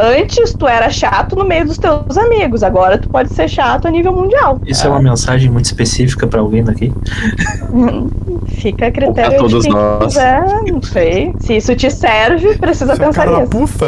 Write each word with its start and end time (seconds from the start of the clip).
Antes 0.00 0.54
tu 0.54 0.66
era 0.66 0.88
chato 0.90 1.34
no 1.34 1.44
meio 1.44 1.66
dos 1.66 1.76
teus 1.78 2.16
amigos, 2.16 2.62
agora 2.62 2.98
tu 2.98 3.08
pode 3.08 3.32
ser 3.34 3.48
chato 3.48 3.86
a 3.88 3.90
nível 3.90 4.12
mundial. 4.12 4.60
Isso 4.66 4.86
é, 4.86 4.90
uma 4.90 5.02
mensagem 5.02 5.50
muito 5.50 5.64
específica 5.64 6.26
pra 6.26 6.40
alguém 6.40 6.62
daqui? 6.62 6.92
Fica 8.48 8.86
a 8.86 8.90
critério 8.90 9.30
Pra 9.30 9.38
todos 9.38 9.62
de 9.64 9.68
quem 9.70 9.72
nós. 9.76 10.04
quiser, 10.06 10.44
não 10.70 10.82
sei. 10.82 11.34
Se 11.40 11.56
isso 11.56 11.74
te 11.76 11.90
serve, 11.90 12.56
precisa 12.58 12.92
Essa 12.92 13.04
pensar 13.04 13.24
cara 13.26 13.38
nisso. 13.40 13.50
bufa. 13.50 13.86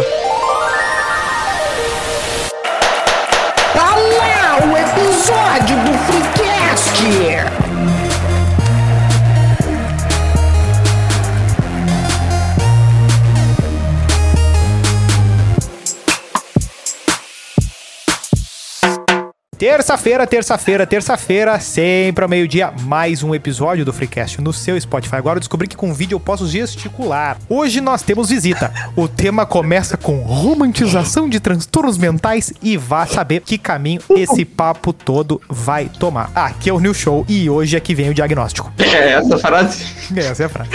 Terça-feira, 19.61 20.27
terça-feira, 20.27 20.87
terça-feira, 20.87 21.61
sempre 21.61 22.25
ao 22.25 22.31
meio-dia, 22.31 22.73
mais 22.81 23.23
um 23.23 23.35
episódio 23.35 23.85
do 23.85 23.93
Freecast 23.93 24.41
no 24.41 24.55
seu 24.55 24.81
Spotify. 24.81 25.17
Agora 25.17 25.37
eu 25.37 25.41
descobri 25.41 25.69
que 25.69 25.77
com 25.77 25.93
vídeo 25.93 26.15
eu 26.15 26.21
posso 26.21 26.49
gesticular. 26.49 27.37
Hoje 27.47 27.79
nós 27.79 28.01
temos 28.01 28.31
visita. 28.31 28.73
O 28.97 29.07
tema 29.07 29.45
começa 29.45 29.99
com 29.99 30.23
romantização 30.23 31.29
de 31.29 31.39
transtornos 31.41 31.99
mentais 31.99 32.55
e 32.63 32.79
vá 32.79 33.05
saber 33.05 33.43
que 33.43 33.59
caminho 33.59 34.01
esse 34.17 34.47
papo 34.47 34.95
todo 34.95 35.39
vai 35.47 35.91
tomar. 35.91 36.31
Aqui 36.35 36.71
é 36.71 36.73
o 36.73 36.81
New 36.81 36.95
Show 36.95 37.27
e 37.29 37.51
hoje 37.51 37.77
é 37.77 37.81
que 37.81 37.95
vem 37.95 38.09
o 38.09 38.15
diagnóstico. 38.15 38.73
É 38.79 39.13
essa 39.13 39.37
a 39.37 39.39
frase. 39.39 39.85
Essa 40.17 40.45
é 40.45 40.47
a 40.47 40.49
frase. 40.49 40.71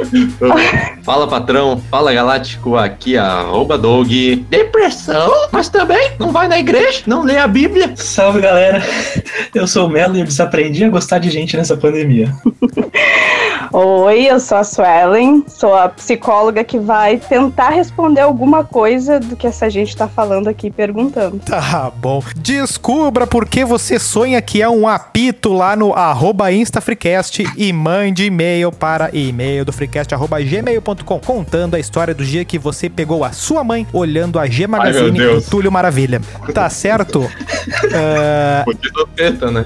Fala 1.02 1.28
patrão, 1.28 1.80
fala 1.90 2.12
galáctico, 2.12 2.76
aqui 2.76 3.16
é 3.16 3.20
arroba 3.20 3.78
Dog. 3.78 4.36
Depressão? 4.48 5.30
Mas 5.52 5.68
também 5.68 6.12
não 6.18 6.32
vai 6.32 6.48
na 6.48 6.58
igreja, 6.58 7.02
não 7.06 7.22
lê 7.22 7.38
a 7.38 7.46
Bíblia. 7.46 7.92
Salve 7.96 8.40
galera, 8.40 8.82
eu 9.54 9.66
sou 9.66 9.86
o 9.86 9.90
Melo 9.90 10.16
e 10.16 10.20
eu 10.20 10.24
desaprendi 10.24 10.84
a 10.84 10.90
gostar 10.90 11.18
de 11.18 11.30
gente 11.30 11.56
nessa 11.56 11.76
pandemia. 11.76 12.32
Oi, 13.72 14.26
eu 14.26 14.38
sou 14.38 14.58
a 14.58 14.64
Suelen, 14.64 15.44
sou 15.48 15.74
a 15.74 15.88
psicóloga 15.88 16.62
que 16.62 16.78
vai 16.78 17.18
tentar 17.18 17.70
responder 17.70 18.20
alguma 18.20 18.64
coisa 18.64 19.18
do 19.18 19.34
que 19.36 19.46
essa 19.46 19.68
gente 19.68 19.96
tá 19.96 20.06
falando 20.06 20.48
aqui 20.48 20.70
perguntando. 20.70 21.40
Tá 21.40 21.90
bom. 21.94 22.22
Descubra 22.36 23.26
por 23.26 23.46
que 23.46 23.64
você 23.64 23.98
sonha 23.98 24.40
que 24.40 24.62
é 24.62 24.68
um 24.68 24.86
apito 24.86 25.52
lá 25.52 25.74
no 25.74 25.92
arroba 25.92 26.52
InstaFreecast 26.52 27.44
e 27.56 27.72
mande 27.72 28.24
e-mail 28.24 28.70
para 28.70 29.10
e-mail 29.12 29.64
do 29.64 29.72
freecast 29.72 29.85
arroba 30.14 30.40
gmail.com 30.40 31.18
contando 31.20 31.74
a 31.74 31.78
história 31.78 32.14
do 32.14 32.24
dia 32.24 32.44
que 32.44 32.58
você 32.58 32.88
pegou 32.88 33.24
a 33.24 33.32
sua 33.32 33.62
mãe 33.64 33.86
olhando 33.92 34.38
a 34.38 34.46
G 34.46 34.66
Magazine 34.66 35.10
do 35.10 35.16
Deus. 35.16 35.46
Túlio 35.46 35.70
Maravilha. 35.72 36.20
Tá 36.52 36.68
certo? 36.70 37.28
Teta, 39.14 39.50
né? 39.50 39.64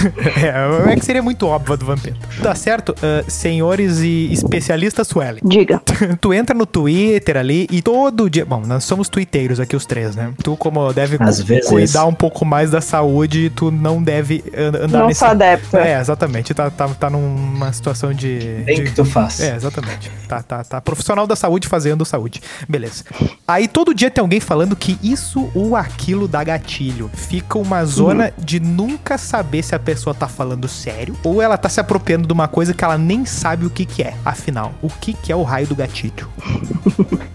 é, 0.86 0.92
é 0.92 0.96
que 0.96 1.04
seria 1.04 1.22
muito 1.22 1.46
óbvio 1.46 1.76
do 1.76 1.84
Vampeta. 1.84 2.16
Tá 2.42 2.54
certo? 2.54 2.94
Ah, 3.02 3.22
senhores 3.28 3.98
e 4.00 4.32
especialistas 4.32 5.06
Suelen. 5.08 5.40
Diga. 5.44 5.80
Tu 6.20 6.32
entra 6.34 6.54
no 6.56 6.64
Twitter 6.66 7.36
ali 7.36 7.66
e 7.70 7.82
todo 7.82 8.28
dia. 8.30 8.44
Bom, 8.44 8.62
nós 8.66 8.84
somos 8.84 9.08
twitteiros 9.08 9.60
aqui, 9.60 9.76
os 9.76 9.84
três, 9.86 10.16
né? 10.16 10.32
Tu, 10.42 10.56
como 10.56 10.92
deve 10.92 11.16
Às 11.20 11.40
vezes. 11.42 11.68
cuidar 11.68 12.06
um 12.06 12.14
pouco 12.14 12.44
mais 12.44 12.70
da 12.70 12.80
saúde, 12.80 13.50
tu 13.54 13.70
não 13.70 14.02
deve 14.02 14.42
an- 14.56 14.84
andar 14.84 14.98
Não 15.00 15.06
nesse. 15.08 15.20
sou 15.20 15.28
adepta. 15.28 15.78
É, 15.80 16.00
exatamente. 16.00 16.54
Tá, 16.54 16.70
tá, 16.70 16.88
tá 16.88 17.10
numa 17.10 17.72
situação 17.72 18.12
de. 18.12 18.38
Bem 18.64 18.76
de- 18.76 18.82
que 18.84 18.92
tu 18.92 19.04
faz. 19.04 19.40
É, 19.40 19.49
exatamente. 19.56 20.10
Tá, 20.28 20.42
tá, 20.42 20.64
tá. 20.64 20.80
Profissional 20.80 21.26
da 21.26 21.36
saúde 21.36 21.68
fazendo 21.68 22.04
saúde. 22.04 22.42
Beleza. 22.68 23.04
Aí 23.46 23.68
todo 23.68 23.94
dia 23.94 24.10
tem 24.10 24.22
alguém 24.22 24.40
falando 24.40 24.76
que 24.76 24.98
isso 25.02 25.50
ou 25.54 25.76
aquilo 25.76 26.28
dá 26.28 26.42
gatilho. 26.42 27.10
Fica 27.14 27.58
uma 27.58 27.84
zona 27.84 28.32
de 28.38 28.60
nunca 28.60 29.18
saber 29.18 29.62
se 29.62 29.74
a 29.74 29.78
pessoa 29.78 30.14
tá 30.14 30.28
falando 30.28 30.68
sério 30.68 31.16
ou 31.24 31.40
ela 31.40 31.56
tá 31.56 31.68
se 31.68 31.80
apropriando 31.80 32.26
de 32.26 32.32
uma 32.32 32.48
coisa 32.48 32.74
que 32.74 32.84
ela 32.84 32.98
nem 32.98 33.24
sabe 33.24 33.66
o 33.66 33.70
que 33.70 33.84
que 33.84 34.02
é. 34.02 34.14
Afinal, 34.24 34.72
o 34.82 34.88
que 34.88 35.12
que 35.12 35.32
é 35.32 35.36
o 35.36 35.42
raio 35.42 35.66
do 35.66 35.74
gatilho? 35.74 36.28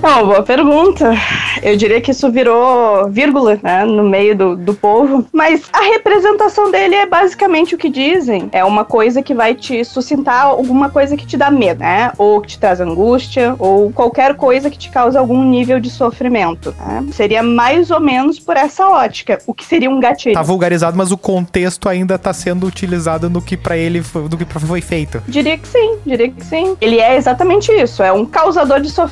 Bom, 0.00 0.26
boa 0.26 0.42
pergunta. 0.42 1.14
Eu 1.62 1.76
diria 1.76 2.00
que 2.00 2.10
isso 2.10 2.28
virou 2.28 3.08
vírgula, 3.08 3.56
né, 3.62 3.84
no 3.84 4.02
meio 4.02 4.36
do, 4.36 4.56
do 4.56 4.74
povo. 4.74 5.24
Mas 5.32 5.62
a 5.72 5.80
representação 5.80 6.72
dele 6.72 6.96
é 6.96 7.06
basicamente 7.06 7.76
o 7.76 7.78
que 7.78 7.88
dizem. 7.88 8.48
É 8.50 8.64
uma 8.64 8.84
coisa 8.84 9.22
que 9.22 9.32
vai 9.32 9.54
te 9.54 9.84
suscitar 9.84 10.46
alguma 10.46 10.90
coisa 10.90 11.16
que 11.16 11.24
te 11.24 11.36
dá 11.36 11.52
medo, 11.52 11.78
né? 11.78 12.10
Ou 12.18 12.40
que 12.40 12.48
te 12.48 12.58
traz 12.58 12.80
angústia, 12.80 13.54
ou 13.60 13.92
qualquer 13.92 14.34
coisa 14.34 14.68
que 14.68 14.76
te 14.76 14.90
cause 14.90 15.16
algum 15.16 15.40
nível 15.44 15.78
de 15.78 15.88
sofrimento. 15.88 16.74
né? 16.80 17.04
Seria 17.12 17.40
mais 17.44 17.92
ou 17.92 18.00
menos 18.00 18.40
por 18.40 18.56
essa 18.56 18.88
ótica. 18.88 19.38
O 19.46 19.54
que 19.54 19.64
seria 19.64 19.88
um 19.88 20.00
gatilho? 20.00 20.34
Tá 20.34 20.42
vulgarizado, 20.42 20.96
mas 20.98 21.12
o 21.12 21.16
contexto 21.16 21.88
ainda 21.88 22.18
tá 22.18 22.32
sendo 22.32 22.66
utilizado 22.66 23.30
no 23.30 23.40
que 23.40 23.56
pra 23.56 23.76
ele 23.76 24.02
foi- 24.02 24.28
do 24.28 24.36
que 24.36 24.44
foi 24.44 24.80
feito. 24.80 25.22
Diria 25.28 25.56
que 25.56 25.68
sim, 25.68 25.96
diria 26.04 26.28
que 26.28 26.44
sim. 26.44 26.76
Ele 26.80 26.98
é 26.98 27.16
exatamente 27.16 27.70
isso, 27.70 28.02
é 28.02 28.12
um 28.12 28.26
causador 28.26 28.80
de 28.80 28.90
sofrimento. 28.90 29.11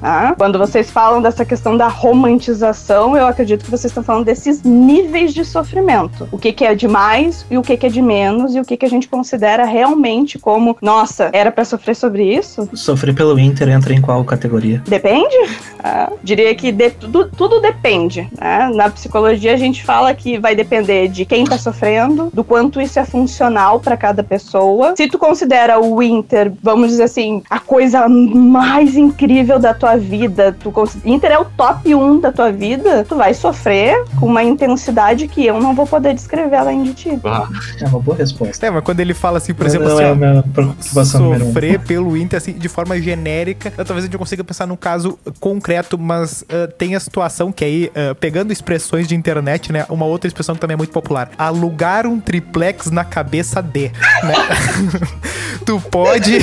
Tá? 0.00 0.34
Quando 0.36 0.58
vocês 0.58 0.90
falam 0.90 1.20
dessa 1.22 1.44
questão 1.44 1.76
da 1.76 1.88
romantização, 1.88 3.16
eu 3.16 3.26
acredito 3.26 3.64
que 3.64 3.70
vocês 3.70 3.90
estão 3.90 4.02
falando 4.02 4.24
desses 4.24 4.62
níveis 4.62 5.32
de 5.34 5.44
sofrimento. 5.44 6.28
O 6.32 6.38
que, 6.38 6.52
que 6.52 6.64
é 6.64 6.74
de 6.74 6.86
mais 6.88 7.44
e 7.50 7.58
o 7.58 7.62
que, 7.62 7.76
que 7.76 7.86
é 7.86 7.88
de 7.88 8.00
menos 8.02 8.54
e 8.54 8.60
o 8.60 8.64
que, 8.64 8.76
que 8.76 8.84
a 8.86 8.88
gente 8.88 9.08
considera 9.08 9.64
realmente 9.64 10.38
como, 10.38 10.76
nossa, 10.80 11.30
era 11.32 11.50
pra 11.50 11.64
sofrer 11.64 11.94
sobre 11.94 12.24
isso? 12.34 12.68
Sofrer 12.74 13.14
pelo 13.14 13.38
Inter 13.38 13.68
entra 13.68 13.92
em 13.94 14.00
qual 14.00 14.24
categoria? 14.24 14.82
Depende. 14.86 15.34
tá? 15.82 16.10
Diria 16.22 16.54
que 16.54 16.72
de- 16.72 16.90
tudo, 16.90 17.30
tudo 17.36 17.60
depende. 17.60 18.28
né? 18.40 18.70
Na 18.74 18.88
psicologia 18.90 19.52
a 19.54 19.56
gente 19.56 19.84
fala 19.84 20.14
que 20.14 20.38
vai 20.38 20.54
depender 20.54 21.08
de 21.08 21.24
quem 21.24 21.44
tá 21.44 21.58
sofrendo, 21.58 22.30
do 22.32 22.42
quanto 22.44 22.80
isso 22.80 22.98
é 22.98 23.04
funcional 23.04 23.80
para 23.80 23.96
cada 23.96 24.22
pessoa. 24.22 24.94
Se 24.96 25.08
tu 25.08 25.18
considera 25.18 25.80
o 25.80 26.02
Inter, 26.02 26.52
vamos 26.62 26.88
dizer 26.88 27.04
assim, 27.04 27.42
a 27.50 27.58
coisa 27.58 28.08
mais 28.08 28.96
incrível 28.96 29.25
da 29.60 29.74
tua 29.74 29.96
vida, 29.96 30.56
tu 30.58 30.70
cons- 30.70 30.96
Inter 31.04 31.32
é 31.32 31.38
o 31.38 31.44
top 31.44 31.94
1 31.94 32.20
da 32.20 32.30
tua 32.32 32.52
vida, 32.52 33.04
tu 33.08 33.16
vai 33.16 33.34
sofrer 33.34 34.04
com 34.20 34.26
uma 34.26 34.42
intensidade 34.42 35.26
que 35.28 35.44
eu 35.44 35.60
não 35.60 35.74
vou 35.74 35.86
poder 35.86 36.14
descrever 36.14 36.56
além 36.56 36.82
de 36.84 36.94
ti. 36.94 37.18
Ah, 37.24 37.48
É 37.80 37.86
uma 37.88 37.98
boa 38.00 38.16
resposta. 38.16 38.66
É, 38.66 38.70
mas 38.70 38.82
quando 38.84 39.00
ele 39.00 39.14
fala 39.14 39.38
assim, 39.38 39.52
por 39.52 39.62
Não, 39.64 39.68
exemplo, 39.68 39.88
não 39.88 39.94
assim, 39.96 40.04
é 40.04 40.10
ó, 40.10 40.14
número 41.18 41.44
um. 41.44 41.46
sofrer 41.48 41.80
pelo 41.80 42.16
Inter 42.16 42.36
assim, 42.36 42.52
de 42.52 42.68
forma 42.68 43.00
genérica. 43.00 43.70
Talvez 43.70 43.98
a 43.98 44.06
gente 44.06 44.16
consiga 44.18 44.44
pensar 44.44 44.66
num 44.66 44.76
caso 44.76 45.18
concreto, 45.40 45.98
mas 45.98 46.44
ah, 46.48 46.68
tem 46.78 46.94
a 46.94 47.00
situação 47.00 47.50
que 47.50 47.64
aí, 47.64 47.90
ah, 47.94 48.14
pegando 48.14 48.52
expressões 48.52 49.06
de 49.08 49.14
internet, 49.14 49.72
né? 49.72 49.84
Uma 49.88 50.04
outra 50.06 50.28
expressão 50.28 50.54
que 50.54 50.60
também 50.60 50.74
é 50.74 50.78
muito 50.78 50.92
popular: 50.92 51.30
alugar 51.36 52.06
um 52.06 52.20
triplex 52.20 52.90
na 52.90 53.04
cabeça 53.04 53.60
de. 53.62 53.88
Né? 54.22 54.34
tu 55.64 55.80
pode. 55.80 56.38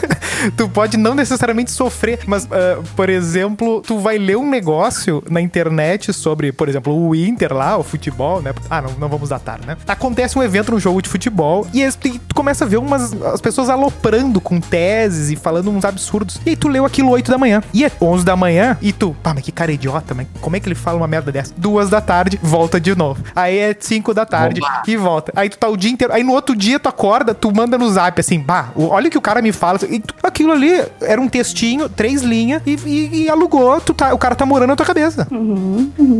tu 0.56 0.68
pode 0.68 0.96
não 0.96 1.14
necessariamente 1.14 1.70
sofrer, 1.70 2.20
mas, 2.26 2.48
ah, 2.50 2.82
por 2.96 3.08
exemplo, 3.08 3.82
tu 3.82 3.98
vai 3.98 4.18
ler 4.18 4.36
um 4.36 4.48
negócio 4.48 5.22
na 5.28 5.40
internet 5.40 6.12
sobre, 6.12 6.52
por 6.52 6.68
exemplo, 6.68 6.94
o 6.94 7.14
Inter 7.14 7.52
lá, 7.52 7.76
o 7.76 7.82
futebol, 7.82 8.42
né? 8.42 8.52
Ah, 8.68 8.82
não, 8.82 8.90
não 8.92 9.08
vamos 9.08 9.28
datar, 9.28 9.60
né? 9.66 9.76
Acontece 9.86 10.38
um 10.38 10.42
evento 10.42 10.72
no 10.72 10.80
jogo 10.80 11.00
de 11.00 11.08
futebol 11.08 11.66
e, 11.72 11.82
e 11.82 12.18
tu 12.18 12.34
começa 12.34 12.64
a 12.64 12.68
ver 12.68 12.78
umas 12.78 13.12
as 13.22 13.40
pessoas 13.40 13.68
aloprando 13.68 14.40
com 14.40 14.60
teses 14.60 15.30
e 15.30 15.36
falando 15.36 15.70
uns 15.70 15.84
absurdos. 15.84 16.40
E 16.44 16.50
aí 16.50 16.56
tu 16.56 16.68
leu 16.68 16.84
aquilo 16.84 17.10
8 17.10 17.30
da 17.30 17.38
manhã. 17.38 17.62
E 17.72 17.84
é 17.84 17.90
11 18.00 18.24
da 18.24 18.36
manhã 18.36 18.76
e 18.80 18.92
tu, 18.92 19.14
pá, 19.22 19.32
mas 19.34 19.44
que 19.44 19.52
cara 19.52 19.72
idiota, 19.72 20.14
mas 20.14 20.26
como 20.40 20.56
é 20.56 20.60
que 20.60 20.68
ele 20.68 20.74
fala 20.74 20.98
uma 20.98 21.06
merda 21.06 21.30
dessa? 21.30 21.52
Duas 21.56 21.88
da 21.88 22.00
tarde, 22.00 22.38
volta 22.42 22.80
de 22.80 22.94
novo. 22.94 23.22
Aí 23.34 23.58
é 23.58 23.76
5 23.78 24.12
da 24.14 24.26
tarde 24.26 24.60
e 24.86 24.96
volta. 24.96 25.32
Aí 25.36 25.48
tu 25.48 25.58
tá 25.58 25.68
o 25.68 25.76
dia 25.76 25.90
inteiro. 25.90 26.12
Aí 26.12 26.22
no 26.22 26.32
outro 26.32 26.54
dia 26.56 26.78
tu 26.78 26.88
acorda, 26.88 27.34
tu 27.34 27.54
manda 27.54 27.78
no 27.78 27.90
zap 27.90 28.20
assim, 28.20 28.38
bah, 28.40 28.53
o- 28.74 28.88
olha 28.88 29.08
o 29.08 29.10
que 29.10 29.18
o 29.18 29.20
cara 29.20 29.40
me 29.42 29.52
fala. 29.52 29.78
E 29.88 30.02
aquilo 30.22 30.52
ali 30.52 30.82
era 31.00 31.20
um 31.20 31.28
textinho, 31.28 31.88
três 31.88 32.22
linhas 32.22 32.62
e, 32.66 32.76
e- 32.86 33.22
e 33.24 33.28
alugou. 33.28 33.80
Tu 33.80 33.92
tá, 33.94 34.12
o 34.14 34.18
cara 34.18 34.34
tá 34.34 34.44
morando 34.46 34.68
na 34.70 34.76
tua 34.76 34.86
cabeça. 34.86 35.26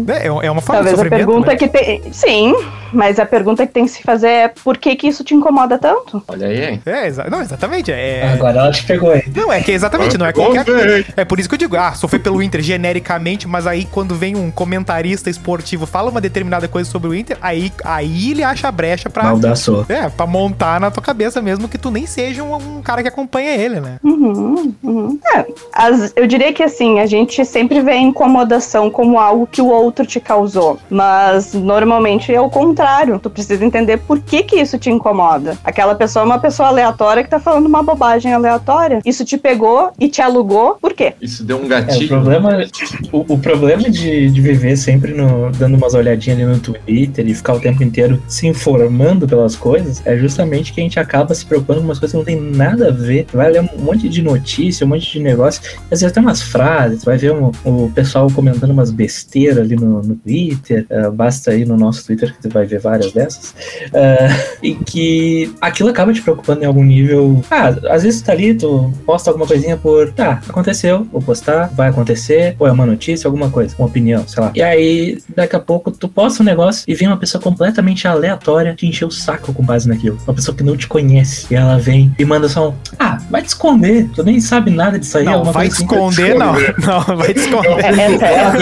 É, 0.09 0.27
é 0.27 0.51
uma 0.51 0.61
forma 0.61 0.83
Talvez 0.83 0.95
de 0.97 1.01
a 1.01 1.05
sofrimento. 1.05 1.27
pergunta 1.27 1.51
né? 1.53 1.57
que 1.57 1.69
tem. 1.69 2.13
Sim, 2.13 2.55
mas 2.93 3.19
a 3.19 3.27
pergunta 3.27 3.67
que 3.67 3.73
tem 3.73 3.85
que 3.85 3.91
se 3.91 4.03
fazer 4.03 4.29
é 4.29 4.49
por 4.49 4.77
que, 4.77 4.95
que 4.97 5.07
isso 5.09 5.25
te 5.25 5.35
incomoda 5.35 5.79
tanto? 5.79 6.23
olha 6.29 6.47
aí, 6.47 6.65
hein? 6.65 6.83
É, 6.87 7.07
exa- 7.07 7.27
não, 7.31 7.41
exatamente. 7.41 7.91
É, 7.93 8.33
Agora 8.35 8.59
ela 8.61 8.71
te 8.73 8.85
pegou 8.85 9.11
aí. 9.11 9.23
Não, 9.35 9.53
é 9.53 9.61
que 9.61 9.73
exatamente, 9.73 10.17
não 10.19 10.27
é 10.27 10.33
qualquer 10.33 10.65
coisa. 10.65 11.05
É 11.17 11.25
por 11.25 11.39
isso 11.39 11.49
que 11.49 11.55
eu 11.55 11.59
digo, 11.59 11.77
ah, 11.77 11.93
sofrer 11.95 12.21
pelo 12.21 12.43
Inter 12.43 12.61
genericamente, 12.63 13.47
mas 13.49 13.67
aí 13.67 13.85
quando 13.91 14.15
vem 14.15 14.37
um 14.37 14.51
comentarista 14.51 15.29
esportivo 15.31 15.87
fala 15.87 16.11
uma 16.11 16.21
determinada 16.21 16.69
coisa 16.69 16.91
sobre 16.91 17.09
o 17.09 17.15
Inter, 17.15 17.37
aí, 17.43 17.73
aí 17.85 18.31
ele 18.33 18.43
acha 18.43 18.69
a 18.69 18.73
brecha 18.73 19.09
pra. 19.11 19.25
Maldaçou. 19.25 19.85
É, 19.89 20.09
pra 20.09 20.27
montar 20.27 20.81
na 20.81 20.91
tua 20.91 21.03
cabeça 21.03 21.41
mesmo 21.43 21.69
que 21.69 21.79
tu 21.79 21.91
nem 21.91 22.07
seja 22.07 22.24
um, 22.43 22.55
um 22.79 22.83
cara 22.83 23.03
que 23.03 23.09
acompanha 23.09 23.53
ele, 23.55 23.81
né? 23.81 23.99
Uhum, 24.03 24.73
uhum. 24.83 25.19
É, 25.35 25.47
as- 25.73 26.13
eu 26.17 26.27
diria 26.27 26.53
que 26.53 26.63
assim, 26.63 27.01
a 27.01 27.07
gente 27.07 27.45
sempre 27.45 27.81
vê 27.81 27.93
a 27.93 27.97
incomodação 27.97 28.91
como 28.91 29.19
algo 29.19 29.47
que 29.47 29.61
o 29.61 29.69
outro 29.69 30.05
te 30.07 30.21
causou. 30.21 30.79
Mas 30.91 31.53
normalmente 31.55 32.33
é 32.35 32.41
o 32.41 32.49
contrário. 32.51 33.19
Tu 33.19 33.31
precisa 33.31 33.65
entender 33.65 33.99
por 33.99 34.21
que 34.21 34.43
que 34.43 34.57
isso 34.57 34.79
te 34.79 34.91
incomoda. 34.91 35.57
Aquela 35.65 35.95
pessoa 35.95 36.23
é 36.23 36.27
uma 36.27 36.39
pessoa 36.39 36.69
aleatória 36.69 37.23
que 37.23 37.31
tá 37.31 37.39
falando 37.41 37.67
uma 37.67 37.83
bobagem 37.83 38.33
aleatória. 38.33 39.01
Isso 39.05 39.25
te 39.25 39.37
pegou 39.37 39.91
e 39.99 40.09
te 40.09 40.21
alugou. 40.23 40.77
Por 40.81 40.93
quê? 40.95 41.15
Isso 41.21 41.45
deu 41.45 41.59
um 41.59 41.63
É, 41.63 41.65
o 41.65 41.69
gatilho. 41.69 42.09
problema, 42.09 42.65
o, 43.13 43.35
o 43.35 43.39
problema 43.39 43.83
de, 43.91 44.31
de 44.31 44.41
viver 44.41 44.77
sempre 44.77 45.13
no, 45.13 45.51
dando 45.53 45.77
umas 45.77 45.95
olhadinhas 45.95 46.39
ali 46.39 46.47
no 46.49 46.59
Twitter 46.59 47.27
e 47.29 47.35
ficar 47.35 47.55
o 47.55 47.61
tempo 47.61 47.83
inteiro 47.83 48.23
se 48.29 48.47
informando 48.47 49.27
pelas 49.27 49.57
coisas 49.57 50.03
é 50.05 50.17
justamente 50.17 50.73
que 50.73 50.81
a 50.81 50.85
gente 50.85 50.99
acaba 51.01 51.35
se 51.35 51.45
preocupando 51.45 51.81
com 51.81 51.87
umas 51.87 51.99
coisas 51.99 52.14
não 52.15 52.25
tem 52.25 52.41
nada 52.41 52.89
a 52.89 52.91
ver. 52.91 53.27
Vai 53.33 53.51
ler 53.51 53.61
um 53.63 53.79
monte 53.79 54.09
de 54.09 54.23
notícia, 54.23 54.85
um 54.87 54.89
monte 54.91 55.11
de 55.13 55.21
negócio, 55.21 55.61
às 55.85 56.01
vezes 56.01 56.05
até 56.05 56.21
umas 56.21 56.43
frases, 56.43 57.05
vai 57.05 57.17
ver 57.17 57.33
um- 57.33 57.51
o 57.65 57.91
pessoal 57.95 58.31
comentando 58.31 58.71
umas 58.71 58.91
besteiras 58.91 59.59
ali 59.59 59.77
no, 59.77 60.03
no 60.03 60.15
Twitter, 60.17 60.87
ah, 60.91 61.11
basta 61.11 61.55
ir 61.55 61.67
no 61.67 61.77
nosso 61.77 62.05
Twitter 62.07 62.35
que 62.35 62.43
tu 62.43 62.49
vai 62.53 62.65
ver 62.67 62.81
várias 62.81 63.13
dessas, 63.13 63.55
ah, 63.93 64.57
e 64.63 64.75
que 64.75 65.53
aquilo 65.61 65.89
acaba 65.91 66.13
te 66.13 66.23
preocupando 66.23 66.63
em 66.63 66.67
algum 66.67 66.85
nível. 66.85 67.43
Ah, 67.51 67.69
às 67.91 68.03
vezes 68.03 68.21
tu 68.23 68.27
tá 68.27 68.33
ali, 68.33 68.55
tu 68.55 68.93
posta 69.07 69.31
alguma 69.31 69.47
coisinha 69.47 69.77
por, 69.77 70.13
tá, 70.13 70.41
aconteceu, 70.49 71.07
vou 71.13 71.21
postar, 71.23 71.69
vai 71.75 71.89
acontecer, 71.89 72.57
ou 72.59 72.67
é 72.67 72.73
uma 72.73 72.87
notícia, 72.87 73.27
alguma 73.29 73.51
coisa, 73.51 73.75
uma 73.79 73.87
opinião, 73.89 74.27
sei 74.27 74.43
lá. 74.43 74.53
E 74.55 74.63
aí, 74.63 75.19
daqui 75.35 75.57
a 75.57 75.61
pouco, 75.61 75.91
tu 75.91 76.09
posta 76.09 76.43
um 76.43 76.47
negócio 76.47 76.85
e 76.87 76.95
vem 76.95 77.09
uma 77.09 77.17
pessoa 77.17 77.41
completamente 77.43 78.07
aleatória 78.07 78.75
te 78.75 78.87
encher 78.87 79.05
o 79.05 79.11
saco 79.11 79.53
com 79.53 79.63
base 79.63 79.89
naquilo. 79.89 80.19
Uma 80.27 80.35
pessoa 80.35 80.57
que 80.57 80.63
não 80.63 80.77
te 80.77 80.87
conhece. 80.87 81.47
E 81.51 81.55
ela 81.55 81.79
vem 81.79 82.04
e 82.19 82.25
manda 82.25 82.49
só 82.49 82.71
um, 82.71 82.75
ah, 82.99 83.19
vai 83.31 83.43
te 83.43 83.49
esconder, 83.49 84.09
tu 84.15 84.23
nem 84.23 84.41
sabe 84.41 84.71
nada 84.71 84.99
disso 84.99 85.19
aí. 85.19 85.25
Não, 85.25 85.45
vai 85.45 85.69
te 85.69 85.75
assim. 85.75 85.83
esconder, 85.85 86.35
não. 86.35 86.55
Não, 86.85 87.17
vai 87.17 87.33
te 87.33 87.41
esconder. 87.41 87.85
É, 87.85 88.15
essa, 88.15 88.25
essa, 88.27 88.59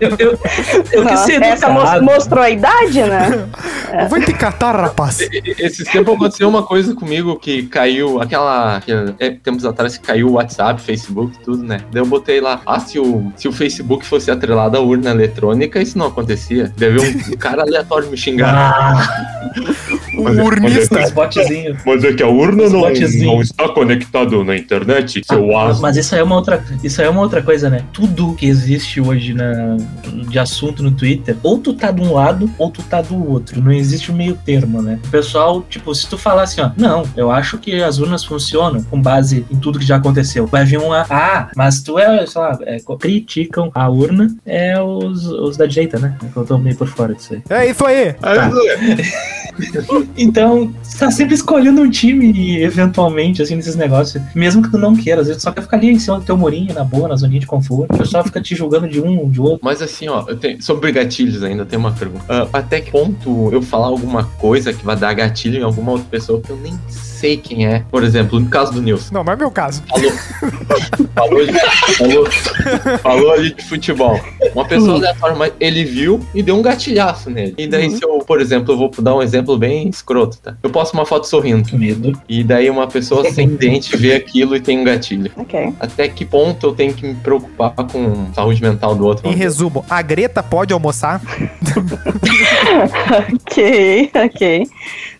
eu, 0.00 0.16
eu, 0.18 0.38
eu 0.92 1.16
ser 1.18 1.42
essa 1.42 1.68
mostrou 2.00 2.42
a 2.42 2.50
idade, 2.50 3.02
né? 3.02 3.46
Vai 4.08 4.20
te 4.24 4.32
catar, 4.32 4.74
rapaz. 4.76 5.18
Esses 5.58 5.88
tempos 5.88 6.14
aconteceu 6.14 6.48
uma 6.48 6.62
coisa 6.62 6.94
comigo 6.94 7.36
que 7.36 7.64
caiu, 7.64 8.20
aquela. 8.20 8.80
Que, 8.80 8.92
é, 9.18 9.30
tempos 9.30 9.64
atrás 9.64 9.98
que 9.98 10.06
caiu 10.06 10.28
o 10.28 10.32
WhatsApp, 10.32 10.80
Facebook, 10.80 11.38
tudo, 11.40 11.62
né? 11.64 11.80
Daí 11.90 12.00
eu 12.00 12.06
botei 12.06 12.40
lá, 12.40 12.60
ah, 12.64 12.78
se 12.78 12.98
o, 12.98 13.32
se 13.36 13.48
o 13.48 13.52
Facebook 13.52 14.06
fosse 14.06 14.30
atrelado 14.30 14.76
à 14.76 14.80
urna 14.80 15.10
eletrônica, 15.10 15.80
isso 15.80 15.98
não 15.98 16.06
acontecia. 16.06 16.72
Deve 16.76 17.00
um, 17.00 17.32
um 17.32 17.36
cara 17.36 17.62
aleatório 17.62 18.08
me 18.10 18.16
xingar. 18.16 18.54
Ah, 18.54 19.40
Um 20.16 20.44
urnista. 20.44 21.02
os 21.02 21.10
botzinhos. 21.10 21.78
Mas 21.84 22.04
é 22.04 22.12
que 22.12 22.22
a 22.22 22.28
urna 22.28 22.59
Os 22.64 22.72
botezinhos. 22.72 23.50
está 23.50 23.68
conectado 23.68 24.44
na 24.44 24.56
internet, 24.56 25.22
Ah, 25.28 25.34
mas, 25.68 25.80
mas 25.80 25.96
isso 25.96 26.14
aí 26.14 26.20
é 26.20 26.24
uma 26.24 26.36
outra, 26.36 26.62
isso 26.82 27.00
aí 27.00 27.06
é 27.06 27.10
uma 27.10 27.20
outra 27.20 27.42
coisa, 27.42 27.68
né? 27.70 27.84
Tudo 27.92 28.34
que 28.34 28.46
existe 28.46 29.00
hoje 29.00 29.34
na, 29.34 29.76
de 30.28 30.38
assunto 30.38 30.82
no 30.82 30.90
Twitter, 30.90 31.36
ou 31.42 31.58
tu 31.58 31.74
tá 31.74 31.90
de 31.90 32.00
um 32.00 32.14
lado, 32.14 32.50
ou 32.58 32.70
tu 32.70 32.82
tá 32.82 33.02
do 33.02 33.28
outro. 33.28 33.60
Não 33.60 33.72
existe 33.72 34.10
um 34.12 34.16
meio 34.16 34.38
termo, 34.44 34.82
né? 34.82 34.98
O 35.04 35.08
pessoal, 35.08 35.62
tipo, 35.68 35.94
se 35.94 36.08
tu 36.08 36.16
falar 36.16 36.42
assim, 36.42 36.60
ó, 36.60 36.70
não, 36.76 37.04
eu 37.16 37.30
acho 37.30 37.58
que 37.58 37.82
as 37.82 37.98
urnas 37.98 38.24
funcionam 38.24 38.82
com 38.84 39.00
base 39.00 39.44
em 39.50 39.56
tudo 39.56 39.78
que 39.78 39.84
já 39.84 39.96
aconteceu. 39.96 40.46
Vai 40.46 40.64
vir 40.64 40.78
uma, 40.78 41.06
ah, 41.10 41.50
mas 41.56 41.82
tu 41.82 41.98
é, 41.98 42.26
sei 42.26 42.40
lá, 42.40 42.58
é, 42.62 42.78
criticam 42.98 43.70
a 43.74 43.88
urna, 43.88 44.34
é 44.44 44.80
os, 44.80 45.26
os 45.26 45.56
da 45.56 45.66
direita, 45.66 45.98
né? 45.98 46.16
Eu 46.34 46.44
tô 46.44 46.58
meio 46.58 46.76
por 46.76 46.88
fora 46.88 47.14
disso 47.14 47.34
aí. 47.34 47.42
É 47.48 47.70
isso 47.70 47.84
aí. 47.84 48.14
Então, 50.16 50.72
você 50.82 50.98
tá 50.98 51.10
sempre 51.10 51.34
escolhendo 51.34 51.82
um 51.82 51.90
time, 51.90 52.32
eventualmente, 52.62 53.42
assim, 53.42 53.54
nesses 53.56 53.76
negócios. 53.76 54.22
Mesmo 54.34 54.62
que 54.62 54.70
tu 54.70 54.78
não 54.78 54.94
queira, 54.96 55.20
às 55.20 55.26
vezes 55.26 55.42
tu 55.42 55.44
só 55.46 55.52
quer 55.52 55.62
ficar 55.62 55.76
ali 55.76 55.90
em 55.90 55.98
cima 55.98 56.18
do 56.18 56.24
teu 56.24 56.36
murinho, 56.36 56.72
na 56.74 56.84
boa, 56.84 57.08
na 57.08 57.16
zoninha 57.16 57.40
de 57.40 57.46
conforto. 57.46 57.94
O 57.94 57.98
pessoal 57.98 58.24
fica 58.24 58.40
te 58.40 58.54
julgando 58.54 58.88
de 58.88 59.00
um, 59.00 59.28
de 59.30 59.40
outro. 59.40 59.60
Mas 59.62 59.82
assim, 59.82 60.08
ó, 60.08 60.22
tenho- 60.22 60.62
sobre 60.62 60.90
gatilhos 60.92 61.42
ainda, 61.42 61.64
tem 61.64 61.78
uma 61.78 61.92
pergunta. 61.92 62.24
Ah, 62.28 62.48
até 62.52 62.80
que 62.80 62.90
ponto 62.90 63.50
eu 63.52 63.60
falar 63.62 63.86
alguma 63.86 64.24
coisa 64.24 64.72
que 64.72 64.84
vai 64.84 64.96
dar 64.96 65.12
gatilho 65.14 65.58
em 65.58 65.62
alguma 65.64 65.92
outra 65.92 66.06
pessoa 66.10 66.40
que 66.40 66.50
eu 66.50 66.56
nem 66.56 66.72
sei 66.88 67.09
quem 67.36 67.66
é? 67.66 67.84
Por 67.90 68.02
exemplo, 68.04 68.38
no 68.40 68.48
caso 68.48 68.72
do 68.72 68.82
Nilson. 68.82 69.12
Não, 69.14 69.22
não 69.24 69.32
é 69.32 69.36
meu 69.36 69.50
caso. 69.50 69.82
Falou, 69.88 70.12
falou, 71.14 71.46
de- 71.46 71.96
falou, 71.96 72.98
falou 72.98 73.32
ali 73.32 73.54
de 73.54 73.62
futebol. 73.64 74.18
Uma 74.54 74.64
pessoa 74.64 74.96
aleatória, 74.96 75.36
mas 75.36 75.52
ele 75.60 75.84
viu 75.84 76.20
e 76.34 76.42
deu 76.42 76.56
um 76.56 76.62
gatilhaço 76.62 77.30
nele. 77.30 77.54
E 77.58 77.66
daí, 77.66 77.90
se 77.90 78.02
eu, 78.04 78.18
por 78.20 78.40
exemplo, 78.40 78.72
eu 78.72 78.78
vou 78.78 78.90
dar 79.00 79.14
um 79.14 79.22
exemplo 79.22 79.56
bem 79.58 79.88
escroto, 79.88 80.38
tá? 80.38 80.54
Eu 80.62 80.70
posto 80.70 80.94
uma 80.94 81.04
foto 81.06 81.26
sorrindo. 81.26 81.60
Medo. 81.76 82.12
E 82.28 82.42
daí 82.44 82.68
uma 82.70 82.86
pessoa 82.86 83.30
sem 83.30 83.48
dente 83.48 83.96
vê 83.96 84.14
aquilo 84.14 84.54
e 84.56 84.60
tem 84.60 84.78
um 84.78 84.84
gatilho. 84.84 85.30
Ok. 85.36 85.72
Até 85.80 86.08
que 86.08 86.24
ponto 86.24 86.66
eu 86.68 86.72
tenho 86.72 86.92
que 86.94 87.06
me 87.06 87.14
preocupar 87.14 87.70
com 87.72 88.26
a 88.30 88.34
saúde 88.34 88.62
mental 88.62 88.94
do 88.94 89.04
outro? 89.06 89.28
Em 89.28 89.34
resumo, 89.34 89.84
a 89.88 90.00
Greta 90.02 90.42
pode 90.42 90.72
almoçar? 90.72 91.20
Ok, 93.32 94.10
ok. 94.14 94.66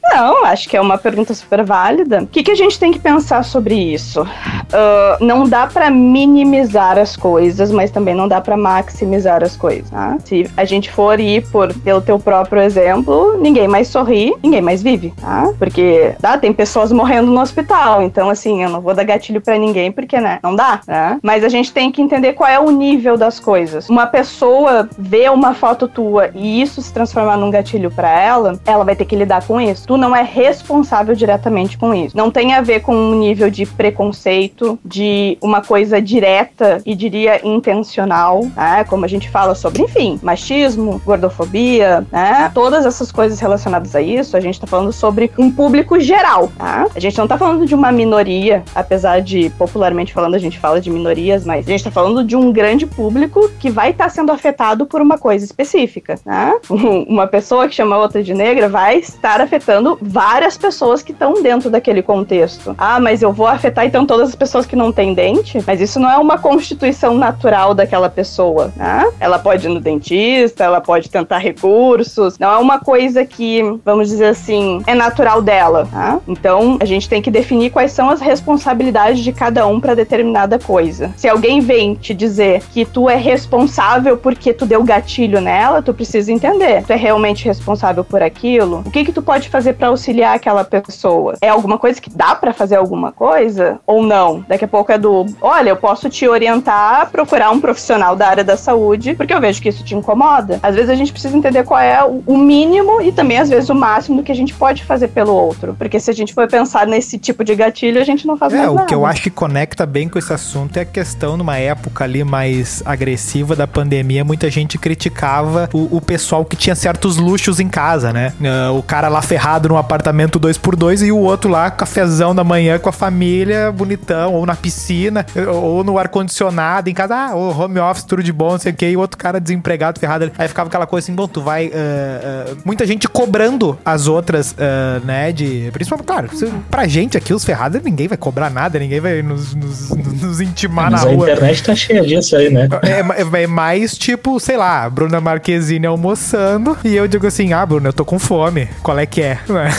Não, 0.03 0.45
acho 0.45 0.69
que 0.69 0.77
é 0.77 0.81
uma 0.81 0.99
pergunta 0.99 1.33
super 1.35 1.63
válida. 1.65 2.23
O 2.23 2.27
que, 2.27 2.43
que 2.43 2.51
a 2.51 2.55
gente 2.55 2.79
tem 2.79 2.93
que 2.93 2.99
pensar 2.99 3.45
sobre 3.45 3.75
isso? 3.75 4.27
Ah, 4.73 5.19
não 5.21 5.49
dá 5.49 5.67
pra 5.67 5.91
minimizar 5.91 6.99
as 6.99 7.17
coisas, 7.17 7.71
mas 7.71 7.91
também 7.91 8.15
não 8.15 8.29
dá 8.29 8.41
pra 8.41 8.57
maximizar 8.57 9.43
as 9.43 9.57
coisas. 9.57 9.91
Tá? 9.91 10.17
Se 10.25 10.51
a 10.57 10.65
gente 10.65 10.91
for 10.91 11.19
ir 11.21 11.47
por, 11.49 11.73
pelo 11.81 12.01
teu 12.01 12.19
próprio 12.19 12.63
exemplo, 12.63 13.37
ninguém 13.39 13.69
mais 13.69 13.89
sorri, 13.89 14.35
ninguém 14.43 14.61
mais 14.61 14.83
vive. 14.83 15.13
Tá? 15.21 15.53
Porque 15.59 16.15
dá, 16.21 16.39
tem 16.39 16.53
pessoas 16.53 16.93
morrendo 16.93 17.31
no 17.31 17.41
hospital. 17.41 18.03
Então, 18.03 18.31
assim, 18.31 18.63
eu 18.63 18.71
não 18.71 18.81
vou 18.81 18.95
dar 18.95 19.05
gatilho 19.05 19.41
pra 19.41 19.59
ninguém, 19.59 19.91
porque, 19.93 20.21
né? 20.21 20.39
Não 20.43 20.55
dá. 20.55 20.81
Né? 20.87 21.19
Mas 21.23 21.45
a 21.45 21.49
gente 21.49 21.73
tem 21.73 21.91
que 21.91 22.03
entender 22.03 22.33
qual 22.33 22.49
é 22.49 22.59
o 22.59 22.71
nível 22.71 23.17
das 23.17 23.41
coisas. 23.41 23.89
Uma 23.89 24.07
pessoa 24.07 24.89
vê 24.99 25.29
uma 25.29 25.55
foto 25.55 25.89
tua 25.89 26.31
e 26.35 26.61
isso 26.61 26.81
se 26.81 26.93
transformar 26.93 27.37
num 27.37 27.51
gatilho 27.51 27.91
pra 27.91 28.11
ela, 28.11 28.59
ela 28.65 28.85
vai 28.85 28.95
ter 28.97 29.05
que 29.05 29.17
lidar 29.17 29.45
com 29.45 29.61
isso. 29.61 29.87
Tu 29.91 29.97
não 29.97 30.15
é 30.15 30.23
responsável 30.23 31.17
diretamente 31.17 31.77
com 31.77 31.93
isso. 31.93 32.17
Não 32.17 32.31
tem 32.31 32.55
a 32.55 32.61
ver 32.61 32.79
com 32.79 32.95
um 32.95 33.13
nível 33.13 33.51
de 33.51 33.67
preconceito, 33.67 34.79
de 34.85 35.37
uma 35.43 35.63
coisa 35.63 36.01
direta 36.01 36.81
e 36.87 36.95
diria 36.95 37.45
intencional, 37.45 38.45
né? 38.57 38.85
Como 38.85 39.05
a 39.05 39.09
gente 39.09 39.29
fala 39.29 39.53
sobre, 39.53 39.83
enfim, 39.83 40.21
machismo, 40.23 41.03
gordofobia, 41.05 42.07
né? 42.13 42.53
Todas 42.55 42.87
essas 42.87 43.11
coisas 43.11 43.41
relacionadas 43.41 43.97
a 43.97 44.01
isso, 44.01 44.37
a 44.37 44.41
gente 44.41 44.61
tá 44.61 44.67
falando 44.69 44.93
sobre 44.93 45.29
um 45.37 45.51
público 45.51 45.99
geral, 45.99 46.53
tá? 46.57 46.87
A 46.95 47.01
gente 47.01 47.19
não 47.19 47.27
tá 47.27 47.37
falando 47.37 47.67
de 47.67 47.75
uma 47.75 47.91
minoria, 47.91 48.63
apesar 48.73 49.21
de 49.21 49.51
popularmente 49.59 50.15
falando 50.15 50.37
a 50.37 50.39
gente 50.39 50.57
fala 50.57 50.81
de 50.81 50.89
minorias, 50.89 51.45
mas 51.45 51.67
a 51.67 51.71
gente 51.73 51.83
tá 51.83 51.91
falando 51.91 52.23
de 52.23 52.37
um 52.37 52.53
grande 52.53 52.87
público 52.87 53.51
que 53.59 53.69
vai 53.69 53.91
estar 53.91 54.09
sendo 54.09 54.31
afetado 54.31 54.87
por 54.87 55.01
uma 55.01 55.19
coisa 55.19 55.45
específica, 55.45 56.15
né? 56.25 56.53
Uma 57.11 57.27
pessoa 57.27 57.67
que 57.67 57.75
chama 57.75 57.99
outra 57.99 58.23
de 58.23 58.33
negra 58.33 58.69
vai 58.69 58.99
estar 58.99 59.41
afetando 59.41 59.80
várias 60.01 60.57
pessoas 60.57 61.03
que 61.03 61.13
estão 61.13 61.43
dentro 61.43 61.71
daquele 61.71 62.03
contexto. 62.03 62.75
Ah, 62.79 63.01
mas 63.01 63.23
eu 63.23 63.33
vou 63.33 63.47
afetar 63.47 63.85
então 63.85 64.07
todas 64.07 64.31
as 64.31 64.35
pessoas 64.35 64.67
que 64.67 64.77
não 64.77 64.93
têm 64.93 65.15
dente? 65.15 65.63
Mas 65.67 65.81
isso 65.81 65.99
não 65.99 66.11
é 66.11 66.17
uma 66.17 66.39
constituição 66.39 67.15
natural 67.15 67.75
daquela 67.75 68.09
pessoa, 68.09 68.73
né? 68.77 69.11
Ela 69.19 69.39
pode 69.39 69.67
ir 69.67 69.71
no 69.71 69.81
dentista, 69.81 70.65
ela 70.65 70.81
pode 70.81 71.09
tentar 71.09 71.39
recursos, 71.39 72.39
não 72.39 72.53
é 72.53 72.59
uma 72.59 72.79
coisa 72.81 73.25
que, 73.25 73.63
vamos 73.85 74.09
dizer 74.09 74.27
assim, 74.27 74.83
é 74.87 74.95
natural 74.95 75.43
dela, 75.43 75.89
tá? 75.91 76.19
Então, 76.27 76.79
a 76.81 76.85
gente 76.85 77.09
tem 77.09 77.23
que 77.23 77.31
definir 77.31 77.71
quais 77.71 77.93
são 77.93 78.11
as 78.11 78.21
responsabilidades 78.21 79.23
de 79.23 79.33
cada 79.33 79.67
um 79.67 79.81
para 79.81 79.95
determinada 79.95 80.59
coisa. 80.59 81.13
Se 81.17 81.29
alguém 81.29 81.61
vem 81.61 81.95
te 81.95 82.15
dizer 82.15 82.63
que 82.73 82.85
tu 82.85 83.09
é 83.09 83.17
responsável 83.17 84.17
porque 84.17 84.53
tu 84.53 84.67
deu 84.67 84.83
gatilho 84.83 85.41
nela, 85.41 85.83
tu 85.83 85.95
precisa 85.95 86.33
entender. 86.33 86.85
Tu 86.85 86.93
é 86.93 86.97
realmente 86.97 87.45
responsável 87.45 88.05
por 88.05 88.23
aquilo? 88.23 88.83
O 88.87 88.91
que 88.91 89.05
que 89.05 89.13
tu 89.13 89.23
pode 89.23 89.49
fazer 89.49 89.70
para 89.73 89.89
auxiliar 89.89 90.35
aquela 90.37 90.65
pessoa? 90.65 91.37
É 91.41 91.49
alguma 91.49 91.79
coisa 91.79 92.01
que 92.01 92.11
dá 92.11 92.35
para 92.35 92.53
fazer 92.53 92.77
alguma 92.77 93.13
coisa 93.13 93.79
ou 93.87 94.03
não? 94.03 94.45
Daqui 94.49 94.65
a 94.65 94.69
pouco 94.69 94.93
é 94.93 94.99
do, 94.99 95.27
olha, 95.41 95.71
eu 95.71 95.77
posso 95.77 96.09
te 96.09 96.27
orientar 96.29 97.01
a 97.03 97.07
procurar 97.07 97.51
um 97.51 97.61
profissional 97.61 98.15
da 98.17 98.29
área 98.29 98.45
da 98.45 98.57
saúde, 98.57 99.15
porque 99.15 99.35
eu 99.35 99.41
vejo 99.41 99.61
que 99.61 99.69
isso 99.69 99.83
te 99.85 99.95
incomoda. 99.95 100.59
Às 100.63 100.75
vezes 100.75 100.91
a 100.91 100.95
gente 100.95 101.13
precisa 101.13 101.37
entender 101.37 101.65
qual 101.65 101.81
é 101.81 102.03
o 102.05 102.21
o 102.27 102.37
mínimo 102.37 103.01
e 103.01 103.11
também 103.11 103.39
às 103.39 103.49
vezes 103.49 103.69
o 103.71 103.75
máximo 103.75 104.19
do 104.19 104.23
que 104.23 104.31
a 104.31 104.35
gente 104.35 104.55
pode 104.55 104.85
fazer 104.85 105.09
pelo 105.09 105.33
outro, 105.33 105.75
porque 105.77 105.99
se 105.99 106.11
a 106.11 106.15
gente 106.15 106.33
for 106.35 106.47
pensar 106.47 106.87
nesse 106.87 107.19
tipo 107.19 107.43
de 107.43 107.55
gatilho, 107.57 108.01
a 108.01 108.05
gente 108.05 108.27
não 108.27 108.37
faz 108.37 108.53
É, 108.53 108.59
mais 108.59 108.71
o 108.71 108.75
nada. 108.75 108.87
que 108.87 108.95
eu 108.95 109.05
acho 109.07 109.23
que 109.23 109.31
conecta 109.31 109.85
bem 109.87 110.09
com 110.09 110.19
esse 110.19 110.33
assunto 110.33 110.77
é 110.77 110.83
a 110.83 110.85
questão, 110.85 111.37
numa 111.37 111.57
época 111.57 112.05
ali 112.05 112.23
mais 112.23 112.83
agressiva 112.85 113.57
da 113.57 113.67
pandemia, 113.67 114.23
muita 114.25 114.49
gente 114.51 114.79
criticava 114.79 115.69
o, 115.73 115.97
o 115.97 116.01
pessoal 116.01 116.45
que 116.45 116.55
tinha 116.57 116.75
certos 116.77 117.17
luxos 117.17 117.59
em 117.59 117.69
casa, 117.69 118.13
né? 118.13 118.33
Ah, 118.45 118.71
o 118.73 118.83
cara 118.83 119.09
lá 119.09 119.21
ferrado 119.23 119.60
isolado 119.61 119.69
num 119.69 119.77
apartamento 119.77 120.41
2x2 120.41 121.07
e 121.07 121.13
o 121.13 121.19
outro 121.19 121.51
lá, 121.51 121.71
cafezão 121.71 122.35
da 122.35 122.43
manhã 122.43 122.79
com 122.79 122.89
a 122.89 122.93
família, 122.93 123.71
bonitão, 123.71 124.35
ou 124.35 124.47
na 124.47 124.57
piscina, 124.57 125.25
ou 125.53 125.85
no 125.85 125.99
ar-condicionado, 125.99 126.89
em 126.89 126.95
casa, 126.95 127.15
ah, 127.15 127.35
home 127.37 127.79
office, 127.79 128.05
tudo 128.05 128.23
de 128.23 128.33
bom, 128.33 128.53
não 128.53 128.59
sei 128.59 128.73
o 128.73 128.75
que, 128.75 128.89
e 128.89 128.97
o 128.97 129.01
outro 129.01 129.19
cara 129.19 129.41
desempregado, 129.41 130.01
ferrado. 130.01 130.31
Aí 130.39 130.49
ficava 130.49 130.69
aquela 130.69 130.87
coisa 130.87 131.05
assim, 131.05 131.15
bom, 131.15 131.29
tu 131.29 131.41
vai. 131.43 131.71
ah, 131.75 132.47
ah, 132.51 132.55
muita 132.65 132.87
gente 132.87 133.09
cobrando 133.09 133.79
as 133.85 134.07
outras, 134.07 134.55
ah, 134.59 135.01
né? 135.05 135.33
De. 135.33 135.71
Principalmente, 135.73 136.07
claro, 136.07 136.29
pra 136.71 136.87
gente 136.87 137.17
aqui, 137.17 137.33
os 137.35 137.45
ferrados, 137.45 137.81
ninguém 137.83 138.09
vai 138.09 138.17
cobrar 138.19 138.51
nada, 138.51 138.79
ninguém 138.79 139.01
vai 139.01 139.23
nos, 139.23 139.55
nos, 139.55 139.91
nos 139.91 140.41
intimar 140.41 140.91
Mas 140.91 141.03
na 141.05 141.09
a 141.09 141.13
rua. 141.13 141.31
internet 141.31 141.63
tá 141.63 141.75
cheia 141.75 142.03
disso 142.03 142.37
aí, 142.37 142.51
né? 142.51 142.69
É, 142.83 143.03
ma- 143.03 143.15
é 143.17 143.47
mais 143.47 143.97
tipo, 143.97 144.39
sei 144.41 144.57
lá, 144.57 144.89
Bruna 144.89 145.21
Marquezine 145.21 145.87
almoçando 145.87 146.77
e 146.85 146.95
eu 146.97 147.07
digo 147.09 147.27
assim: 147.27 147.53
ah, 147.53 147.65
Bruna, 147.65 147.89
eu 147.89 147.93
tô 147.93 148.05
com 148.05 148.19
fome. 148.19 148.69
Qual 148.83 148.99
é 148.99 149.07
que 149.07 149.21
é? 149.23 149.39
Right. 149.51 149.75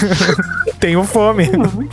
Tenho 0.82 1.04
fome. 1.04 1.46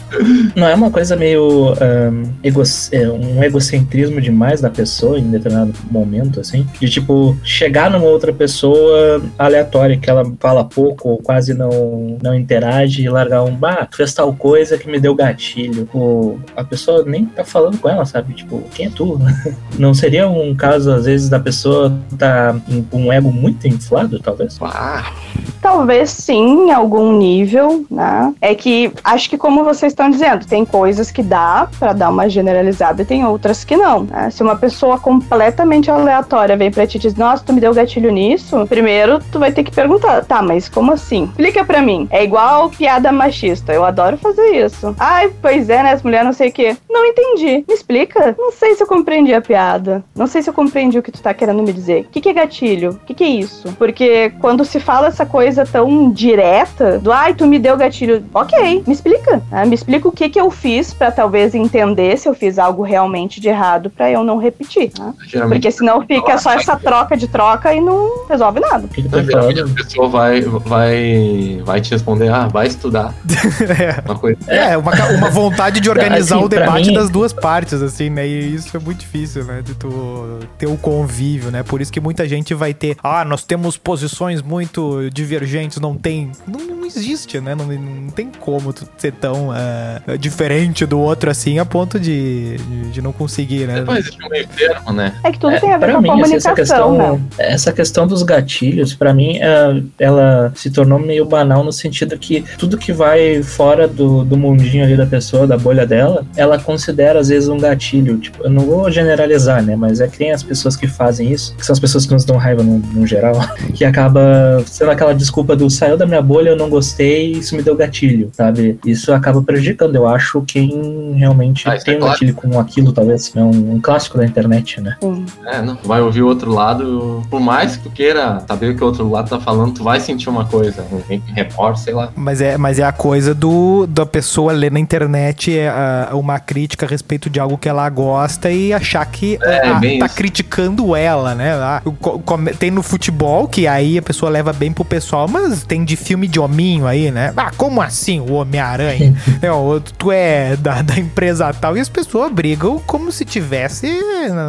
Não 0.57 0.67
é 0.67 0.75
uma 0.75 0.91
coisa 0.91 1.15
meio 1.15 1.75
ahn, 1.81 2.25
ego- 2.43 2.63
é, 2.91 3.09
um 3.09 3.45
egocentrismo 3.45 4.19
demais 4.21 4.61
da 4.63 4.71
pessoa 4.71 5.19
em 5.19 5.31
determinado 5.31 5.75
momento, 5.91 6.41
assim? 6.41 6.67
De 6.81 6.89
tipo, 6.89 7.37
chegar 7.45 7.91
numa 7.91 8.07
outra 8.07 8.33
pessoa 8.33 9.23
aleatória 9.39 9.99
que 9.99 10.09
ela 10.09 10.25
fala 10.41 10.65
pouco 10.65 11.11
ou 11.11 11.19
quase 11.19 11.53
não, 11.53 12.17
não 12.23 12.35
interage 12.35 13.03
e 13.03 13.09
largar 13.11 13.45
um, 13.45 13.55
bah, 13.55 13.87
tu 13.91 13.99
fez 13.99 14.15
tal 14.15 14.33
coisa 14.33 14.79
que 14.79 14.91
me 14.91 14.99
deu 14.99 15.15
gatilho. 15.15 15.85
Tipo, 15.85 16.41
a 16.57 16.65
pessoa 16.65 17.05
nem 17.07 17.27
tá 17.27 17.45
falando 17.45 17.77
com 17.79 17.89
ela, 17.91 18.07
sabe? 18.07 18.33
Tipo, 18.33 18.63
quem 18.75 18.87
é 18.87 18.91
tu? 18.91 19.21
Não 19.79 19.93
seria 19.95 20.29
um 20.29 20.55
caso, 20.57 20.91
às 20.91 21.05
vezes, 21.05 21.29
da 21.29 21.39
pessoa 21.39 21.93
tá 22.19 22.57
com 22.91 23.03
um 23.05 23.13
ego 23.13 23.31
muito 23.31 23.69
inflado, 23.69 24.19
talvez? 24.19 24.57
Ah, 24.63 25.13
Talvez 25.61 26.11
sim, 26.11 26.69
em 26.69 26.73
algum 26.73 27.17
nível, 27.19 27.85
né? 27.91 28.33
É 28.41 28.55
que 28.55 28.78
acho 29.05 29.29
que 29.31 29.39
como 29.39 29.65
vocês 29.65 29.93
estão 29.93 30.11
dizendo, 30.11 30.47
tem 30.47 30.65
coisas 30.65 31.11
que 31.11 31.23
dá 31.23 31.69
pra 31.79 31.93
dar 31.93 32.11
uma 32.11 32.29
generalizada 32.29 33.03
e 33.03 33.05
tem 33.05 33.25
outras 33.25 33.65
que 33.65 33.77
não. 33.77 34.05
né? 34.05 34.31
Se 34.31 34.43
uma 34.43 34.57
pessoa 34.57 34.99
completamente 34.99 35.91
aleatória 35.91 36.57
vem 36.57 36.71
pra 36.71 36.87
ti 36.87 36.97
e 36.99 37.01
diz, 37.01 37.15
nossa, 37.15 37.45
tu 37.45 37.53
me 37.53 37.61
deu 37.61 37.73
gatilho 37.75 38.11
nisso, 38.11 38.67
primeiro 38.69 39.21
tu 39.33 39.39
vai 39.39 39.53
ter 39.53 39.63
que 39.65 39.71
perguntar, 39.71 40.25
tá, 40.25 40.43
mas 40.43 40.69
como 40.69 40.93
assim? 40.93 41.25
Explica 41.25 41.65
pra 41.65 41.81
mim. 41.83 42.07
É 42.11 42.23
igual 42.25 42.71
piada 42.71 43.11
machista. 43.13 43.73
Eu 43.73 43.85
adoro 43.85 44.17
fazer 44.17 44.47
isso. 44.65 44.95
Ai, 44.99 45.31
pois 45.41 45.69
é, 45.71 45.83
né? 45.83 45.93
As 45.93 46.03
mulheres 46.03 46.27
não 46.27 46.33
sei 46.33 46.49
o 46.49 46.53
quê. 46.53 46.77
Não 46.91 47.05
entendi. 47.07 47.65
Me 47.69 47.75
explica. 47.75 48.35
Não 48.39 48.53
sei 48.53 48.75
se 48.75 48.83
eu 48.83 48.87
compreendi 48.87 49.33
a 49.35 49.41
piada. 49.41 50.03
Não 50.15 50.27
sei 50.27 50.43
se 50.43 50.51
eu 50.51 50.55
compreendi 50.55 50.99
o 50.99 51.03
que 51.03 51.13
tu 51.13 51.21
tá 51.23 51.33
querendo 51.35 51.63
me 51.63 51.73
dizer. 51.73 52.03
O 52.03 52.05
que, 52.11 52.21
que 52.21 52.29
é 52.29 52.33
gatilho? 52.33 52.91
O 52.91 53.07
que, 53.07 53.15
que 53.15 53.25
é 53.25 53.29
isso? 53.29 53.73
Porque 53.79 54.33
quando 54.41 54.65
se 54.65 54.81
fala 54.81 55.09
essa 55.09 55.25
coisa 55.27 55.65
tão 55.65 56.11
direta, 56.11 56.99
do 56.99 57.13
ai, 57.13 57.35
tu 57.35 57.47
me 57.47 57.59
deu 57.59 57.77
gatilho. 57.77 58.25
Ok, 58.35 58.59
me 58.87 58.93
explica. 58.93 59.43
né? 59.51 59.65
Me 59.65 59.75
explica 59.75 60.09
o 60.09 60.13
que, 60.13 60.29
que 60.29 60.41
eu 60.41 60.51
fiz 60.51 60.93
pra 60.95 61.11
talvez 61.11 61.55
entender 61.55 62.17
se 62.19 62.29
eu 62.29 62.35
fiz 62.35 62.59
algo 62.59 62.83
realmente 62.83 63.41
de 63.41 63.49
errado 63.49 63.91
pra 63.91 64.11
eu 64.11 64.23
não 64.25 64.39
repetir. 64.39 64.91
né? 64.99 65.15
Porque 65.49 65.71
senão 65.71 66.05
fica 66.07 66.39
só 66.39 66.53
essa 66.53 66.77
troca 66.77 67.17
de 67.17 67.29
troca 67.29 67.73
e 67.75 67.81
não 67.81 68.27
resolve 68.29 68.61
nada. 68.61 68.85
O 68.87 68.89
que, 68.89 69.03
que 69.03 69.09
tu 69.09 69.17
tá 69.17 69.23
geralmente 69.23 69.61
a 69.61 69.67
pessoa 69.69 70.09
vai, 70.09 70.41
vai, 70.41 71.63
vai 71.65 71.81
te 71.81 71.91
responder, 71.91 72.29
ah, 72.33 72.49
vai 72.49 72.67
estudar. 72.67 73.15
Uma 74.05 74.15
coisa. 74.19 74.39
É, 74.49 74.77
uma, 74.77 74.93
uma 75.17 75.31
vontade 75.31 75.81
de 75.81 75.89
organizar 75.91 76.37
Assim, 76.37 76.45
o 76.45 76.49
debate 76.49 76.89
mim- 76.89 76.95
das 76.95 77.11
duas 77.11 77.33
partes, 77.33 77.81
assim, 77.83 78.11
né? 78.11 78.27
E 78.27 78.55
isso 78.55 78.77
é 78.77 78.81
muito 78.81 78.99
difícil, 79.01 79.45
né? 79.45 79.63
De 79.63 79.75
tu 79.75 80.39
ter 80.57 80.67
o 80.67 80.77
convívio, 80.77 81.51
né? 81.51 81.63
Por 81.63 81.81
isso 81.81 81.93
que 81.93 82.01
muita 82.01 82.27
gente 82.29 82.55
vai 82.55 82.73
ter, 82.75 82.97
ah, 83.03 83.25
nós 83.25 83.45
temos 83.45 83.77
posições 83.77 84.43
muito 84.43 85.09
divergentes, 85.13 85.79
não 85.81 85.95
tem. 85.97 86.31
Não, 86.47 86.61
não 86.77 86.87
existe, 86.87 87.41
né? 87.41 87.55
Não, 87.55 87.67
não 87.67 88.11
tem 88.11 88.31
como 88.41 88.58
tu 88.73 88.89
ser 88.97 89.13
tão 89.13 89.51
ah, 89.51 90.01
diferente 90.19 90.87
do 90.87 90.99
outro 90.99 91.31
assim 91.31 91.59
a 91.59 91.65
ponto 91.65 91.99
de, 91.99 92.57
de, 92.57 92.91
de 92.91 93.03
não 93.03 93.13
conseguir, 93.13 93.67
né? 93.67 93.81
Não 93.81 93.97
existe 93.97 94.25
um 94.25 94.29
meio 94.29 94.47
termo, 94.49 94.93
né? 94.93 95.15
É 95.25 95.33
que 95.33 95.39
tudo 95.39 95.55
É, 95.55 95.61
tem 95.61 95.73
a 95.73 95.79
ver 95.79 95.87
pra 95.87 95.93
com 95.93 95.99
a 95.99 96.03
mim, 96.03 96.09
assim, 96.11 96.21
comunicação, 96.23 96.53
essa 96.53 96.55
questão, 96.55 96.99
né? 96.99 97.21
essa 97.39 97.73
questão 97.73 98.07
dos 98.07 98.23
gatilhos, 98.23 98.95
pra 98.95 99.15
mim, 99.15 99.39
é, 99.39 99.83
ela 99.99 100.53
se 100.55 100.71
tornou 100.71 100.99
meio 100.99 101.25
banal 101.25 101.65
no 101.65 101.73
sentido 101.73 102.19
que 102.19 102.45
tudo 102.57 102.79
que 102.79 102.93
vai 102.93 103.43
fora 103.43 103.87
do, 103.87 104.25
do 104.25 104.37
mundinho 104.37 104.85
ali 104.85 104.97
da 104.97 105.07
pessoa, 105.07 105.47
da 105.47 105.57
bolha 105.57 105.87
dela, 105.87 106.25
ela 106.37 106.59
considera 106.59 107.21
às 107.21 107.29
vezes 107.29 107.49
um 107.49 107.59
gatilho. 107.59 108.19
Tipo, 108.19 108.45
eu 108.45 108.51
não 108.51 108.65
vou 108.65 108.91
generalizar, 108.91 109.63
né? 109.63 109.77
Mas 109.77 110.01
é 110.01 110.09
que 110.09 110.19
tem 110.19 110.33
as 110.33 110.43
pessoas 110.43 110.77
que 110.77 110.87
fazem 110.87 111.33
isso, 111.33 111.55
que 111.57 111.65
são 111.65 111.73
as 111.73 111.81
pessoas 111.81 112.07
que 112.07 112.13
nos 112.13 112.25
dão 112.25 112.37
raiva 112.37 112.63
no, 112.63 112.79
no 112.79 113.07
geral, 113.07 113.35
que 113.75 113.85
acaba 113.85 114.63
sendo 114.67 114.91
aquela 114.91 115.15
desculpa 115.15 115.55
do 115.55 115.69
saiu 115.71 115.97
da 115.97 116.07
minha 116.07 116.23
bolha, 116.23 116.51
eu 116.51 116.57
não 116.57 116.69
gostei, 116.69 117.33
isso 117.33 117.55
me 117.57 117.63
deu 117.63 117.77
gatilho, 117.77 118.31
sabe? 118.49 118.79
Isso 118.85 119.13
acaba 119.13 119.43
prejudicando, 119.43 119.95
eu 119.95 120.07
acho, 120.07 120.43
quem 120.43 121.13
realmente 121.17 121.69
Ah, 121.69 121.77
isso 121.77 121.85
tem 121.85 121.95
é 121.95 121.97
um 121.97 122.01
claro. 122.01 122.13
gatilho 122.15 122.35
com 122.35 122.59
aquilo, 122.59 122.93
talvez. 122.93 123.33
É 123.35 123.41
um, 123.43 123.75
um 123.75 123.81
clássico 123.81 124.19
da 124.19 124.25
internet, 124.25 124.81
né? 124.81 124.97
Sim. 125.03 125.25
É, 125.47 125.63
não. 125.63 125.77
Tu 125.77 125.87
vai 125.89 126.01
ouvir 126.01 126.23
o 126.23 126.27
outro 126.29 126.53
lado, 126.53 127.23
por 127.31 127.41
mais 127.41 127.77
que 127.77 127.85
tu 127.85 127.91
queira 127.91 128.43
saber 128.47 128.71
o 128.71 128.77
que 128.77 128.83
o 128.83 128.87
outro 128.87 129.09
lado 129.09 129.29
tá 129.29 129.41
falando, 129.41 129.75
tu 129.75 129.85
vai 129.85 130.01
sentir 130.01 130.29
uma 130.29 130.45
coisa, 130.45 130.85
um 130.93 131.33
repórter, 131.35 131.83
sei 131.85 131.95
lá. 131.95 132.11
Mas 132.17 132.41
é, 132.41 132.57
mas 132.57 132.79
é 132.79 132.85
a 132.85 132.93
coisa 132.93 133.35
do 133.35 133.87
da 133.87 134.07
pessoa 134.07 134.53
ler 134.53 134.71
na 134.73 134.81
internet 134.81 135.57
é, 135.57 135.69
ah, 135.69 136.11
uma 136.13 136.39
crítica 136.39 136.87
a 136.87 136.89
respeito 136.89 137.29
de 137.31 137.39
algo 137.41 137.57
que 137.59 137.69
ela 137.69 137.89
gosta 137.89 138.51
e 138.51 138.73
achar 138.73 139.05
que 139.07 139.39
É, 139.43 139.69
ah, 139.69 139.75
bem 139.75 139.99
tá 139.99 140.07
isso. 140.07 140.15
criticando 140.17 140.95
ela, 140.97 141.35
né? 141.35 141.53
Ah, 141.55 141.83
co- 142.01 142.19
come- 142.21 142.53
tem 142.53 142.71
no 142.71 142.83
futebol, 142.83 143.47
que 143.49 143.67
aí 143.67 143.99
a 143.99 144.03
pessoa 144.03 144.31
leva 144.31 144.53
bem 144.53 144.73
pro 144.73 144.85
pessoal, 144.85 145.27
mas 145.29 145.65
tem 145.65 145.85
de 145.85 145.97
filme 145.97 146.27
de 146.27 146.39
hominho 146.41 146.87
aí, 146.87 147.11
né? 147.11 147.33
Ah, 147.37 147.51
como 147.57 147.81
assim 147.81 148.21
o 148.21 148.33
Homem-Aranha? 148.39 149.15
é, 149.43 149.51
o 149.53 149.81
tu 149.81 150.11
é 150.13 150.57
da, 150.57 150.83
da 150.83 150.99
empresa 150.99 151.53
tal 151.53 151.77
e 151.77 151.81
as 151.81 151.89
pessoas 151.89 152.31
brigam 152.33 152.79
como 152.87 153.11
se 153.13 153.25
tivesse 153.25 153.89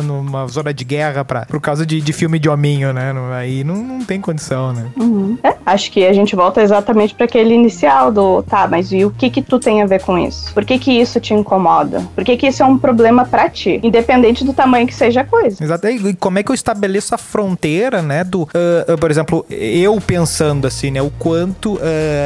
numa 0.03 0.48
zona 0.48 0.74
de 0.74 0.84
guerra 0.84 1.24
pra, 1.25 1.46
por 1.46 1.60
causa 1.62 1.86
de, 1.86 2.01
de 2.01 2.13
filme 2.13 2.39
de 2.39 2.50
hominho, 2.50 2.91
né? 2.93 3.13
Aí 3.36 3.63
não, 3.63 3.75
não 3.75 4.03
tem 4.03 4.19
condição, 4.22 4.74
né? 4.74 4.88
Uhum. 4.98 5.38
É, 5.43 5.55
acho 5.65 5.91
que 5.91 6.05
a 6.05 6.13
gente 6.13 6.36
volta 6.36 6.62
exatamente 6.62 7.13
para 7.13 7.25
aquele 7.25 7.53
inicial 7.53 8.12
do 8.12 8.43
tá, 8.43 8.67
mas 8.67 8.91
e 8.91 9.05
o 9.05 9.12
que 9.12 9.29
que 9.29 9.41
tu 9.41 9.60
tem 9.60 9.81
a 9.81 9.86
ver 9.86 10.01
com 10.01 10.17
isso? 10.17 10.53
Por 10.53 10.65
que 10.65 10.77
que 10.79 10.91
isso 10.91 11.19
te 11.19 11.34
incomoda? 11.34 12.03
Por 12.15 12.24
que 12.24 12.36
que 12.38 12.48
isso 12.48 12.63
é 12.63 12.65
um 12.65 12.77
problema 12.77 13.25
para 13.25 13.50
ti? 13.50 13.79
Independente 13.84 14.43
do 14.43 14.53
tamanho 14.53 14.88
que 14.88 14.93
seja 14.93 15.22
a 15.22 15.25
coisa. 15.25 15.63
Exato. 15.63 15.88
E 15.88 16.13
como 16.15 16.39
é 16.39 16.43
que 16.43 16.51
eu 16.51 16.55
estabeleço 16.55 17.13
a 17.15 17.17
fronteira, 17.17 18.01
né? 18.01 18.24
Do, 18.24 18.48
ah, 18.53 18.93
ah, 18.93 18.98
por 18.98 19.10
exemplo, 19.12 19.46
eu 19.50 20.00
pensando 20.01 20.67
assim, 20.67 20.91
né? 20.91 21.01
O 21.01 21.10
quanto 21.12 21.79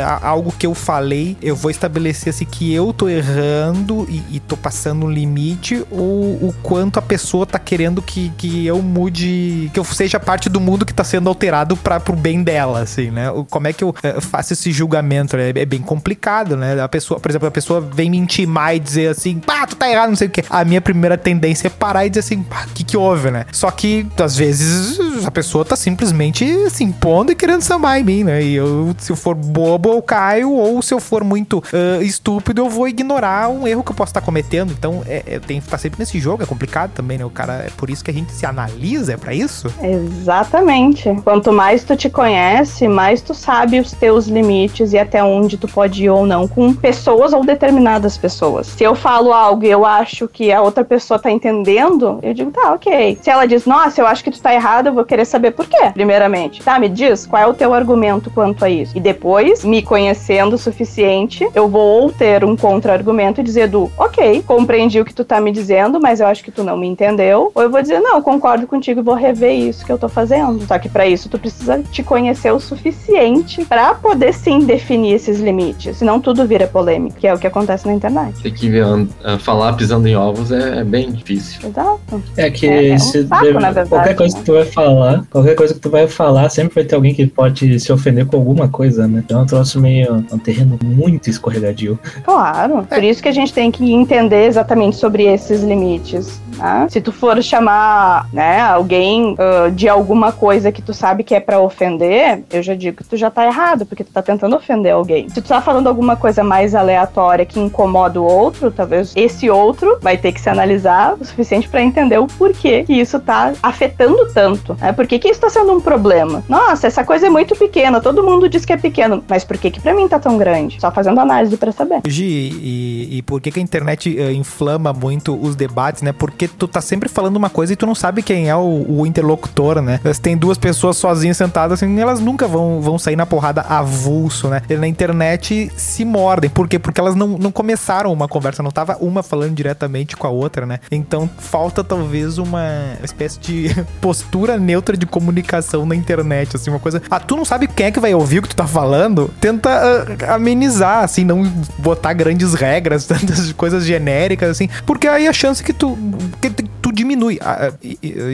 a- 0.06 0.28
algo 0.28 0.52
que 0.58 0.66
eu 0.66 0.74
falei, 0.74 1.38
eu 1.44 1.56
vou 1.56 1.72
estabelecer 1.72 2.30
assim 2.30 2.46
que 2.46 2.74
eu 2.74 2.94
tô 2.94 3.10
errando 3.10 4.06
e, 4.10 4.24
e 4.32 4.40
tô 4.40 4.56
passando 4.56 5.06
um 5.06 5.12
limite, 5.12 5.86
ou 5.92 6.48
o 6.48 6.56
quanto 6.64 6.98
a 7.00 7.02
pessoa 7.02 7.46
tá 7.46 7.60
querendo 7.60 8.02
que, 8.02 8.32
que 8.38 8.66
eu 8.66 8.82
mude, 8.82 9.70
que 9.74 9.80
eu 9.80 9.84
seja 9.84 10.20
parte 10.20 10.50
do 10.50 10.60
mundo 10.60 10.86
que 10.86 10.94
tá 10.94 11.04
sendo 11.04 11.30
alterado 11.30 11.76
para 11.76 12.00
pro 12.00 12.16
bem 12.16 12.44
dela, 12.44 12.82
assim, 12.82 13.12
né? 13.12 13.28
Como 13.50 13.68
é 13.68 13.74
que 13.74 13.84
eu 13.84 13.94
ah, 14.04 14.22
faço 14.22 14.54
esse 14.54 14.72
julgamento? 14.72 15.38
né? 15.38 15.50
É 15.56 15.66
bem 15.66 15.82
complicado, 15.82 16.56
né? 16.56 16.82
A 16.82 16.88
pessoa, 16.88 17.20
por 17.20 17.30
exemplo, 17.30 17.48
a 17.48 17.52
pessoa 17.52 17.82
vem 17.82 18.10
me 18.10 18.18
intimar 18.18 18.76
e 18.76 18.80
dizer 18.80 19.10
assim, 19.10 19.40
pá, 19.40 19.66
tu 19.68 19.76
tá 19.76 19.90
errado, 19.90 20.10
não 20.10 20.16
sei 20.16 20.28
o 20.28 20.32
quê. 20.32 20.44
A 20.50 20.64
minha 20.64 20.82
primeira 20.82 21.18
tendência 21.18 21.68
é 21.68 21.70
parar 21.70 22.06
e 22.06 22.10
dizer 22.10 22.22
assim, 22.22 22.44
pá, 22.44 22.66
o 22.70 22.74
que 22.74 22.84
que 22.84 22.98
houve, 22.98 23.32
né? 23.32 23.46
Só 23.52 23.70
que, 23.72 24.06
às 24.18 24.36
vezes, 24.36 25.00
a 25.26 25.32
pessoa 25.32 25.66
tá 25.66 25.76
simplesmente 25.76 26.70
se 26.70 26.84
impondo 26.84 27.32
e 27.32 27.36
querendo 27.36 27.62
sambar 27.62 28.00
em 28.00 28.04
mim, 28.04 28.24
né? 28.24 28.44
E 28.44 28.56
eu, 28.56 28.96
se 28.98 29.12
eu 29.12 29.16
for 29.16 29.36
bobo, 29.36 29.90
eu 29.92 30.02
caio, 30.02 30.52
ou 30.52 30.82
se 30.82 30.94
eu 30.94 31.00
for 31.00 31.24
muito 31.34 31.64
ah, 31.74 32.04
estúpido, 32.04 32.62
eu 32.62 32.70
vou 32.70 32.88
ignorar 32.88 33.50
um 33.50 33.68
erro 33.68 33.84
que 33.84 33.92
eu 33.92 33.96
posso 33.96 34.12
estar 34.12 34.22
cometendo. 34.22 34.72
Então, 34.72 35.02
é, 35.08 35.24
é, 35.26 35.40
tem 35.40 35.60
que 35.60 35.66
estar 35.66 35.80
sempre 35.80 36.00
nesse 36.00 36.20
jogo, 36.20 36.44
é 36.44 36.46
complicado 36.46 36.92
também, 36.92 37.18
né? 37.18 37.26
O 37.26 37.30
cara, 37.30 37.66
é 37.66 37.70
por 37.76 37.90
isso 37.90 38.04
que 38.04 38.12
a 38.12 38.14
gente 38.14 38.32
se 38.32 38.46
analisa, 38.46 39.14
é 39.14 39.18
pra 39.18 39.34
isso? 39.34 39.74
Exatamente. 39.82 41.10
Quanto 41.24 41.52
mais 41.52 41.84
tu 41.84 41.96
te 41.96 42.10
conhece, 42.10 42.88
mais 42.88 43.22
tu 43.22 43.34
sabe 43.34 43.80
os 43.80 43.92
teus 43.92 44.28
limites 44.28 44.94
e 44.94 45.00
até 45.00 45.24
onde 45.24 45.58
tu 45.58 45.68
pode 45.68 46.04
ir 46.04 46.10
ou 46.10 46.26
não 46.26 46.48
com 46.48 46.72
pessoas 46.74 47.34
ou 47.34 47.44
determinadas 47.44 48.16
pessoas. 48.18 48.68
Se 48.68 48.84
eu 48.84 48.94
falo 48.94 49.34
algo 49.34 49.66
e 49.66 49.72
eu 49.72 49.86
acho 49.86 50.28
que 50.28 50.52
a 50.52 50.62
outra 50.62 50.84
pessoa 50.84 51.20
tá 51.20 51.32
entendendo, 51.32 52.20
eu 52.22 52.34
digo, 52.34 52.52
tá, 52.52 52.74
ok. 52.74 53.18
Se 53.22 53.30
ela 53.30 53.48
diz, 53.48 53.66
nossa, 53.66 54.02
eu 54.02 54.06
acho 54.06 54.24
que 54.24 54.32
tu 54.32 54.42
tá 54.42 54.54
errado, 54.54 54.88
eu 54.88 54.94
vou 54.94 55.06
querer 55.06 55.26
saber 55.26 55.52
por 55.52 55.66
quê, 55.66 55.90
primeiramente. 55.94 56.62
Tá, 56.62 56.78
me 56.78 56.90
diz 56.90 57.26
qual 57.26 57.42
é 57.42 57.48
o 57.48 57.54
teu 57.54 57.74
argumento 57.74 58.30
quanto 58.30 58.64
a 58.64 58.70
isso. 58.70 58.96
E 58.96 59.00
depois, 59.00 59.66
me 59.66 59.82
conhecendo 59.82 60.56
o 60.56 60.58
suficiente, 60.58 61.23
eu 61.56 61.68
vou 61.68 62.04
ou 62.04 62.12
ter 62.12 62.44
um 62.44 62.56
contra-argumento 62.56 63.40
e 63.42 63.44
dizer 63.44 63.68
do, 63.68 63.92
ok, 63.98 64.44
compreendi 64.46 65.00
o 65.00 65.06
que 65.06 65.14
tu 65.14 65.24
tá 65.24 65.40
me 65.40 65.52
dizendo, 65.52 66.00
mas 66.00 66.20
eu 66.20 66.28
acho 66.28 66.44
que 66.44 66.52
tu 66.52 66.64
não 66.64 66.76
me 66.78 66.88
entendeu. 66.88 67.52
Ou 67.54 67.64
eu 67.64 67.70
vou 67.70 67.82
dizer, 67.82 68.00
não, 68.00 68.22
concordo 68.22 68.66
contigo 68.68 69.00
e 69.00 69.04
vou 69.04 69.16
rever 69.16 69.54
isso 69.54 69.86
que 69.86 69.92
eu 69.92 69.98
tô 69.98 70.08
fazendo. 70.10 70.66
Só 70.68 70.78
que 70.80 70.90
pra 70.90 71.06
isso 71.08 71.30
tu 71.30 71.38
precisa 71.40 71.82
te 71.92 72.02
conhecer 72.04 72.52
o 72.52 72.60
suficiente 72.60 73.66
pra 73.66 73.94
poder 73.96 74.34
sim 74.34 74.60
definir 74.60 75.14
esses 75.14 75.40
limites. 75.40 75.98
Senão 75.98 76.20
tudo 76.20 76.46
vira 76.46 76.68
polêmica, 76.68 77.18
que 77.20 77.28
é 77.28 77.34
o 77.34 77.38
que 77.40 77.48
acontece 77.48 77.86
na 77.88 77.94
internet. 77.94 78.42
Tem 78.42 78.54
que 78.54 78.70
ver, 78.70 78.84
ah, 79.24 79.38
falar 79.40 79.74
pisando 79.74 80.08
em 80.08 80.16
ovos 80.16 80.52
é, 80.52 80.80
é 80.80 80.84
bem 80.84 81.12
difícil. 81.12 81.68
Exato. 81.70 82.24
É 82.38 82.50
que 82.50 82.68
É, 82.68 82.90
é 82.90 82.94
um 82.96 83.00
se 83.00 83.28
saco, 83.28 83.44
deve- 83.46 83.60
na 83.60 83.72
verdade, 83.72 83.90
qualquer 83.90 84.16
coisa 84.16 84.34
né? 84.36 84.40
que 84.40 84.46
tu 84.46 84.54
vai 84.54 84.66
falar, 84.66 85.24
qualquer 85.30 85.56
coisa 85.56 85.74
que 85.74 85.80
tu 85.80 85.90
vai 85.90 86.08
falar, 86.08 86.50
sempre 86.50 86.76
vai 86.76 86.84
ter 86.84 86.96
alguém 86.96 87.14
que 87.14 87.26
pode 87.28 87.80
se 87.80 87.92
ofender 87.92 88.26
com 88.26 88.38
alguma 88.38 88.68
coisa, 88.68 89.08
né? 89.08 89.24
Então 89.26 89.42
um 89.42 89.46
troço 89.46 89.80
meio. 89.80 90.24
um 90.32 90.38
terreno 90.38 90.78
muito 90.84 91.13
escorregadio. 91.30 92.00
Claro. 92.24 92.86
Por 92.88 93.04
isso 93.04 93.22
que 93.22 93.30
a 93.30 93.34
gente 93.34 93.54
tem 93.54 93.72
que 93.72 93.92
entender 93.94 94.46
exatamente 94.46 94.98
sobre 94.98 95.24
esses 95.24 95.62
limites. 95.62 96.42
né? 96.58 96.88
Se 96.90 97.02
tu 97.02 97.12
for 97.12 97.42
chamar 97.42 98.28
né, 98.32 98.62
alguém 98.62 99.36
ah, 99.38 99.70
de 99.70 99.88
alguma 99.90 100.32
coisa 100.32 100.72
que 100.72 100.82
tu 100.82 100.94
sabe 100.94 101.24
que 101.24 101.36
é 101.36 101.40
pra 101.40 101.60
ofender, 101.60 102.44
eu 102.52 102.62
já 102.62 102.76
digo 102.76 102.98
que 102.98 103.04
tu 103.04 103.18
já 103.18 103.30
tá 103.30 103.46
errado, 103.46 103.86
porque 103.86 104.04
tu 104.04 104.12
tá 104.12 104.22
tentando 104.22 104.56
ofender 104.56 104.94
alguém. 104.94 105.30
Se 105.30 105.42
tu 105.42 105.48
tá 105.48 105.62
falando 105.62 105.88
alguma 105.88 106.16
coisa 106.16 106.44
mais 106.44 106.76
aleatória 106.76 107.46
que 107.46 107.60
incomoda 107.60 108.20
o 108.22 108.26
outro, 108.26 108.72
talvez 108.72 109.14
esse 109.16 109.50
outro 109.50 109.98
vai 110.02 110.18
ter 110.18 110.32
que 110.32 110.42
se 110.42 110.50
analisar 110.50 111.16
o 111.20 111.26
suficiente 111.26 111.68
pra 111.68 111.82
entender 111.82 112.18
o 112.18 112.28
porquê 112.28 112.84
que 112.84 112.94
isso 112.94 113.20
tá 113.20 113.54
afetando 113.62 114.28
tanto. 114.34 114.76
Né? 114.80 114.92
Por 114.92 115.08
que, 115.08 115.20
que 115.20 115.30
isso 115.30 115.42
tá 115.42 115.50
sendo 115.50 115.74
um 115.74 115.82
problema? 115.82 116.44
Nossa, 116.48 116.88
essa 116.88 117.04
coisa 117.04 117.28
é 117.28 117.30
muito 117.30 117.56
pequena, 117.56 118.00
todo 118.02 118.24
mundo 118.24 118.48
diz 118.50 118.66
que 118.66 118.74
é 118.74 118.78
pequeno, 118.78 119.24
mas 119.28 119.44
por 119.44 119.58
que 119.58 119.72
que 119.72 119.82
pra 119.82 119.94
mim 119.94 120.08
tá 120.08 120.20
tão 120.20 120.38
grande? 120.38 120.80
Só 120.80 120.92
fazendo 121.04 121.20
análise 121.20 121.58
pra 121.58 121.72
saber. 121.72 122.02
Gi, 122.08 122.24
e, 122.24 123.18
e 123.18 123.22
por 123.22 123.42
que, 123.42 123.52
que 123.52 123.60
a 123.60 123.64
internet 123.64 124.18
eh, 124.18 124.32
inflama 124.34 124.94
muito 124.94 125.38
os 125.40 125.56
debates, 125.56 126.02
né? 126.02 126.14
Porque 126.14 126.48
tu 126.48 126.68
tá 126.68 126.82
sempre 126.82 127.10
falando 127.10 127.36
uma 127.36 127.50
coisa 127.50 127.74
e 127.74 127.76
tu 127.76 127.86
não 127.86 127.96
sabe 127.96 128.24
quem 128.24 128.50
é 128.50 128.56
o, 128.56 128.86
o 128.88 129.06
interlocutor, 129.06 129.82
né? 129.82 130.00
Tem 130.22 130.38
duas 130.38 130.58
pessoas 130.58 130.98
sozinhas 130.98 131.38
sentadas 131.38 131.82
assim, 131.82 132.00
elas 132.00 132.20
nunca 132.20 132.48
vão, 132.48 132.82
vão 132.82 132.98
sair 132.98 133.16
na 133.16 133.26
porrada 133.26 133.62
avulso, 133.62 134.48
né? 134.48 134.62
E 134.70 134.76
na 134.76 134.88
internet 134.88 135.72
se 135.76 136.06
mordem. 136.06 136.50
Por 136.50 136.68
quê? 136.68 136.80
Porque 136.80 137.00
elas 137.00 137.16
não, 137.16 137.30
não 137.38 137.52
começaram 137.52 138.12
uma 138.12 138.28
conversa, 138.28 138.64
não 138.64 138.72
tava 138.72 138.98
uma 139.02 139.22
falando 139.22 139.54
diretamente 139.54 140.16
com 140.16 140.28
a 140.28 140.30
outra, 140.30 140.66
né? 140.66 140.80
Então 140.92 141.30
falta 141.38 141.84
talvez 141.84 142.38
uma 142.38 142.64
espécie 143.04 143.40
de 143.40 143.86
postura 144.00 144.58
neutra 144.58 144.96
de 144.96 145.06
comunicação 145.06 145.86
na 145.86 145.96
internet, 145.96 146.56
assim, 146.56 146.70
uma 146.70 146.80
coisa. 146.80 147.02
Ah, 147.10 147.20
tu 147.20 147.36
não 147.36 147.46
sabe 147.46 147.68
quem 147.68 147.88
é 147.88 147.92
que 147.92 148.00
vai 148.00 148.14
ouvir 148.14 148.40
o 148.40 148.42
que 148.42 148.50
tu 148.50 148.56
tá 148.56 148.68
falando? 148.68 149.30
Tenta 149.40 149.70
ah, 149.70 150.36
amenizar, 150.36 150.93
assim, 151.02 151.24
não 151.24 151.44
botar 151.78 152.14
grandes 152.14 152.54
regras, 152.54 153.06
tantas 153.08 153.52
coisas 153.54 153.86
genéricas, 153.86 154.50
assim, 154.50 154.70
porque 154.86 155.08
aí 155.08 155.28
a 155.28 155.34
chance 155.34 155.64
que 155.64 155.74
tu. 155.74 155.98
Que 156.42 156.50
diminui. 156.94 157.40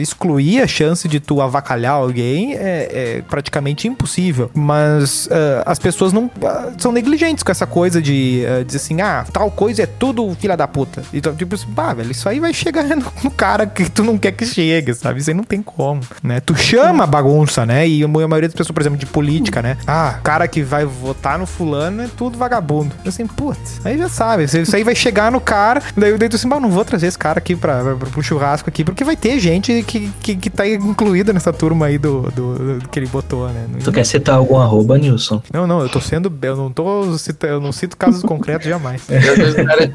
Excluir 0.00 0.62
a 0.62 0.66
chance 0.66 1.08
de 1.08 1.18
tu 1.18 1.40
avacalhar 1.40 1.94
alguém 1.94 2.54
é, 2.54 3.18
é 3.18 3.22
praticamente 3.28 3.88
impossível. 3.88 4.50
Mas 4.54 5.28
ah, 5.30 5.62
as 5.66 5.78
pessoas 5.78 6.12
não 6.12 6.30
ah, 6.44 6.70
são 6.78 6.92
negligentes 6.92 7.42
com 7.42 7.50
essa 7.50 7.66
coisa 7.66 8.00
de 8.00 8.44
ah, 8.46 8.64
dizer 8.64 8.78
assim, 8.78 9.00
ah, 9.00 9.24
tal 9.32 9.50
coisa 9.50 9.82
é 9.82 9.86
tudo 9.86 10.34
filha 10.38 10.56
da 10.56 10.68
puta. 10.68 11.02
Então, 11.12 11.34
tipo 11.34 11.54
assim, 11.54 11.66
pá, 11.68 11.94
velho, 11.94 12.10
isso 12.10 12.28
aí 12.28 12.40
vai 12.40 12.52
chegar 12.52 12.84
no, 12.84 13.06
no 13.24 13.30
cara 13.30 13.66
que 13.66 13.90
tu 13.90 14.04
não 14.04 14.18
quer 14.18 14.32
que 14.32 14.44
chegue, 14.44 14.94
sabe? 14.94 15.20
Isso 15.20 15.30
aí 15.30 15.34
não 15.34 15.44
tem 15.44 15.62
como, 15.62 16.00
né? 16.22 16.40
Tu 16.40 16.54
chama 16.56 17.06
bagunça, 17.06 17.64
né? 17.64 17.88
E 17.88 18.04
a 18.04 18.08
maioria 18.08 18.48
das 18.48 18.54
pessoas, 18.54 18.74
por 18.74 18.82
exemplo, 18.82 18.98
de 18.98 19.06
política, 19.06 19.62
né? 19.62 19.76
Ah, 19.86 20.18
cara 20.22 20.46
que 20.46 20.62
vai 20.62 20.84
votar 20.84 21.38
no 21.38 21.46
fulano 21.46 22.02
é 22.02 22.08
tudo 22.16 22.38
vagabundo. 22.38 22.94
Assim, 23.06 23.26
putz, 23.26 23.80
aí 23.84 23.96
já 23.96 24.08
sabe. 24.08 24.44
Isso 24.44 24.76
aí 24.76 24.84
vai 24.84 24.94
chegar 24.94 25.30
no 25.32 25.40
cara, 25.40 25.82
daí, 25.96 26.16
daí 26.18 26.28
tu 26.28 26.36
assim, 26.36 26.48
"Bah, 26.48 26.60
não 26.60 26.70
vou 26.70 26.84
trazer 26.84 27.06
esse 27.06 27.18
cara 27.18 27.38
aqui 27.38 27.56
pra, 27.56 27.82
pra, 27.82 27.96
pro 27.96 28.22
churrasco 28.22 28.49
aqui, 28.68 28.84
porque 28.84 29.04
vai 29.04 29.16
ter 29.16 29.38
gente 29.38 29.82
que, 29.84 30.10
que, 30.22 30.36
que 30.36 30.50
tá 30.50 30.66
incluída 30.68 31.32
nessa 31.32 31.52
turma 31.52 31.86
aí 31.86 31.98
do, 31.98 32.22
do, 32.34 32.78
do 32.80 32.88
que 32.88 32.98
ele 32.98 33.06
botou, 33.06 33.48
né? 33.48 33.66
Tu 33.84 33.92
quer 33.92 34.04
citar 34.04 34.36
algum 34.36 34.56
arroba, 34.58 34.98
Nilson? 34.98 35.42
Não, 35.52 35.66
não, 35.66 35.80
eu 35.80 35.88
tô 35.88 36.00
sendo. 36.00 36.32
Eu 36.42 36.56
não 36.56 36.70
tô. 36.70 37.16
cita- 37.18 37.46
Eu 37.46 37.60
não 37.60 37.72
cito 37.72 37.96
casos 37.96 38.22
concretos 38.22 38.66
jamais. 38.68 39.02
Às 39.10 39.36
vezes 39.36 39.54
o 39.54 39.64
cara 39.64 39.84
é, 39.84 39.92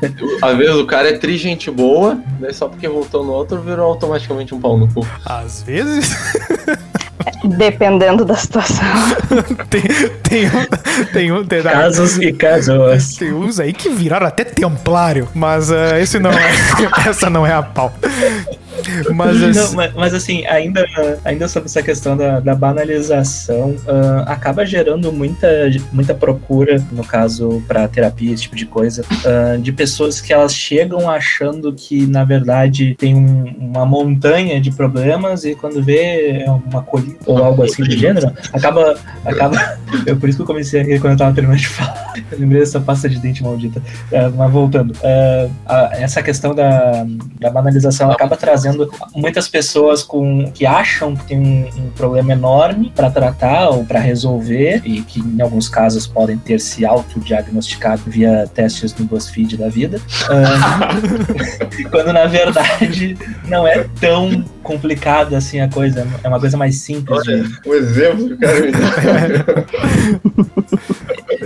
às 0.51 0.57
vezes 0.57 0.75
o 0.75 0.85
cara 0.85 1.09
é 1.09 1.17
tri 1.17 1.37
gente 1.37 1.69
boa, 1.71 2.17
daí 2.39 2.53
só 2.53 2.67
porque 2.67 2.87
voltou 2.87 3.23
no 3.25 3.31
outro 3.33 3.61
virou 3.61 3.85
automaticamente 3.87 4.53
um 4.55 4.59
pau 4.59 4.77
no 4.77 4.87
cu. 4.93 5.05
Às 5.25 5.61
vezes 5.63 6.09
Dependendo 7.43 8.25
da 8.25 8.35
situação. 8.35 8.85
tem, 9.69 9.81
tem 10.23 10.47
um. 10.47 11.05
Tem 11.13 11.31
um. 11.31 11.45
Tem, 11.45 11.61
Casos 11.61 12.17
e 12.17 12.31
casos. 12.33 13.15
tem 13.15 13.33
uns 13.33 13.59
aí 13.59 13.71
que 13.73 13.89
viraram 13.89 14.27
até 14.27 14.43
templário, 14.43 15.27
mas 15.33 15.71
ah, 15.71 15.99
esse 15.99 16.19
não 16.19 16.31
é. 16.31 16.51
essa 17.07 17.29
não 17.29 17.45
é 17.45 17.53
a 17.53 17.63
pau. 17.63 17.93
Mas 19.13 19.39
Não, 19.39 19.49
assim, 19.49 19.75
mas, 19.75 19.93
mas, 19.93 20.13
assim, 20.13 20.45
ainda, 20.47 20.85
ainda 21.23 21.47
sobre 21.47 21.67
essa 21.67 21.81
questão 21.81 22.15
da, 22.17 22.39
da 22.39 22.55
banalização, 22.55 23.75
ah, 23.87 24.23
acaba 24.27 24.65
gerando 24.65 25.11
muita, 25.11 25.47
muita 25.91 26.13
procura, 26.13 26.83
no 26.91 27.03
caso, 27.03 27.61
para 27.67 27.87
terapia, 27.87 28.33
esse 28.33 28.43
tipo 28.43 28.55
de 28.55 28.65
coisa, 28.65 29.03
ah, 29.25 29.57
de 29.57 29.71
pessoas 29.71 30.19
que 30.21 30.33
elas 30.33 30.53
chegam 30.53 31.09
achando 31.09 31.73
que, 31.73 32.05
na 32.07 32.23
verdade, 32.23 32.95
tem 32.97 33.15
um- 33.15 33.55
uma 33.59 33.85
montanha 33.85 34.59
de 34.59 34.71
problemas 34.71 35.43
e 35.45 35.55
quando 35.55 35.83
vê 35.83 36.43
é 36.43 36.49
uma 36.49 36.81
colina 36.81 37.15
ou 37.25 37.37
algo 37.37 37.63
assim 37.63 37.83
do 37.83 37.91
gênero, 37.91 38.31
acaba. 38.53 38.95
acaba 39.25 39.55
eu, 40.05 40.15
por 40.17 40.27
isso 40.29 40.37
que 40.37 40.41
eu 40.43 40.47
comecei 40.47 40.81
a 40.81 40.83
rir 40.83 40.99
quando 40.99 41.13
eu 41.13 41.17
tava 41.19 41.33
terminando 41.33 41.59
de 41.59 41.67
falar. 41.67 42.13
Eu 42.31 42.39
lembrei 42.39 42.59
dessa 42.61 42.79
pasta 42.79 43.07
de 43.09 43.19
dente 43.19 43.43
maldita. 43.43 43.81
Ah, 44.13 44.29
mas 44.35 44.51
voltando, 44.51 44.93
a- 45.65 45.89
essa 45.93 46.21
questão 46.21 46.53
da, 46.55 47.05
da 47.39 47.49
banalização 47.49 48.11
acaba 48.11 48.35
trazendo 48.37 48.64
muitas 49.15 49.47
pessoas 49.47 50.03
com 50.03 50.51
que 50.51 50.65
acham 50.65 51.15
que 51.15 51.25
tem 51.25 51.39
um, 51.39 51.67
um 51.85 51.89
problema 51.91 52.33
enorme 52.33 52.91
para 52.95 53.09
tratar 53.09 53.69
ou 53.69 53.83
para 53.85 53.99
resolver 53.99 54.81
e 54.85 55.01
que 55.01 55.19
em 55.19 55.41
alguns 55.41 55.67
casos 55.69 56.05
podem 56.07 56.37
ter 56.37 56.59
se 56.59 56.85
autodiagnosticado 56.85 58.01
via 58.07 58.49
testes 58.53 58.93
no 58.95 59.05
BuzzFeed 59.05 59.57
da 59.57 59.69
vida, 59.69 59.99
Ah, 60.29 60.89
quando 61.91 62.13
na 62.13 62.25
verdade 62.27 63.17
não 63.47 63.67
é 63.67 63.85
tão 63.99 64.43
complicada 64.63 65.37
assim 65.37 65.59
a 65.59 65.69
coisa, 65.69 66.07
é 66.23 66.27
uma 66.27 66.39
coisa 66.39 66.57
mais 66.57 66.75
simples. 66.77 67.21
de- 67.23 67.43
Um 67.67 67.73
exemplo 67.73 68.27
que 68.27 68.33
o 68.33 68.37
cara 68.39 68.59
me 68.59 68.71
dá. 68.71 69.65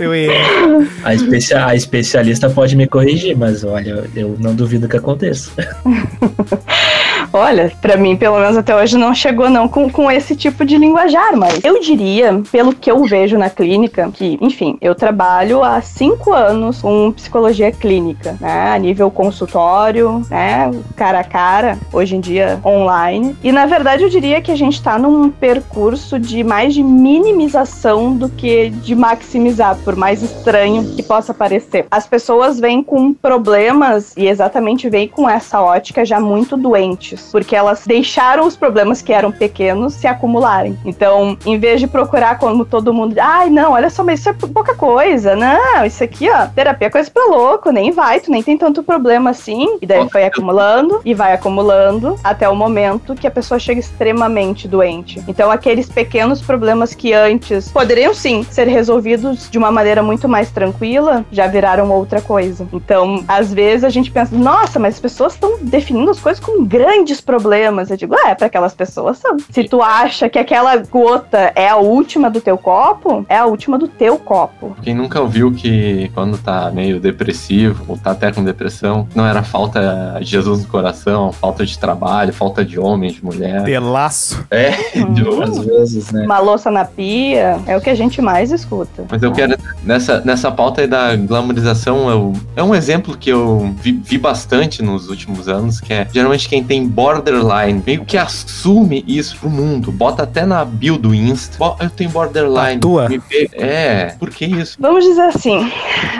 eu. 0.02 0.86
A, 1.04 1.14
especia- 1.14 1.66
a 1.66 1.74
especialista 1.74 2.48
pode 2.50 2.76
me 2.76 2.86
corrigir, 2.86 3.36
mas 3.36 3.64
olha, 3.64 4.04
eu 4.14 4.36
não 4.38 4.54
duvido 4.54 4.88
que 4.88 4.96
aconteça. 4.96 5.50
Olha, 7.32 7.72
pra 7.80 7.96
mim, 7.96 8.16
pelo 8.16 8.40
menos 8.40 8.56
até 8.56 8.74
hoje, 8.74 8.98
não 8.98 9.14
chegou 9.14 9.48
não 9.48 9.68
com, 9.68 9.88
com 9.88 10.10
esse 10.10 10.34
tipo 10.34 10.64
de 10.64 10.76
linguajar, 10.76 11.36
mas 11.36 11.60
eu 11.62 11.80
diria, 11.80 12.42
pelo 12.50 12.74
que 12.74 12.90
eu 12.90 13.04
vejo 13.04 13.38
na 13.38 13.48
clínica, 13.48 14.10
que, 14.12 14.36
enfim, 14.40 14.76
eu 14.80 14.96
trabalho 14.96 15.62
há 15.62 15.80
cinco 15.80 16.32
anos 16.32 16.82
com 16.82 17.12
psicologia 17.12 17.70
clínica, 17.70 18.36
né, 18.40 18.72
a 18.72 18.78
nível 18.78 19.10
consultório, 19.12 20.22
né, 20.28 20.70
cara 20.96 21.20
a 21.20 21.24
cara, 21.24 21.78
hoje 21.92 22.16
em 22.16 22.20
dia 22.20 22.58
online, 22.64 23.36
e 23.44 23.52
na 23.52 23.64
verdade 23.64 24.02
eu 24.02 24.08
diria 24.08 24.42
que 24.42 24.50
a 24.50 24.56
gente 24.56 24.82
tá 24.82 24.98
num 24.98 25.30
percurso 25.30 26.18
de 26.18 26.42
mais 26.42 26.74
de 26.74 26.82
minimização 26.82 28.12
do 28.12 28.28
que 28.28 28.70
de 28.70 28.94
maximizar, 28.94 29.76
por 29.84 29.94
mais 29.94 30.20
estranho 30.22 30.84
que 30.96 31.02
possa 31.02 31.32
parecer. 31.32 31.86
As 31.90 32.06
pessoas 32.06 32.58
vêm 32.58 32.82
com 32.82 33.14
problemas 33.14 34.16
e 34.16 34.26
exatamente 34.26 34.88
vêm 34.88 35.06
com 35.06 35.28
essa 35.28 35.60
ótica 35.60 36.04
já 36.04 36.18
muito 36.18 36.56
doentes, 36.56 37.19
porque 37.30 37.56
elas 37.56 37.84
deixaram 37.86 38.46
os 38.46 38.56
problemas 38.56 39.02
que 39.02 39.12
eram 39.12 39.32
pequenos 39.32 39.94
se 39.94 40.06
acumularem. 40.06 40.78
Então, 40.84 41.36
em 41.44 41.58
vez 41.58 41.80
de 41.80 41.86
procurar 41.86 42.38
como 42.38 42.64
todo 42.64 42.94
mundo, 42.94 43.16
ai, 43.18 43.50
não, 43.50 43.72
olha 43.72 43.90
só, 43.90 44.02
mas 44.02 44.20
isso 44.20 44.28
é 44.28 44.32
pouca 44.32 44.74
coisa, 44.74 45.36
não, 45.36 45.84
isso 45.84 46.02
aqui, 46.02 46.28
ó, 46.30 46.46
terapia 46.46 46.88
é 46.88 46.90
coisa 46.90 47.10
pra 47.10 47.24
louco, 47.24 47.70
nem 47.70 47.90
vai, 47.90 48.20
tu 48.20 48.30
nem 48.30 48.42
tem 48.42 48.56
tanto 48.56 48.82
problema 48.82 49.30
assim. 49.30 49.78
E 49.80 49.86
daí 49.86 50.08
foi 50.08 50.24
acumulando 50.24 51.00
e 51.04 51.14
vai 51.14 51.32
acumulando 51.32 52.16
até 52.22 52.48
o 52.48 52.56
momento 52.56 53.14
que 53.14 53.26
a 53.26 53.30
pessoa 53.30 53.58
chega 53.58 53.80
extremamente 53.80 54.66
doente. 54.68 55.22
Então, 55.28 55.50
aqueles 55.50 55.88
pequenos 55.88 56.40
problemas 56.40 56.94
que 56.94 57.12
antes 57.12 57.70
poderiam 57.70 58.14
sim 58.14 58.44
ser 58.50 58.68
resolvidos 58.68 59.50
de 59.50 59.58
uma 59.58 59.70
maneira 59.70 60.02
muito 60.02 60.28
mais 60.28 60.50
tranquila, 60.50 61.24
já 61.30 61.46
viraram 61.46 61.90
outra 61.90 62.20
coisa. 62.20 62.66
Então, 62.72 63.24
às 63.26 63.52
vezes 63.52 63.84
a 63.84 63.90
gente 63.90 64.10
pensa, 64.10 64.36
nossa, 64.36 64.78
mas 64.78 64.94
as 64.94 65.00
pessoas 65.00 65.34
estão 65.34 65.58
definindo 65.60 66.10
as 66.10 66.20
coisas 66.20 66.42
como 66.42 66.64
grandes 67.10 67.20
problemas. 67.20 67.90
Eu 67.90 67.96
digo, 67.96 68.14
é, 68.14 68.34
para 68.34 68.46
aquelas 68.46 68.74
pessoas 68.74 69.18
são. 69.18 69.36
Se 69.50 69.64
tu 69.64 69.82
acha 69.82 70.28
que 70.28 70.38
aquela 70.38 70.76
gota 70.76 71.52
é 71.56 71.68
a 71.68 71.76
última 71.76 72.30
do 72.30 72.40
teu 72.40 72.56
copo, 72.56 73.26
é 73.28 73.36
a 73.36 73.46
última 73.46 73.78
do 73.78 73.88
teu 73.88 74.18
copo. 74.18 74.76
Quem 74.82 74.94
nunca 74.94 75.20
ouviu 75.20 75.52
que 75.52 76.10
quando 76.14 76.38
tá 76.38 76.70
meio 76.70 77.00
depressivo, 77.00 77.84
ou 77.88 77.96
tá 77.96 78.12
até 78.12 78.30
com 78.32 78.44
depressão, 78.44 79.08
não 79.14 79.26
era 79.26 79.42
falta 79.42 80.18
de 80.20 80.26
Jesus 80.26 80.62
no 80.62 80.68
coração, 80.68 81.32
falta 81.32 81.66
de 81.66 81.78
trabalho, 81.78 82.32
falta 82.32 82.64
de 82.64 82.78
homem, 82.78 83.10
de 83.10 83.24
mulher. 83.24 83.64
Pelaço. 83.64 84.44
É, 84.50 84.70
de 85.12 85.30
Hum. 85.30 85.42
Às 85.42 85.58
vezes, 85.58 86.12
né? 86.12 86.24
Uma 86.24 86.38
louça 86.38 86.70
na 86.70 86.84
pia 86.84 87.58
é 87.66 87.76
o 87.76 87.80
que 87.80 87.88
a 87.88 87.94
gente 87.94 88.20
mais 88.20 88.50
escuta. 88.50 89.04
Mas 89.10 89.22
eu 89.22 89.32
quero, 89.32 89.56
nessa, 89.82 90.20
nessa 90.20 90.50
pauta 90.50 90.80
aí 90.82 90.86
da 90.86 91.16
glamorização, 91.16 92.10
eu, 92.10 92.32
é 92.54 92.62
um 92.62 92.74
exemplo 92.74 93.16
que 93.16 93.30
eu 93.30 93.74
vi, 93.80 93.92
vi 93.92 94.18
bastante 94.18 94.82
nos 94.82 95.08
últimos 95.08 95.48
anos, 95.48 95.80
que 95.80 95.92
é 95.92 96.06
geralmente 96.12 96.48
quem 96.48 96.62
tem 96.62 96.86
borderline, 97.00 97.82
meio 97.86 98.04
que 98.04 98.18
assume 98.18 99.02
isso 99.06 99.36
pro 99.38 99.48
mundo, 99.48 99.90
bota 99.90 100.24
até 100.24 100.44
na 100.44 100.64
bio 100.64 100.98
do 100.98 101.14
Insta, 101.14 101.56
"Ó, 101.58 101.76
eu 101.80 101.88
tenho 101.88 102.10
borderline. 102.10 102.78
Vê- 103.08 103.48
É, 103.54 104.14
por 104.18 104.28
que 104.30 104.44
isso? 104.44 104.76
Vamos 104.78 105.04
dizer 105.04 105.22
assim, 105.22 105.70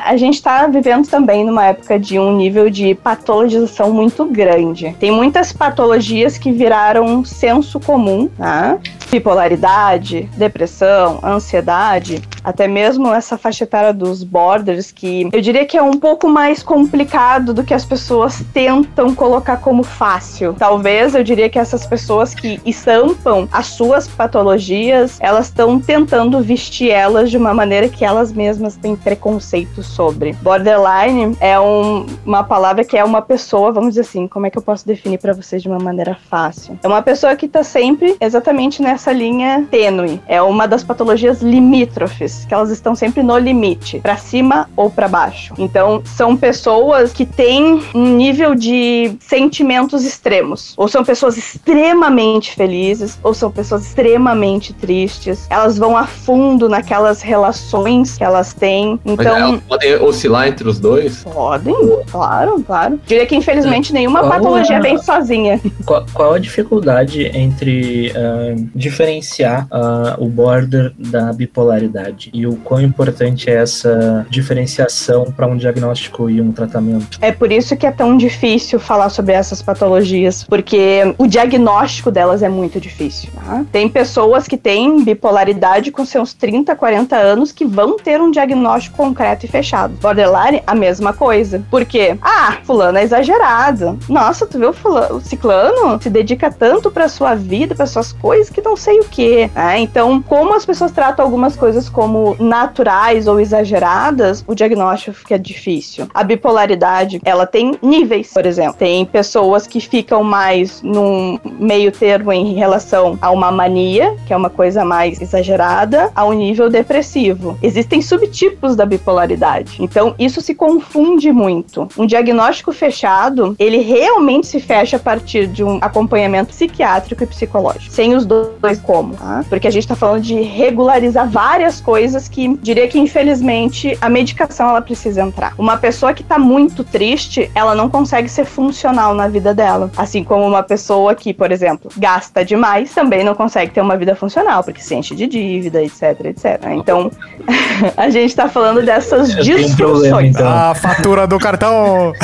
a 0.05 0.17
gente 0.17 0.43
tá 0.43 0.67
vivendo 0.67 1.07
também 1.07 1.45
numa 1.45 1.67
época 1.67 1.99
de 1.99 2.19
um 2.19 2.35
nível 2.37 2.71
de 2.71 2.95
patologização 2.95 3.93
muito 3.93 4.25
grande. 4.25 4.95
Tem 4.99 5.11
muitas 5.11 5.53
patologias 5.53 6.39
que 6.39 6.51
viraram 6.51 7.05
um 7.05 7.25
senso 7.25 7.79
comum, 7.79 8.29
tá? 8.39 8.79
Bipolaridade, 9.11 10.29
depressão, 10.37 11.21
ansiedade. 11.23 12.23
até 12.43 12.67
mesmo 12.67 13.13
essa 13.13 13.37
faixa 13.37 13.65
etária 13.65 13.93
dos 13.93 14.25
borders, 14.25 14.91
que 14.91 15.29
eu 15.31 15.41
diria 15.43 15.67
que 15.67 15.77
é 15.77 15.83
um 15.83 15.99
pouco 15.99 16.27
mais 16.27 16.63
complicado 16.63 17.53
do 17.53 17.63
que 17.63 17.75
as 17.75 17.85
pessoas 17.85 18.43
tentam 18.55 19.15
colocar 19.15 19.59
como 19.59 19.83
fácil. 19.83 20.55
Talvez 20.59 21.15
eu 21.15 21.23
diria 21.23 21.51
que 21.51 21.59
essas 21.59 21.85
pessoas 21.87 22.35
que 22.35 22.59
estampam 22.65 23.47
as 23.53 23.67
suas 23.67 24.09
patologias, 24.09 25.19
elas 25.21 25.47
estão 25.47 25.79
tentando 25.79 26.41
vestir 26.41 26.89
elas 26.91 27.31
de 27.31 27.37
uma 27.37 27.53
maneira 27.53 27.91
que 27.91 28.05
elas 28.07 28.33
mesmas 28.33 28.75
têm 28.75 28.97
preconceito 28.97 29.83
sobre. 29.83 30.33
Borderline 30.41 31.37
é 31.41 31.61
um- 31.61 32.07
uma 32.25 32.43
palavra 32.43 32.85
que 32.85 32.97
é 32.97 33.05
uma 33.05 33.21
pessoa, 33.21 33.71
vamos 33.71 33.91
dizer 33.91 34.01
assim, 34.03 34.27
como 34.27 34.47
é 34.47 34.51
que 34.51 34.57
eu 34.57 34.63
posso 34.63 34.87
definir 34.87 35.19
pra 35.19 35.35
vocês 35.35 35.61
de 35.63 35.69
uma 35.69 35.79
maneira 35.79 36.17
fácil? 36.31 36.79
É 36.83 36.89
uma 36.89 37.03
pessoa 37.03 37.37
que 37.37 37.47
tá 37.47 37.63
sempre 37.63 38.17
exatamente 38.19 38.81
nessa 38.81 39.00
linha 39.11 39.65
tênue. 39.71 40.21
É 40.27 40.43
uma 40.43 40.67
das 40.69 40.85
patologias 40.85 41.41
limítrofes, 41.41 42.45
que 42.45 42.53
elas 42.53 42.71
estão 42.71 42.95
sempre 42.95 43.23
no 43.23 43.39
limite, 43.39 44.01
pra 44.01 44.17
cima 44.17 44.69
ou 44.77 44.91
pra 44.91 45.09
baixo. 45.09 45.55
Então, 45.57 46.03
são 46.05 46.37
pessoas 46.37 47.13
que 47.13 47.25
têm 47.25 47.81
um 47.95 48.17
nível 48.17 48.55
de 48.55 49.17
sentimentos 49.21 50.05
extremos. 50.05 50.75
Ou 50.77 50.89
são 50.89 51.03
pessoas 51.03 51.37
extremamente 51.39 52.55
felizes, 52.55 53.19
ou 53.23 53.33
são 53.33 53.51
pessoas 53.51 53.87
extremamente 53.87 54.73
tristes. 54.75 55.47
Elas 55.49 55.79
vão 55.79 55.97
a 55.97 56.07
fundo 56.07 56.69
naquelas 56.69 57.23
relações 57.23 58.19
que 58.19 58.25
elas 58.25 58.53
têm. 58.53 59.01
Então, 59.05 59.37
elas 59.37 59.61
podem 59.67 59.95
oscilar 60.03 60.49
entre 60.49 60.69
os 60.69 60.79
dois? 60.79 61.25
podem, 61.25 61.75
claro, 62.11 62.63
claro. 62.67 63.01
Diria 63.07 63.25
que 63.27 63.37
infelizmente 63.37 63.93
nenhuma 63.93 64.21
Qual 64.21 64.31
patologia 64.33 64.77
é- 64.77 64.81
vem 64.81 64.99
sozinha. 64.99 65.61
Qual, 65.87 66.05
qual 66.13 66.35
a 66.35 66.39
dificuldade 66.39 67.31
entre 67.35 68.13
ah, 68.15 68.55
diferenciar 68.91 69.67
ah, 69.71 70.17
o 70.19 70.27
border 70.29 70.93
da 70.99 71.33
bipolaridade? 71.33 72.31
E 72.33 72.47
o 72.47 72.57
quão 72.57 72.81
importante 72.81 73.49
é 73.49 73.55
essa 73.55 74.27
diferenciação 74.29 75.33
para 75.33 75.47
um 75.47 75.57
diagnóstico 75.57 76.29
e 76.29 76.41
um 76.41 76.53
tratamento? 76.53 77.19
É 77.21 77.33
por 77.33 77.51
isso 77.53 77.77
que 77.77 77.87
é 77.87 77.93
tão 77.93 78.17
difícil 78.17 78.79
falar 78.79 79.09
sobre 79.09 79.33
essas 79.33 79.63
patologias, 79.63 80.45
porque 80.45 81.15
o 81.19 81.27
diagnóstico 81.27 82.11
delas 82.11 82.43
é 82.43 82.49
muito 82.49 82.81
difícil. 82.81 83.31
tá? 83.35 83.65
Tem 83.71 83.89
pessoas 83.89 84.47
que 84.47 84.57
têm 84.57 85.05
bipolaridade 85.05 85.91
com 85.91 86.05
seus 86.05 86.33
30, 86.35 86.75
40 86.75 87.17
anos 87.17 87.53
que 87.53 87.65
vão 87.65 87.97
ter 87.97 88.21
um 88.21 88.31
diagnóstico 88.31 88.97
concreto 88.97 89.47
e 89.47 89.49
fechado. 89.49 89.95
Borderline, 90.01 90.63
a 90.67 90.75
mesma 90.75 91.13
coisa. 91.13 91.63
Por 91.71 91.85
quê? 91.85 92.17
Ah, 92.21 92.59
fulano 92.65 92.99
é 92.99 93.03
exagerado. 93.03 93.99
Nossa, 94.09 94.47
tu 94.47 94.59
viu 94.59 94.73
fulano, 94.73 95.17
o 95.17 95.21
ciclano 95.21 96.01
se 96.01 96.11
dedica 96.11 96.51
tanto 96.51 96.91
pra 96.91 97.09
sua 97.09 97.35
vida, 97.35 97.75
para 97.75 97.87
suas 97.87 98.13
coisas 98.13 98.51
que 98.51 98.61
não 98.61 98.77
sei 98.81 98.99
o 99.01 99.05
que. 99.05 99.51
então, 99.79 100.23
como 100.23 100.55
as 100.55 100.65
pessoas 100.65 100.91
tratam 100.91 101.25
algumas 101.25 101.55
coisas 101.55 101.89
como 101.89 102.35
naturais 102.41 103.27
ou 103.27 103.39
exageradas, 103.39 104.43
o 104.47 104.55
diagnóstico 104.55 105.17
fica 105.17 105.39
difícil. 105.39 106.09
A 106.15 106.25
bipolaridade, 106.25 107.21
ela 107.25 107.47
tem 107.47 107.77
níveis, 107.83 108.33
por 108.33 108.47
exemplo. 108.47 108.75
Tem 108.79 109.05
pessoas 109.05 109.67
que 109.67 109.81
ficam 109.81 110.25
mais 110.25 110.81
num 110.83 111.39
meio 111.45 111.93
termo 111.93 112.33
em 112.33 112.55
relação 112.55 113.19
a 113.21 113.31
uma 113.31 113.53
mania, 113.53 114.17
que 114.27 114.33
é 114.33 114.37
uma 114.37 114.51
coisa 114.51 114.85
mais 114.85 115.21
exagerada, 115.21 116.11
a 116.15 116.25
um 116.25 116.33
nível 116.33 116.71
depressivo. 116.71 117.59
Existem 117.63 118.01
subtipos 118.01 118.75
da 118.75 118.87
bipolaridade. 118.87 119.77
Então, 119.81 120.15
isso 120.19 120.41
se 120.41 120.55
confunde 120.55 121.31
muito. 121.33 121.87
Um 121.99 122.07
diagnóstico 122.07 122.73
fechado, 122.73 123.55
ele 123.59 123.79
realmente 123.79 124.47
se 124.47 124.61
fecha 124.61 124.97
a 124.97 125.01
partir 125.01 125.47
de 125.47 125.63
um 125.63 125.79
acompanhamento 125.81 126.49
psiquiátrico 126.49 127.25
e 127.25 127.27
psicológico. 127.27 127.93
Sem 127.93 128.15
os 128.15 128.25
dois 128.25 128.60
como, 128.79 129.15
tá? 129.15 129.45
Porque 129.49 129.67
a 129.67 129.71
gente 129.71 129.87
tá 129.87 129.97
falando 129.97 130.23
de 130.23 130.41
regularizar 130.41 131.29
várias 131.29 131.81
coisas 131.81 132.29
que 132.29 132.57
diria 132.59 132.87
que 132.89 132.99
infelizmente 132.99 133.97
a 134.01 134.09
medicação 134.09 134.71
ela 134.71 134.83
precisa 134.83 135.23
entrar. 135.23 135.55
Uma 135.59 135.77
pessoa 135.77 136.13
que 136.13 136.23
tá 136.23 136.39
muito 136.39 136.85
triste, 136.85 137.51
ela 137.55 137.75
não 137.75 137.89
consegue 137.89 138.29
ser 138.29 138.45
funcional 138.45 139.15
na 139.15 139.29
vida 139.29 139.55
dela. 139.55 139.91
Assim 139.97 140.23
como 140.23 140.47
uma 140.47 140.63
pessoa 140.63 141.15
que, 141.15 141.33
por 141.33 141.51
exemplo, 141.51 141.91
gasta 141.97 142.45
demais, 142.45 142.93
também 142.95 143.25
não 143.25 143.35
consegue 143.35 143.73
ter 143.73 143.81
uma 143.81 143.97
vida 143.97 144.15
funcional, 144.15 144.63
porque 144.63 144.81
se 144.81 144.95
enche 144.95 145.15
de 145.15 145.27
dívida, 145.27 145.83
etc, 145.83 146.03
etc. 146.25 146.61
Então, 146.73 147.11
a 147.97 148.11
gente 148.11 148.35
tá 148.35 148.49
falando 148.49 148.83
dessas 148.83 149.31
Eu 149.31 149.45
tenho 149.45 149.57
um 149.57 149.61
disfunções. 149.61 149.77
problema, 149.77 150.23
então. 150.23 150.49
A 150.49 150.75
fatura 150.75 151.27
do 151.27 151.39
cartão. 151.39 152.13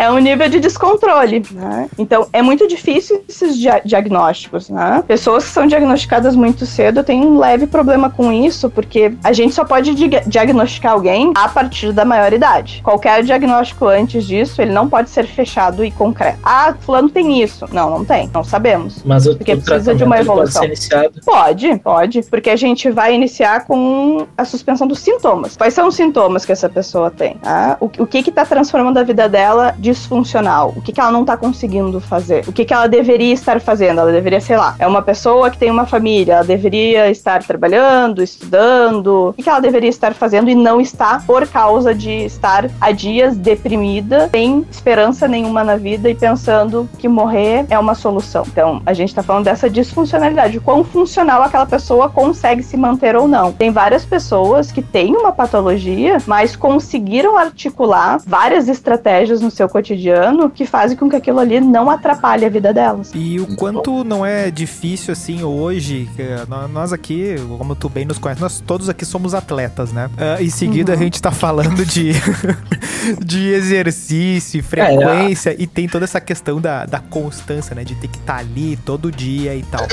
é 0.00 0.10
um 0.10 0.18
nível 0.18 0.48
de 0.48 0.60
descontrole, 0.60 1.42
né? 1.52 1.88
Então, 1.98 2.26
é 2.32 2.40
muito 2.42 2.66
difícil 2.66 3.22
esses 3.28 3.56
dia- 3.58 3.82
diagnósticos, 3.84 4.68
né? 4.70 5.02
Pessoas 5.06 5.44
que 5.44 5.50
são 5.50 5.66
diagnosticadas 5.66 6.34
muito 6.34 6.64
cedo 6.66 7.02
têm 7.04 7.20
um 7.24 7.38
leve 7.38 7.66
problema 7.66 8.08
com 8.10 8.32
isso, 8.32 8.70
porque 8.70 9.12
a 9.22 9.32
gente 9.32 9.54
só 9.54 9.64
pode 9.64 9.94
diagnosticar 10.26 10.92
alguém 10.92 11.32
a 11.36 11.48
partir 11.48 11.92
da 11.92 12.04
maioridade. 12.04 12.80
Qualquer 12.82 13.22
diagnóstico 13.22 13.86
antes 13.86 14.24
disso, 14.26 14.62
ele 14.62 14.72
não 14.72 14.88
pode 14.88 15.10
ser 15.10 15.26
fechado 15.26 15.84
e 15.84 15.90
concreto. 15.90 16.38
Ah, 16.42 16.74
fulano 16.80 17.08
tem 17.08 17.42
isso. 17.42 17.66
Não, 17.72 17.90
não 17.90 18.04
tem. 18.04 18.30
Não 18.32 18.42
sabemos. 18.44 19.02
Mas 19.04 19.26
o, 19.26 19.36
Porque 19.36 19.52
o 19.54 19.60
precisa 19.62 19.94
de 19.94 20.04
uma 20.04 20.16
ele 20.16 20.24
pode 20.24 20.38
evolução. 20.40 20.62
ser 20.62 20.66
iniciado. 20.68 21.20
Pode, 21.24 21.78
pode, 21.78 22.22
porque 22.24 22.50
a 22.50 22.56
gente 22.56 22.90
vai 22.90 23.14
iniciar 23.14 23.64
com 23.66 24.26
a 24.36 24.44
suspensão 24.44 24.86
dos 24.86 24.98
sintomas. 25.00 25.56
Quais 25.56 25.74
são 25.74 25.88
os 25.88 25.94
sintomas 25.94 26.44
que 26.44 26.52
essa 26.52 26.68
pessoa 26.68 27.10
tem? 27.10 27.34
tá? 27.34 27.76
O, 27.80 27.86
o 27.98 28.06
que 28.06 28.22
que 28.22 28.30
tá 28.32 28.44
transformando 28.44 28.98
a 28.98 29.02
vida 29.02 29.28
dela 29.28 29.74
disfuncional? 29.90 30.72
O 30.76 30.80
que 30.80 30.92
que 30.92 31.00
ela 31.00 31.10
não 31.10 31.24
tá 31.24 31.36
conseguindo 31.36 32.00
fazer? 32.00 32.44
O 32.48 32.52
que 32.52 32.64
que 32.64 32.72
ela 32.72 32.86
deveria 32.86 33.32
estar 33.32 33.60
fazendo? 33.60 34.00
Ela 34.00 34.12
deveria, 34.12 34.40
sei 34.40 34.56
lá, 34.56 34.76
é 34.78 34.86
uma 34.86 35.02
pessoa 35.02 35.50
que 35.50 35.58
tem 35.58 35.70
uma 35.70 35.86
família, 35.86 36.34
ela 36.34 36.44
deveria 36.44 37.10
estar 37.10 37.42
trabalhando, 37.42 38.22
estudando. 38.22 39.30
O 39.30 39.32
que 39.32 39.42
que 39.42 39.48
ela 39.48 39.60
deveria 39.60 39.90
estar 39.90 40.14
fazendo 40.14 40.48
e 40.48 40.54
não 40.54 40.80
está 40.80 41.22
por 41.26 41.46
causa 41.48 41.94
de 41.94 42.10
estar 42.10 42.70
há 42.80 42.92
dias 42.92 43.36
deprimida, 43.36 44.28
sem 44.30 44.64
esperança 44.70 45.26
nenhuma 45.26 45.64
na 45.64 45.76
vida 45.76 46.08
e 46.08 46.14
pensando 46.14 46.88
que 46.98 47.08
morrer 47.08 47.66
é 47.68 47.78
uma 47.78 47.94
solução. 47.94 48.44
Então, 48.46 48.80
a 48.86 48.92
gente 48.92 49.14
tá 49.14 49.22
falando 49.22 49.44
dessa 49.44 49.68
disfuncionalidade, 49.68 50.60
quão 50.60 50.84
funcional 50.84 51.42
aquela 51.42 51.66
pessoa 51.66 52.08
consegue 52.08 52.62
se 52.62 52.76
manter 52.76 53.16
ou 53.16 53.26
não. 53.26 53.52
Tem 53.52 53.70
várias 53.70 54.04
pessoas 54.04 54.70
que 54.70 54.82
têm 54.82 55.16
uma 55.16 55.32
patologia, 55.32 56.18
mas 56.26 56.54
conseguiram 56.54 57.36
articular 57.36 58.20
várias 58.26 58.68
estratégias 58.68 59.40
no 59.40 59.50
seu 59.50 59.68
cotidiano 59.70 60.50
que 60.50 60.66
fazem 60.66 60.96
com 60.96 61.08
que 61.08 61.16
aquilo 61.16 61.38
ali 61.38 61.60
não 61.60 61.88
atrapalhe 61.88 62.44
a 62.44 62.48
vida 62.48 62.72
delas. 62.74 63.10
E 63.14 63.38
o 63.40 63.56
quanto 63.56 64.04
não 64.04 64.24
é 64.26 64.50
difícil 64.50 65.12
assim 65.12 65.42
hoje, 65.42 66.08
eh, 66.18 66.44
nó- 66.48 66.68
nós 66.68 66.92
aqui, 66.92 67.36
como 67.58 67.74
tu 67.74 67.88
bem 67.88 68.04
nos 68.04 68.18
conhece, 68.18 68.40
nós 68.40 68.60
todos 68.64 68.88
aqui 68.88 69.04
somos 69.04 69.34
atletas, 69.34 69.92
né? 69.92 70.10
Ah, 70.18 70.42
em 70.42 70.50
seguida 70.50 70.92
Uhum. 70.92 70.98
a 70.98 71.02
gente 71.02 71.20
tá 71.22 71.30
falando 71.30 71.84
de, 71.86 72.12
de 73.24 73.48
exercício, 73.52 74.62
frequência 74.62 75.54
e 75.58 75.66
tem 75.66 75.88
toda 75.88 76.04
essa 76.04 76.20
questão 76.20 76.60
da, 76.60 76.84
da 76.86 76.98
constância, 76.98 77.74
né? 77.74 77.84
De 77.84 77.94
ter 77.94 78.08
que 78.08 78.18
estar 78.18 78.38
ali 78.38 78.76
todo 78.84 79.10
dia 79.10 79.54
e 79.54 79.62
tal. 79.62 79.86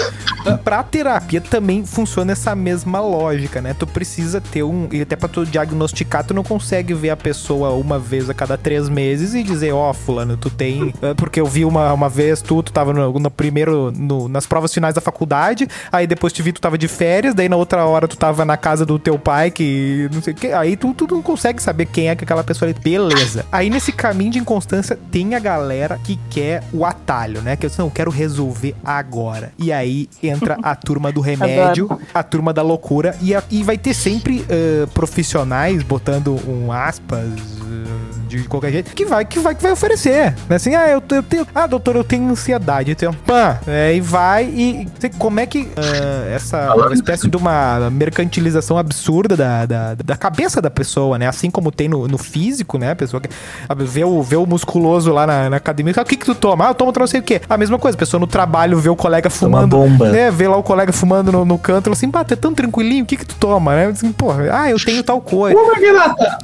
Ah, 0.45 0.57
pra 0.57 0.83
terapia 0.83 1.41
também 1.41 1.85
funciona 1.85 2.31
essa 2.31 2.55
mesma 2.55 2.99
lógica, 2.99 3.61
né? 3.61 3.75
Tu 3.77 3.85
precisa 3.87 4.41
ter 4.41 4.63
um. 4.63 4.87
E 4.91 5.01
até 5.01 5.15
pra 5.15 5.27
tu 5.29 5.45
diagnosticar, 5.45 6.23
tu 6.25 6.33
não 6.33 6.43
consegue 6.43 6.93
ver 6.93 7.09
a 7.11 7.17
pessoa 7.17 7.71
uma 7.73 7.99
vez 7.99 8.29
a 8.29 8.33
cada 8.33 8.57
três 8.57 8.89
meses 8.89 9.33
e 9.33 9.43
dizer, 9.43 9.66
ó, 9.71 9.93
fulano, 9.93 10.37
tu 10.37 10.49
tem. 10.49 10.93
ah, 11.01 11.13
Porque 11.15 11.39
eu 11.39 11.45
vi 11.45 11.65
uma, 11.65 11.91
uma 11.93 12.09
vez, 12.09 12.41
tu, 12.41 12.61
tu 12.63 12.71
tava 12.71 12.93
no, 12.93 13.19
no 13.19 13.31
primeiro. 13.31 13.91
no- 13.91 14.27
nas 14.27 14.45
provas 14.45 14.73
finais 14.73 14.93
da 14.95 15.01
faculdade, 15.01 15.67
aí 15.91 16.05
depois 16.07 16.33
te 16.33 16.41
vi, 16.41 16.51
tu 16.51 16.59
tava 16.61 16.77
de 16.77 16.87
férias, 16.87 17.33
daí 17.33 17.47
na 17.49 17.55
outra 17.55 17.85
hora 17.85 18.07
tu 18.07 18.17
tava 18.17 18.43
na 18.45 18.57
casa 18.57 18.85
do 18.85 18.97
teu 18.99 19.17
pai, 19.17 19.51
que 19.51 20.09
não 20.13 20.21
sei 20.21 20.33
o 20.33 20.35
que. 20.35 20.47
Aí 20.47 20.75
tu, 20.75 20.93
tu 20.93 21.07
não 21.09 21.21
consegue 21.21 21.61
saber 21.61 21.85
quem 21.85 22.09
é 22.09 22.15
que 22.15 22.23
aquela 22.23 22.43
pessoa 22.43 22.69
ali. 22.69 22.77
Beleza. 22.79 23.45
Aí 23.51 23.69
nesse 23.69 23.91
caminho 23.91 24.31
de 24.31 24.39
inconstância 24.39 24.97
tem 25.11 25.35
a 25.35 25.39
galera 25.39 25.99
que 26.03 26.19
quer 26.29 26.63
o 26.73 26.85
atalho, 26.85 27.41
né? 27.41 27.55
Que 27.55 27.65
eu 27.65 27.69
disse, 27.69 27.79
não, 27.79 27.87
eu 27.87 27.91
quero 27.91 28.11
resolver 28.11 28.75
agora. 28.83 29.51
E 29.57 29.71
aí 29.71 30.09
entra 30.21 30.57
a 30.61 30.75
turma 30.75 31.11
do 31.11 31.21
remédio, 31.21 31.89
a 32.13 32.23
turma 32.23 32.53
da 32.53 32.61
loucura, 32.61 33.15
e, 33.21 33.33
a- 33.35 33.43
e 33.49 33.63
vai 33.63 33.77
ter 33.77 33.93
sempre 33.93 34.45
ah, 34.49 34.87
profissionais 34.93 35.83
botando 35.83 36.37
um 36.47 36.71
aspas. 36.71 37.27
ah, 37.61 38.26
De 38.27 38.43
qualquer 38.43 38.71
jeito, 38.71 38.93
que 38.93 39.05
vai, 39.05 39.23
que 39.25 39.39
vai, 39.39 39.55
que 39.55 39.63
vai 39.63 39.71
oferecer. 39.71 40.35
Né? 40.49 40.55
Assim, 40.57 40.75
ah, 40.75 40.87
eu, 40.89 41.01
eu 41.11 41.23
tenho. 41.23 41.47
Ah, 41.55 41.65
doutor, 41.67 41.95
eu 41.95 42.03
tenho 42.03 42.29
ansiedade. 42.29 42.91
Eu 42.91 42.95
tenho. 42.95 43.13
Pã! 43.13 43.57
É, 43.67 43.95
e 43.95 44.01
vai 44.01 44.43
e. 44.45 44.87
Como 45.17 45.39
é 45.39 45.45
que 45.45 45.69
ah, 45.77 46.29
essa 46.35 46.73
uma 46.75 46.93
espécie 46.93 47.29
de 47.29 47.37
uma 47.37 47.89
mercantilização 47.89 48.77
absurda 48.77 49.35
da, 49.37 49.65
da, 49.65 49.93
da 49.95 50.15
cabeça 50.17 50.61
da 50.61 50.69
pessoa, 50.69 51.17
né? 51.17 51.27
Assim 51.27 51.49
como 51.49 51.71
tem 51.71 51.87
no, 51.87 52.07
no 52.07 52.17
físico, 52.17 52.77
né? 52.77 52.91
A 52.91 52.95
pessoa 52.95 53.21
que 53.21 53.29
a- 53.67 53.73
vê 53.73 54.03
o, 54.03 54.21
vê 54.21 54.35
o 54.35 54.45
musculoso 54.45 55.11
lá 55.13 55.25
na, 55.25 55.49
na 55.49 55.57
academia. 55.57 55.93
Ah, 55.97 56.01
o 56.01 56.05
que 56.05 56.17
que 56.17 56.25
tu 56.25 56.35
toma? 56.35 56.65
Ah, 56.65 56.69
eu 56.71 56.75
tomo 56.75 56.93
não 56.97 57.07
sei 57.07 57.19
o 57.19 57.23
quê. 57.23 57.41
A 57.49 57.57
mesma 57.57 57.77
coisa, 57.79 57.95
a 57.95 57.99
pessoa 57.99 58.19
no 58.19 58.27
trabalho 58.27 58.77
vê 58.79 58.89
o 58.89 58.95
colega 58.95 59.27
Uma 59.29 59.35
fumando. 59.35 59.77
bomba. 59.77 60.09
Né, 60.09 60.31
vê 60.31 60.47
lá 60.47 60.57
o 60.57 60.63
colega 60.63 60.91
fumando 60.91 61.31
no, 61.31 61.45
no 61.45 61.57
canto, 61.57 61.91
assim, 61.91 62.09
pá, 62.09 62.23
tu 62.23 62.33
é 62.33 62.35
tão 62.37 62.53
tranquilinho, 62.53 63.03
o 63.03 63.07
que 63.07 63.15
que 63.17 63.25
tu 63.25 63.35
toma, 63.35 63.75
né? 63.75 63.85
Assim, 63.87 64.11
porra, 64.11 64.43
ah, 64.51 64.69
eu 64.69 64.77
tenho 64.83 65.03
tal 65.03 65.21
coisa. 65.21 65.57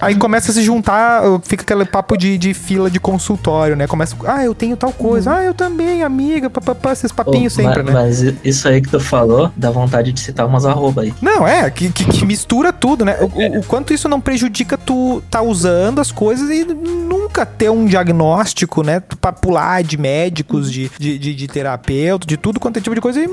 Aí 0.02 0.16
começa 0.16 0.52
a 0.52 0.54
se 0.54 0.62
juntar, 0.62 1.22
fica 1.44 1.64
aquele 1.74 1.86
papo 1.90 2.16
de, 2.18 2.38
de 2.38 2.54
fila 2.54 2.90
de 2.90 3.00
consultório, 3.00 3.76
né? 3.76 3.88
Começa, 3.88 4.16
ah, 4.26 4.44
eu 4.44 4.54
tenho 4.54 4.76
tal 4.78 4.92
coisa, 4.92 5.36
ah, 5.36 5.44
eu 5.44 5.54
também, 5.54 6.04
amiga, 6.04 6.50
papapá, 6.50 6.92
esses 6.94 7.12
papinhos 7.12 7.56
Pô, 7.56 7.62
sempre, 7.64 7.84
mas, 7.84 8.22
né? 8.22 8.30
Mas 8.32 8.36
isso 8.44 8.68
aí 8.68 8.82
que 8.82 8.90
tu 8.90 9.00
falou, 9.00 9.52
dá 9.56 9.70
vontade 9.72 10.12
de 10.12 10.20
citar 10.20 10.46
umas 10.48 10.66
arroba 10.66 11.02
aí. 11.02 11.14
Não, 11.22 11.48
é, 11.48 11.70
que, 11.70 11.90
que, 11.90 12.06
que 12.06 12.26
mistura 12.26 12.72
tudo, 12.72 13.04
né? 13.06 13.18
O, 13.20 13.26
o- 13.26 13.60
o 13.60 13.64
quanto 13.64 13.94
isso 13.94 14.08
não 14.08 14.20
prejudica 14.22 14.78
tu 14.78 15.22
tá 15.30 15.42
usando 15.42 16.00
as 16.00 16.12
coisas 16.12 16.50
e 16.50 16.64
nunca 16.66 17.46
ter 17.46 17.70
um 17.70 17.86
diagnóstico, 17.86 18.84
né? 18.84 19.00
Pra 19.20 19.32
pular 19.32 19.84
de 19.84 19.98
médicos, 19.98 20.72
de, 20.72 20.90
de, 21.00 21.18
de, 21.18 21.34
de 21.36 21.48
terapeuta, 21.48 22.26
de 22.28 22.38
tudo 22.38 22.60
quanto 22.60 22.78
é 22.78 22.82
tipo 22.82 22.96
de 22.96 23.02
coisa 23.02 23.20
e 23.20 23.28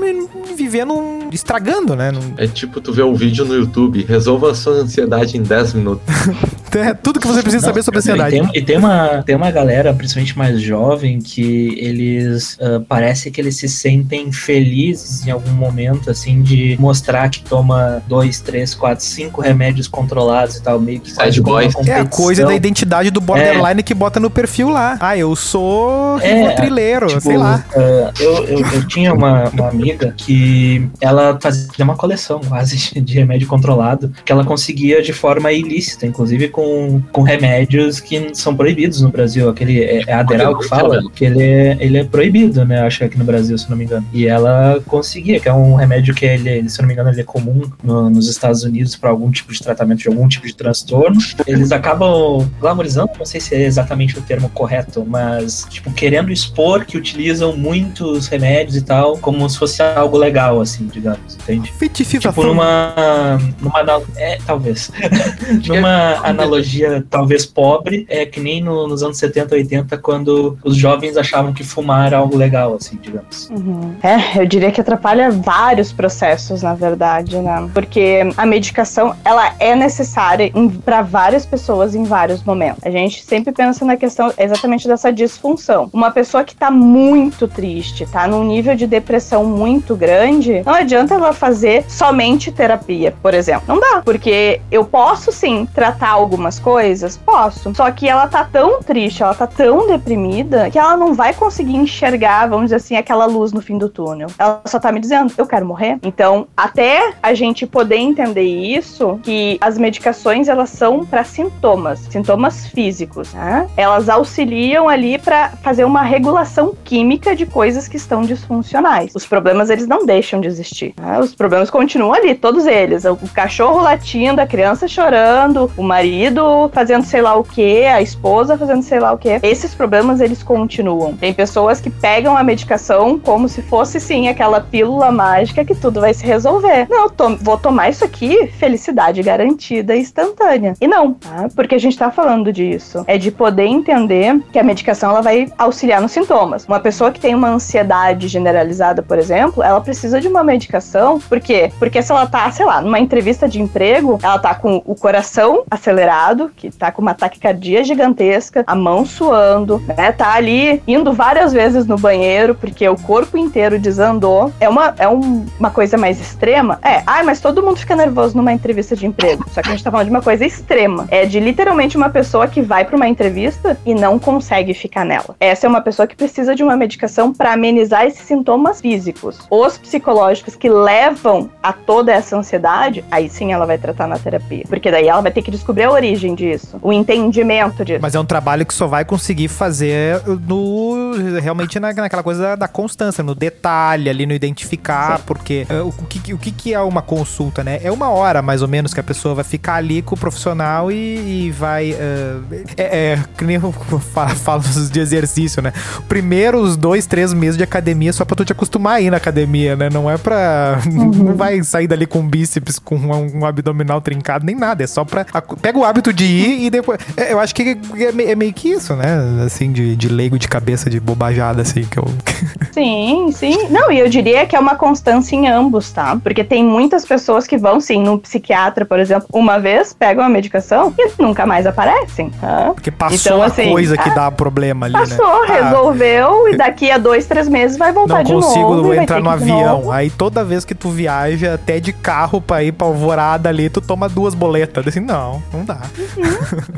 vivendo, 0.55 0.93
um- 0.93 1.29
estragando, 1.31 1.95
né? 1.95 2.11
Num- 2.11 2.33
É 2.37 2.47
tipo 2.47 2.81
tu 2.81 2.91
ver 2.93 3.03
um 3.03 3.13
vídeo 3.13 3.45
no 3.45 3.55
YouTube, 3.55 4.03
resolva 4.07 4.51
a 4.51 4.55
sua 4.55 4.73
ansiedade 4.73 5.37
em 5.37 5.43
10 5.43 5.73
minutos. 5.73 6.03
É 6.73 6.93
tudo 6.93 7.19
que 7.19 7.27
você 7.27 7.41
precisa 7.41 7.65
saber 7.65 7.83
sobre 7.83 7.97
a 7.97 7.99
ansiedade. 7.99 8.30
Tem, 8.31 8.49
e 8.53 8.61
tem 8.61 8.77
uma, 8.77 9.23
tem 9.23 9.35
uma 9.35 9.51
galera, 9.51 9.93
principalmente 9.93 10.37
mais 10.37 10.61
jovem, 10.61 11.19
que 11.19 11.75
eles 11.79 12.57
ah, 12.61 12.81
parece 12.87 13.29
que 13.31 13.39
eles 13.41 13.57
se 13.57 13.67
sentem 13.67 14.31
felizes 14.31 15.25
em 15.27 15.31
algum 15.31 15.51
momento, 15.51 16.09
assim, 16.09 16.41
de 16.41 16.75
mostrar 16.79 17.29
que 17.29 17.41
toma 17.43 18.01
dois, 18.07 18.39
três, 18.39 18.73
quatro, 18.73 19.03
cinco 19.03 19.41
remédios 19.41 19.87
controlados 19.87 20.57
e 20.57 20.63
tal, 20.63 20.79
meio 20.79 20.99
que 20.99 21.13
faz 21.13 21.37
uma 21.37 21.43
boys. 21.43 21.73
É 21.87 21.95
a 21.95 22.05
coisa 22.05 22.45
da 22.45 22.53
identidade 22.53 23.11
do 23.11 23.19
borderline 23.21 23.83
que 23.83 23.93
bota 23.93 24.19
no 24.19 24.29
perfil 24.29 24.69
lá. 24.69 24.97
Ah, 24.99 25.17
eu 25.17 25.35
sou 25.35 26.19
É, 26.19 26.51
trileiro, 26.55 27.07
Tipo, 27.07 27.21
sei 27.21 27.37
lá. 27.37 27.63
ah, 27.75 28.11
eu, 28.19 28.45
eu, 28.45 28.59
eu 28.73 28.87
tinha 28.87 29.13
uma, 29.13 29.49
uma 29.49 29.69
amiga 29.69 30.13
que 30.15 30.87
ela 30.99 31.37
fazia 31.41 31.83
uma 31.83 31.95
coleção 31.95 32.39
quase 32.47 32.77
de, 32.77 33.01
de 33.01 33.13
remédio 33.15 33.47
controlado 33.47 34.11
que 34.23 34.31
ela 34.31 34.43
conseguia 34.45 35.01
de 35.01 35.13
forma 35.13 35.51
ilícita, 35.51 36.05
inclusive 36.05 36.47
com, 36.49 37.01
com 37.11 37.21
remédios 37.21 37.99
que 37.99 38.20
são 38.33 38.55
proibidos 38.55 39.01
no 39.01 39.09
Brasil. 39.09 39.49
Aquele 39.49 39.81
é, 39.83 40.03
é 40.07 40.13
Aderal 40.13 40.57
que 40.57 40.67
fala, 40.67 41.01
que 41.13 41.25
ele 41.25 41.41
é, 41.43 41.77
ele 41.79 41.97
é 41.97 42.03
proibido, 42.03 42.65
né? 42.65 42.81
Acho 42.81 42.99
que 42.99 43.03
aqui 43.05 43.17
no 43.17 43.25
Brasil, 43.25 43.57
se 43.57 43.69
não 43.69 43.77
me 43.77 43.85
engano. 43.85 44.05
E 44.13 44.27
ela 44.27 44.81
conseguia, 44.87 45.39
que 45.39 45.47
é 45.47 45.53
um 45.53 45.75
remédio 45.75 46.13
que 46.13 46.25
ele, 46.25 46.49
ele, 46.49 46.69
se 46.69 46.79
não 46.79 46.87
me 46.87 46.93
engano, 46.93 47.09
ele 47.09 47.21
é 47.21 47.23
comum 47.23 47.61
no- 47.83 48.09
nos 48.09 48.27
Estados 48.29 48.63
Unidos 48.63 48.95
para 48.95 49.09
algum 49.09 49.31
tipo 49.31 49.51
de 49.53 49.61
tratamento 49.61 49.99
de 49.99 50.07
algum 50.07 50.27
tipo 50.27 50.45
de 50.47 50.55
transtorno. 50.55 51.19
Eles 51.47 51.71
acabam 51.71 52.49
glamorizando, 52.59 53.11
não 53.17 53.25
sei 53.25 53.39
se 53.39 53.55
é 53.55 53.63
exatamente 53.63 54.17
o 54.17 54.21
termo 54.21 54.49
correto, 54.49 55.05
mas 55.07 55.65
tipo 55.69 55.91
querendo 55.91 56.31
expor 56.31 56.85
que 56.85 56.97
utilizam 56.97 57.55
muitos 57.55 58.27
remédios 58.27 58.75
e 58.75 58.81
tal, 58.81 59.17
como 59.17 59.49
se 59.49 59.57
fosse 59.57 59.81
algo 59.81 60.17
legal, 60.17 60.61
assim, 60.61 60.87
digamos, 60.87 61.35
entende? 61.35 61.71
Fitificação. 61.71 62.31
Tipo, 62.31 62.47
numa. 62.47 63.37
numa 63.61 64.01
é, 64.15 64.37
talvez. 64.45 64.91
numa 65.67 66.15
analogia 66.27 67.03
talvez 67.09 67.45
pobre, 67.45 68.05
é 68.11 68.25
que 68.25 68.39
nem 68.39 68.61
no- 68.61 68.87
nos 68.87 69.01
anos 69.03 69.17
70, 69.17 69.55
80, 69.55 69.97
quando 69.97 70.57
os 70.63 70.75
jovens 70.75 71.15
achavam 71.17 71.53
que 71.53 71.63
fumar 71.63 72.07
era 72.07 72.17
algo 72.17 72.35
legal, 72.37 72.75
assim, 72.75 72.97
digamos. 73.01 73.49
Uhum. 73.49 73.95
É, 74.03 74.41
eu 74.41 74.45
diria 74.45 74.71
que 74.71 74.81
atrapalha 74.81 75.31
vários 75.31 75.91
processos, 75.93 76.61
na 76.61 76.73
verdade, 76.73 77.37
né? 77.37 77.69
Porque 77.73 78.21
a 78.37 78.45
medicação, 78.45 79.15
ela 79.23 79.53
é 79.59 79.75
necessária 79.75 80.51
para 80.83 81.01
várias 81.01 81.45
pessoas 81.45 81.95
em 81.95 82.03
vários 82.03 82.43
momentos. 82.43 82.83
A 82.83 82.89
gente 82.89 83.23
sempre 83.23 83.51
pensa 83.53 83.85
na 83.85 83.95
questão 83.97 84.33
exatamente 84.37 84.87
dessa 84.87 85.11
disfunção. 85.11 85.89
Uma 85.93 86.11
pessoa 86.11 86.43
que 86.43 86.55
tá 86.55 86.69
muito 86.69 87.47
triste, 87.47 88.05
tá 88.05 88.27
num 88.27 88.43
nível 88.43 88.75
de 88.75 88.85
depressão 88.87 89.45
muito 89.45 89.95
grande, 89.95 90.61
não 90.65 90.73
adianta 90.73 91.13
ela 91.15 91.33
fazer 91.33 91.85
somente 91.87 92.51
terapia, 92.51 93.13
por 93.21 93.33
exemplo. 93.33 93.63
Não 93.67 93.79
dá, 93.79 94.01
porque 94.03 94.59
eu 94.71 94.83
posso 94.83 95.31
sim 95.31 95.67
tratar 95.73 96.09
algumas 96.09 96.59
coisas, 96.59 97.17
posso. 97.17 97.73
Só 97.75 97.89
que 97.91 98.00
ela 98.07 98.27
tá 98.27 98.43
tão 98.43 98.81
triste, 98.81 99.23
ela 99.23 99.33
tá 99.33 99.47
tão 99.47 99.87
deprimida 99.87 100.69
que 100.69 100.79
ela 100.79 100.95
não 100.97 101.13
vai 101.13 101.33
conseguir 101.33 101.75
enxergar, 101.75 102.47
vamos 102.47 102.65
dizer 102.65 102.75
assim, 102.75 102.95
aquela 102.95 103.25
luz 103.25 103.51
no 103.51 103.61
fim 103.61 103.77
do 103.77 103.89
túnel. 103.89 104.27
Ela 104.37 104.61
só 104.65 104.79
tá 104.79 104.91
me 104.91 104.99
dizendo, 104.99 105.33
eu 105.37 105.45
quero 105.45 105.65
morrer. 105.65 105.97
Então, 106.03 106.47
até 106.55 107.13
a 107.21 107.33
gente 107.33 107.65
poder 107.65 107.97
entender 107.97 108.43
isso, 108.43 109.19
que 109.23 109.57
as 109.61 109.77
medicações 109.77 110.47
elas 110.47 110.69
são 110.69 111.05
para 111.05 111.23
sintomas, 111.23 111.99
sintomas 112.09 112.67
físicos, 112.67 113.33
né? 113.33 113.67
Elas 113.77 114.09
auxiliam 114.09 114.87
ali 114.87 115.17
para 115.17 115.49
fazer 115.61 115.83
uma 115.83 116.01
regulação 116.01 116.75
química 116.83 117.35
de 117.35 117.45
coisas 117.45 117.87
que 117.87 117.97
estão 117.97 118.21
disfuncionais. 118.21 119.11
Os 119.15 119.25
problemas 119.25 119.69
eles 119.69 119.87
não 119.87 120.05
deixam 120.05 120.41
de 120.41 120.47
existir. 120.47 120.93
né? 120.99 121.19
Os 121.19 121.35
problemas 121.35 121.69
continuam 121.69 122.13
ali, 122.13 122.35
todos 122.35 122.65
eles. 122.65 123.05
O 123.05 123.17
cachorro 123.33 123.81
latindo, 123.81 124.41
a 124.41 124.47
criança 124.47 124.87
chorando, 124.87 125.71
o 125.77 125.83
marido 125.83 126.69
fazendo 126.73 127.05
sei 127.05 127.21
lá 127.21 127.35
o 127.35 127.43
que, 127.43 127.83
a 127.91 128.01
esposa 128.01 128.57
fazendo 128.57 128.81
sei 128.83 128.99
lá 128.99 129.11
o 129.11 129.17
que. 129.17 129.39
Esses 129.43 129.73
problemas 129.73 130.19
eles 130.21 130.41
continuam. 130.43 131.13
Tem 131.15 131.33
pessoas 131.33 131.79
que 131.81 131.89
pegam 131.89 132.37
a 132.37 132.43
medicação 132.43 133.19
como 133.19 133.47
se 133.47 133.61
fosse 133.61 133.99
sim 133.99 134.27
aquela 134.27 134.61
pílula 134.61 135.11
mágica 135.11 135.63
que 135.65 135.75
tudo 135.75 136.01
vai 136.01 136.13
se 136.13 136.25
resolver. 136.25 136.87
Não, 136.89 137.09
to- 137.09 137.37
vou 137.41 137.57
tomar 137.57 137.89
isso 137.89 138.03
aqui, 138.03 138.47
felicidade 138.47 139.21
garantida 139.21 139.95
e 139.95 139.99
instantânea. 140.01 140.73
E 140.79 140.87
não, 140.87 141.13
tá? 141.13 141.47
porque 141.55 141.75
a 141.75 141.79
gente 141.79 141.97
tá 141.97 142.11
falando 142.11 142.51
disso. 142.51 143.03
É 143.07 143.17
de 143.17 143.31
poder 143.31 143.65
entender 143.65 144.39
que 144.51 144.59
a 144.59 144.63
medicação 144.63 145.11
ela 145.11 145.21
vai 145.21 145.51
auxiliar 145.57 146.01
nos 146.01 146.11
sintomas. 146.11 146.65
Uma 146.65 146.79
pessoa 146.79 147.11
que 147.11 147.19
tem 147.19 147.35
uma 147.35 147.49
ansiedade 147.49 148.27
generalizada, 148.27 149.01
por 149.01 149.17
exemplo, 149.17 149.63
ela 149.63 149.81
precisa 149.81 150.19
de 150.19 150.27
uma 150.27 150.43
medicação. 150.43 151.19
Por 151.19 151.39
quê? 151.39 151.71
Porque 151.79 152.01
se 152.01 152.11
ela 152.11 152.25
tá, 152.25 152.49
sei 152.51 152.65
lá, 152.65 152.81
numa 152.81 152.99
entrevista 152.99 153.47
de 153.47 153.61
emprego, 153.61 154.19
ela 154.21 154.39
tá 154.39 154.53
com 154.55 154.81
o 154.85 154.95
coração 154.95 155.63
acelerado, 155.69 156.51
que 156.55 156.69
tá 156.71 156.91
com 156.91 157.01
uma 157.01 157.13
taquicardia 157.13 157.80
gigantesca, 157.83 158.63
a 158.67 158.75
mão 158.75 159.05
suando, 159.05 159.81
né? 159.97 160.11
Tá 160.11 160.33
ali 160.33 160.81
indo 160.87 161.13
várias 161.13 161.53
vezes 161.53 161.85
no 161.85 161.97
banheiro 161.97 162.55
porque 162.55 162.87
o 162.87 162.95
corpo 162.95 163.37
inteiro 163.37 163.79
desandou. 163.79 164.51
É 164.59 164.67
uma, 164.67 164.93
é 164.97 165.07
um- 165.07 165.45
uma 165.59 165.69
coisa 165.69 165.97
mais 165.97 166.19
extrema? 166.19 166.79
É. 166.83 167.01
Ai, 167.05 167.23
mas 167.23 167.39
todo 167.39 167.63
mundo 167.63 167.77
fica 167.79 167.95
nervoso 167.95 168.35
numa 168.35 168.51
entrevista 168.53 168.95
de 168.95 169.05
emprego. 169.05 169.45
Só 169.51 169.61
que 169.61 169.69
a 169.69 169.71
gente 169.71 169.83
tá 169.83 169.91
falando 169.91 170.07
de 170.07 170.11
uma 170.11 170.21
coisa 170.21 170.45
extrema. 170.45 171.07
É 171.09 171.25
de 171.25 171.39
literalmente 171.39 171.97
uma 171.97 172.09
pessoa 172.09 172.47
que 172.47 172.61
vai 172.61 172.85
pra 172.85 172.95
uma 172.95 173.07
entrevista 173.07 173.77
e 173.85 173.93
não 173.93 174.17
consegue 174.19 174.73
ficar 174.73 175.05
nela. 175.05 175.35
Essa 175.39 175.67
é 175.67 175.69
uma 175.69 175.81
pessoa 175.81 176.07
que 176.07 176.15
precisa 176.15 176.55
de 176.55 176.63
uma 176.63 176.75
medicação 176.75 177.31
pra 177.33 177.53
amenizar 177.53 178.05
esses 178.05 178.21
sintomas 178.25 178.81
físicos. 178.81 179.39
Os 179.49 179.77
psicológicos 179.77 180.55
que 180.55 180.69
levam 180.69 181.49
a 181.61 181.71
toda 181.73 182.11
essa 182.11 182.37
ansiedade, 182.37 183.03
aí 183.11 183.29
sim 183.29 183.51
ela 183.53 183.65
vai 183.65 183.77
tratar 183.77 184.07
na 184.07 184.17
terapia. 184.17 184.63
Porque 184.67 184.89
daí 184.91 185.07
ela 185.07 185.21
vai 185.21 185.31
ter 185.31 185.41
que 185.41 185.51
descobrir 185.51 185.83
a 185.83 185.91
origem 185.91 186.33
disso, 186.35 186.77
o 186.81 186.91
entendimento 186.93 187.60
disso. 187.69 187.99
Mas 188.01 188.15
é 188.15 188.19
um 188.19 188.25
trabalho 188.25 188.65
que 188.65 188.73
só 188.73 188.87
vai 188.87 189.03
conseguir 189.05 189.47
fazer 189.47 190.21
no 190.47 191.11
realmente 191.41 191.79
na, 191.79 191.93
naquela 191.93 192.23
coisa 192.23 192.41
da, 192.41 192.55
da 192.55 192.67
constância, 192.67 193.23
no 193.23 193.33
detalhe 193.35 194.09
ali, 194.09 194.25
no 194.25 194.33
identificar, 194.33 195.19
porque 195.25 195.65
é, 195.69 195.81
o, 195.81 195.87
o 195.89 196.05
que, 196.05 196.33
o 196.33 196.37
que 196.37 196.73
é 196.73 196.79
uma 196.79 197.01
consulta, 197.01 197.63
né? 197.63 197.79
É 197.83 197.91
uma 197.91 198.09
hora 198.09 198.41
mais 198.41 198.61
ou 198.61 198.67
menos 198.67 198.93
que 198.93 198.99
a 198.99 199.03
pessoa 199.03 199.35
vai 199.35 199.43
ficar 199.43 199.75
ali 199.75 200.01
com 200.01 200.15
o 200.15 200.17
profissional 200.17 200.91
e, 200.91 201.47
e 201.47 201.51
vai. 201.51 201.91
é, 201.91 202.37
é, 202.77 203.11
é, 203.13 203.19
que 203.37 203.43
nem 203.43 203.55
eu 203.57 203.71
fa- 203.99 204.29
falo 204.29 204.61
de 204.91 204.99
exercício, 204.99 205.61
né? 205.61 205.73
Primeiros 206.07 206.75
dois, 206.77 207.05
três 207.05 207.33
meses 207.33 207.57
de 207.57 207.63
academia 207.63 208.11
só 208.13 208.25
pra 208.25 208.35
tu 208.35 208.45
te 208.45 208.51
acostumar 208.51 208.95
a 208.95 209.01
ir 209.01 209.09
na 209.09 209.17
academia, 209.17 209.75
né? 209.75 209.89
Não 209.91 210.09
é 210.09 210.17
pra. 210.17 210.79
Não 210.91 211.35
vai 211.35 211.63
sair 211.63 211.87
dali 211.87 212.05
com 212.05 212.27
bíceps, 212.27 212.79
com 212.79 212.95
um, 212.95 213.39
um 213.39 213.45
abdominal 213.45 214.01
trincado, 214.01 214.45
nem 214.45 214.55
nada. 214.55 214.83
É 214.83 214.87
só 214.87 215.03
pra. 215.05 215.25
Pega 215.61 215.77
o 215.77 215.83
hábito 215.85 216.11
de 216.13 216.25
ir 216.25 216.65
e 216.65 216.69
depois. 216.69 216.99
é, 217.17 217.33
eu 217.33 217.39
acho 217.39 217.50
que 217.53 217.77
é, 217.95 218.31
é 218.31 218.35
meio 218.35 218.53
que 218.53 218.69
isso, 218.69 218.95
né? 218.95 219.43
Assim, 219.45 219.71
de, 219.71 219.95
de 219.95 220.07
leigo 220.09 220.37
de 220.39 220.47
cabeça, 220.47 220.89
de 220.89 220.99
bobajada, 220.99 221.61
assim, 221.61 221.83
que 221.83 221.97
eu. 221.97 222.05
Sim, 222.71 223.29
sim. 223.33 223.67
Não, 223.69 223.91
e 223.91 223.99
eu 223.99 224.07
diria 224.07 224.45
que 224.45 224.55
é 224.55 224.59
uma 224.59 224.75
constância 224.75 225.35
em 225.35 225.47
ambos, 225.49 225.91
tá? 225.91 226.15
Porque 226.23 226.41
tem 226.43 226.63
muitas 226.63 227.05
pessoas 227.05 227.45
que 227.45 227.57
vão, 227.57 227.81
sim, 227.81 228.01
num 228.01 228.17
psiquiatra, 228.17 228.85
por 228.85 228.97
exemplo, 228.97 229.27
uma 229.33 229.59
vez, 229.59 229.91
pegam 229.93 230.23
a 230.23 230.29
medicação 230.29 230.93
e 230.97 231.11
nunca 231.21 231.45
mais 231.45 231.65
aparecem, 231.67 232.29
tá? 232.39 232.71
Porque 232.73 232.89
passou 232.89 233.17
Então, 233.17 233.43
a 233.43 233.47
assim, 233.47 233.69
coisa 233.69 233.97
que 233.97 234.09
ah, 234.09 234.13
dá 234.13 234.31
problema 234.31 234.85
ali, 234.85 234.93
né? 234.93 235.01
Passou, 235.01 235.43
Ah, 235.43 235.45
resolveu, 235.63 236.47
e 236.47 236.55
daqui 236.57 236.89
a 236.89 236.97
dois, 236.97 237.25
três 237.25 237.49
meses 237.49 237.77
vai 237.77 237.91
voltar 237.91 238.15
Não 238.19 238.23
de 238.23 238.33
consigo 238.33 238.75
novo. 238.75 238.85
e 238.93 238.95
vai 238.95 239.03
entrar 239.03 239.21
no 239.21 239.29
avião. 239.29 239.91
Aí 239.91 240.09
toda 240.09 240.43
vez 240.45 240.63
que 240.63 240.73
tu 240.73 240.89
viaja, 240.89 241.55
até 241.55 241.77
de 241.79 241.91
carro 241.91 242.39
pra 242.39 242.63
ir 242.63 242.71
pra 242.71 242.87
alvorada 242.87 243.49
ali, 243.49 243.69
tu 243.69 243.81
toma 243.81 244.07
duas 244.07 244.33
boletas. 244.33 244.87
Assim, 244.87 245.01
não, 245.01 245.43
não 245.53 245.65
dá. 245.65 245.81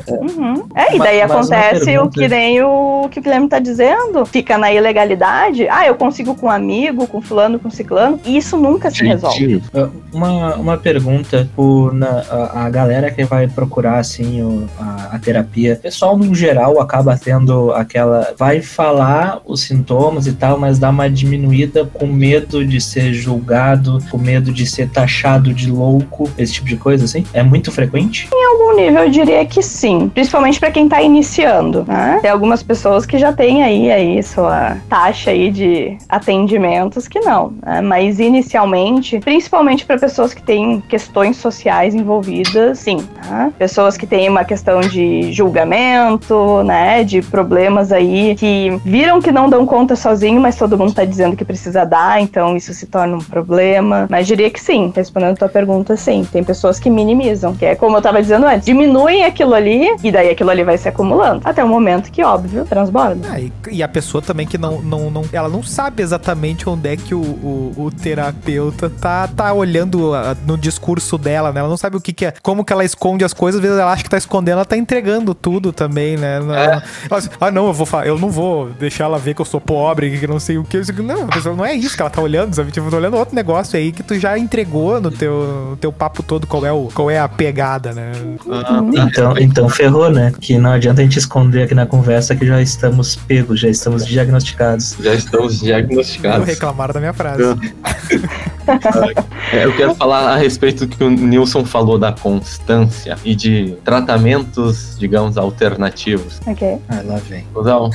Uhum. 0.08 0.63
É, 0.74 0.94
e 0.94 0.98
daí 0.98 1.20
mas 1.20 1.30
uma 1.30 1.40
acontece 1.40 1.98
o 1.98 2.08
que 2.08 2.28
nem 2.28 2.62
o 2.62 3.08
que 3.10 3.18
o 3.20 3.22
Guilherme 3.22 3.48
tá 3.48 3.58
dizendo. 3.58 4.24
Fica 4.26 4.56
na 4.58 4.72
ilegalidade. 4.72 5.68
Ah, 5.68 5.86
eu 5.86 5.94
consigo 5.94 6.34
com 6.34 6.46
um 6.46 6.50
amigo, 6.50 7.06
com 7.06 7.20
fulano, 7.20 7.58
com 7.58 7.70
ciclano. 7.70 8.18
E 8.24 8.36
isso 8.36 8.56
nunca 8.56 8.90
se 8.90 9.04
resolve. 9.04 9.62
Uh, 9.74 9.90
Uma, 10.12 10.54
uma 10.56 10.76
pergunta, 10.76 11.48
o, 11.56 11.90
na, 11.92 12.08
a, 12.30 12.66
a 12.66 12.70
galera 12.70 13.10
que 13.10 13.24
vai 13.24 13.46
procurar 13.48 13.98
assim 13.98 14.42
o- 14.42 14.68
a, 14.78 15.10
a 15.16 15.18
terapia, 15.18 15.74
o 15.74 15.76
pessoal 15.82 16.16
no 16.16 16.34
geral 16.34 16.80
acaba 16.80 17.16
tendo 17.16 17.72
aquela. 17.72 18.32
Vai 18.38 18.60
falar 18.60 19.40
os 19.44 19.62
sintomas 19.62 20.26
e 20.26 20.32
tal, 20.32 20.58
mas 20.58 20.78
dá 20.78 20.90
uma 20.90 21.08
diminuída 21.10 21.84
com 21.92 22.06
medo 22.06 22.64
de 22.64 22.80
ser 22.80 23.12
julgado, 23.12 23.98
com 24.10 24.18
medo 24.18 24.52
de 24.52 24.66
ser 24.66 24.88
taxado 24.88 25.52
de 25.52 25.70
louco, 25.70 26.30
esse 26.38 26.54
tipo 26.54 26.66
de 26.68 26.76
coisa 26.76 27.04
assim? 27.04 27.24
É 27.32 27.42
muito 27.42 27.70
frequente? 27.72 28.28
Em 28.32 28.44
algum 28.46 28.76
nível, 28.76 29.04
eu 29.04 29.10
diria 29.10 29.44
que 29.46 29.62
sim. 29.62 30.08
Principalmente 30.08 30.53
para 30.58 30.70
quem 30.70 30.88
tá 30.88 31.02
iniciando, 31.02 31.84
né? 31.86 32.18
Tem 32.22 32.30
algumas 32.30 32.62
pessoas 32.62 33.06
que 33.06 33.18
já 33.18 33.32
têm 33.32 33.62
aí, 33.62 33.90
aí 33.90 34.22
sua 34.22 34.76
taxa 34.88 35.30
aí 35.30 35.50
de 35.50 35.96
atendimentos 36.08 37.08
que 37.08 37.20
não, 37.20 37.52
né? 37.64 37.80
Mas 37.80 38.20
inicialmente, 38.20 39.18
principalmente 39.20 39.84
para 39.84 39.98
pessoas 39.98 40.34
que 40.34 40.42
têm 40.42 40.82
questões 40.88 41.36
sociais 41.36 41.94
envolvidas, 41.94 42.78
sim. 42.78 43.06
Né? 43.28 43.52
Pessoas 43.58 43.96
que 43.96 44.06
têm 44.06 44.28
uma 44.28 44.44
questão 44.44 44.80
de 44.80 45.32
julgamento, 45.32 46.62
né? 46.64 47.04
De 47.04 47.22
problemas 47.22 47.92
aí 47.92 48.34
que 48.36 48.78
viram 48.84 49.20
que 49.20 49.32
não 49.32 49.48
dão 49.48 49.66
conta 49.66 49.96
sozinho, 49.96 50.40
mas 50.40 50.56
todo 50.56 50.78
mundo 50.78 50.94
tá 50.94 51.04
dizendo 51.04 51.36
que 51.36 51.44
precisa 51.44 51.84
dar, 51.84 52.20
então 52.20 52.56
isso 52.56 52.72
se 52.74 52.86
torna 52.86 53.16
um 53.16 53.20
problema. 53.20 54.06
Mas 54.10 54.26
diria 54.26 54.50
que 54.50 54.60
sim, 54.60 54.92
respondendo 54.94 55.32
a 55.32 55.36
tua 55.36 55.48
pergunta, 55.48 55.96
sim. 55.96 56.26
Tem 56.30 56.42
pessoas 56.42 56.78
que 56.78 56.90
minimizam, 56.90 57.54
que 57.54 57.64
é 57.64 57.74
como 57.74 57.96
eu 57.96 58.02
tava 58.02 58.20
dizendo 58.20 58.46
antes, 58.46 58.64
diminuem 58.64 59.24
aquilo 59.24 59.54
ali 59.54 59.94
e 60.02 60.10
daí 60.10 60.30
aquilo 60.30 60.43
ali 60.50 60.64
vai 60.64 60.76
se 60.78 60.88
acumulando. 60.88 61.40
Até 61.44 61.62
o 61.64 61.68
momento 61.68 62.10
que, 62.10 62.22
óbvio, 62.22 62.64
transborda. 62.64 63.28
Ah, 63.30 63.40
e, 63.40 63.52
e 63.70 63.82
a 63.82 63.88
pessoa 63.88 64.22
também 64.22 64.46
que 64.46 64.58
não, 64.58 64.80
não, 64.82 65.10
não. 65.10 65.24
Ela 65.32 65.48
não 65.48 65.62
sabe 65.62 66.02
exatamente 66.02 66.68
onde 66.68 66.88
é 66.88 66.96
que 66.96 67.14
o, 67.14 67.20
o, 67.20 67.72
o 67.76 67.90
terapeuta 67.90 68.88
tá, 68.90 69.28
tá 69.28 69.52
olhando 69.52 70.14
ah, 70.14 70.36
no 70.46 70.56
discurso 70.56 71.16
dela, 71.18 71.52
né? 71.52 71.60
Ela 71.60 71.68
não 71.68 71.76
sabe 71.76 71.96
o 71.96 72.00
que, 72.00 72.12
que 72.12 72.26
é. 72.26 72.34
Como 72.42 72.64
que 72.64 72.72
ela 72.72 72.84
esconde 72.84 73.24
as 73.24 73.32
coisas, 73.32 73.58
às 73.60 73.62
vezes 73.62 73.78
ela 73.78 73.92
acha 73.92 74.02
que 74.02 74.10
tá 74.10 74.18
escondendo, 74.18 74.54
ela 74.54 74.64
tá 74.64 74.76
entregando 74.76 75.34
tudo 75.34 75.72
também, 75.72 76.16
né? 76.16 76.36
Ela- 76.36 76.56
ela 77.08 77.18
assim, 77.18 77.28
ah, 77.40 77.50
não, 77.50 77.66
eu 77.68 77.72
vou 77.72 77.86
eu 78.04 78.18
não 78.18 78.30
vou 78.30 78.70
deixar 78.70 79.04
ela 79.04 79.18
ver 79.18 79.34
que 79.34 79.40
eu 79.40 79.44
sou 79.44 79.60
pobre, 79.60 80.18
que 80.18 80.26
não 80.26 80.40
sei 80.40 80.58
o 80.58 80.64
que. 80.64 80.80
Não, 81.02 81.24
a 81.24 81.26
pessoa- 81.28 81.54
não 81.54 81.64
é 81.64 81.74
isso 81.74 81.94
que 81.96 82.02
ela 82.02 82.10
tá 82.10 82.20
olhando, 82.20 82.54
sabe? 82.54 82.70
Tipo, 82.70 82.90
tá 82.90 82.96
olhando 82.96 83.16
outro 83.16 83.34
negócio 83.34 83.78
aí 83.78 83.92
que 83.92 84.02
tu 84.02 84.18
já 84.18 84.38
entregou 84.38 85.00
no 85.00 85.10
teu, 85.10 85.68
no 85.70 85.76
teu 85.76 85.92
papo 85.92 86.22
todo 86.22 86.46
qual 86.46 86.64
é, 86.66 86.72
o, 86.72 86.88
qual 86.94 87.10
é 87.10 87.18
a 87.18 87.28
pegada, 87.28 87.92
né? 87.92 88.12
Ah, 88.50 88.82
Então, 89.06 89.34
então 89.38 89.68
ferrou, 89.68 90.10
né? 90.10 90.32
Que 90.40 90.58
não 90.58 90.70
adianta 90.72 91.00
a 91.00 91.04
gente 91.04 91.18
esconder 91.18 91.62
aqui 91.64 91.74
na 91.74 91.86
conversa 91.86 92.34
que 92.36 92.46
já 92.46 92.60
estamos 92.60 93.16
pegos, 93.16 93.60
já 93.60 93.68
estamos 93.68 94.06
diagnosticados. 94.06 94.96
já 95.00 95.14
estamos 95.14 95.58
Não 95.60 95.66
diagnosticados. 95.66 96.46
reclamaram 96.46 96.94
da 96.94 97.00
minha 97.00 97.12
frase. 97.12 97.42
É, 99.52 99.64
eu 99.64 99.76
quero 99.76 99.94
falar 99.94 100.32
a 100.32 100.36
respeito 100.36 100.86
do 100.86 100.96
que 100.96 101.04
o 101.04 101.10
Nilson 101.10 101.64
falou 101.64 101.98
da 101.98 102.12
constância 102.12 103.16
e 103.24 103.34
de 103.34 103.76
tratamentos, 103.84 104.96
digamos, 104.98 105.36
alternativos. 105.36 106.40
Ok. 106.46 106.78
Ah, 106.88 107.02
lá 107.04 107.16
vem. 107.28 107.44
Vou 107.52 107.62
usar 107.62 107.80
um, 107.80 107.90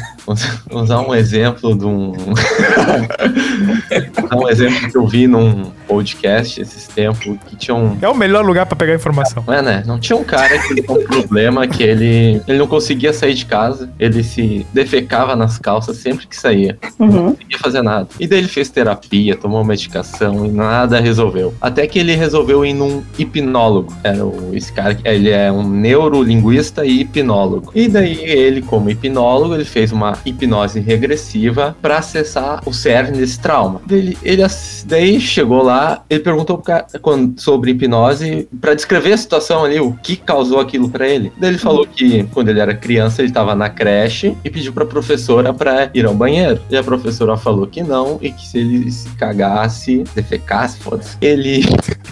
vou 0.69 0.83
usar 0.83 0.99
um 1.01 1.15
exemplo 1.15 1.75
de 1.77 1.85
um. 1.85 2.11
vou 4.15 4.25
usar 4.25 4.35
um 4.37 4.49
exemplo 4.49 4.91
que 4.91 4.97
eu 4.97 5.07
vi 5.07 5.27
num 5.27 5.71
podcast 5.87 6.61
esses 6.61 6.87
tempos 6.87 7.35
que 7.47 7.55
tinha 7.55 7.75
um. 7.75 7.97
É 8.01 8.07
o 8.07 8.15
melhor 8.15 8.45
lugar 8.45 8.65
pra 8.67 8.75
pegar 8.75 8.93
informação. 8.93 9.43
Não 9.47 9.53
é, 9.53 9.61
né? 9.61 9.83
Não 9.87 9.99
tinha 9.99 10.17
um 10.17 10.23
cara 10.23 10.57
que 10.59 10.75
tinha 10.81 10.91
um 10.91 11.03
problema 11.05 11.67
que 11.67 11.81
ele, 11.83 12.28
ele 12.47 12.57
não 12.57 12.67
conseguia 12.67 13.13
sair 13.13 13.33
de 13.33 13.45
casa, 13.45 13.89
ele 13.99 14.23
se 14.23 14.65
defecava 14.73 15.35
nas 15.35 15.57
calças 15.57 15.97
sempre 15.97 16.27
que 16.27 16.35
saía. 16.35 16.77
Uhum. 16.97 17.07
Não 17.07 17.31
conseguia 17.35 17.57
fazer 17.59 17.81
nada. 17.81 18.07
E 18.19 18.27
daí 18.27 18.39
ele 18.39 18.47
fez 18.47 18.69
terapia, 18.69 19.35
tomou 19.35 19.63
medicação 19.63 20.45
e 20.45 20.49
nada 20.49 20.99
resolveu. 20.99 21.53
Até 21.61 21.87
que 21.87 21.99
ele 21.99 22.15
resolveu 22.15 22.65
ir 22.65 22.73
num 22.73 23.03
hipnólogo. 23.17 23.93
Era 24.03 24.25
o, 24.25 24.51
esse 24.53 24.71
cara, 24.71 24.97
ele 25.03 25.29
é 25.29 25.51
um 25.51 25.63
neurolinguista 25.69 26.85
e 26.85 27.01
hipnólogo. 27.01 27.71
E 27.75 27.87
daí 27.87 28.19
ele, 28.23 28.61
como 28.61 28.89
hipnólogo, 28.89 29.53
ele 29.55 29.65
fez 29.65 29.91
uma 29.91 30.17
hipnose 30.25 30.79
regressiva 30.79 31.75
para 31.81 31.97
acessar 31.97 32.61
o 32.65 32.73
cerne 32.73 33.17
desse 33.17 33.39
trauma. 33.39 33.81
Ele, 33.89 34.17
ele 34.23 34.43
daí 34.85 35.19
chegou 35.19 35.63
lá, 35.63 36.03
ele 36.09 36.19
perguntou 36.21 36.57
pro 36.57 36.65
cara 36.65 36.85
quando- 37.01 37.39
sobre 37.39 37.71
hipnose 37.71 38.47
para 38.59 38.73
descrever 38.73 39.13
a 39.13 39.17
situação 39.17 39.63
ali, 39.63 39.79
o 39.79 39.93
que 39.93 40.15
causou 40.15 40.59
aquilo 40.59 40.89
para 40.89 41.07
ele. 41.07 41.31
Daí 41.37 41.51
ele 41.51 41.57
falou 41.57 41.85
que 41.85 42.18
quando 42.25 42.49
ele 42.49 42.59
era 42.59 42.73
criança 42.73 43.21
ele 43.21 43.29
estava 43.29 43.55
na 43.55 43.69
creche 43.69 44.35
e 44.43 44.49
pediu 44.49 44.73
para 44.73 44.85
professora 44.85 45.53
para 45.53 45.89
ir 45.93 46.05
ao 46.05 46.13
banheiro. 46.13 46.61
E 46.69 46.77
a 46.77 46.83
professora 46.83 47.37
falou 47.37 47.67
que 47.67 47.83
não 47.83 48.17
e 48.21 48.31
que 48.31 48.45
se 48.45 48.59
ele 48.59 48.91
se 48.91 49.09
cagasse, 49.11 50.03
defecasse, 50.15 50.79
foda-se, 50.79 51.17
ele 51.21 51.63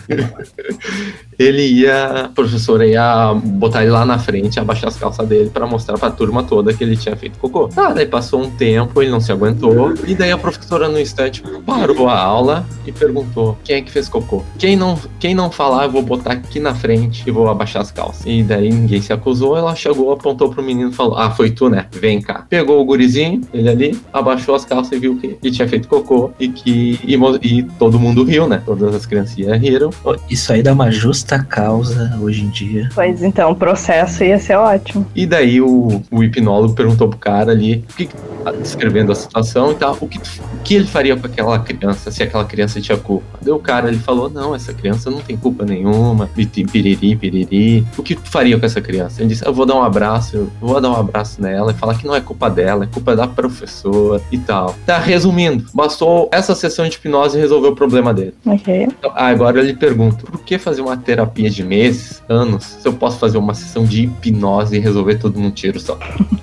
ele 1.37 1.67
ia, 1.67 2.25
a 2.25 2.29
professora 2.29 2.85
ia 2.85 3.33
botar 3.33 3.83
ele 3.83 3.91
lá 3.91 4.05
na 4.05 4.17
frente, 4.17 4.59
abaixar 4.59 4.89
as 4.89 4.97
calças 4.97 5.27
dele 5.27 5.49
pra 5.49 5.67
mostrar 5.67 5.97
pra 5.97 6.09
turma 6.09 6.43
toda 6.43 6.73
que 6.73 6.83
ele 6.83 6.97
tinha 6.97 7.15
feito 7.15 7.37
cocô. 7.37 7.67
Tá, 7.67 7.93
daí 7.93 8.05
passou 8.05 8.41
um 8.41 8.49
tempo, 8.49 9.01
ele 9.01 9.11
não 9.11 9.19
se 9.19 9.31
aguentou, 9.31 9.93
e 10.05 10.15
daí 10.15 10.31
a 10.31 10.37
professora 10.37 10.87
no 10.87 10.99
instante 10.99 11.43
parou 11.65 12.07
a 12.07 12.19
aula 12.19 12.65
e 12.85 12.91
perguntou: 12.91 13.57
quem 13.63 13.77
é 13.77 13.81
que 13.81 13.91
fez 13.91 14.09
cocô? 14.09 14.43
Quem 14.57 14.75
não, 14.75 14.99
quem 15.19 15.35
não 15.35 15.51
falar, 15.51 15.85
eu 15.85 15.91
vou 15.91 16.01
botar 16.01 16.33
aqui 16.33 16.59
na 16.59 16.73
frente 16.73 17.23
e 17.27 17.31
vou 17.31 17.47
abaixar 17.49 17.81
as 17.81 17.91
calças. 17.91 18.25
E 18.25 18.41
daí 18.41 18.69
ninguém 18.69 19.01
se 19.01 19.13
acusou, 19.13 19.57
ela 19.57 19.75
chegou, 19.87 20.11
apontou 20.11 20.49
pro 20.49 20.63
menino 20.63 20.89
e 20.89 20.93
falou: 20.93 21.17
Ah, 21.17 21.31
foi 21.31 21.51
tu, 21.51 21.69
né? 21.69 21.85
Vem 21.91 22.21
cá. 22.21 22.45
Pegou 22.49 22.81
o 22.81 22.85
gurizinho, 22.85 23.41
ele 23.53 23.69
ali, 23.69 23.99
abaixou 24.11 24.55
as 24.55 24.65
calças 24.65 24.91
e 24.91 24.99
viu 24.99 25.17
que 25.17 25.37
ele 25.41 25.51
tinha 25.53 25.67
feito 25.67 25.87
cocô 25.87 26.31
e 26.39 26.47
que. 26.49 26.99
E, 27.03 27.15
e 27.43 27.63
todo 27.63 27.99
mundo 27.99 28.23
riu, 28.23 28.47
né? 28.47 28.61
Todas 28.65 28.93
as 28.93 29.05
criancinhas 29.05 29.59
riram. 29.59 29.89
Isso 30.29 30.51
aí 30.51 30.61
dá 30.61 30.73
uma 30.73 30.91
justa 30.91 31.43
causa 31.43 32.17
hoje 32.21 32.43
em 32.43 32.49
dia. 32.49 32.89
Pois 32.93 33.23
então, 33.23 33.51
o 33.51 33.55
processo 33.55 34.23
ia 34.23 34.39
ser 34.39 34.55
ótimo. 34.55 35.05
E 35.15 35.25
daí 35.25 35.61
o, 35.61 36.01
o 36.11 36.23
hipnólogo 36.23 36.73
perguntou 36.73 37.07
pro 37.07 37.17
cara 37.17 37.51
ali, 37.51 37.83
o 37.89 37.93
que, 37.93 38.09
descrevendo 38.53 39.11
a 39.11 39.15
situação 39.15 39.71
e 39.71 39.75
tal, 39.75 39.97
o 39.99 40.07
que, 40.07 40.17
o 40.17 40.57
que 40.63 40.75
ele 40.75 40.87
faria 40.87 41.15
com 41.15 41.25
aquela 41.25 41.59
criança, 41.59 42.11
se 42.11 42.23
aquela 42.23 42.45
criança 42.45 42.79
tinha 42.79 42.97
culpa. 42.97 43.25
Daí 43.41 43.53
o 43.53 43.59
cara 43.59 43.87
ele 43.87 43.99
falou, 43.99 44.29
não, 44.29 44.55
essa 44.55 44.73
criança 44.73 45.09
não 45.09 45.19
tem 45.19 45.35
culpa 45.35 45.65
nenhuma, 45.65 46.29
e 46.35 46.45
tem 46.45 46.65
piriri, 46.65 47.15
piriri. 47.15 47.85
O 47.97 48.03
que 48.03 48.15
tu 48.15 48.29
faria 48.29 48.57
com 48.59 48.65
essa 48.65 48.81
criança? 48.81 49.21
Ele 49.21 49.29
disse, 49.29 49.45
eu 49.45 49.53
vou 49.53 49.65
dar 49.65 49.75
um 49.77 49.83
abraço, 49.83 50.37
eu 50.37 50.51
vou 50.59 50.79
dar 50.81 50.89
um 50.89 50.95
abraço 50.95 51.41
nela 51.41 51.71
e 51.71 51.75
falar 51.75 51.95
que 51.95 52.05
não 52.05 52.15
é 52.15 52.21
culpa 52.21 52.49
dela, 52.49 52.83
é 52.83 52.87
culpa 52.87 53.15
da 53.15 53.27
professora 53.27 54.21
e 54.31 54.37
tal. 54.37 54.75
Tá, 54.85 54.97
resumindo, 54.97 55.65
bastou 55.73 56.29
essa 56.31 56.55
sessão 56.55 56.87
de 56.87 56.97
hipnose 56.97 57.37
resolver 57.37 57.69
o 57.69 57.75
problema 57.75 58.13
dele. 58.13 58.33
Ok. 58.45 58.83
Então, 58.83 59.11
agora 59.15 59.59
eu 59.59 59.63
lhe 59.63 59.75
pergunto, 59.75 60.25
por 60.25 60.41
que 60.41 60.57
fazer 60.57 60.81
uma 60.81 60.97
terapia 60.97 61.49
de 61.49 61.63
meses, 61.63 62.23
anos, 62.27 62.63
se 62.63 62.87
eu 62.87 62.93
posso 62.93 63.17
fazer 63.19 63.37
uma 63.37 63.53
sessão 63.53 63.83
de 63.83 64.03
hipnose 64.03 64.75
e 64.75 64.79
resolver 64.79 65.15
tudo 65.15 65.39
num 65.39 65.51
tiro 65.51 65.79
só? 65.79 65.97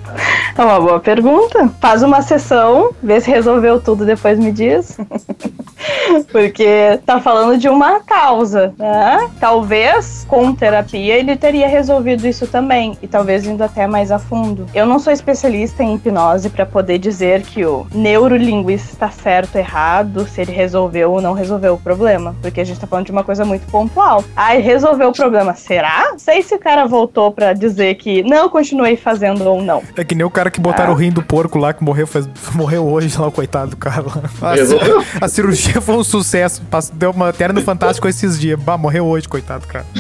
É 0.57 0.63
uma 0.63 0.81
boa 0.81 1.01
pergunta. 1.01 1.69
Faz 1.81 2.03
uma 2.03 2.23
sessão, 2.23 2.95
vê 3.03 3.21
se 3.21 3.31
resolveu 3.31 3.81
tudo, 3.81 4.07
depois 4.07 4.39
me 4.39 4.53
diz. 4.53 4.97
Porque 6.31 6.99
tá 7.05 7.21
falando 7.21 7.59
de 7.59 7.69
uma 7.69 8.01
causa, 8.01 8.73
né? 8.79 9.31
Talvez 9.41 10.25
com 10.29 10.55
terapia 10.55 11.19
ele 11.19 11.37
teria 11.37 11.69
resolvido 11.69 12.27
isso 12.27 12.47
também. 12.47 12.97
E 13.03 13.09
talvez 13.09 13.24
indo 13.33 13.63
até 13.63 13.87
mais 13.87 14.11
a 14.11 14.19
fundo. 14.19 14.67
Eu 14.75 14.87
não 14.87 14.99
sou 14.99 15.13
especialista 15.13 15.83
em 15.83 15.95
hipnose 15.95 16.51
para 16.51 16.65
poder 16.67 16.99
dizer 16.99 17.43
que 17.43 17.65
o 17.65 17.87
neurolinguista 17.95 18.93
está 18.93 19.11
certo 19.11 19.55
ou 19.57 19.61
errado, 19.61 20.27
se 20.29 20.41
ele 20.41 20.53
resolveu 20.53 21.13
ou 21.13 21.21
não 21.21 21.33
resolveu 21.33 21.75
o 21.75 21.79
problema. 21.79 22.35
Porque 22.43 22.61
a 22.61 22.65
gente 22.65 22.79
tá 22.81 22.87
falando 22.87 23.07
de 23.07 23.13
uma 23.13 23.25
coisa 23.25 23.45
muito 23.45 23.67
pontual. 23.71 24.25
Ai, 24.37 24.59
resolveu 24.61 25.09
o 25.09 25.13
problema. 25.13 25.55
Será? 25.55 26.15
Sei 26.17 26.43
se 26.43 26.55
o 26.55 26.59
cara 26.59 26.87
voltou 26.87 27.33
para 27.33 27.53
dizer 27.53 27.95
que 27.97 28.23
não, 28.23 28.49
continuei 28.49 28.97
fazendo 28.97 29.45
ou 29.45 29.63
não. 29.63 29.83
É 29.97 30.05
que 30.05 30.15
nem 30.15 30.25
o 30.25 30.31
cara 30.31 30.51
que 30.51 30.61
botaram 30.61 30.93
Ah. 30.93 30.95
o 30.95 30.99
rim 30.99 31.11
do 31.11 31.23
porco 31.23 31.59
lá, 31.59 31.73
que 31.73 31.83
morreu, 31.83 32.07
faz- 32.07 32.29
morreu 32.55 32.87
hoje 32.87 33.17
lá, 33.19 33.27
o 33.29 33.33
coitado 33.33 33.71
do 33.73 33.77
cara 33.77 34.03
lá. 34.03 34.51
A, 34.51 34.55
Resolveu? 34.55 35.03
a 35.21 35.29
cirurgia 35.29 35.81
foi 35.81 35.97
um 35.97 36.05
sucesso. 36.05 36.63
Passou- 36.71 36.95
Deu 36.95 37.11
uma 37.11 37.27
matéria 37.27 37.53
no 37.53 37.63
Fantástico 37.63 38.07
esses 38.09 38.39
dias. 38.39 38.59
Bah, 38.61 38.77
morreu 38.77 39.07
hoje, 39.07 39.29
coitado, 39.29 39.67
cara. 39.67 39.85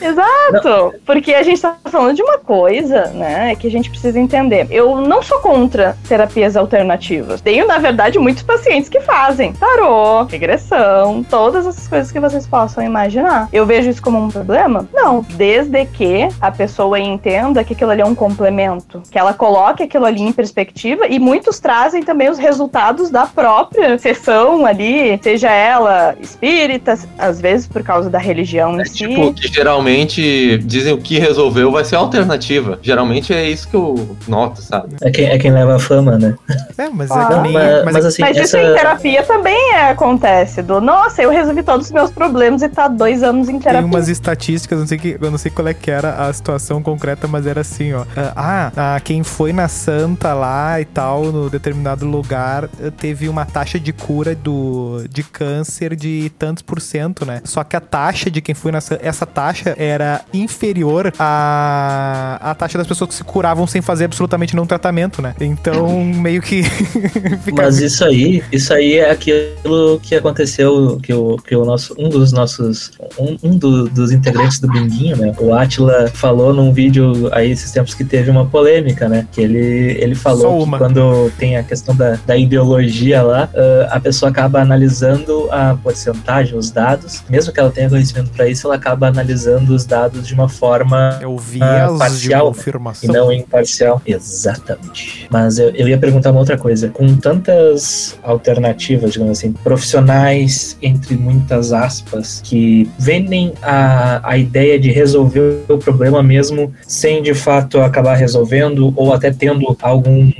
Exato, 0.00 0.94
porque 1.08 1.32
a 1.32 1.42
gente 1.42 1.62
tá 1.62 1.74
falando 1.86 2.14
de 2.14 2.22
uma 2.22 2.36
coisa, 2.36 3.06
né, 3.14 3.54
que 3.56 3.66
a 3.66 3.70
gente 3.70 3.88
precisa 3.88 4.20
entender. 4.20 4.66
Eu 4.70 5.00
não 5.00 5.22
sou 5.22 5.38
contra 5.38 5.96
terapias 6.06 6.54
alternativas. 6.54 7.40
Tenho, 7.40 7.66
na 7.66 7.78
verdade, 7.78 8.18
muitos 8.18 8.42
pacientes 8.42 8.90
que 8.90 9.00
fazem 9.00 9.54
tarô, 9.54 10.24
regressão, 10.24 11.24
todas 11.24 11.66
essas 11.66 11.88
coisas 11.88 12.12
que 12.12 12.20
vocês 12.20 12.46
possam 12.46 12.84
imaginar. 12.84 13.48
Eu 13.50 13.64
vejo 13.64 13.88
isso 13.88 14.02
como 14.02 14.22
um 14.22 14.28
problema? 14.28 14.86
Não, 14.92 15.24
desde 15.30 15.86
que 15.86 16.28
a 16.42 16.50
pessoa 16.50 17.00
entenda 17.00 17.64
que 17.64 17.72
aquilo 17.72 17.90
ali 17.90 18.02
é 18.02 18.06
um 18.06 18.14
complemento, 18.14 19.02
que 19.10 19.18
ela 19.18 19.32
coloque 19.32 19.84
aquilo 19.84 20.04
ali 20.04 20.20
em 20.20 20.30
perspectiva 20.32 21.06
e 21.06 21.18
muitos 21.18 21.58
trazem 21.58 22.02
também 22.02 22.28
os 22.28 22.36
resultados 22.36 23.08
da 23.08 23.24
própria 23.24 23.96
sessão 23.96 24.66
ali, 24.66 25.18
seja 25.22 25.50
ela 25.50 26.14
espírita, 26.20 26.98
às 27.16 27.40
vezes 27.40 27.66
por 27.66 27.82
causa 27.82 28.10
da 28.10 28.18
religião 28.18 28.76
em 28.76 28.82
É 28.82 28.84
si. 28.84 28.94
tipo, 29.08 29.32
que 29.32 29.48
geralmente 29.48 30.58
dizem 30.58 30.97
que 30.98 31.18
resolveu 31.18 31.70
vai 31.70 31.84
ser 31.84 31.96
a 31.96 31.98
alternativa. 32.00 32.78
Geralmente 32.82 33.32
é 33.32 33.48
isso 33.48 33.68
que 33.68 33.74
eu 33.76 34.16
noto, 34.26 34.60
sabe? 34.62 34.96
É 35.00 35.10
quem, 35.10 35.26
é 35.26 35.38
quem 35.38 35.52
leva 35.52 35.76
a 35.76 35.78
fama, 35.78 36.18
né? 36.18 36.34
É, 36.76 36.88
mas 36.88 37.10
Ah. 37.10 37.22
é 37.22 37.26
que 37.36 37.40
nem. 37.42 37.52
mas, 37.52 37.84
mas 37.84 37.94
mas 37.94 38.04
é- 38.04 38.08
assim, 38.08 38.22
Mas 38.22 38.36
isso 38.36 38.56
essa... 38.56 38.60
em 38.70 38.74
terapia 38.74 39.22
também 39.22 39.72
é, 39.74 39.90
acontece. 39.90 40.62
Do 40.62 40.80
nossa, 40.80 41.22
eu 41.22 41.30
resolvi 41.30 41.62
todos 41.62 41.86
os 41.86 41.92
meus 41.92 42.10
problemas 42.10 42.62
e 42.62 42.68
tá 42.68 42.88
dois 42.88 43.22
anos 43.22 43.48
em 43.48 43.52
Tem 43.52 43.60
terapia. 43.60 43.86
umas 43.86 44.08
estatísticas, 44.08 44.78
não 44.80 44.86
sei 44.86 44.98
que, 44.98 45.18
eu 45.20 45.30
não 45.30 45.38
sei 45.38 45.50
qual 45.50 45.68
é 45.68 45.74
que 45.74 45.90
era 45.90 46.26
a 46.26 46.32
situação 46.32 46.82
concreta, 46.82 47.28
mas 47.28 47.46
era 47.46 47.60
assim, 47.60 47.92
ó. 47.92 48.04
Ah, 48.34 48.72
ah, 48.76 49.00
quem 49.02 49.22
foi 49.22 49.52
na 49.52 49.68
Santa 49.68 50.32
lá 50.34 50.80
e 50.80 50.84
tal, 50.84 51.24
no 51.26 51.48
determinado 51.50 52.06
lugar, 52.06 52.64
eh, 52.82 52.90
teve 52.96 53.28
uma 53.28 53.44
taxa 53.44 53.58
taxa 53.68 53.80
de 53.80 53.92
cura 53.92 54.34
do, 54.36 55.04
de 55.10 55.22
câncer 55.22 55.94
de 55.96 56.30
tantos 56.38 56.62
por 56.62 56.80
cento, 56.80 57.26
né? 57.26 57.40
Só 57.44 57.62
que 57.64 57.74
a 57.76 57.80
taxa 57.80 58.30
de 58.30 58.40
quem 58.40 58.54
foi 58.54 58.70
nessa 58.72 58.96
essa 59.02 59.26
taxa 59.26 59.74
era 59.76 60.22
inferior 60.32 60.87
à, 61.18 62.38
à 62.40 62.54
taxa 62.54 62.78
das 62.78 62.86
pessoas 62.86 63.08
que 63.08 63.14
se 63.14 63.24
curavam 63.24 63.66
sem 63.66 63.80
fazer 63.82 64.04
absolutamente 64.04 64.54
nenhum 64.54 64.66
tratamento, 64.66 65.20
né? 65.20 65.34
Então, 65.40 66.04
meio 66.04 66.42
que 66.42 66.62
Mas 67.52 67.78
isso 67.78 68.04
aí, 68.04 68.42
isso 68.52 68.72
aí 68.72 68.98
é 68.98 69.10
aquilo 69.10 70.00
que 70.02 70.14
aconteceu, 70.14 70.98
que 71.02 71.12
o, 71.12 71.36
que 71.36 71.54
o 71.56 71.64
nosso, 71.64 71.94
um 71.98 72.08
dos 72.08 72.32
nossos, 72.32 72.92
um, 73.18 73.36
um 73.42 73.56
do- 73.56 73.88
dos 73.88 74.12
integrantes 74.12 74.60
do 74.60 74.68
Binguinho, 74.68 75.16
né, 75.16 75.34
o 75.38 75.54
Atila 75.54 76.08
falou 76.12 76.52
num 76.52 76.72
vídeo 76.72 77.28
aí 77.32 77.50
esses 77.50 77.70
tempos 77.72 77.94
que 77.94 78.04
teve 78.04 78.30
uma 78.30 78.46
polêmica, 78.46 79.08
né, 79.08 79.26
que 79.32 79.40
ele, 79.40 79.96
ele 80.00 80.14
falou 80.14 80.64
que 80.64 80.78
quando 80.78 81.30
tem 81.38 81.56
a 81.56 81.62
questão 81.62 81.94
da, 81.94 82.18
da 82.26 82.36
ideologia 82.36 83.22
lá, 83.22 83.48
ah, 83.54 83.96
a 83.96 84.00
pessoa 84.00 84.30
acaba 84.30 84.60
analisando 84.60 85.48
a 85.50 85.76
porcentagem, 85.82 86.56
os 86.56 86.70
dados, 86.70 87.22
mesmo 87.28 87.52
que 87.52 87.60
ela 87.60 87.70
tenha 87.70 87.88
conhecimento 87.88 88.30
para 88.30 88.48
isso, 88.48 88.66
ela 88.66 88.76
acaba 88.76 89.08
analisando 89.08 89.74
os 89.74 89.84
dados 89.84 90.26
de 90.26 90.34
uma 90.34 90.48
forma 90.48 90.77
É 91.20 91.26
o 91.26 91.36
Ah, 91.36 91.40
viés 91.40 91.92
de 91.92 91.98
parcial, 91.98 92.46
confirmação. 92.48 93.10
e 93.10 93.12
não 93.12 93.32
imparcial. 93.32 94.02
Exatamente. 94.06 95.26
Mas 95.30 95.58
eu, 95.58 95.70
eu 95.70 95.88
ia 95.88 95.98
perguntar 95.98 96.30
uma 96.30 96.40
outra 96.40 96.56
coisa. 96.58 96.88
Com 96.88 97.16
tantas 97.16 98.18
alternativas, 98.22 99.12
digamos 99.12 99.38
assim, 99.38 99.52
profissionais, 99.52 100.76
entre 100.82 101.16
muitas 101.16 101.72
aspas, 101.72 102.40
que 102.44 102.90
vendem 102.98 103.52
a, 103.62 104.20
a 104.30 104.38
ideia 104.38 104.78
de 104.78 104.90
resolver 104.90 105.62
o 105.68 105.78
problema 105.78 106.22
mesmo 106.22 106.72
sem 106.86 107.22
de 107.22 107.34
fato 107.34 107.80
acabar 107.80 108.14
resolvendo 108.14 108.92
ou 108.96 109.12
até 109.12 109.30
tendo 109.30 109.76
algum, 109.82 110.30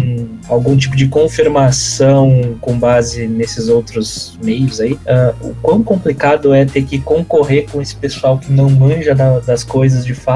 algum 0.49 0.77
tipo 0.77 0.97
de 0.97 1.09
confirmação 1.09 2.57
com 2.61 2.79
base 2.79 3.27
nesses 3.27 3.69
outros 3.69 4.39
meios 4.43 4.81
aí, 4.81 4.99
ah, 5.07 5.35
o 5.41 5.55
quão 5.63 5.83
complicado 5.83 6.55
é 6.55 6.65
ter 6.65 6.83
que 6.83 6.99
concorrer 6.99 7.67
com 7.71 7.81
esse 7.81 7.95
pessoal 7.97 8.39
que 8.39 8.53
não 8.53 8.69
manja 8.71 9.15
da- 9.15 9.41
das 9.41 9.65
coisas 9.65 10.05
de 10.05 10.15
fato, 10.15 10.28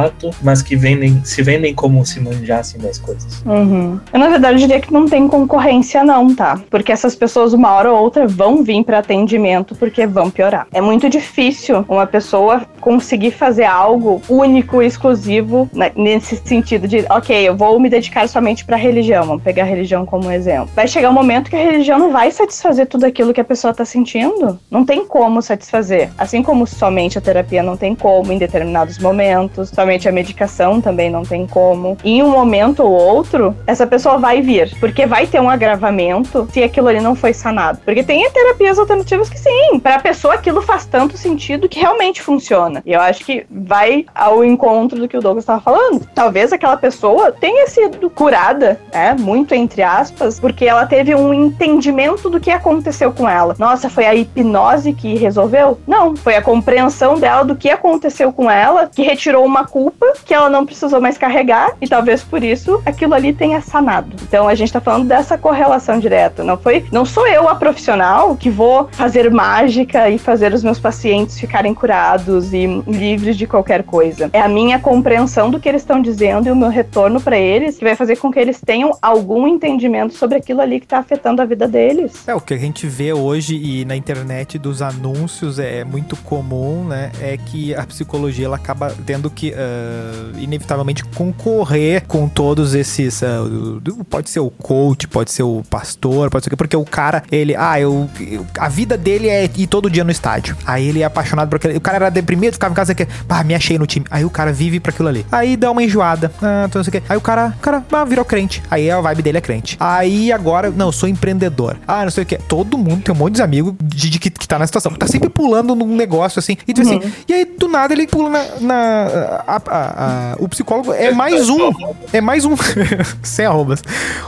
mas 0.42 0.62
que 0.62 0.76
vendem, 0.76 1.22
se 1.24 1.42
vendem 1.42 1.74
como 1.74 2.04
se 2.04 2.20
manjassem 2.20 2.80
das 2.80 2.98
coisas. 2.98 3.42
Uhum. 3.44 3.98
Eu, 4.12 4.18
na 4.18 4.28
verdade, 4.28 4.58
diria 4.58 4.80
que 4.80 4.92
não 4.92 5.06
tem 5.06 5.28
concorrência, 5.28 6.02
não, 6.04 6.34
tá? 6.34 6.60
Porque 6.70 6.92
essas 6.92 7.14
pessoas, 7.14 7.52
uma 7.52 7.70
hora 7.72 7.92
ou 7.92 8.00
outra, 8.00 8.26
vão 8.26 8.62
vir 8.62 8.84
para 8.84 8.98
atendimento 8.98 9.74
porque 9.74 10.06
vão 10.06 10.30
piorar. 10.30 10.66
É 10.72 10.80
muito 10.80 11.08
difícil 11.08 11.84
uma 11.88 12.06
pessoa 12.06 12.62
conseguir 12.80 13.30
fazer 13.30 13.64
algo 13.64 14.20
único 14.28 14.82
e 14.82 14.86
exclusivo 14.86 15.68
né, 15.72 15.92
nesse 15.94 16.36
sentido 16.36 16.88
de, 16.88 17.04
ok, 17.08 17.36
eu 17.48 17.56
vou 17.56 17.78
me 17.78 17.88
dedicar 17.88 18.28
somente 18.28 18.64
para 18.64 18.76
religião. 18.76 19.24
Vamos 19.24 19.42
pegar 19.42 19.62
a 19.62 19.66
religião 19.66 20.04
como 20.04 20.30
exemplo. 20.30 20.70
Vai 20.74 20.88
chegar 20.88 21.10
um 21.10 21.14
momento 21.14 21.50
que 21.50 21.56
a 21.56 21.64
religião 21.64 21.98
não 21.98 22.12
vai 22.12 22.30
satisfazer 22.30 22.86
tudo 22.86 23.04
aquilo 23.04 23.32
que 23.32 23.40
a 23.40 23.44
pessoa 23.44 23.72
tá 23.72 23.84
sentindo. 23.84 24.58
Não 24.70 24.84
tem 24.84 25.06
como 25.06 25.40
satisfazer. 25.42 26.10
Assim 26.18 26.42
como 26.42 26.66
somente 26.66 27.18
a 27.18 27.20
terapia 27.20 27.62
não 27.62 27.76
tem 27.76 27.94
como 27.94 28.32
em 28.32 28.38
determinados 28.38 28.98
momentos, 28.98 29.70
somente 29.82 30.08
a 30.08 30.12
medicação 30.12 30.80
também 30.80 31.10
não 31.10 31.24
tem 31.24 31.44
como. 31.44 31.98
Em 32.04 32.22
um 32.22 32.30
momento 32.30 32.84
ou 32.84 32.92
outro, 32.92 33.54
essa 33.66 33.84
pessoa 33.84 34.16
vai 34.16 34.40
vir, 34.40 34.72
porque 34.78 35.06
vai 35.06 35.26
ter 35.26 35.40
um 35.40 35.50
agravamento 35.50 36.48
se 36.52 36.62
aquilo 36.62 36.86
ali 36.86 37.00
não 37.00 37.16
foi 37.16 37.32
sanado. 37.32 37.80
Porque 37.84 38.04
tem 38.04 38.30
terapias 38.30 38.78
alternativas 38.78 39.28
que 39.28 39.38
sim, 39.38 39.80
para 39.80 39.96
a 39.96 39.98
pessoa 39.98 40.34
aquilo 40.34 40.62
faz 40.62 40.86
tanto 40.86 41.16
sentido 41.16 41.68
que 41.68 41.80
realmente 41.80 42.22
funciona. 42.22 42.80
E 42.86 42.92
eu 42.92 43.00
acho 43.00 43.24
que 43.24 43.44
vai 43.50 44.06
ao 44.14 44.44
encontro 44.44 45.00
do 45.00 45.08
que 45.08 45.16
o 45.16 45.20
Douglas 45.20 45.42
estava 45.42 45.60
falando. 45.60 46.06
Talvez 46.14 46.52
aquela 46.52 46.76
pessoa 46.76 47.32
tenha 47.32 47.66
sido 47.66 48.08
curada, 48.08 48.80
né, 48.94 49.16
muito 49.18 49.52
entre 49.52 49.82
aspas, 49.82 50.38
porque 50.38 50.64
ela 50.64 50.86
teve 50.86 51.12
um 51.12 51.34
entendimento 51.34 52.30
do 52.30 52.38
que 52.38 52.52
aconteceu 52.52 53.12
com 53.12 53.28
ela. 53.28 53.56
Nossa, 53.58 53.90
foi 53.90 54.06
a 54.06 54.14
hipnose 54.14 54.92
que 54.92 55.16
resolveu? 55.16 55.80
Não, 55.88 56.14
foi 56.14 56.36
a 56.36 56.42
compreensão 56.42 57.18
dela 57.18 57.44
do 57.44 57.56
que 57.56 57.68
aconteceu 57.68 58.32
com 58.32 58.48
ela 58.48 58.86
que 58.86 59.02
retirou 59.02 59.44
uma 59.44 59.61
culpa 59.64 60.12
que 60.24 60.34
ela 60.34 60.48
não 60.48 60.66
precisou 60.66 61.00
mais 61.00 61.18
carregar 61.18 61.72
e 61.80 61.88
talvez 61.88 62.22
por 62.22 62.42
isso 62.42 62.82
aquilo 62.84 63.14
ali 63.14 63.32
tenha 63.32 63.60
sanado. 63.60 64.16
Então 64.22 64.48
a 64.48 64.54
gente 64.54 64.72
tá 64.72 64.80
falando 64.80 65.06
dessa 65.06 65.36
correlação 65.38 65.98
direta. 65.98 66.44
Não 66.44 66.56
foi, 66.56 66.84
não 66.92 67.04
sou 67.04 67.26
eu 67.26 67.48
a 67.48 67.54
profissional 67.54 68.36
que 68.36 68.50
vou 68.50 68.88
fazer 68.92 69.30
mágica 69.30 70.08
e 70.10 70.18
fazer 70.18 70.52
os 70.52 70.62
meus 70.62 70.78
pacientes 70.78 71.38
ficarem 71.38 71.74
curados 71.74 72.52
e 72.52 72.66
livres 72.86 73.36
de 73.36 73.46
qualquer 73.46 73.82
coisa. 73.82 74.30
É 74.32 74.40
a 74.40 74.48
minha 74.48 74.78
compreensão 74.78 75.50
do 75.50 75.60
que 75.60 75.68
eles 75.68 75.82
estão 75.82 76.00
dizendo 76.00 76.48
e 76.48 76.50
o 76.50 76.56
meu 76.56 76.68
retorno 76.68 77.20
para 77.20 77.38
eles 77.38 77.78
que 77.78 77.84
vai 77.84 77.96
fazer 77.96 78.16
com 78.16 78.30
que 78.32 78.38
eles 78.38 78.60
tenham 78.60 78.96
algum 79.00 79.46
entendimento 79.46 80.14
sobre 80.14 80.38
aquilo 80.38 80.60
ali 80.60 80.80
que 80.80 80.86
tá 80.86 80.98
afetando 80.98 81.42
a 81.42 81.44
vida 81.44 81.66
deles. 81.68 82.26
É, 82.26 82.34
o 82.34 82.40
que 82.40 82.54
a 82.54 82.58
gente 82.58 82.86
vê 82.86 83.12
hoje 83.12 83.56
e 83.56 83.84
na 83.84 83.96
internet 83.96 84.58
dos 84.58 84.82
anúncios 84.82 85.58
é 85.58 85.84
muito 85.84 86.16
comum, 86.16 86.84
né? 86.84 87.10
É 87.20 87.36
que 87.36 87.74
a 87.74 87.84
psicologia 87.84 88.46
ela 88.46 88.56
acaba 88.56 88.94
tendo 89.04 89.30
que, 89.30 89.51
ah, 89.56 90.32
inevitavelmente, 90.38 91.04
concorrer 91.04 92.04
com 92.06 92.28
todos 92.28 92.74
esses. 92.74 93.22
ah, 93.22 93.42
o- 93.42 94.04
pode 94.04 94.30
ser 94.30 94.40
o 94.40 94.50
coach, 94.50 95.06
pode 95.08 95.30
ser 95.30 95.42
o 95.42 95.62
pastor, 95.68 96.30
pode 96.30 96.44
ser 96.44 96.48
o 96.48 96.50
quê, 96.50 96.56
porque 96.56 96.76
o 96.76 96.84
cara, 96.84 97.22
ele. 97.30 97.54
Ah, 97.56 97.80
eu, 97.80 98.08
eu- 98.20 98.46
A 98.58 98.68
vida 98.68 98.96
dele 98.96 99.28
é 99.28 99.44
ir 99.44 99.66
todo 99.66 99.90
dia 99.90 100.04
no 100.04 100.10
estádio. 100.10 100.56
Aí 100.66 100.88
ele 100.88 101.00
é 101.02 101.04
apaixonado 101.04 101.48
por 101.48 101.56
aquele. 101.56 101.76
O 101.76 101.80
cara 101.80 101.96
era 101.96 102.10
deprimido, 102.10 102.54
ficava 102.54 102.72
em 102.72 102.76
casa 102.76 102.94
que. 102.94 103.06
Pá, 103.26 103.42
me 103.44 103.54
achei 103.54 103.78
no 103.78 103.86
time. 103.86 104.06
Aí 104.10 104.24
o 104.24 104.30
cara 104.30 104.52
vive 104.52 104.80
pra 104.80 104.90
aquilo 104.90 105.08
ali. 105.08 105.24
Aí 105.32 105.56
dá 105.56 105.70
uma 105.70 105.82
enjoada. 105.82 106.32
Ah, 106.42 106.64
então 106.68 106.80
não 106.80 106.84
sei 106.84 106.90
o 106.90 106.92
quê. 106.92 107.02
Aí 107.08 107.16
o 107.16 107.20
cara, 107.20 107.54
o 107.58 107.60
cara 107.60 107.84
ah, 107.92 108.04
virou 108.04 108.24
crente. 108.24 108.62
Aí 108.70 108.90
a 108.90 109.00
vibe 109.00 109.22
dele 109.22 109.38
é 109.38 109.40
crente. 109.40 109.76
Aí 109.80 110.32
agora, 110.32 110.70
não, 110.70 110.86
eu 110.86 110.92
sou 110.92 111.08
empreendedor. 111.08 111.76
Ah, 111.86 112.04
não 112.04 112.10
sei 112.10 112.22
o 112.24 112.26
que. 112.26 112.36
Todo 112.38 112.76
mundo 112.78 113.02
tem 113.02 113.14
um 113.14 113.18
monte 113.18 113.36
de 113.36 113.42
amigos 113.42 113.74
de, 113.82 114.10
de 114.10 114.18
que, 114.18 114.30
que 114.30 114.46
tá 114.48 114.58
na 114.58 114.66
situação. 114.66 114.92
Tá 114.92 115.06
sempre 115.06 115.28
pulando 115.28 115.74
num 115.74 115.96
negócio 115.96 116.38
assim. 116.38 116.56
E, 116.66 116.72
tipo 116.72 116.82
assim, 116.86 117.00
e 117.28 117.32
aí, 117.32 117.44
do 117.44 117.68
nada, 117.68 117.92
ele 117.92 118.06
pula 118.06 118.30
na. 118.30 118.44
na- 118.60 119.41
a- 119.46 119.62
a- 119.66 120.32
a- 120.32 120.36
o 120.38 120.48
psicólogo 120.48 120.92
é 120.92 121.10
mais 121.12 121.48
um. 121.48 121.70
É 122.12 122.20
mais 122.20 122.44
um. 122.44 122.54
Sem 123.22 123.46
arrobas. 123.46 123.82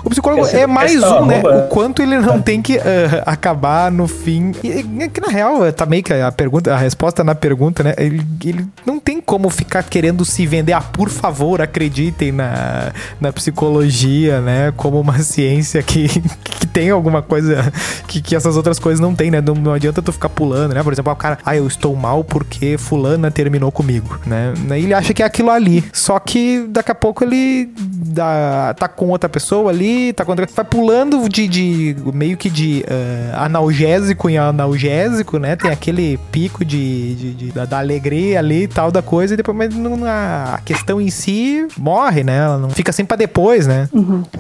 O 0.04 0.10
psicólogo 0.10 0.46
Esse- 0.46 0.56
é 0.56 0.66
mais 0.66 1.02
um, 1.02 1.26
né? 1.26 1.42
O 1.42 1.68
quanto 1.68 2.02
ele 2.02 2.18
não 2.18 2.40
tem 2.40 2.60
que 2.62 2.78
ah, 2.78 3.22
acabar 3.26 3.90
no 3.90 4.06
fim. 4.08 4.52
E, 4.62 4.68
e 5.02 5.08
que 5.08 5.20
na 5.20 5.28
real, 5.28 5.72
tá 5.72 5.84
meio 5.86 6.02
que 6.02 6.12
a 6.12 6.30
pergunta, 6.32 6.72
a 6.74 6.76
resposta 6.78 7.22
na 7.24 7.34
pergunta, 7.34 7.82
né? 7.82 7.94
Ele, 7.98 8.24
ele 8.44 8.66
não 8.86 8.98
tem 9.00 9.20
como 9.20 9.50
ficar 9.50 9.82
querendo 9.82 10.24
se 10.24 10.46
vender. 10.46 10.72
Ah, 10.72 10.80
por 10.80 11.08
favor, 11.10 11.60
acreditem 11.60 12.32
na, 12.32 12.92
na 13.20 13.32
psicologia, 13.32 14.40
né? 14.40 14.72
Como 14.76 15.00
uma 15.00 15.18
ciência 15.18 15.82
que, 15.82 16.08
que 16.08 16.66
tem 16.66 16.90
alguma 16.90 17.22
coisa 17.22 17.72
que, 18.06 18.20
que 18.22 18.36
essas 18.36 18.56
outras 18.56 18.78
coisas 18.78 19.00
não 19.00 19.14
tem, 19.14 19.30
né? 19.30 19.40
Não, 19.40 19.54
não 19.54 19.72
adianta 19.72 20.00
tu 20.00 20.12
ficar 20.12 20.28
pulando, 20.28 20.74
né? 20.74 20.82
Por 20.82 20.92
exemplo, 20.92 21.10
ah, 21.10 21.14
o 21.14 21.16
cara, 21.16 21.38
ah, 21.44 21.56
eu 21.56 21.66
estou 21.66 21.94
mal 21.96 22.22
porque 22.24 22.76
fulana 22.78 23.30
terminou 23.30 23.70
comigo, 23.72 24.18
né? 24.26 24.52
Ele 24.70 24.94
acha 24.94 25.03
que 25.12 25.22
é 25.22 25.26
aquilo 25.26 25.50
ali. 25.50 25.84
Só 25.92 26.18
que 26.18 26.64
daqui 26.68 26.90
a 26.92 26.94
pouco 26.94 27.24
ele 27.24 27.68
dá- 27.76 28.74
tá 28.78 28.88
com 28.88 29.08
outra 29.08 29.28
pessoa 29.28 29.70
ali, 29.70 30.12
tá 30.12 30.24
com 30.24 30.30
outra... 30.32 30.46
Vai 30.54 30.64
pulando 30.64 31.28
de, 31.28 31.48
de 31.48 31.96
meio 32.12 32.36
que 32.36 32.48
de 32.48 32.84
eh, 32.88 33.32
analgésico 33.34 34.30
em 34.30 34.38
analgésico, 34.38 35.38
né? 35.38 35.56
Tem 35.56 35.70
aquele 35.70 36.18
pico 36.30 36.64
de, 36.64 37.14
de- 37.14 37.34
de- 37.34 37.52
da, 37.52 37.64
da 37.64 37.78
alegria 37.78 38.38
ali 38.38 38.62
e 38.64 38.68
tal 38.68 38.90
da 38.92 39.02
coisa, 39.02 39.34
e 39.34 39.36
depois 39.36 39.56
mas 39.56 39.74
não- 39.74 40.04
a 40.06 40.60
questão 40.64 41.00
em 41.00 41.10
si 41.10 41.66
morre, 41.76 42.22
né? 42.24 42.38
Ela 42.38 42.58
não 42.58 42.70
fica 42.70 42.92
sempre 42.92 43.08
pra 43.08 43.16
depois, 43.16 43.66
né? 43.66 43.88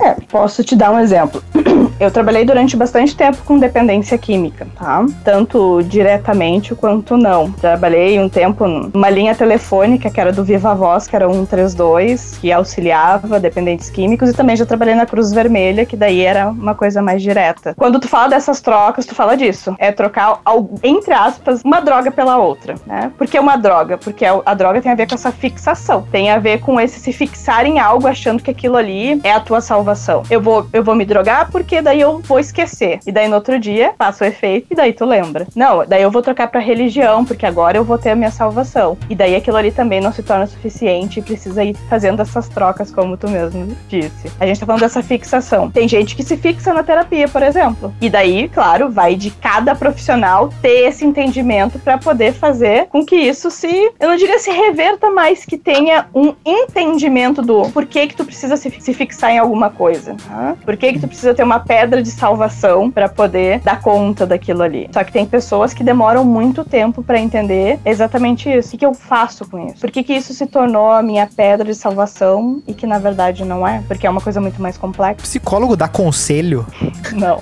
É, 0.00 0.14
posso 0.30 0.62
te 0.62 0.76
dar 0.76 0.90
um 0.92 0.98
exemplo. 0.98 1.42
Eu 2.00 2.10
trabalhei 2.10 2.44
durante 2.44 2.76
bastante 2.76 3.14
tempo 3.16 3.38
com 3.44 3.58
dependência 3.58 4.16
química, 4.18 4.66
tá? 4.78 5.04
Tanto 5.24 5.82
diretamente 5.82 6.74
quanto 6.74 7.16
não. 7.16 7.50
Trabalhei 7.52 8.18
um 8.18 8.28
tempo 8.28 8.66
numa 8.66 9.10
linha 9.10 9.34
telefônica 9.34 10.10
que 10.10 10.20
era 10.20 10.32
do 10.32 10.44
Viva 10.54 10.74
Voz, 10.74 11.06
que 11.06 11.16
era 11.16 11.28
132, 11.28 12.38
que 12.38 12.52
auxiliava 12.52 13.40
dependentes 13.40 13.90
químicos, 13.90 14.30
e 14.30 14.32
também 14.32 14.56
já 14.56 14.64
trabalhei 14.64 14.94
na 14.94 15.04
Cruz 15.04 15.32
Vermelha, 15.32 15.84
que 15.84 15.96
daí 15.96 16.20
era 16.20 16.48
uma 16.48 16.74
coisa 16.74 17.02
mais 17.02 17.22
direta. 17.22 17.74
Quando 17.76 17.98
tu 17.98 18.08
fala 18.08 18.28
dessas 18.28 18.60
trocas, 18.60 19.04
tu 19.04 19.14
fala 19.14 19.36
disso. 19.36 19.74
É 19.78 19.90
trocar, 19.90 20.40
entre 20.82 21.12
aspas, 21.12 21.60
uma 21.64 21.80
droga 21.80 22.10
pela 22.10 22.38
outra, 22.38 22.76
né? 22.86 23.10
Por 23.18 23.26
que 23.26 23.38
uma 23.38 23.56
droga? 23.56 23.98
Porque 23.98 24.24
a 24.24 24.34
a 24.44 24.54
droga 24.54 24.80
tem 24.80 24.92
a 24.92 24.94
ver 24.94 25.08
com 25.08 25.14
essa 25.14 25.32
fixação. 25.32 26.02
Tem 26.10 26.30
a 26.30 26.38
ver 26.38 26.60
com 26.60 26.80
esse 26.80 27.00
se 27.00 27.12
fixar 27.12 27.66
em 27.66 27.78
algo 27.78 28.06
achando 28.06 28.42
que 28.42 28.50
aquilo 28.50 28.76
ali 28.76 29.20
é 29.24 29.32
a 29.32 29.40
tua 29.40 29.60
salvação. 29.60 30.22
Eu 30.30 30.40
vou, 30.40 30.66
eu 30.72 30.84
vou 30.84 30.94
me 30.94 31.04
drogar 31.04 31.50
porque 31.50 31.80
daí 31.80 32.00
eu 32.00 32.20
vou 32.20 32.38
esquecer. 32.38 33.00
E 33.06 33.12
daí 33.12 33.26
no 33.28 33.36
outro 33.36 33.58
dia 33.58 33.92
passa 33.96 34.24
o 34.24 34.26
efeito 34.26 34.68
e 34.70 34.74
daí 34.74 34.92
tu 34.92 35.04
lembra. 35.04 35.46
Não, 35.54 35.84
daí 35.86 36.02
eu 36.02 36.10
vou 36.10 36.22
trocar 36.22 36.48
pra 36.48 36.60
religião 36.60 37.24
porque 37.24 37.46
agora 37.46 37.76
eu 37.76 37.84
vou 37.84 37.98
ter 37.98 38.10
a 38.10 38.16
minha 38.16 38.30
salvação. 38.30 38.96
E 39.08 39.14
daí 39.14 39.34
aquilo 39.34 39.56
ali 39.56 39.70
também 39.70 40.00
não 40.00 40.12
se 40.12 40.22
torna 40.22 40.43
suficiente 40.46 41.20
e 41.20 41.22
precisa 41.22 41.64
ir 41.64 41.76
fazendo 41.88 42.20
essas 42.22 42.48
trocas, 42.48 42.90
como 42.90 43.16
tu 43.16 43.28
mesmo 43.28 43.76
disse. 43.88 44.30
A 44.38 44.46
gente 44.46 44.60
tá 44.60 44.66
falando 44.66 44.82
dessa 44.82 45.02
fixação. 45.02 45.70
Tem 45.70 45.88
gente 45.88 46.16
que 46.16 46.22
se 46.22 46.36
fixa 46.36 46.72
na 46.72 46.82
terapia, 46.82 47.28
por 47.28 47.42
exemplo. 47.42 47.94
E 48.00 48.10
daí, 48.10 48.48
claro, 48.48 48.90
vai 48.90 49.14
de 49.14 49.30
cada 49.30 49.74
profissional 49.74 50.50
ter 50.60 50.88
esse 50.88 51.04
entendimento 51.04 51.78
pra 51.78 51.98
poder 51.98 52.32
fazer 52.32 52.86
com 52.86 53.04
que 53.04 53.16
isso 53.16 53.50
se, 53.50 53.92
eu 53.98 54.08
não 54.08 54.16
diria 54.16 54.38
se 54.38 54.50
reverta, 54.50 55.10
mas 55.10 55.44
que 55.44 55.56
tenha 55.56 56.06
um 56.14 56.34
entendimento 56.44 57.42
do 57.42 57.70
porquê 57.70 58.06
que 58.06 58.16
tu 58.16 58.24
precisa 58.24 58.56
se, 58.56 58.70
se 58.80 58.94
fixar 58.94 59.30
em 59.30 59.38
alguma 59.38 59.70
coisa. 59.70 60.16
Tá? 60.28 60.56
Por 60.64 60.76
que 60.76 60.92
que 60.92 61.00
tu 61.00 61.08
precisa 61.08 61.34
ter 61.34 61.42
uma 61.42 61.60
pedra 61.60 62.02
de 62.02 62.10
salvação 62.10 62.90
pra 62.90 63.08
poder 63.08 63.60
dar 63.60 63.80
conta 63.80 64.26
daquilo 64.26 64.62
ali. 64.62 64.88
Só 64.92 65.02
que 65.04 65.12
tem 65.12 65.26
pessoas 65.26 65.72
que 65.72 65.84
demoram 65.84 66.24
muito 66.24 66.64
tempo 66.64 67.02
pra 67.02 67.18
entender 67.18 67.78
exatamente 67.84 68.50
isso. 68.50 68.68
O 68.68 68.70
que, 68.72 68.78
que 68.78 68.86
eu 68.86 68.94
faço 68.94 69.48
com 69.48 69.66
isso? 69.66 69.80
Por 69.80 69.90
que, 69.90 70.02
que 70.02 70.12
isso 70.12 70.33
se 70.34 70.46
tornou 70.46 70.90
a 70.92 71.02
minha 71.02 71.26
pedra 71.26 71.64
de 71.64 71.74
salvação 71.74 72.62
e 72.66 72.74
que 72.74 72.86
na 72.86 72.98
verdade 72.98 73.44
não 73.44 73.66
é? 73.66 73.82
Porque 73.88 74.06
é 74.06 74.10
uma 74.10 74.20
coisa 74.20 74.40
muito 74.40 74.60
mais 74.60 74.76
complexa. 74.76 75.22
Psicólogo 75.22 75.76
dá 75.76 75.88
conselho. 75.88 76.66
Não. 77.12 77.40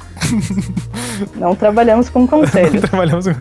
não 1.37 1.55
trabalhamos 1.55 2.09
com 2.09 2.27
conselho. 2.27 2.81
Trabalhamos 2.83 3.27
com- 3.27 3.35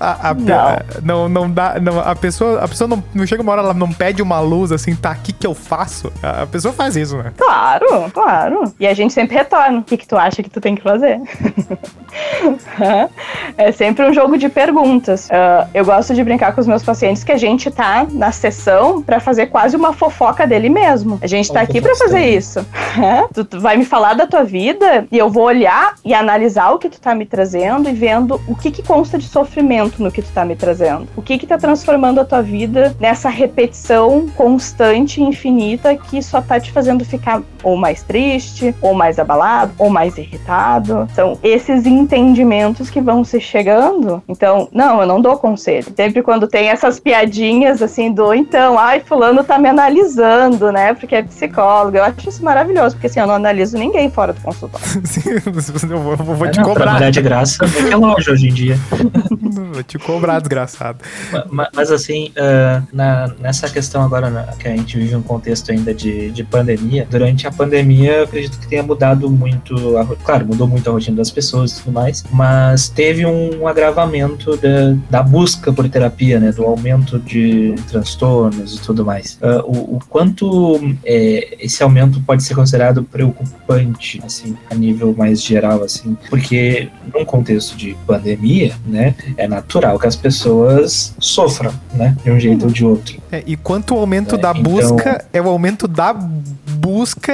a, 0.00 0.30
a- 0.30 0.34
Não. 0.34 0.76
não, 1.02 1.28
não 1.28 1.50
dá. 1.50 1.78
Não, 1.80 2.00
a 2.00 2.14
pessoa, 2.14 2.60
a 2.62 2.68
pessoa 2.68 2.88
não, 2.88 3.02
não 3.14 3.26
chega 3.26 3.42
uma 3.42 3.52
hora, 3.52 3.62
ela 3.62 3.74
não 3.74 3.92
pede 3.92 4.22
uma 4.22 4.40
luz 4.40 4.72
assim, 4.72 4.94
tá 4.94 5.10
aqui 5.10 5.32
que 5.32 5.46
eu 5.46 5.54
faço. 5.54 6.12
A, 6.22 6.42
a 6.42 6.46
pessoa 6.46 6.72
faz 6.74 6.96
isso, 6.96 7.16
né? 7.18 7.32
Claro, 7.36 8.10
claro. 8.12 8.72
E 8.78 8.86
a 8.86 8.94
gente 8.94 9.12
sempre 9.12 9.36
retorna. 9.36 9.78
O 9.78 9.82
que, 9.82 9.96
que 9.96 10.06
tu 10.06 10.16
acha 10.16 10.42
que 10.42 10.50
tu 10.50 10.60
tem 10.60 10.74
que 10.74 10.82
fazer? 10.82 11.20
é 13.56 13.72
sempre 13.72 14.08
um 14.08 14.12
jogo 14.12 14.36
de 14.38 14.48
perguntas. 14.48 15.28
Ah, 15.30 15.66
eu 15.74 15.84
gosto 15.84 16.14
de 16.14 16.22
brincar 16.24 16.54
com 16.54 16.60
os 16.60 16.66
meus 16.66 16.82
pacientes 16.82 17.24
que 17.24 17.32
a 17.32 17.36
gente 17.36 17.70
tá 17.70 18.06
na 18.10 18.32
sessão 18.32 18.95
pra 19.02 19.20
fazer 19.20 19.46
quase 19.46 19.76
uma 19.76 19.92
fofoca 19.92 20.46
dele 20.46 20.68
mesmo. 20.68 21.18
A 21.22 21.26
gente 21.26 21.52
tá 21.52 21.60
aqui 21.60 21.80
pra 21.80 21.94
fofoca. 21.94 22.10
fazer 22.10 22.36
isso. 22.36 22.66
É? 22.96 23.26
Tu, 23.32 23.44
tu 23.44 23.60
vai 23.60 23.76
me 23.76 23.84
falar 23.84 24.14
da 24.14 24.26
tua 24.26 24.42
vida 24.42 25.06
e 25.12 25.18
eu 25.18 25.28
vou 25.28 25.44
olhar 25.44 25.94
e 26.04 26.14
analisar 26.14 26.70
o 26.70 26.78
que 26.78 26.88
tu 26.88 27.00
tá 27.00 27.14
me 27.14 27.26
trazendo 27.26 27.88
e 27.88 27.92
vendo 27.92 28.40
o 28.48 28.54
que 28.54 28.70
que 28.70 28.82
consta 28.82 29.18
de 29.18 29.26
sofrimento 29.26 30.02
no 30.02 30.10
que 30.10 30.22
tu 30.22 30.30
tá 30.32 30.44
me 30.44 30.56
trazendo. 30.56 31.06
O 31.16 31.22
que 31.22 31.38
que 31.38 31.46
tá 31.46 31.58
transformando 31.58 32.20
a 32.20 32.24
tua 32.24 32.42
vida 32.42 32.96
nessa 32.98 33.28
repetição 33.28 34.28
constante 34.34 35.20
e 35.20 35.24
infinita 35.24 35.94
que 35.96 36.22
só 36.22 36.40
tá 36.40 36.58
te 36.58 36.72
fazendo 36.72 37.04
ficar 37.04 37.42
ou 37.62 37.76
mais 37.76 38.02
triste, 38.02 38.74
ou 38.80 38.94
mais 38.94 39.18
abalado, 39.18 39.72
ou 39.78 39.90
mais 39.90 40.16
irritado. 40.16 41.08
São 41.14 41.38
esses 41.42 41.84
entendimentos 41.84 42.88
que 42.88 43.00
vão 43.00 43.24
se 43.24 43.40
chegando. 43.40 44.22
Então, 44.28 44.68
não, 44.72 45.00
eu 45.00 45.06
não 45.06 45.20
dou 45.20 45.36
conselho. 45.36 45.92
Sempre 45.96 46.22
quando 46.22 46.46
tem 46.46 46.68
essas 46.68 47.00
piadinhas 47.00 47.82
assim 47.82 48.12
do 48.12 48.32
então, 48.32 48.75
ai, 48.78 49.00
fulano 49.00 49.42
tá 49.44 49.58
me 49.58 49.68
analisando, 49.68 50.70
né? 50.72 50.94
Porque 50.94 51.14
é 51.14 51.22
psicólogo. 51.22 51.96
Eu 51.96 52.04
acho 52.04 52.28
isso 52.28 52.44
maravilhoso, 52.44 52.94
porque 52.96 53.06
assim, 53.06 53.20
eu 53.20 53.26
não 53.26 53.34
analiso 53.34 53.76
ninguém 53.78 54.10
fora 54.10 54.32
do 54.32 54.40
consultório. 54.40 54.86
eu 55.90 56.00
vou, 56.00 56.12
eu 56.12 56.16
vou 56.18 56.46
É, 56.46 56.50
te 56.50 56.58
não, 56.58 56.64
cobrar. 56.64 56.84
Trabalhar 56.84 57.10
de 57.10 57.22
graça 57.22 57.64
é 57.64 57.68
que 57.68 57.92
é 57.92 57.96
loja 57.96 58.30
hoje 58.32 58.48
em 58.48 58.52
dia. 58.52 58.78
Vou 59.72 59.82
te 59.82 59.98
cobrar, 59.98 60.38
desgraçado. 60.40 60.98
Ma- 61.50 61.68
Mas, 61.74 61.90
assim, 61.90 62.32
ah, 62.36 62.82
na- 62.92 63.32
nessa 63.40 63.68
questão 63.68 64.02
agora 64.02 64.28
na- 64.30 64.42
que 64.58 64.66
a 64.68 64.70
gente 64.76 64.96
vive 64.98 65.14
um 65.16 65.22
contexto 65.22 65.70
ainda 65.70 65.94
de, 65.94 66.30
de 66.30 66.44
pandemia, 66.44 67.06
durante 67.10 67.46
a 67.46 67.50
pandemia 67.52 68.12
eu 68.12 68.24
acredito 68.24 68.58
que 68.58 68.66
tenha 68.66 68.82
mudado 68.82 69.30
muito, 69.30 69.96
a 69.96 70.02
ro- 70.02 70.16
claro, 70.24 70.46
mudou 70.46 70.66
muito 70.66 70.88
a 70.88 70.92
rotina 70.92 71.16
das 71.16 71.30
pessoas 71.30 71.72
e 71.78 71.82
tudo 71.82 71.92
mais, 71.92 72.24
mas 72.30 72.88
teve 72.88 73.24
um 73.26 73.66
agravamento 73.68 74.56
da, 74.56 74.94
da 75.10 75.22
busca 75.22 75.72
por 75.72 75.88
terapia, 75.88 76.38
né, 76.40 76.52
do 76.52 76.64
aumento 76.64 77.18
de 77.18 77.74
transtornos 77.90 78.65
e 78.74 78.78
tudo 78.80 79.04
mais. 79.04 79.38
Ah, 79.42 79.62
o, 79.64 79.96
o 79.96 80.00
quanto 80.08 80.78
é, 81.04 81.56
esse 81.60 81.82
aumento 81.82 82.20
pode 82.20 82.42
ser 82.42 82.54
considerado 82.54 83.02
preocupante, 83.02 84.20
assim, 84.24 84.56
a 84.70 84.74
nível 84.74 85.14
mais 85.16 85.42
geral, 85.42 85.82
assim, 85.82 86.16
porque 86.28 86.88
num 87.14 87.24
contexto 87.24 87.76
de 87.76 87.96
pandemia, 88.06 88.74
né, 88.86 89.14
é 89.36 89.46
natural 89.46 89.98
que 89.98 90.06
as 90.06 90.16
pessoas 90.16 91.14
sofram, 91.18 91.72
né? 91.94 92.16
De 92.24 92.30
um 92.30 92.38
jeito 92.40 92.66
ou 92.66 92.70
de 92.70 92.84
outro. 92.84 93.16
É, 93.30 93.42
e 93.46 93.56
quanto 93.56 93.94
o 93.94 93.98
aumento 93.98 94.34
É, 94.34 94.38
da 94.38 94.50
então- 94.50 94.62
busca 94.62 95.24
é 95.32 95.40
o 95.40 95.48
aumento 95.48 95.86
da 95.88 96.12
busca 96.12 96.56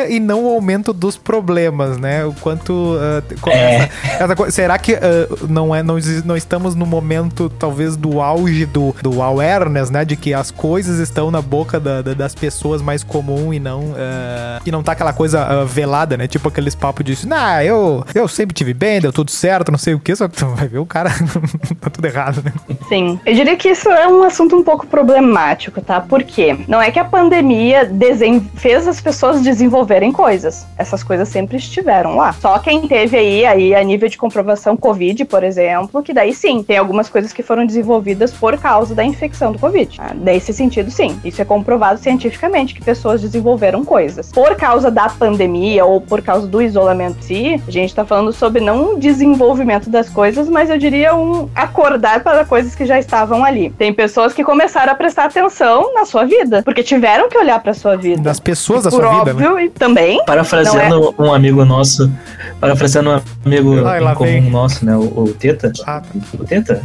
e 0.08 0.18
não 0.20 0.44
o 0.44 0.48
aumento 0.54 0.92
dos 0.92 1.16
problemas, 1.16 1.98
né? 1.98 2.24
O 2.24 2.32
quanto. 2.34 2.96
ah, 3.00 3.22
co- 3.40 3.50
É. 3.50 3.88
essa- 4.18 4.32
essa 4.32 4.50
será 4.50 4.78
que 4.78 4.94
ah, 4.94 5.00
não, 5.48 5.74
é, 5.74 5.82
não, 5.82 5.96
não 6.24 6.36
estamos 6.36 6.74
no 6.74 6.86
momento, 6.86 7.48
talvez, 7.58 7.96
do 7.96 8.20
auge 8.20 8.66
do, 8.66 8.94
do 9.02 9.22
awareness, 9.22 9.90
né? 9.90 10.04
De 10.04 10.16
que 10.16 10.32
as 10.34 10.50
coisas 10.50 10.98
estão 10.98 11.30
na 11.30 11.40
boca 11.42 11.78
da- 11.80 12.02
da- 12.02 12.14
das 12.14 12.34
pessoas 12.34 12.80
mais 12.82 13.02
comum 13.02 13.52
e 13.52 13.58
não. 13.60 13.94
ah, 13.96 14.60
e 14.64 14.70
não 14.70 14.82
tá 14.82 14.92
aquela 14.92 15.12
coisa 15.12 15.42
ah, 15.42 15.64
velada, 15.64 16.16
né? 16.16 16.26
Tipo 16.26 16.48
aqueles 16.48 16.74
papos 16.74 17.04
de. 17.04 17.26
Nah, 17.26 17.62
eu, 17.64 18.04
eu 18.14 18.26
sempre 18.28 18.54
tive 18.54 18.72
bem, 18.74 19.00
deu 19.00 19.12
tudo 19.12 19.30
certo, 19.30 19.70
não 19.70 19.78
sei 19.78 19.94
o 19.94 20.00
que, 20.00 20.14
só 20.16 20.28
que 20.28 20.36
tu 20.36 20.46
vai 20.48 20.68
ver 20.68 20.78
o 20.78 20.86
cara. 20.86 21.10
tá 21.80 21.90
tudo 21.90 22.04
errado, 22.04 22.42
né? 22.44 22.52
Sim. 22.88 23.18
Eu 23.24 23.34
diria 23.34 23.56
que 23.56 23.68
isso 23.68 23.88
é 23.88 24.08
um 24.08 24.22
assunto 24.22 24.56
um 24.56 24.62
pouco 24.62 24.86
problemático, 24.86 25.80
tá? 25.80 26.00
Por 26.00 26.22
quê? 26.22 26.56
Não 26.68 26.80
é 26.80 26.90
que 26.90 26.98
a 26.98 27.04
pandemia 27.04 27.84
desen- 27.84 28.48
fez 28.56 28.86
as 28.88 29.00
pessoas 29.00 29.42
desenvolverem 29.52 30.12
coisas. 30.12 30.66
Essas 30.76 31.02
coisas 31.02 31.28
sempre 31.28 31.56
estiveram 31.56 32.16
lá. 32.16 32.32
Só 32.32 32.58
quem 32.58 32.88
teve 32.88 33.16
aí, 33.16 33.44
aí 33.44 33.74
a 33.74 33.82
nível 33.82 34.08
de 34.08 34.16
comprovação 34.16 34.76
Covid, 34.76 35.24
por 35.26 35.44
exemplo, 35.44 36.02
que 36.02 36.12
daí 36.12 36.34
sim, 36.34 36.62
tem 36.62 36.78
algumas 36.78 37.08
coisas 37.08 37.32
que 37.32 37.42
foram 37.42 37.66
desenvolvidas 37.66 38.32
por 38.32 38.58
causa 38.58 38.94
da 38.94 39.04
infecção 39.04 39.52
do 39.52 39.58
Covid. 39.58 40.00
Ah, 40.00 40.12
Nesse 40.14 40.52
sentido, 40.52 40.90
sim. 40.90 41.18
Isso 41.24 41.40
é 41.42 41.44
comprovado 41.44 41.98
cientificamente 42.00 42.74
que 42.74 42.82
pessoas 42.82 43.20
desenvolveram 43.20 43.84
coisas. 43.84 44.30
Por 44.32 44.56
causa 44.56 44.90
da 44.90 45.08
pandemia 45.08 45.84
ou 45.84 46.00
por 46.00 46.22
causa 46.22 46.46
do 46.46 46.62
isolamento 46.62 47.18
em 47.18 47.22
si, 47.22 47.62
a 47.66 47.70
gente 47.70 47.94
tá 47.94 48.04
falando 48.04 48.32
sobre 48.32 48.60
não 48.60 48.94
um 48.94 48.98
desenvolvimento 48.98 49.90
das 49.90 50.08
coisas, 50.08 50.48
mas 50.48 50.70
eu 50.70 50.78
diria 50.78 51.14
um 51.14 51.48
acordar 51.54 52.22
para 52.22 52.44
coisas 52.44 52.74
que 52.74 52.86
já 52.86 52.98
estavam 52.98 53.44
ali. 53.44 53.70
Tem 53.70 53.92
pessoas 53.92 54.32
que 54.32 54.42
começaram 54.42 54.92
a 54.92 54.94
prestar 54.94 55.24
atenção 55.24 55.94
na 55.94 56.04
sua 56.04 56.24
vida, 56.24 56.62
porque 56.62 56.82
tiveram 56.82 57.28
que 57.28 57.36
olhar 57.36 57.60
pra 57.62 57.74
sua 57.74 57.96
vida. 57.96 58.22
Das 58.22 58.40
pessoas 58.40 58.84
da 58.84 58.90
sua 58.90 59.18
vida, 59.18 59.34
né? 59.34 59.41
Óbvio, 59.46 59.66
e 59.66 59.70
também 59.70 60.24
Parafraseando 60.24 61.14
um 61.18 61.32
amigo 61.32 61.64
nosso, 61.64 62.10
parafraseando 62.60 63.10
um 63.10 63.20
amigo 63.44 63.86
Ai, 63.86 64.14
comum 64.14 64.30
vem. 64.30 64.50
nosso, 64.50 64.84
né? 64.84 64.96
O, 64.96 65.24
o 65.24 65.34
Teta. 65.34 65.72
Ah, 65.86 66.00
tá. 66.00 66.08
O 66.38 66.44
Teta? 66.44 66.82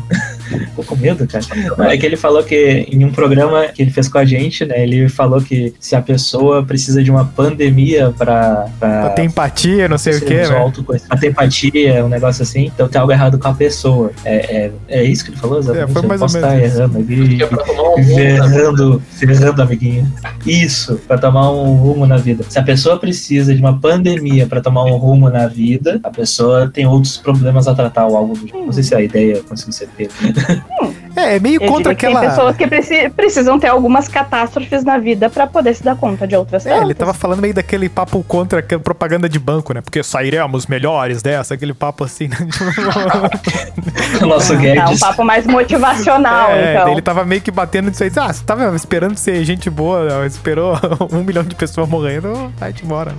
Tô 0.75 0.83
com 0.83 0.95
medo, 0.95 1.27
cara. 1.27 1.45
É 1.91 1.97
que 1.97 2.05
ele 2.05 2.17
falou 2.17 2.43
que 2.43 2.87
em 2.91 3.03
um 3.03 3.11
programa 3.11 3.67
que 3.67 3.81
ele 3.81 3.91
fez 3.91 4.07
com 4.07 4.17
a 4.17 4.25
gente, 4.25 4.65
né? 4.65 4.81
Ele 4.81 5.09
falou 5.09 5.41
que 5.41 5.73
se 5.79 5.95
a 5.95 6.01
pessoa 6.01 6.63
precisa 6.63 7.03
de 7.03 7.11
uma 7.11 7.25
pandemia 7.25 8.13
pra. 8.17 8.67
pra 8.79 9.01
Pra 9.01 9.09
ter 9.11 9.23
empatia, 9.23 9.87
não 9.87 9.97
sei 9.97 10.15
o 10.15 10.19
só 10.19 10.93
né? 10.93 10.99
Pra 11.07 11.17
ter 11.17 11.27
empatia, 11.27 12.05
um 12.05 12.09
negócio 12.09 12.43
assim, 12.43 12.65
então 12.65 12.87
tem 12.87 12.99
algo 12.99 13.11
errado 13.11 13.37
com 13.37 13.47
a 13.47 13.53
pessoa. 13.53 14.11
É, 14.23 14.35
é, 14.57 14.71
é 14.87 15.03
isso 15.03 15.23
que 15.23 15.31
ele 15.31 15.37
falou? 15.37 15.59
Exatamente. 15.59 15.89
É, 15.89 15.93
foi 15.93 16.03
Eu 16.03 16.07
mais 16.07 16.21
ou 16.21 16.27
posso 16.27 16.39
menos 16.39 16.55
estar 16.55 16.79
errando 16.79 16.99
aqui. 16.99 17.37
É 17.41 17.45
um 17.45 17.97
né? 17.97 18.03
Ferrando, 18.03 19.03
ferrando, 19.11 19.61
amiguinho. 19.61 20.11
Isso, 20.45 20.99
pra 21.07 21.17
tomar 21.17 21.51
um 21.51 21.75
rumo 21.75 22.05
na 22.05 22.17
vida. 22.17 22.43
Se 22.47 22.59
a 22.59 22.63
pessoa 22.63 22.97
precisa 22.97 23.53
de 23.53 23.61
uma 23.61 23.77
pandemia 23.79 24.47
pra 24.47 24.61
tomar 24.61 24.85
um 24.85 24.97
rumo 24.97 25.29
na 25.29 25.47
vida, 25.47 25.99
a 26.03 26.09
pessoa 26.09 26.69
tem 26.69 26.85
outros 26.85 27.17
problemas 27.17 27.67
a 27.67 27.75
tratar 27.75 28.05
ou 28.07 28.15
algo 28.15 28.33
do 28.33 28.45
tipo. 28.45 28.65
Não 28.65 28.71
sei 28.71 28.83
se 28.83 28.95
a 28.95 29.01
ideia 29.01 29.41
conseguiu 29.47 29.73
ser 29.73 29.89
feita. 29.95 30.13
É, 31.15 31.35
é 31.37 31.39
meio 31.39 31.61
eu 31.61 31.67
contra 31.67 31.93
aquela. 31.93 32.19
tem 32.19 32.29
pessoas 32.29 32.55
que 32.55 32.67
preci- 32.67 33.09
precisam 33.09 33.57
ter 33.59 33.67
algumas 33.67 34.07
catástrofes 34.07 34.83
na 34.83 34.99
vida 34.99 35.29
pra 35.31 35.47
poder 35.47 35.73
se 35.73 35.83
dar 35.83 35.95
conta 35.95 36.27
de 36.27 36.35
outras 36.35 36.65
É, 36.65 36.77
ele 36.79 36.93
tava 36.93 37.11
falando 37.13 37.41
meio 37.41 37.53
daquele 37.55 37.89
papo 37.89 38.23
contra 38.23 38.59
aquela 38.59 38.81
propaganda 38.81 39.27
de 39.27 39.39
banco, 39.39 39.73
né? 39.73 39.81
Porque 39.81 40.03
sairemos 40.03 40.67
melhores 40.67 41.23
dessa, 41.23 41.55
aquele 41.55 41.73
papo 41.73 42.03
assim, 42.03 42.27
né? 42.27 42.37
O 44.21 44.25
nosso 44.27 44.53
Tá, 44.57 44.59
um 44.59 44.61
Guedes. 44.61 44.99
papo 44.99 45.23
mais 45.23 45.45
motivacional, 45.47 46.51
é, 46.51 46.75
então. 46.75 46.89
ele 46.89 47.01
tava 47.01 47.25
meio 47.25 47.41
que 47.41 47.51
batendo 47.51 47.89
nisso 47.89 48.03
aí. 48.03 48.11
Ah, 48.15 48.31
você 48.33 48.43
tava 48.43 48.75
esperando 48.75 49.17
ser 49.17 49.43
gente 49.43 49.69
boa, 49.69 50.25
esperou 50.25 50.77
um 51.11 51.23
milhão 51.23 51.43
de 51.43 51.55
pessoas 51.55 51.87
morrendo, 51.89 52.51
vai-te 52.59 52.83
embora. 52.85 53.11
Né? 53.11 53.17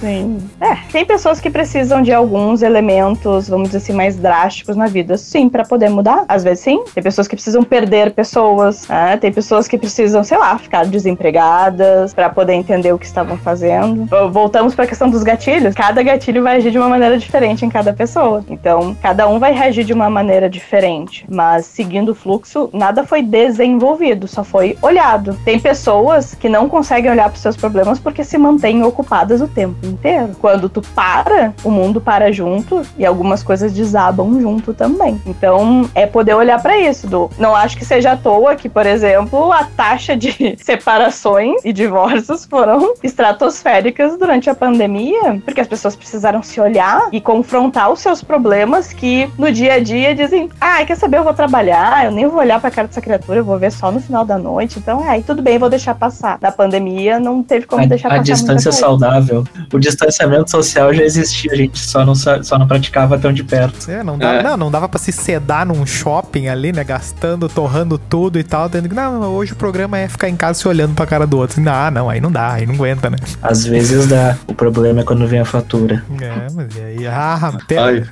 Sim. 0.00 0.38
É, 0.60 0.74
tem 0.90 1.04
pessoas 1.04 1.40
que 1.40 1.50
precisam 1.50 2.02
de 2.02 2.12
alguns 2.12 2.62
elementos, 2.62 3.48
vamos 3.48 3.68
dizer 3.68 3.78
assim, 3.78 3.92
mais 3.92 4.16
drásticos 4.16 4.76
na 4.76 4.86
vida, 4.86 5.16
sim, 5.16 5.48
pra 5.48 5.64
poder 5.64 5.88
mudar. 5.88 6.24
Às 6.28 6.42
vezes 6.42 6.64
sim. 6.64 6.82
Tem 6.94 7.02
pessoas 7.02 7.28
que 7.28 7.36
precisam 7.36 7.62
perder 7.62 8.12
pessoas, 8.12 8.86
né? 8.88 9.16
tem 9.16 9.32
pessoas 9.32 9.68
que 9.68 9.78
precisam, 9.78 10.24
sei 10.24 10.38
lá, 10.38 10.58
ficar 10.58 10.86
desempregadas 10.86 12.12
pra 12.12 12.28
poder 12.28 12.54
entender 12.54 12.92
o 12.92 12.98
que 12.98 13.06
estavam 13.06 13.36
fazendo. 13.38 14.06
Voltamos 14.30 14.74
pra 14.74 14.86
questão 14.86 15.08
dos 15.08 15.22
gatilhos. 15.22 15.74
Cada 15.74 16.02
gatilho 16.02 16.42
vai 16.42 16.56
agir 16.56 16.70
de 16.70 16.78
uma 16.78 16.88
maneira 16.88 17.18
diferente 17.18 17.64
em 17.64 17.70
cada 17.70 17.92
pessoa. 17.92 18.44
Então, 18.48 18.96
cada 19.00 19.28
um 19.28 19.38
vai 19.38 19.52
reagir 19.52 19.84
de 19.84 19.92
uma 19.92 20.10
maneira 20.10 20.48
diferente. 20.48 21.24
Mas 21.28 21.66
seguindo 21.66 22.10
o 22.10 22.14
fluxo, 22.14 22.70
nada 22.72 23.04
foi 23.04 23.22
desenvolvido, 23.22 24.26
só 24.26 24.42
foi 24.42 24.76
olhado. 24.82 25.36
Tem 25.44 25.60
pessoas 25.60 26.34
que 26.34 26.48
não 26.48 26.68
conseguem 26.68 27.10
olhar 27.10 27.28
para 27.28 27.38
seus 27.38 27.56
problemas 27.56 27.98
porque 27.98 28.24
se 28.24 28.36
mantêm 28.36 28.82
ocupadas 28.82 29.11
o 29.42 29.48
tempo 29.48 29.86
inteiro. 29.86 30.30
Quando 30.40 30.68
tu 30.68 30.80
para, 30.80 31.52
o 31.62 31.70
mundo 31.70 32.00
para 32.00 32.32
junto 32.32 32.82
e 32.96 33.04
algumas 33.04 33.42
coisas 33.42 33.72
desabam 33.72 34.40
junto 34.40 34.72
também. 34.72 35.20
Então, 35.26 35.88
é 35.94 36.06
poder 36.06 36.34
olhar 36.34 36.60
para 36.62 36.78
isso. 36.78 37.06
Do, 37.06 37.30
não 37.38 37.54
acho 37.54 37.76
que 37.76 37.84
seja 37.84 38.12
à 38.12 38.16
toa 38.16 38.56
que, 38.56 38.68
por 38.68 38.86
exemplo, 38.86 39.52
a 39.52 39.64
taxa 39.64 40.16
de 40.16 40.56
separações 40.62 41.62
e 41.64 41.72
divórcios 41.72 42.46
foram 42.46 42.94
estratosféricas 43.02 44.18
durante 44.18 44.48
a 44.48 44.54
pandemia, 44.54 45.40
porque 45.44 45.60
as 45.60 45.68
pessoas 45.68 45.94
precisaram 45.94 46.42
se 46.42 46.60
olhar 46.60 47.08
e 47.12 47.20
confrontar 47.20 47.92
os 47.92 48.00
seus 48.00 48.22
problemas 48.22 48.92
que 48.92 49.28
no 49.36 49.52
dia 49.52 49.74
a 49.74 49.80
dia 49.80 50.14
dizem: 50.14 50.48
"Ah, 50.60 50.84
quer 50.84 50.96
saber, 50.96 51.18
eu 51.18 51.24
vou 51.24 51.34
trabalhar, 51.34 52.06
eu 52.06 52.10
nem 52.10 52.26
vou 52.26 52.38
olhar 52.38 52.60
para 52.60 52.70
cara 52.70 52.88
dessa 52.88 53.00
criatura, 53.00 53.40
eu 53.40 53.44
vou 53.44 53.58
ver 53.58 53.70
só 53.70 53.90
no 53.90 54.00
final 54.00 54.24
da 54.24 54.38
noite". 54.38 54.78
Então, 54.78 55.04
é, 55.04 55.10
aí 55.10 55.22
tudo 55.22 55.42
bem, 55.42 55.58
vou 55.58 55.68
deixar 55.68 55.94
passar. 55.94 56.38
Na 56.40 56.50
pandemia 56.50 57.20
não 57.20 57.42
teve 57.42 57.66
como 57.66 57.86
deixar 57.86 58.08
A, 58.08 58.14
a 58.14 58.18
passar 58.18 58.32
muita 58.32 58.54
distância 58.54 58.70
coisa. 58.70 58.86
Saudável. 59.02 59.44
O 59.72 59.78
distanciamento 59.78 60.50
social 60.50 60.92
já 60.94 61.02
existia, 61.02 61.52
a 61.52 61.56
gente 61.56 61.78
só 61.78 62.04
não, 62.04 62.14
só 62.14 62.58
não 62.58 62.66
praticava 62.66 63.18
tão 63.18 63.32
de 63.32 63.42
perto. 63.42 63.90
É, 63.90 64.02
não 64.02 64.16
dava, 64.18 64.34
É. 64.38 64.42
não, 64.42 64.56
não 64.56 64.70
dava 64.70 64.88
pra 64.88 64.98
se 64.98 65.10
sedar 65.12 65.66
num 65.66 65.84
shopping 65.84 66.48
ali, 66.48 66.72
né? 66.72 66.84
Gastando, 66.84 67.48
torrando 67.48 67.98
tudo 67.98 68.38
e 68.38 68.44
tal. 68.44 68.68
Tendo 68.68 68.88
que, 68.88 68.94
não, 68.94 69.20
hoje 69.34 69.52
o 69.52 69.56
programa 69.56 69.98
é 69.98 70.08
ficar 70.08 70.28
em 70.28 70.36
casa 70.36 70.60
se 70.60 70.68
olhando 70.68 70.94
pra 70.94 71.06
cara 71.06 71.26
do 71.26 71.38
outro. 71.38 71.62
Ah, 71.68 71.90
não, 71.90 72.08
aí 72.08 72.20
não 72.20 72.30
dá, 72.30 72.52
aí 72.52 72.66
não 72.66 72.74
aguenta, 72.74 73.10
né? 73.10 73.16
Às 73.42 73.64
vezes 73.64 74.06
dá. 74.06 74.36
O 74.46 74.54
problema 74.54 75.00
é 75.00 75.04
quando 75.04 75.26
vem 75.26 75.40
a 75.40 75.44
fatura. 75.44 76.02
É, 76.20 76.46
mas 76.52 76.76
e 76.76 76.80
aí? 76.80 77.06
Ah, 77.06 77.52
até. 77.54 77.78
Ai. 77.78 78.04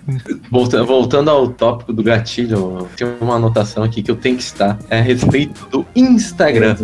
Volta- 0.51 0.83
voltando 0.83 1.31
ao 1.31 1.49
tópico 1.49 1.93
do 1.93 2.03
gatilho, 2.03 2.89
tem 2.97 3.07
uma 3.21 3.37
anotação 3.37 3.83
aqui 3.83 4.03
que 4.03 4.11
eu 4.11 4.17
tenho 4.17 4.37
que 4.37 4.43
estar. 4.43 4.79
É 4.89 4.99
a 4.99 5.03
respeito 5.03 5.67
do 5.71 5.87
Instagram. 5.95 6.77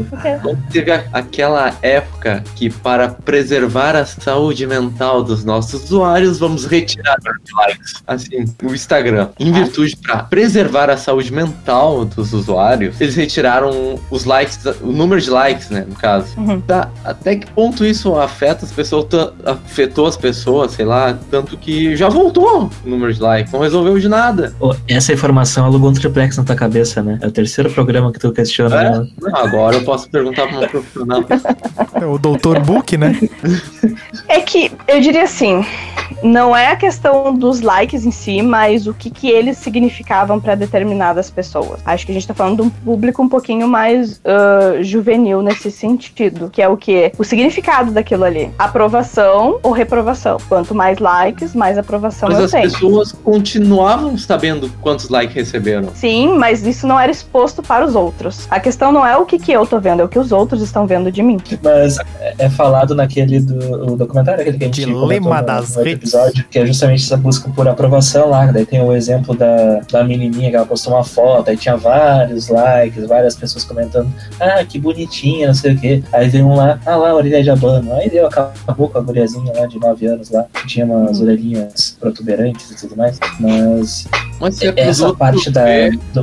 Quando 0.43 0.59
teve 0.71 0.91
a- 0.93 1.05
aquela 1.13 1.73
época 1.83 2.43
que, 2.55 2.71
para 2.71 3.09
preservar 3.09 3.96
a 3.97 4.07
saúde 4.07 4.67
mental 4.67 5.23
dos 5.23 5.45
nossos 5.45 5.85
usuários, 5.85 6.39
vamos 6.39 6.65
retirar 6.65 7.17
os 7.19 7.53
likes. 7.55 7.95
Assim, 8.07 8.45
o 8.63 8.75
Instagram, 8.75 9.29
em 9.39 9.53
virtude 9.53 9.97
para 9.97 10.23
preservar 10.25 10.91
a 10.91 10.97
saúde 10.97 11.33
mental 11.33 12.05
dos 12.05 12.33
usuários, 12.33 13.01
eles 13.01 13.15
retiraram 13.15 13.99
os 14.11 14.25
likes, 14.25 14.59
o 14.81 14.93
número 14.93 15.21
de 15.21 15.31
likes, 15.31 15.71
né, 15.71 15.85
no 15.89 15.95
caso. 15.95 16.39
Uhum. 16.39 16.61
Tá, 16.61 16.91
até 17.05 17.37
que 17.37 17.51
ponto 17.51 17.85
isso 17.85 18.15
afeta 18.19 18.65
as 18.65 18.73
pessoas, 18.73 19.07
afetou 19.45 20.07
as 20.07 20.17
pessoas, 20.17 20.73
sei 20.73 20.85
lá, 20.85 21.19
tanto 21.31 21.57
que 21.57 21.97
já 21.97 22.09
voltou 22.09 22.71
o 22.85 22.89
número 22.89 23.13
de 23.13 23.21
likes, 23.21 23.53
não 23.53 23.61
resolveu 23.61 23.99
de 23.99 24.09
nada. 24.09 24.55
Essa 24.89 25.13
informação 25.13 25.65
alugou 25.65 25.91
um 25.91 25.95
triplex 25.95 26.37
na 26.37 26.45
tua 26.45 26.57
cabeça, 26.57 27.03
né? 27.03 27.19
É 27.21 27.27
o 27.27 27.31
terceiro 27.31 27.71
programa 27.71 28.13
que 28.13 28.19
tu 28.19 28.33
questiona. 28.33 28.83
É? 28.83 28.91
Não, 29.21 29.37
agora 29.37 29.77
eu 29.77 29.85
posso 29.85 30.09
perguntar 30.11 30.47
para 30.47 30.59
uma 30.59 30.69
profissional. 30.69 31.25
O 32.13 32.19
Doutor 32.19 32.61
Book, 32.61 32.97
né? 32.97 33.19
É 34.29 34.41
que 34.41 34.73
eu 34.89 35.01
diria 35.01 35.23
assim, 35.23 35.65
não 36.23 36.55
é 36.57 36.69
a 36.69 36.77
questão 36.77 37.35
dos 37.35 37.61
likes 37.61 38.05
em 38.05 38.11
si, 38.11 38.43
mas 38.43 38.87
o 38.87 38.95
que, 38.95 39.11
que 39.11 39.29
eles 39.29 39.59
significavam 39.59 40.41
para 40.41 40.55
determinadas 40.55 41.31
pessoas. 41.31 41.81
Acho 41.85 42.07
que 42.07 42.13
a 42.13 42.15
gente 42.15 42.27
tá 42.27 42.35
falando 42.35 42.57
de 42.57 42.63
um 42.63 42.71
público 42.71 43.23
um 43.23 43.29
pouquinho 43.29 43.69
mais 43.69 44.21
ah, 44.25 44.83
juvenil 44.83 45.43
nesse 45.43 45.71
sentido, 45.71 46.51
que 46.51 46.61
é 46.61 46.69
o 46.69 46.77
que? 46.77 47.13
O 47.19 47.25
significado 47.25 47.93
daquilo 47.93 48.25
ali. 48.25 48.51
Aprovação 48.59 49.59
ou 49.63 49.73
reprovação. 49.73 50.39
Quanto 50.49 50.75
mais 50.75 50.99
likes, 50.99 51.55
mais 51.55 51.79
aprovação 51.79 52.29
Mas 52.29 52.39
eu 52.39 52.45
as 52.47 52.51
tenho. 52.51 52.71
pessoas 52.71 53.13
continuavam 53.13 54.19
sabendo 54.19 54.71
quantos 54.81 55.09
likes 55.09 55.35
receberam. 55.35 55.91
Sim, 55.95 56.37
mas 56.37 56.67
isso 56.67 56.87
não 56.87 56.99
era 56.99 57.13
exposto 57.13 57.63
para 57.63 57.85
os 57.85 57.95
outros. 57.95 58.47
A 58.51 58.59
questão 58.59 58.91
não 58.91 59.07
é 59.07 59.17
o 59.17 59.25
que, 59.25 59.39
que 59.39 59.53
eu 59.53 59.67
tô 59.67 59.79
vendo, 59.79 60.01
é 60.01 60.05
o 60.05 60.09
que 60.09 60.19
os 60.19 60.33
outros 60.33 60.63
estão 60.63 60.87
vendo 60.87 61.13
de 61.13 61.23
mim. 61.23 61.39
Mas 61.63 61.99
é 62.39 62.47
é 62.47 62.51
falado 62.51 62.95
naquele 62.95 63.41
do 63.41 63.76
o 63.85 63.97
documentário, 63.97 64.41
aquele 64.41 64.59
que 64.59 64.65
a 64.65 64.67
gente 64.69 64.85
Dilema 64.85 65.41
no- 65.41 65.47
das 65.47 65.77
no 65.77 65.83
redes. 65.83 65.95
episódio, 66.15 66.45
que 66.51 66.59
é 66.59 66.67
justamente 66.67 67.05
essa 67.05 67.17
busca 67.17 67.49
por 67.51 67.67
aprovação 67.69 68.31
lá. 68.31 68.47
Daí 68.47 68.65
tem 68.67 68.81
o 68.83 68.93
exemplo 68.93 69.35
da, 69.37 69.81
da 69.91 70.05
menininha 70.05 70.51
que 70.51 70.57
ela 70.57 70.67
postou 70.67 70.93
uma 70.95 71.05
foto, 71.05 71.51
aí 71.51 71.57
tinha 71.57 71.77
vários 71.77 72.49
likes, 72.49 73.07
várias 73.07 73.35
pessoas 73.37 73.65
comentando, 73.65 74.13
ah, 74.41 74.65
que 74.65 74.79
bonitinha, 74.79 75.49
não 75.49 75.55
sei 75.55 75.75
o 75.75 75.79
quê. 75.79 76.03
Aí 76.13 76.29
veio 76.29 76.47
um 76.47 76.55
lá, 76.57 76.79
ah 76.87 76.97
lá, 76.97 77.15
orelha 77.15 77.43
de 77.43 77.51
abano. 77.51 77.93
Aí 77.95 78.09
deu, 78.11 78.27
acabou 78.27 78.89
com 78.89 78.99
a 78.99 79.01
guriazinha 79.01 79.53
lá 79.55 79.67
de 79.67 79.79
9 79.79 80.07
anos 80.07 80.31
lá, 80.31 80.45
que 80.53 80.67
tinha 80.67 80.87
umas 80.87 81.21
orelhinhas 81.21 81.97
protuberantes 82.01 82.71
e 82.71 82.77
tudo 82.77 82.97
mais. 82.97 83.19
Mas 83.41 84.07
Mas 84.41 84.57
se 84.57 84.67
é 84.67 84.73
pros 84.73 84.87
essa 85.01 85.15
parte 85.15 85.51
da. 85.51 85.65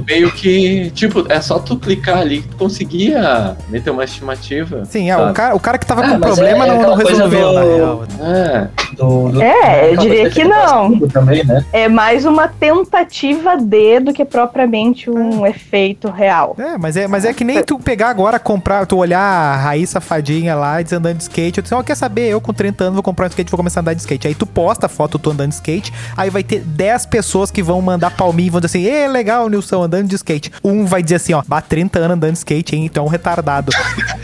meio 0.07 0.31
que, 0.31 0.91
tipo, 0.91 1.25
é 1.31 1.41
só 1.41 1.57
tu 1.59 1.77
clicar 1.77 2.19
ali 2.19 2.41
que 2.41 2.49
tu 2.49 2.57
conseguia 2.57 3.57
meter 3.69 3.89
uma 3.89 4.03
estimativa. 4.03 4.83
Sim, 4.85 5.09
é, 5.09 5.17
o 5.17 5.33
cara, 5.33 5.55
o 5.55 5.59
cara 5.59 5.77
que 5.77 5.85
tava 5.85 6.03
Ah, 6.05 6.09
com 6.11 6.19
problema 6.19 6.65
é 6.65 6.67
não, 6.67 6.81
não 6.81 6.95
resolveu, 6.95 7.47
do- 7.49 7.53
na 7.53 7.61
real. 7.63 8.03
É, 8.21 8.67
do, 8.93 9.29
do- 9.29 9.41
É, 9.41 9.91
eu 9.91 9.97
diria 9.97 10.29
que 10.29 10.43
não. 10.43 10.99
Também, 11.09 11.43
né? 11.45 11.65
É 11.73 11.87
mais 11.87 12.25
uma 12.25 12.47
tentativa 12.47 13.57
de 13.57 13.99
do 13.99 14.13
que 14.13 14.23
propriamente 14.25 15.09
um 15.09 15.45
efeito 15.45 16.09
real. 16.09 16.55
É, 16.57 16.77
mas 16.77 16.95
é, 16.97 17.07
mas 17.07 17.25
é 17.25 17.33
que 17.33 17.43
nem 17.43 17.63
tu 17.63 17.77
pegar 17.79 18.09
agora, 18.09 18.39
comprar, 18.39 18.85
tu 18.85 18.97
olhar 18.97 19.19
a 19.19 19.55
raiz 19.57 19.89
safadinha 19.89 20.55
lá 20.55 20.81
e 20.81 20.85
andando 20.93 21.17
de 21.17 21.23
skate, 21.23 21.57
eu 21.59 21.61
disse, 21.61 21.73
ó, 21.73 21.81
quer 21.83 21.95
saber, 21.95 22.29
eu 22.29 22.39
com 22.41 22.53
30 22.53 22.83
anos 22.85 22.93
vou 22.95 23.03
comprar 23.03 23.25
um 23.25 23.29
skate 23.29 23.49
e 23.49 23.51
vou 23.51 23.57
começar 23.57 23.79
a 23.79 23.81
andar 23.81 23.93
de 23.93 24.01
skate. 24.01 24.27
Aí 24.27 24.35
tu 24.35 24.45
posta 24.45 24.85
a 24.85 24.89
foto 24.89 25.17
tu 25.19 25.31
andando 25.31 25.49
de 25.49 25.55
skate, 25.55 25.93
aí 26.15 26.29
vai 26.29 26.43
ter 26.43 26.59
10 26.61 27.05
pessoas 27.07 27.49
que 27.51 27.61
vão 27.63 27.81
mandar 27.81 28.11
palminha 28.11 28.47
e 28.47 28.49
vão 28.49 28.61
dizer 28.61 28.77
assim, 28.77 28.85
ê, 28.87 29.07
legal, 29.07 29.49
Nilson, 29.49 29.83
andando 29.83 30.07
de 30.07 30.15
skate. 30.15 30.51
Um 30.63 30.85
vai 30.85 31.01
dizer 31.01 31.15
assim, 31.15 31.33
ó, 31.33 31.41
bá 31.47 31.61
30 31.61 31.99
anos 31.99 32.11
andando 32.17 32.31
de 32.33 32.37
skate, 32.39 32.75
hein, 32.75 32.85
então 32.85 33.03
é 33.03 33.07
um 33.07 33.09
retardado. 33.09 33.71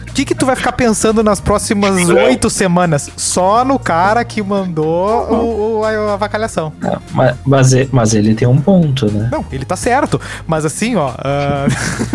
O 0.10 0.14
que 0.14 0.26
que 0.26 0.36
tu 0.36 0.46
vai 0.46 0.56
ficar 0.56 0.74
pensando 0.74 1.24
nas 1.24 1.40
próximas 1.40 2.10
oito 2.10 2.50
semanas? 2.50 3.10
Só 3.16 3.64
no 3.64 3.80
cara 3.80 4.24
que 4.26 4.42
mandou 4.42 4.59
o, 4.64 5.80
o- 5.80 5.84
a, 5.84 5.90
a 5.90 6.14
avacalhação. 6.14 6.72
Não, 6.82 7.02
mas, 7.12 7.36
mas, 7.46 7.74
e- 7.74 7.90
mas 7.92 8.14
ele 8.14 8.34
tem 8.36 8.48
um 8.48 8.60
ponto, 8.62 9.12
né? 9.12 9.30
Não, 9.32 9.46
ele 9.52 9.66
tá 9.66 9.76
certo. 9.76 10.20
Mas 10.48 10.66
assim, 10.66 10.96
ó. 10.96 11.12
ah, 11.18 11.66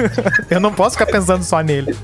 eu 0.50 0.60
não 0.60 0.72
posso 0.72 0.96
ficar 0.98 1.06
pensando 1.10 1.42
só 1.44 1.60
nele. 1.60 1.96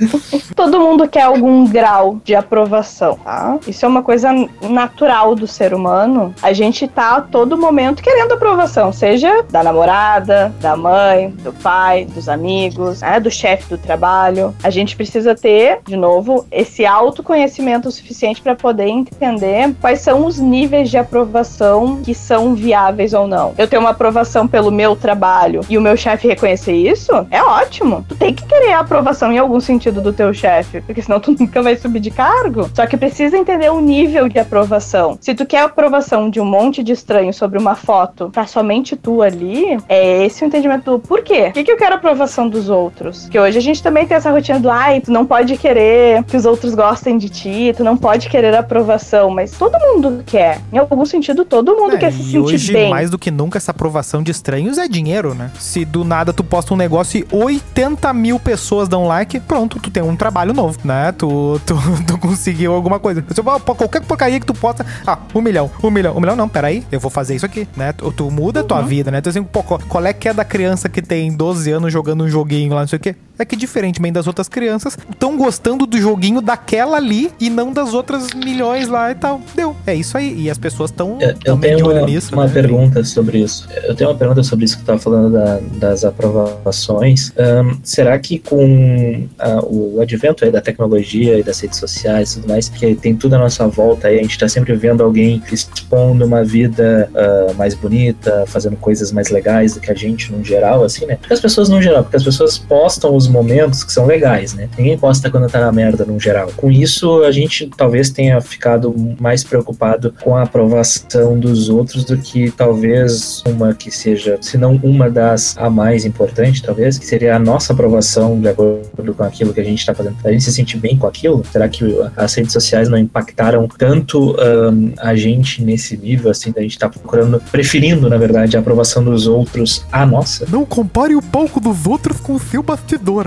Todo 0.54 0.80
mundo 0.80 1.08
quer 1.08 1.22
algum 1.22 1.66
grau 1.66 2.20
de 2.24 2.34
aprovação, 2.34 3.18
tá? 3.22 3.58
Isso 3.66 3.84
é 3.84 3.88
uma 3.88 4.02
coisa 4.02 4.30
natural 4.62 5.34
do 5.34 5.46
ser 5.46 5.74
humano. 5.74 6.34
A 6.42 6.52
gente 6.52 6.86
tá 6.88 7.16
a 7.16 7.20
todo 7.20 7.56
momento 7.56 8.02
querendo 8.02 8.32
aprovação, 8.32 8.92
seja 8.92 9.44
da 9.50 9.62
namorada, 9.62 10.52
da 10.60 10.76
mãe, 10.76 11.30
do 11.30 11.52
pai, 11.52 12.04
dos 12.04 12.28
amigos, 12.28 13.00
né, 13.00 13.20
do 13.20 13.30
chefe 13.30 13.68
do 13.68 13.78
trabalho. 13.78 14.54
A 14.62 14.70
gente 14.70 14.96
precisa 14.96 15.34
ter, 15.34 15.80
de 15.86 15.96
novo, 15.96 16.46
esse 16.50 16.86
autoconhecimento 16.86 17.90
suficiente 17.90 18.40
para 18.40 18.54
poder 18.54 18.88
entender 18.88 19.74
quais 19.80 20.00
são 20.00 20.26
os 20.26 20.38
níveis 20.38 20.90
de 20.90 20.98
aprovação 20.98 22.00
que 22.02 22.14
são 22.14 22.54
viáveis 22.54 23.12
ou 23.12 23.26
não. 23.26 23.54
Eu 23.58 23.68
tenho 23.68 23.82
uma 23.82 23.90
aprovação 23.90 24.46
pelo 24.46 24.70
meu 24.70 24.96
trabalho 24.96 25.60
e 25.68 25.76
o 25.76 25.80
meu 25.80 25.96
chefe 25.96 26.28
reconhecer 26.28 26.72
isso, 26.72 27.12
é 27.30 27.42
ótimo. 27.42 28.04
Tu 28.08 28.14
tem 28.16 28.34
que 28.34 28.44
querer 28.44 28.72
a 28.72 28.80
aprovação 28.80 29.32
em 29.32 29.38
algum 29.38 29.60
sentido 29.60 29.89
do 29.98 30.12
teu 30.12 30.34
chefe, 30.34 30.80
porque 30.82 31.00
senão 31.00 31.18
tu 31.18 31.34
nunca 31.40 31.62
vai 31.62 31.76
subir 31.76 32.00
de 32.00 32.10
cargo. 32.10 32.68
Só 32.74 32.86
que 32.86 32.96
precisa 32.96 33.38
entender 33.38 33.70
o 33.70 33.80
nível 33.80 34.28
de 34.28 34.38
aprovação. 34.38 35.16
Se 35.20 35.34
tu 35.34 35.46
quer 35.46 35.62
a 35.62 35.64
aprovação 35.64 36.28
de 36.28 36.38
um 36.40 36.44
monte 36.44 36.82
de 36.82 36.92
estranhos 36.92 37.36
sobre 37.36 37.58
uma 37.58 37.74
foto 37.74 38.28
pra 38.30 38.46
somente 38.46 38.94
tu 38.96 39.22
ali, 39.22 39.78
é 39.88 40.24
esse 40.26 40.44
o 40.44 40.46
entendimento 40.46 40.90
do 40.92 40.98
por 40.98 41.22
quê? 41.22 41.44
Por 41.44 41.52
que, 41.54 41.64
que 41.64 41.72
eu 41.72 41.76
quero 41.78 41.94
a 41.94 41.96
aprovação 41.96 42.48
dos 42.48 42.68
outros? 42.68 43.28
Que 43.30 43.38
hoje 43.38 43.56
a 43.56 43.62
gente 43.62 43.82
também 43.82 44.06
tem 44.06 44.16
essa 44.16 44.30
rotina 44.30 44.60
do 44.60 44.68
ai, 44.70 45.00
tu 45.00 45.10
não 45.10 45.24
pode 45.24 45.56
querer 45.56 46.22
que 46.24 46.36
os 46.36 46.44
outros 46.44 46.74
gostem 46.74 47.16
de 47.16 47.28
ti, 47.28 47.72
tu 47.76 47.82
não 47.82 47.96
pode 47.96 48.28
querer 48.28 48.54
a 48.54 48.60
aprovação, 48.60 49.30
mas 49.30 49.52
todo 49.52 49.78
mundo 49.78 50.22
quer. 50.26 50.60
Em 50.72 50.78
algum 50.78 51.04
sentido, 51.06 51.44
todo 51.44 51.74
mundo 51.76 51.94
É, 51.94 51.98
quer 51.98 52.12
se 52.12 52.22
sentir 52.22 52.38
hoje, 52.38 52.72
bem. 52.72 52.90
mais 52.90 53.08
do 53.10 53.18
que 53.18 53.30
nunca, 53.30 53.56
essa 53.58 53.70
aprovação 53.70 54.22
de 54.22 54.30
estranhos 54.30 54.76
é 54.78 54.86
dinheiro, 54.86 55.34
né? 55.34 55.50
Se 55.58 55.84
do 55.84 56.04
nada 56.04 56.32
tu 56.32 56.44
posta 56.44 56.74
um 56.74 56.76
negócio 56.76 57.18
e 57.20 57.26
80 57.34 58.12
mil 58.12 58.38
pessoas 58.38 58.88
dão 58.88 59.06
like, 59.06 59.40
pronto, 59.40 59.79
tu 59.80 59.90
tem 59.90 60.02
um 60.02 60.16
trabalho 60.16 60.52
novo, 60.52 60.78
né? 60.84 61.12
Tu, 61.12 61.60
tu, 61.66 61.74
tu 62.06 62.18
conseguiu 62.18 62.72
alguma 62.74 62.98
coisa. 62.98 63.22
Pô, 63.64 63.74
qualquer 63.74 64.02
porcaria 64.02 64.38
que 64.40 64.46
tu 64.46 64.54
posta, 64.54 64.84
ah, 65.06 65.18
um 65.34 65.40
milhão, 65.40 65.70
um 65.82 65.90
milhão, 65.90 66.16
um 66.16 66.20
milhão, 66.20 66.36
não, 66.36 66.48
peraí, 66.48 66.84
eu 66.92 67.00
vou 67.00 67.10
fazer 67.10 67.34
isso 67.34 67.46
aqui, 67.46 67.66
né? 67.76 67.92
Tu, 67.92 68.10
tu 68.12 68.30
muda 68.30 68.60
a 68.60 68.62
Uhum. 68.62 68.68
tua 68.68 68.82
vida, 68.82 69.10
né? 69.10 69.18
Então 69.18 69.30
assim, 69.30 69.42
pô, 69.42 69.62
qual 69.62 70.04
é 70.04 70.12
que 70.12 70.28
é 70.28 70.34
da 70.34 70.44
criança 70.44 70.88
que 70.88 71.00
tem 71.02 71.32
12 71.32 71.70
anos 71.70 71.92
jogando 71.92 72.24
um 72.24 72.28
joguinho 72.28 72.74
lá, 72.74 72.80
não 72.80 72.88
sei 72.88 72.96
o 72.98 73.00
quê? 73.00 73.14
É 73.40 73.44
que, 73.44 73.56
diferentemente 73.56 74.12
das 74.14 74.26
outras 74.26 74.48
crianças, 74.48 74.96
estão 75.10 75.36
gostando 75.36 75.86
do 75.86 75.98
joguinho 75.98 76.40
daquela 76.40 76.96
ali 76.98 77.30
e 77.40 77.48
não 77.48 77.72
das 77.72 77.94
outras 77.94 78.28
milhões 78.34 78.86
lá 78.88 79.10
e 79.10 79.14
tal. 79.14 79.40
Deu. 79.54 79.74
É 79.86 79.94
isso 79.94 80.16
aí. 80.18 80.42
E 80.42 80.50
as 80.50 80.58
pessoas 80.58 80.90
estão 80.90 81.16
Eu, 81.20 81.34
eu 81.44 81.56
tenho 81.56 81.90
uma, 81.90 82.02
nisso. 82.02 82.34
uma 82.34 82.46
né? 82.46 82.52
pergunta 82.52 83.02
sobre 83.04 83.38
isso. 83.38 83.66
Eu 83.84 83.94
tenho 83.94 84.10
uma 84.10 84.16
pergunta 84.16 84.42
sobre 84.42 84.64
isso 84.66 84.76
que 84.76 84.82
tu 84.82 84.86
tava 84.86 84.98
falando 84.98 85.32
da- 85.32 85.58
das 85.78 86.04
aprovações. 86.04 87.32
Ahn, 87.38 87.76
será 87.82 88.18
que 88.18 88.38
com 88.38 89.26
ah, 89.38 89.60
o 89.64 90.00
advento 90.00 90.44
aí 90.44 90.50
da 90.50 90.60
tecnologia 90.60 91.38
e 91.38 91.42
das 91.42 91.60
redes 91.60 91.78
sociais 91.78 92.32
e 92.32 92.40
tudo 92.40 92.48
mais, 92.48 92.68
que 92.68 92.94
tem 92.94 93.14
tudo 93.16 93.34
à 93.36 93.38
nossa 93.38 93.66
volta 93.66 94.08
aí, 94.08 94.18
a 94.18 94.22
gente 94.22 94.38
tá 94.38 94.48
sempre 94.48 94.74
vendo 94.76 95.02
alguém 95.02 95.42
expondo 95.52 96.24
uma 96.24 96.44
vida 96.44 97.10
ah, 97.14 97.52
mais 97.56 97.74
bonita, 97.74 98.44
fazendo 98.46 98.76
coisas 98.76 99.12
mais 99.12 99.30
legais 99.30 99.74
do 99.74 99.80
que 99.80 99.90
a 99.90 99.94
gente 99.94 100.32
no 100.32 100.44
geral, 100.44 100.84
assim, 100.84 101.06
né? 101.06 101.16
Porque 101.16 101.32
as 101.32 101.40
pessoas 101.40 101.68
no 101.68 101.80
geral, 101.80 102.02
porque 102.02 102.16
as 102.16 102.24
pessoas 102.24 102.58
postam 102.58 103.14
os 103.14 103.28
momentos 103.30 103.84
que 103.84 103.92
são 103.92 104.06
legais, 104.06 104.54
né? 104.54 104.68
Ninguém 104.76 104.98
posta 104.98 105.30
quando 105.30 105.48
tá 105.48 105.60
na 105.60 105.72
merda 105.72 106.04
no 106.04 106.18
geral. 106.18 106.50
Com 106.56 106.70
isso, 106.70 107.22
a 107.22 107.30
gente 107.30 107.70
talvez 107.76 108.10
tenha 108.10 108.40
ficado 108.40 108.94
mais 109.18 109.44
preocupado 109.44 110.14
com 110.22 110.36
a 110.36 110.42
aprovação 110.42 111.38
dos 111.38 111.68
outros 111.68 112.04
do 112.04 112.18
que 112.18 112.50
talvez 112.50 113.42
uma 113.46 113.72
que 113.74 113.90
seja, 113.90 114.38
se 114.40 114.58
não 114.58 114.78
uma 114.82 115.08
das 115.08 115.56
a 115.56 115.70
mais 115.70 116.04
importante, 116.04 116.62
talvez, 116.62 116.98
que 116.98 117.06
seria 117.06 117.36
a 117.36 117.38
nossa 117.38 117.72
aprovação 117.72 118.40
de 118.40 118.48
acordo 118.48 119.14
com 119.14 119.22
aquilo 119.22 119.52
que 119.52 119.60
a 119.60 119.64
gente 119.64 119.84
tá 119.84 119.94
fazendo. 119.94 120.16
A 120.24 120.32
gente 120.32 120.44
se 120.44 120.52
sentir 120.52 120.78
bem 120.78 120.96
com 120.96 121.06
aquilo? 121.06 121.44
Será 121.50 121.68
que 121.68 121.84
as 122.16 122.34
redes 122.34 122.52
sociais 122.52 122.88
não 122.88 122.98
impactaram 122.98 123.68
tanto 123.68 124.36
ahn, 124.40 124.92
a 124.98 125.14
gente 125.14 125.62
nesse 125.62 125.96
nível, 125.96 126.30
assim, 126.30 126.52
da 126.52 126.60
gente 126.60 126.78
tá 126.78 126.88
procurando, 126.88 127.40
preferindo, 127.50 128.08
na 128.08 128.16
verdade, 128.16 128.56
a 128.56 128.60
aprovação 128.60 129.04
dos 129.04 129.26
outros 129.26 129.84
à 129.92 130.04
nossa? 130.04 130.46
Não 130.50 130.64
compare 130.64 131.14
o 131.14 131.22
palco 131.22 131.60
dos 131.60 131.86
outros 131.86 132.20
com 132.20 132.34
o 132.34 132.40
seu 132.40 132.62
bastidor. 132.62 133.19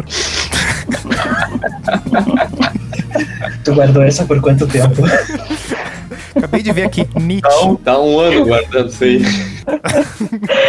Tu 3.64 3.74
guardou 3.74 4.04
essa 4.04 4.26
por 4.26 4.42
quanto 4.42 4.68
tempo? 4.68 5.04
Acabei 6.36 6.62
de 6.62 6.72
ver 6.72 6.84
aqui, 6.86 7.08
Nietzsche. 7.16 7.48
Então, 7.48 7.76
tá 7.76 8.00
um 8.00 8.20
ano 8.20 8.46
guardando 8.46 8.90
isso 8.90 9.04
aí. 9.04 9.22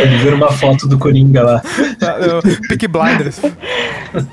Ele 0.00 0.16
viu 0.18 0.34
uma 0.34 0.50
foto 0.52 0.86
do 0.86 0.98
Coringa 0.98 1.42
lá. 1.42 1.62
Tá, 1.98 2.18
eu- 2.18 2.42
Peaky 2.68 2.88
Blinders. 2.88 3.40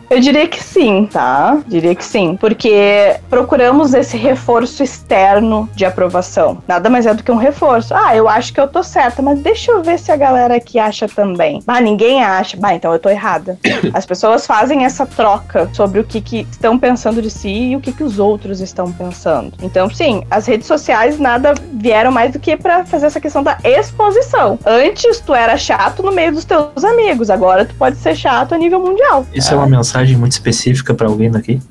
Eu 0.09 0.19
diria 0.19 0.47
que 0.47 0.61
sim, 0.61 1.07
tá? 1.11 1.57
Diria 1.67 1.95
que 1.95 2.03
sim. 2.05 2.37
Porque 2.39 3.15
procuramos 3.29 3.93
esse 3.93 4.17
reforço 4.17 4.83
externo 4.83 5.69
de 5.75 5.85
aprovação. 5.85 6.61
Nada 6.67 6.89
mais 6.89 7.05
é 7.05 7.13
do 7.13 7.23
que 7.23 7.31
um 7.31 7.37
reforço. 7.37 7.93
Ah, 7.93 8.15
eu 8.15 8.27
acho 8.27 8.53
que 8.53 8.59
eu 8.59 8.67
tô 8.67 8.83
certa, 8.83 9.21
mas 9.21 9.39
deixa 9.39 9.71
eu 9.71 9.81
ver 9.81 9.97
se 9.97 10.11
a 10.11 10.15
galera 10.15 10.55
aqui 10.55 10.77
acha 10.77 11.07
também. 11.07 11.61
Ah, 11.65 11.81
ninguém 11.81 12.23
acha. 12.23 12.57
Bah, 12.57 12.73
então 12.75 12.91
eu 12.93 12.99
tô 12.99 13.09
errada. 13.09 13.57
As 13.93 14.05
pessoas 14.05 14.45
fazem 14.45 14.85
essa 14.85 15.05
troca 15.05 15.69
sobre 15.73 15.99
o 15.99 16.03
que, 16.03 16.21
que 16.21 16.47
estão 16.51 16.77
pensando 16.77 17.21
de 17.21 17.29
si 17.29 17.49
e 17.71 17.75
o 17.75 17.79
que, 17.81 17.91
que 17.91 18.03
os 18.03 18.19
outros 18.19 18.59
estão 18.61 18.91
pensando. 18.91 19.53
Então, 19.61 19.89
sim, 19.89 20.23
as 20.29 20.45
redes 20.45 20.67
sociais 20.67 21.17
nada 21.21 21.53
vieram 21.73 22.11
mais 22.11 22.33
do 22.33 22.39
que 22.39 22.57
pra 22.57 22.83
fazer 22.85 23.05
essa 23.05 23.19
questão 23.21 23.41
da 23.43 23.57
exposição. 23.63 24.59
Antes 24.65 25.19
tu 25.21 25.33
era 25.33 25.57
chato 25.57 26.03
no 26.03 26.11
meio 26.11 26.31
dos 26.33 26.43
teus 26.45 26.83
amigos, 26.83 27.29
agora 27.29 27.65
tu 27.65 27.73
pode 27.75 27.97
ser 27.97 28.15
chato 28.15 28.53
a 28.53 28.57
nível 28.57 28.79
mundial. 28.79 29.25
Isso 29.33 29.53
é 29.53 29.57
uma 29.57 29.67
mensagem 29.67 30.17
muito 30.17 30.33
específica 30.33 30.93
pra 30.93 31.07
alguém 31.07 31.31
daqui? 31.31 31.61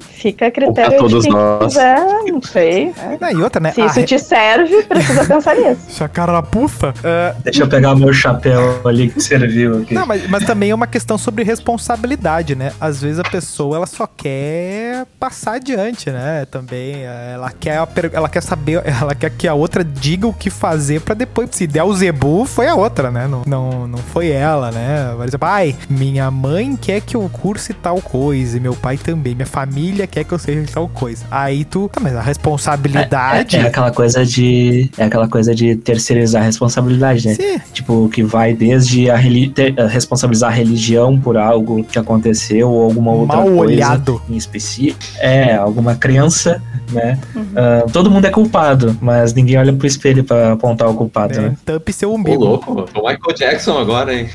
Fica 0.00 0.46
a 0.46 0.50
critério 0.50 0.90
pra 0.90 0.98
todos 0.98 1.22
de 1.22 1.28
quem 1.28 1.36
nós. 1.38 1.66
quiser, 1.66 2.04
não 2.26 2.42
sei. 2.42 2.86
né? 2.96 3.18
Ah, 3.20 3.32
e 3.32 3.36
outra, 3.42 3.60
né? 3.60 3.72
Se 3.72 3.80
a 3.80 3.86
isso 3.86 4.00
re- 4.00 4.06
te 4.06 4.18
serve, 4.18 4.82
precisa 4.84 5.24
pensar 5.26 5.54
nisso. 5.54 5.80
Essa 5.88 6.08
carapuça. 6.08 6.92
Ah, 7.04 7.34
Deixa 7.44 7.62
eu 7.62 7.68
pegar 7.68 7.92
o 7.92 7.96
meu 7.96 8.12
chapéu 8.12 8.80
ali 8.86 9.08
que 9.10 9.20
serviu 9.20 9.78
aqui. 9.82 9.94
Não, 9.94 10.06
mas, 10.06 10.28
mas 10.28 10.44
também 10.44 10.70
é 10.70 10.74
uma 10.74 10.86
questão 10.86 11.16
sobre 11.18 11.44
responsabilidade, 11.44 12.54
né? 12.56 12.72
Às 12.80 13.00
vezes 13.02 13.18
a 13.18 13.22
pessoa 13.24 13.76
ela 13.76 13.86
só 13.86 14.06
quer 14.06 15.06
passar 15.18 15.54
adiante, 15.54 16.10
né? 16.10 16.46
Também 16.50 17.04
eh, 17.04 17.32
ela 17.34 17.50
quer, 17.50 17.78
a 17.78 17.86
per- 17.86 18.03
ela 18.12 18.28
quer 18.28 18.42
saber, 18.42 18.82
ela 18.86 19.14
quer 19.14 19.30
que 19.30 19.46
a 19.48 19.54
outra 19.54 19.84
diga 19.84 20.26
o 20.26 20.32
que 20.32 20.50
fazer 20.50 21.00
pra 21.00 21.14
depois, 21.14 21.48
se 21.52 21.66
der 21.66 21.82
o 21.84 21.94
zebu, 21.94 22.44
foi 22.44 22.66
a 22.68 22.74
outra, 22.74 23.10
né? 23.10 23.26
Não, 23.28 23.42
não, 23.46 23.86
não 23.86 23.98
foi 23.98 24.30
ela, 24.30 24.70
né? 24.70 25.12
Por 25.16 25.26
exemplo, 25.26 25.48
ai, 25.48 25.74
minha 25.88 26.30
mãe 26.30 26.76
quer 26.76 27.00
que 27.00 27.16
eu 27.16 27.28
curse 27.32 27.72
tal 27.74 28.00
coisa, 28.00 28.56
e 28.56 28.60
meu 28.60 28.74
pai 28.74 28.96
também, 28.96 29.34
minha 29.34 29.46
família 29.46 30.06
quer 30.06 30.24
que 30.24 30.32
eu 30.32 30.38
seja 30.38 30.64
tal 30.72 30.88
coisa. 30.88 31.24
Aí 31.30 31.64
tu, 31.64 31.88
tá, 31.92 32.00
mas 32.00 32.14
a 32.16 32.20
responsabilidade. 32.68 33.56
É, 33.56 33.60
é 33.60 33.66
aquela 33.66 33.90
coisa 33.90 34.24
de. 34.24 34.90
É 34.98 35.04
aquela 35.04 35.28
coisa 35.28 35.54
de 35.54 35.76
terceirizar 35.76 36.42
a 36.42 36.44
responsabilidade, 36.46 37.26
né? 37.28 37.34
Sim, 37.34 37.60
Tipo, 37.72 38.08
que 38.08 38.22
vai 38.22 38.54
desde 38.54 39.10
a 39.10 39.16
reli- 39.16 39.48
ter- 39.50 39.74
eh, 39.76 39.86
responsabilizar 39.86 40.50
a 40.50 40.54
religião 40.54 41.18
por 41.18 41.36
algo 41.36 41.84
que 41.84 41.98
aconteceu 41.98 42.70
ou 42.70 42.84
alguma 42.84 43.12
outra 43.12 43.36
mal 43.36 43.44
coisa 43.46 43.72
olhado. 43.72 44.22
em 44.28 44.36
específico. 44.36 44.98
É, 45.18 45.54
alguma 45.54 45.94
crença, 45.94 46.62
né? 46.92 47.18
Uhum. 47.34 47.44
Ah, 47.56 47.84
todo 47.94 48.10
mundo 48.10 48.24
é 48.24 48.30
culpado, 48.30 48.96
mas 49.00 49.32
ninguém 49.32 49.56
olha 49.56 49.72
pro 49.72 49.86
espelho 49.86 50.24
pra 50.24 50.52
apontar 50.52 50.90
o 50.90 50.94
culpado, 50.94 51.32
É, 51.32 51.40
né? 51.40 51.56
tampe 51.64 51.92
seu 51.92 52.10
Ô, 52.10 52.16
umbigo. 52.16 52.44
louco, 52.44 52.72
o 52.92 52.96
Michael 53.06 53.34
Jackson 53.36 53.78
agora, 53.78 54.12
hein? 54.12 54.28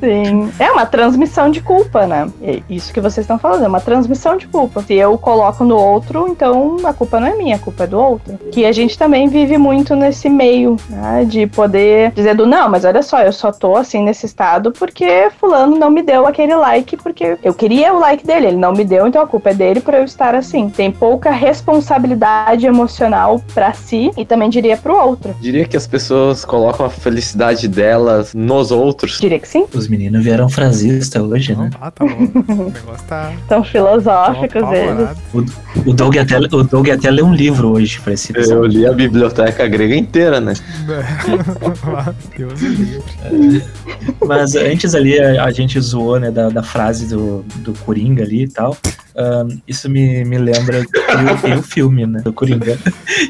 Sim. 0.00 0.50
É 0.58 0.70
uma 0.72 0.84
transmissão 0.84 1.50
de 1.50 1.60
culpa, 1.60 2.06
né? 2.06 2.28
É 2.42 2.60
Isso 2.68 2.92
que 2.92 3.00
vocês 3.00 3.24
estão 3.24 3.38
falando, 3.38 3.64
é 3.64 3.68
uma 3.68 3.80
transmissão 3.80 4.36
de 4.36 4.46
culpa. 4.48 4.82
Se 4.82 4.94
eu 4.94 5.16
coloco 5.16 5.64
no 5.64 5.76
outro, 5.76 6.26
então 6.28 6.76
a 6.84 6.92
culpa 6.92 7.20
não 7.20 7.28
é 7.28 7.34
minha, 7.36 7.56
a 7.56 7.58
culpa 7.58 7.84
é 7.84 7.86
do 7.86 7.98
outro. 8.00 8.36
Que 8.50 8.64
a 8.64 8.72
gente 8.72 8.98
também 8.98 9.28
vive 9.28 9.56
muito 9.58 9.94
nesse 9.94 10.28
meio, 10.28 10.76
né? 10.90 11.24
De 11.24 11.46
poder 11.46 12.10
dizer 12.12 12.34
do 12.34 12.44
não, 12.46 12.68
mas 12.68 12.84
olha 12.84 13.02
só, 13.02 13.20
eu 13.22 13.32
só 13.32 13.52
tô 13.52 13.76
assim 13.76 14.02
nesse 14.02 14.26
estado 14.26 14.72
porque 14.72 15.30
fulano 15.38 15.76
não 15.78 15.90
me 15.90 16.02
deu 16.02 16.26
aquele 16.26 16.54
like, 16.56 16.96
porque 16.96 17.38
eu 17.42 17.54
queria 17.54 17.94
o 17.94 18.00
like 18.00 18.26
dele, 18.26 18.48
ele 18.48 18.56
não 18.56 18.72
me 18.72 18.84
deu, 18.84 19.06
então 19.06 19.22
a 19.22 19.26
culpa 19.26 19.50
é 19.50 19.54
dele 19.54 19.80
por 19.80 19.94
eu 19.94 20.02
estar 20.04 20.34
assim. 20.34 20.71
Tem 20.74 20.90
pouca 20.90 21.30
responsabilidade 21.30 22.66
emocional 22.66 23.42
pra 23.54 23.72
si 23.72 24.10
e 24.16 24.24
também 24.24 24.48
diria 24.48 24.76
pro 24.76 24.94
outro. 24.96 25.34
Diria 25.40 25.66
que 25.66 25.76
as 25.76 25.86
pessoas 25.86 26.44
colocam 26.44 26.86
a 26.86 26.90
felicidade 26.90 27.68
delas 27.68 28.32
nos 28.34 28.70
outros. 28.70 29.18
Diria 29.20 29.38
que 29.38 29.48
sim. 29.48 29.66
Os 29.74 29.88
meninos 29.88 30.22
vieram 30.24 30.48
frasista 30.48 31.22
hoje, 31.22 31.54
né? 31.54 31.70
Ah, 31.80 31.90
tá 31.90 32.04
bom. 32.04 32.12
O 32.62 32.70
negócio 32.70 33.06
tá. 33.08 33.32
São 33.48 33.64
filosóficos 33.64 34.62
eles. 34.72 34.90
apavorado. 34.90 35.18
O 35.86 35.92
Doug 35.92 36.16
até, 36.16 36.38
o 36.38 36.62
Doug 36.62 36.88
até 36.88 37.10
leu 37.10 37.26
um 37.26 37.34
livro 37.34 37.70
hoje 37.70 38.00
pra 38.00 38.12
esse 38.12 38.32
Eu 38.32 38.40
episódio. 38.40 38.66
li 38.80 38.86
a 38.86 38.92
biblioteca 38.92 39.66
grega 39.66 39.96
inteira, 39.96 40.40
né? 40.40 40.52
Deus 42.36 42.60
me 42.60 42.68
livre. 42.68 43.64
Mas 44.26 44.54
antes 44.54 44.94
ali 44.94 45.18
a, 45.20 45.44
a 45.44 45.50
gente 45.50 45.78
zoou, 45.80 46.18
né, 46.18 46.30
da, 46.30 46.48
da 46.48 46.62
frase 46.62 47.06
do, 47.06 47.44
do 47.56 47.72
Coringa 47.84 48.22
ali 48.22 48.44
e 48.44 48.48
tal. 48.48 48.76
Ahn, 49.16 49.58
isso 49.66 49.88
me, 49.90 50.24
me 50.24 50.38
lembra 50.38 50.84
que 50.84 50.92
tem 51.42 51.54
o 51.54 51.62
filme, 51.62 52.06
né, 52.06 52.20
do 52.20 52.32
Coringa. 52.32 52.78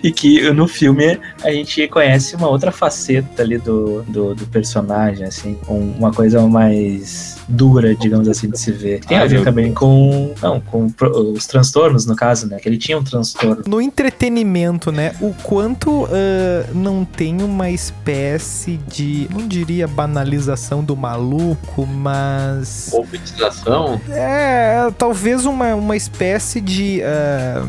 E 0.03 0.11
que 0.13 0.51
no 0.53 0.67
filme 0.69 1.19
a 1.43 1.51
gente 1.51 1.87
conhece 1.89 2.37
uma 2.37 2.49
outra 2.49 2.71
faceta 2.73 3.43
ali 3.43 3.59
do, 3.59 4.03
do, 4.03 4.35
do 4.35 4.47
personagem, 4.47 5.25
assim, 5.27 5.59
um- 5.69 5.93
uma 5.99 6.13
coisa 6.13 6.41
mais 6.47 7.37
dura, 7.49 7.95
digamos 7.95 8.29
assim, 8.29 8.49
de 8.49 8.59
se 8.59 8.71
ver. 8.73 9.01
Tem 9.05 9.19
a 9.19 9.23
Ah, 9.23 9.27
ver 9.27 9.37
meu 9.37 9.45
também 9.45 9.73
com, 9.75 10.33
não, 10.41 10.61
com 10.61 10.87
os 11.35 11.47
transtornos, 11.47 12.07
no 12.07 12.15
caso, 12.17 12.47
né, 12.47 12.59
que 12.59 12.69
ele 12.69 12.79
tinha 12.79 12.97
um 12.99 13.03
transtorno. 13.05 13.63
No 13.67 13.81
entretenimento, 13.81 14.91
né? 14.93 15.15
O 15.21 15.35
quanto 15.43 16.07
ah, 16.11 16.67
não 16.75 17.05
tem 17.05 17.43
uma 17.43 17.71
espécie 17.71 18.79
de. 18.89 19.29
Não 19.33 19.47
diria 19.49 19.87
banalização 19.89 20.83
do 20.85 20.97
maluco, 20.97 21.87
mas. 21.87 22.89
Politização. 22.91 24.01
É, 24.11 24.91
talvez 24.97 25.45
uma, 25.45 25.72
uma 25.75 25.97
espécie 25.97 26.61
de. 26.61 27.03
ah, 27.03 27.65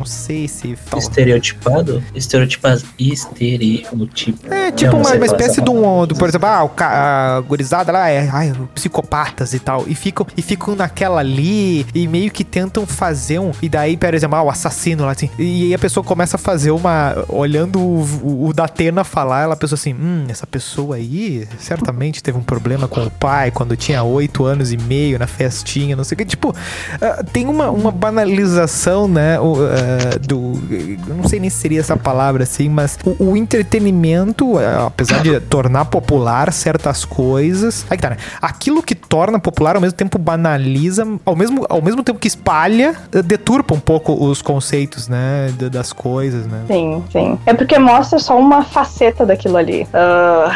não 0.00 0.06
sei 0.06 0.48
se. 0.48 0.76
tal- 0.88 0.98
Estereotipado? 0.98 2.02
Estereotipado. 2.14 2.82
Estereotipo. 2.98 4.52
É, 4.52 4.72
tipo 4.72 4.96
uma, 4.96 5.12
uma 5.14 5.26
espécie 5.26 5.60
de 5.60 5.68
um, 5.70 6.06
do, 6.06 6.14
por 6.14 6.26
exemplo, 6.28 6.48
ah, 6.48 6.64
o 6.64 6.70
a 6.82 7.40
gurizada 7.46 7.92
lá 7.92 8.08
é 8.08 8.26
ai, 8.32 8.52
psicopatas 8.74 9.52
e 9.52 9.58
tal. 9.58 9.84
E 9.86 9.94
ficam, 9.94 10.26
e 10.36 10.40
ficam 10.40 10.74
naquela 10.74 11.20
ali 11.20 11.86
e 11.94 12.08
meio 12.08 12.30
que 12.30 12.42
tentam 12.44 12.86
fazer 12.86 13.38
um. 13.38 13.52
E 13.60 13.68
daí, 13.68 13.96
por 13.96 14.14
exemplo, 14.14 14.36
ah, 14.36 14.42
o 14.42 14.48
assassino 14.48 15.04
lá 15.04 15.12
assim. 15.12 15.28
E 15.38 15.64
aí 15.64 15.74
a 15.74 15.78
pessoa 15.78 16.02
começa 16.02 16.36
a 16.36 16.38
fazer 16.38 16.70
uma. 16.70 17.24
Olhando 17.28 17.78
o, 17.78 18.02
o, 18.22 18.46
o 18.48 18.52
Datena 18.54 19.04
falar, 19.04 19.42
ela 19.42 19.56
pensa 19.56 19.74
assim: 19.74 19.92
hum, 19.92 20.24
essa 20.28 20.46
pessoa 20.46 20.96
aí 20.96 21.46
certamente 21.58 22.22
teve 22.22 22.38
um 22.38 22.42
problema 22.42 22.88
com 22.88 23.02
o 23.02 23.10
pai 23.10 23.50
quando 23.50 23.76
tinha 23.76 24.02
oito 24.02 24.46
anos 24.46 24.72
e 24.72 24.78
meio 24.78 25.18
na 25.18 25.26
festinha, 25.26 25.94
não 25.94 26.04
sei 26.04 26.14
o 26.14 26.18
que. 26.18 26.24
Tipo, 26.24 26.54
ah, 27.02 27.22
tem 27.32 27.46
uma, 27.46 27.70
uma 27.70 27.90
banalização, 27.90 29.06
né? 29.06 29.38
o, 29.38 29.56
ah, 30.14 30.18
do. 30.20 30.60
Não 31.08 31.26
sei 31.28 31.40
nem 31.40 31.50
se 31.50 31.58
seria 31.58 31.80
essa 31.80 31.96
palavra 31.96 32.42
assim, 32.44 32.68
mas 32.68 32.98
o, 33.04 33.30
o 33.30 33.36
entretenimento, 33.36 34.58
ah, 34.58 34.86
apesar 34.86 35.22
de 35.22 35.38
tornar 35.40 35.84
popular 35.86 36.52
certas 36.52 37.04
coisas. 37.04 37.84
Aí 37.90 37.96
que 37.96 38.02
tá, 38.02 38.10
né? 38.10 38.16
Aquilo 38.40 38.82
que 38.82 38.94
torna 38.94 39.38
popular 39.38 39.76
ao 39.76 39.80
mesmo 39.82 39.96
tempo 39.96 40.18
banaliza, 40.18 41.06
ao 41.24 41.34
mesmo, 41.36 41.64
ao 41.68 41.80
mesmo 41.82 42.02
tempo 42.02 42.18
que 42.18 42.28
espalha, 42.28 42.94
eh, 43.12 43.22
deturpa 43.22 43.74
um 43.74 43.80
pouco 43.80 44.12
os 44.12 44.42
conceitos, 44.42 45.08
né? 45.08 45.52
da- 45.58 45.68
Das 45.68 45.92
coisas, 45.92 46.46
né? 46.46 46.62
Sim, 46.66 47.02
sim. 47.10 47.38
É 47.46 47.54
porque 47.54 47.78
mostra 47.78 48.18
só 48.18 48.38
uma 48.38 48.62
faceta 48.64 49.24
daquilo 49.24 49.56
ali. 49.56 49.86
Ah, 49.94 50.50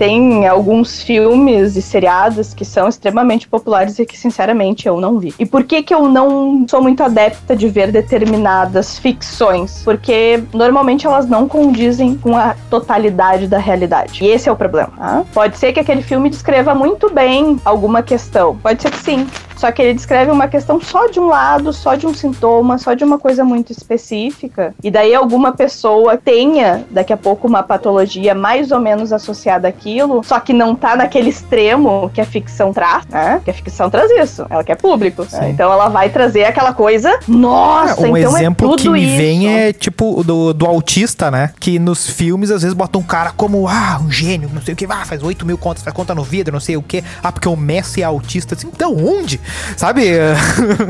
tem 0.00 0.48
alguns 0.48 1.02
filmes 1.02 1.76
e 1.76 1.82
seriados 1.82 2.54
que 2.54 2.64
são 2.64 2.88
extremamente 2.88 3.46
populares 3.46 3.98
e 3.98 4.06
que, 4.06 4.16
sinceramente, 4.16 4.88
eu 4.88 4.98
não 4.98 5.18
vi. 5.18 5.34
E 5.38 5.44
por 5.44 5.62
que 5.62 5.82
que 5.82 5.92
eu 5.92 6.08
não 6.08 6.64
sou 6.66 6.80
muito 6.80 7.02
adepta 7.02 7.54
de 7.54 7.68
ver 7.68 7.92
determinadas 7.92 8.98
ficções? 8.98 9.82
Porque 9.84 10.42
normalmente 10.54 11.06
elas 11.06 11.28
não 11.28 11.46
condizem 11.46 12.16
com 12.16 12.34
a 12.34 12.56
totalidade 12.70 13.46
da 13.46 13.58
realidade. 13.58 14.24
E 14.24 14.28
esse 14.28 14.48
é 14.48 14.52
o 14.52 14.56
problema. 14.56 14.90
tá? 14.96 15.22
Pode 15.34 15.58
ser 15.58 15.74
que 15.74 15.80
aquele 15.80 16.00
filme 16.00 16.30
descreva 16.30 16.74
muito 16.74 17.12
bem 17.12 17.60
alguma 17.62 18.02
questão. 18.02 18.56
Pode 18.56 18.80
ser 18.80 18.90
que 18.92 18.98
sim. 18.98 19.26
Só 19.60 19.70
que 19.70 19.82
ele 19.82 19.92
descreve 19.92 20.30
uma 20.30 20.48
questão 20.48 20.80
só 20.80 21.06
de 21.08 21.20
um 21.20 21.26
lado, 21.26 21.70
só 21.70 21.94
de 21.94 22.06
um 22.06 22.14
sintoma, 22.14 22.78
só 22.78 22.94
de 22.94 23.04
uma 23.04 23.18
coisa 23.18 23.44
muito 23.44 23.70
específica. 23.70 24.74
E 24.82 24.90
daí 24.90 25.14
alguma 25.14 25.52
pessoa 25.52 26.16
tenha 26.16 26.82
daqui 26.90 27.12
a 27.12 27.16
pouco 27.16 27.46
uma 27.46 27.62
patologia 27.62 28.34
mais 28.34 28.72
ou 28.72 28.80
menos 28.80 29.12
associada 29.12 29.68
àquilo, 29.90 30.22
só 30.22 30.38
que 30.38 30.52
não 30.52 30.74
tá 30.74 30.94
naquele 30.96 31.30
extremo 31.30 32.10
que 32.14 32.20
a 32.20 32.24
ficção 32.24 32.72
traz, 32.72 33.04
né? 33.06 33.40
Que 33.44 33.50
a 33.50 33.54
ficção 33.54 33.90
traz 33.90 34.10
isso. 34.10 34.46
Ela 34.48 34.62
quer 34.62 34.76
público. 34.76 35.26
né? 35.32 35.50
Então 35.50 35.72
ela 35.72 35.88
vai 35.88 36.08
trazer 36.08 36.44
aquela 36.44 36.72
coisa. 36.72 37.18
Nossa, 37.26 38.00
um 38.00 38.16
então 38.16 38.36
exemplo 38.36 38.74
é 38.74 38.76
que 38.76 38.88
me 38.88 39.02
isso. 39.02 39.16
vem 39.16 39.48
é 39.48 39.72
tipo 39.72 40.22
do, 40.22 40.52
do 40.52 40.66
autista, 40.66 41.30
né? 41.30 41.52
Que 41.58 41.78
nos 41.78 42.08
filmes 42.08 42.50
às 42.50 42.62
vezes 42.62 42.74
botam 42.74 43.00
um 43.00 43.04
cara 43.04 43.32
como, 43.32 43.66
ah, 43.68 44.00
um 44.02 44.10
gênio, 44.10 44.50
não 44.52 44.62
sei 44.62 44.74
o 44.74 44.76
que, 44.76 44.86
ah, 44.88 45.04
faz 45.04 45.22
8 45.22 45.44
mil 45.44 45.58
contas, 45.58 45.82
faz 45.82 45.94
conta 45.94 46.14
no 46.14 46.22
vidro, 46.22 46.52
não 46.52 46.60
sei 46.60 46.76
o 46.76 46.82
que. 46.82 47.02
Ah, 47.22 47.32
porque 47.32 47.48
o 47.48 47.56
Messi 47.56 48.02
é 48.02 48.04
autista. 48.04 48.54
Assim, 48.54 48.68
então 48.72 48.96
onde? 48.96 49.40
sabe? 49.76 50.02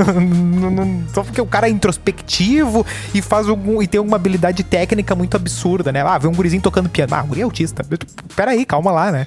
Só 1.14 1.22
porque 1.22 1.40
o 1.40 1.46
cara 1.46 1.68
é 1.68 1.70
introspectivo 1.70 2.84
e 3.14 3.22
faz 3.22 3.48
algum. 3.48 3.82
e 3.82 3.86
tem 3.86 3.98
alguma 3.98 4.16
habilidade 4.16 4.62
técnica 4.62 5.14
muito 5.14 5.36
absurda, 5.36 5.92
né? 5.92 6.02
Ah, 6.02 6.18
vê 6.18 6.28
um 6.28 6.34
gurizinho 6.34 6.62
tocando 6.62 6.88
piano. 6.88 7.14
Ah, 7.14 7.22
o 7.22 7.26
guri 7.26 7.40
é 7.40 7.44
autista. 7.44 7.84
Peraí, 8.34 8.64
calma 8.64 8.89
lá, 8.90 9.10
né? 9.10 9.26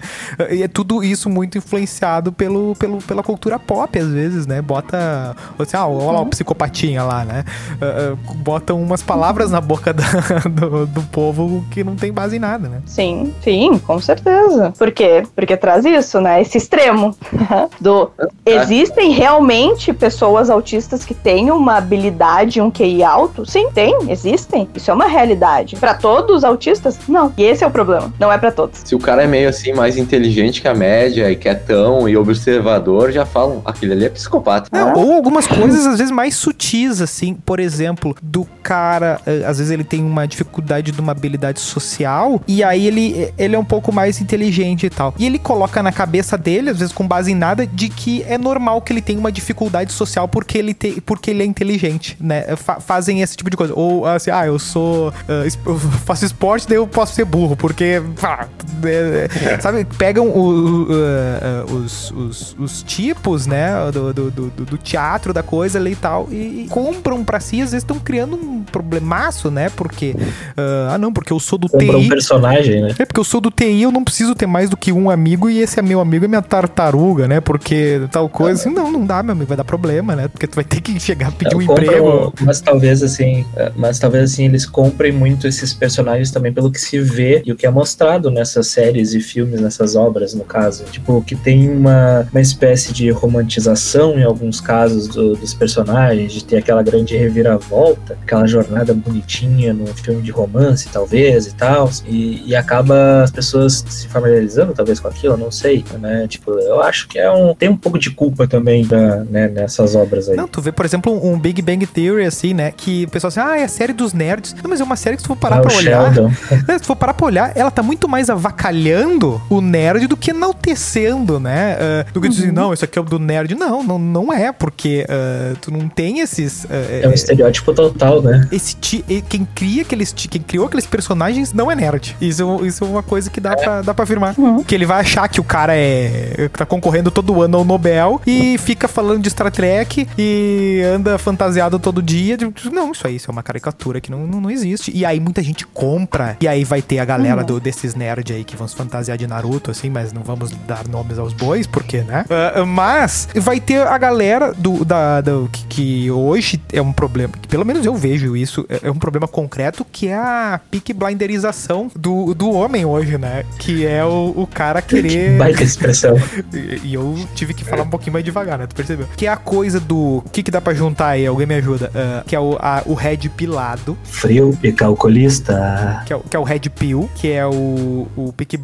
E 0.52 0.64
é 0.64 0.68
tudo 0.68 1.04
isso 1.04 1.30
muito 1.30 1.58
influenciado 1.58 2.32
pelo, 2.32 2.76
pelo, 2.76 2.98
pela 3.00 3.24
cultura 3.24 3.58
pop, 3.60 3.98
às 3.98 4.08
vezes, 4.10 4.46
né? 4.48 4.62
Bota. 4.62 5.36
Assim, 5.60 5.78
ah, 5.78 5.88
olha 5.88 6.12
lá 6.12 6.22
o 6.22 6.26
psicopatinha 6.26 7.04
lá, 7.04 7.24
né? 7.26 7.44
Ah, 7.82 8.14
ah, 8.14 8.34
Botam 8.36 8.82
umas 8.82 9.02
palavras 9.02 9.52
na 9.52 9.62
boca 9.62 9.94
da- 9.94 10.04
do, 10.50 10.86
do 10.86 11.02
povo 11.04 11.64
que 11.72 11.84
não 11.84 11.96
tem 11.96 12.12
base 12.12 12.36
em 12.36 12.40
nada, 12.40 12.68
né? 12.68 12.82
Sim, 12.86 13.34
sim, 13.42 13.78
com 13.80 14.00
certeza. 14.00 14.74
Por 14.78 14.92
quê? 14.92 15.24
Porque 15.36 15.56
traz 15.56 15.86
isso, 15.86 16.20
né? 16.20 16.42
Esse 16.42 16.58
extremo 16.58 17.16
do 17.80 18.12
existem 18.46 19.12
realmente 19.12 19.94
pessoas 19.94 20.50
autistas 20.50 21.06
que 21.06 21.14
têm 21.14 21.52
uma 21.52 21.78
habilidade, 21.78 22.60
um 22.62 22.70
QI 22.72 23.04
alto? 23.04 23.46
Sim, 23.46 23.70
tem, 23.72 23.96
existem. 24.10 24.68
Isso 24.76 24.92
é 24.92 24.94
uma 24.94 25.06
realidade. 25.08 25.76
Pra 25.78 25.94
todos 25.94 26.38
os 26.38 26.44
autistas? 26.44 27.00
Não. 27.08 27.32
E 27.38 27.44
esse 27.44 27.64
é 27.64 27.68
o 27.68 27.72
problema. 27.72 28.12
Não 28.20 28.32
é 28.32 28.38
pra 28.38 28.52
todos. 28.52 28.82
Se 28.84 28.96
o 28.96 29.00
cara 29.00 29.24
é 29.24 29.28
meio 29.28 29.43
assim, 29.46 29.74
mais 29.74 29.98
inteligente 29.98 30.62
que 30.62 30.68
a 30.68 30.74
média 30.74 31.30
e 31.32 31.36
quietão 31.36 32.08
e 32.08 32.16
observador, 32.18 33.12
já 33.12 33.26
falam, 33.26 33.62
aquele 33.66 33.94
ali 33.94 34.06
é 34.06 34.10
psicopata. 34.10 34.70
Não, 34.72 34.94
ou 34.94 35.14
algumas 35.14 35.48
coisas, 35.48 35.86
às 35.86 35.98
vezes, 35.98 36.12
mais 36.12 36.36
sutis, 36.36 37.02
assim. 37.02 37.34
Por 37.34 37.60
exemplo, 37.60 38.16
do 38.22 38.46
cara, 38.62 39.20
eh, 39.26 39.44
às 39.46 39.58
vezes 39.58 39.72
ele 39.72 39.84
tem 39.84 40.04
uma 40.04 40.28
dificuldade 40.28 40.92
de 40.92 41.00
uma 41.00 41.12
habilidade 41.12 41.60
social, 41.60 42.42
e 42.48 42.64
aí 42.64 42.88
ele, 42.88 43.34
ele 43.38 43.56
é 43.56 43.60
um 43.60 43.66
pouco 43.66 43.92
mais 43.92 44.22
inteligente 44.22 44.86
e 44.86 44.90
tal. 44.90 45.14
E 45.18 45.26
ele 45.26 45.40
coloca 45.40 45.82
na 45.84 45.92
cabeça 45.92 46.38
dele, 46.38 46.70
às 46.70 46.80
vezes 46.80 46.94
com 46.94 47.08
base 47.08 47.32
em 47.32 47.36
nada, 47.36 47.66
de 47.68 47.90
que 47.90 48.24
é 48.28 48.38
normal 48.38 48.82
que 48.82 48.94
ele 48.94 49.02
tenha 49.02 49.20
uma 49.20 49.32
dificuldade 49.32 49.92
social 49.92 50.28
porque 50.28 50.58
ele, 50.58 50.74
te, 50.74 51.02
porque 51.02 51.32
ele 51.32 51.44
é 51.44 51.46
inteligente, 51.46 52.18
né? 52.20 52.56
Fa- 52.56 52.80
fazem 52.80 53.22
esse 53.22 53.36
tipo 53.36 53.50
de 53.50 53.58
coisa. 53.58 53.74
Ou 53.76 54.06
assim, 54.06 54.32
ah, 54.32 54.46
eu 54.46 54.58
sou. 54.60 55.14
es- 55.46 55.58
eu 55.66 55.78
faço 56.06 56.26
esporte, 56.26 56.68
daí 56.68 56.78
eu 56.78 56.88
posso 56.88 57.14
ser 57.16 57.26
burro, 57.26 57.56
porque. 57.56 58.02
pá, 58.20 58.48
é, 58.84 58.90
é, 58.90 59.33
Sabe, 59.62 59.86
pegam 59.98 60.28
o- 60.28 60.84
o, 60.84 60.88
ah, 60.92 61.64
ah, 61.68 61.72
os, 61.74 62.12
os, 62.12 62.56
os 62.60 62.84
tipos, 62.84 63.46
né, 63.48 63.70
do, 63.92 64.14
do, 64.14 64.32
do, 64.32 64.50
do 64.66 64.78
teatro, 64.78 65.34
da 65.34 65.44
coisa 65.44 65.78
ali 65.80 65.92
e 65.92 65.96
tal, 65.96 66.28
e, 66.32 66.64
e 66.64 66.68
compram 66.70 67.24
pra 67.24 67.40
si, 67.40 67.56
às 67.62 67.72
vezes 67.72 67.84
estão 67.84 68.00
criando 68.00 68.36
um 68.36 68.64
problemaço, 68.64 69.50
né? 69.52 69.70
Porque. 69.76 70.16
ah, 70.58 70.92
ah, 70.94 70.98
não, 70.98 71.12
porque 71.12 71.32
eu 71.34 71.40
sou 71.40 71.58
do 71.58 71.68
Compra 71.70 71.98
um 71.98 72.02
TI. 72.02 72.10
personagem, 72.10 72.82
né? 72.82 72.96
É 73.00 73.06
porque 73.06 73.20
eu 73.20 73.24
sou 73.24 73.40
do 73.42 73.50
TI, 73.52 73.82
eu 73.84 73.92
não 73.92 74.04
preciso 74.04 74.36
ter 74.36 74.46
mais 74.46 74.70
do 74.70 74.78
que 74.78 74.92
um 74.92 75.10
amigo 75.10 75.50
e 75.50 75.60
esse 75.60 75.80
é 75.80 75.82
meu 75.82 76.00
amigo 76.00 76.26
é 76.26 76.28
minha 76.28 76.42
tartaruga, 76.42 77.28
né? 77.28 77.40
Porque 77.42 78.02
tal 78.12 78.28
coisa. 78.30 78.60
Assim, 78.62 78.70
não, 78.74 78.92
não 78.92 79.06
dá, 79.06 79.22
meu 79.24 79.32
amigo, 79.34 79.48
vai 79.48 79.58
dar 79.58 79.64
problema, 79.64 80.16
né? 80.16 80.28
Porque 80.28 80.48
tu 80.48 80.56
vai 80.56 80.64
ter 80.64 80.82
que 80.82 81.00
chegar 81.00 81.30
a 81.30 81.32
pedir 81.32 81.56
um 81.56 81.66
Compram- 81.66 81.84
emprego. 81.86 82.34
Mas 82.42 82.62
talvez 82.62 83.02
assim, 83.04 83.46
é, 83.56 83.72
mas 83.76 84.00
talvez 84.00 84.32
assim 84.32 84.46
eles 84.46 84.66
comprem 84.66 85.12
muito 85.12 85.48
esses 85.48 85.74
personagens 85.74 86.32
também 86.32 86.52
pelo 86.54 86.72
que 86.72 86.80
se 86.80 87.00
vê 87.00 87.42
e 87.46 87.52
o 87.52 87.56
que 87.56 87.66
é 87.66 87.70
mostrado 87.72 88.30
nessas 88.32 88.68
séries 88.68 89.14
e 89.14 89.20
filmes, 89.24 89.60
nessas 89.62 89.96
obras, 89.96 90.34
no 90.34 90.44
caso. 90.44 90.84
Tipo, 90.86 91.22
que 91.24 91.36
tem 91.36 91.70
uma, 91.70 92.28
uma 92.32 92.42
espécie 92.42 92.94
de 92.94 93.10
romantização 93.10 94.18
em 94.20 94.24
alguns 94.24 94.60
casos 94.62 95.08
do- 95.08 95.36
dos 95.36 95.54
personagens, 95.54 96.32
de 96.34 96.44
ter 96.44 96.58
aquela 96.58 96.84
grande 96.84 97.16
reviravolta, 97.18 98.18
aquela 98.22 98.46
jornada 98.48 98.94
bonitinha 98.94 99.74
no 99.74 99.88
filme 99.88 100.22
de 100.22 100.32
romance, 100.32 100.88
talvez, 100.92 101.48
e 101.48 101.54
tal. 101.56 101.90
E, 102.08 102.44
e 102.48 102.56
acaba 102.56 103.24
as 103.24 103.32
pessoas 103.32 103.84
se 103.88 104.08
familiarizando, 104.08 104.74
talvez, 104.74 105.00
com 105.00 105.08
aquilo, 105.08 105.38
não 105.38 105.52
sei, 105.52 105.84
né? 106.00 106.26
Tipo, 106.28 106.52
eu 106.60 106.82
acho 106.82 107.08
que 107.08 107.18
é 107.20 107.32
um. 107.32 107.54
Tem 107.56 107.70
um 107.70 107.78
pouco 107.78 107.98
de 108.00 108.10
culpa 108.12 108.48
também 108.48 108.86
da, 108.86 109.18
né, 109.26 109.48
nessas 109.48 109.96
obras 109.96 110.30
aí. 110.30 110.36
Não, 110.36 110.48
tu 110.48 110.62
vê, 110.62 110.72
por 110.72 110.86
exemplo, 110.86 111.12
um, 111.14 111.34
um 111.34 111.40
Big 111.40 111.62
Bang 111.62 111.86
Theory, 111.86 112.26
assim, 112.26 112.54
né? 112.54 112.72
Que 112.76 113.06
o 113.06 113.10
pessoal 113.10 113.30
assim, 113.30 113.40
ah, 113.40 113.60
é 113.60 113.64
a 113.64 113.68
série 113.68 113.94
dos 113.94 114.14
nerds. 114.14 114.56
Não, 114.62 114.70
mas 114.70 114.80
é 114.82 114.84
uma 114.84 114.96
série 114.96 115.16
que 115.16 115.22
se 115.22 115.28
tu 115.28 115.34
for 115.34 115.38
parar 115.40 115.58
Ah, 115.58 115.62
pra 115.62 115.76
olhar. 115.76 116.14
Sheldon. 116.14 116.32
É, 116.74 116.78
se 116.78 116.86
for 116.86 116.96
parar 116.96 117.14
pra 117.14 117.26
olhar, 117.26 117.52
ela 117.56 117.70
tá 117.72 117.84
muito 117.84 118.08
mais 118.08 118.30
avacalhando 118.30 119.13
o 119.50 119.62
nerd 119.62 120.08
do 120.08 120.18
que 120.18 120.32
enaltecendo, 120.32 121.40
né? 121.40 121.78
Ah, 121.80 122.06
do 122.14 122.22
que 122.22 122.30
dizer, 122.30 122.52
não, 122.52 122.74
isso 122.74 122.84
aqui 122.86 122.98
é 122.98 123.02
o 123.02 123.06
do 123.06 123.20
nerd. 123.20 123.56
Não, 123.56 123.84
não, 123.84 124.00
não 124.00 124.34
é, 124.34 124.52
porque 124.52 125.06
ah, 125.10 125.56
tu 125.62 125.72
não 125.72 125.88
tem 125.90 126.20
esses. 126.20 126.66
ah, 126.70 127.02
É 127.04 127.08
um 127.08 127.14
estereótipo 127.14 127.74
total, 127.74 128.22
né? 128.22 128.48
esse 128.52 128.76
ti, 128.76 129.04
quem 129.30 129.46
cria 129.54 129.82
aqueles 129.84 130.12
ti- 130.12 130.28
quem 130.28 130.42
criou 130.42 130.66
aqueles 130.68 130.86
personagens 130.86 131.54
não 131.54 131.72
é 131.72 131.76
nerd. 131.76 132.16
Isso, 132.22 132.66
isso 132.66 132.84
é 132.84 132.88
uma 132.88 133.04
coisa 133.04 133.30
que 133.30 133.40
dá, 133.40 133.56
pra, 133.56 133.82
dá 133.82 133.94
pra 133.94 134.04
afirmar. 134.04 134.36
Uhum. 134.38 134.64
Que 134.64 134.76
ele 134.76 134.86
vai 134.86 135.00
achar 135.02 135.28
que 135.28 135.40
o 135.40 135.44
cara 135.44 135.76
é 135.76 136.50
tá 136.54 136.66
concorrendo 136.66 137.10
todo 137.12 137.42
ano 137.42 137.58
ao 137.58 137.66
Nobel 137.66 138.22
e 138.26 138.58
fica 138.58 138.88
falando 138.88 139.22
de 139.22 139.30
Star 139.30 139.52
Trek 139.52 140.08
e 140.18 140.82
anda 140.94 141.18
fantasiado 141.18 141.80
todo 141.80 142.02
dia. 142.02 142.38
Não, 142.72 142.92
isso 142.92 143.06
aí 143.08 143.16
isso 143.16 143.30
é 143.30 143.32
uma 143.32 143.44
caricatura 143.44 144.02
que 144.02 144.10
não, 144.12 144.26
não, 144.28 144.42
não 144.42 144.52
existe. 144.52 144.92
E 144.96 145.06
aí 145.06 145.20
muita 145.20 145.42
gente 145.44 145.66
compra. 145.68 146.38
E 146.42 146.48
aí 146.48 146.64
vai 146.64 146.82
ter 146.82 147.00
a 147.00 147.06
galera 147.06 147.44
do, 147.44 147.60
desses 147.60 147.96
nerds 147.96 148.36
aí 148.36 148.44
que 148.44 148.56
vão 148.56 148.68
se 148.68 148.76
fantasiar 148.76 149.03
de 149.18 149.28
Naruto, 149.28 149.72
assim, 149.72 149.90
mas 149.90 150.12
não 150.14 150.22
vamos 150.24 150.52
dar 150.68 150.88
nomes 150.88 151.18
aos 151.20 151.34
bois, 151.34 151.66
porque, 151.68 152.02
né? 152.02 152.26
Ah, 152.30 152.66
mas 152.66 153.28
vai 153.36 153.60
ter 153.60 153.86
a 153.88 153.98
galera 153.98 154.54
do, 154.54 154.84
da, 154.86 155.22
do- 155.22 155.50
que, 155.52 155.66
que 155.68 156.12
hoje 156.12 156.62
é 156.72 156.82
um 156.82 156.92
problema, 156.94 157.34
que 157.42 157.48
pelo 157.48 157.66
menos 157.66 157.86
eu 157.86 157.96
vejo 157.96 158.36
isso, 158.36 158.66
é, 158.70 158.88
é 158.88 158.92
um 158.92 158.96
problema 158.96 159.28
concreto, 159.28 159.86
que 159.92 160.08
é 160.08 160.16
a 160.16 160.60
pique 160.72 160.94
blinderização 160.94 161.90
do, 161.96 162.34
do 162.34 162.52
homem 162.52 162.86
hoje, 162.86 163.18
né? 163.18 163.44
Que 163.60 163.86
é 163.86 164.04
o, 164.06 164.34
o 164.36 164.48
cara 164.48 164.82
querer. 164.82 165.38
Baita 165.38 165.64
expressão. 165.64 166.16
E, 166.54 166.90
e 166.90 166.94
eu 166.94 167.16
tive 167.36 167.54
que 167.54 167.64
falar 167.64 167.84
um 167.84 167.90
pouquinho 167.90 168.14
mais 168.14 168.24
devagar, 168.26 168.58
né? 168.60 168.68
Tu 168.68 168.76
percebeu? 168.76 169.08
Que 169.18 169.26
é 169.26 169.30
a 169.30 169.38
coisa 169.38 169.80
do. 169.80 170.18
O 170.18 170.30
que, 170.32 170.44
que 170.44 170.52
dá 170.52 170.62
pra 170.62 170.74
juntar 170.74 171.10
aí? 171.10 171.26
Alguém 171.26 171.48
me 171.48 171.56
ajuda? 171.56 171.90
Ah, 171.96 172.24
que 172.28 172.36
é 172.36 172.40
o, 172.40 172.58
a- 172.60 172.84
o 172.86 172.94
Red 172.94 173.30
Pilado, 173.36 173.98
Frio 174.04 174.58
e 174.62 174.72
calculista. 174.72 176.04
que 176.06 176.14
é, 176.14 176.16
o- 176.16 176.20
que 176.22 176.36
é 176.36 176.40
o 176.40 176.44
Red 176.44 176.60
Pill, 176.78 177.10
que 177.16 177.32
é 177.32 177.46
o, 177.46 178.08
o 178.16 178.34
Pick 178.36 178.58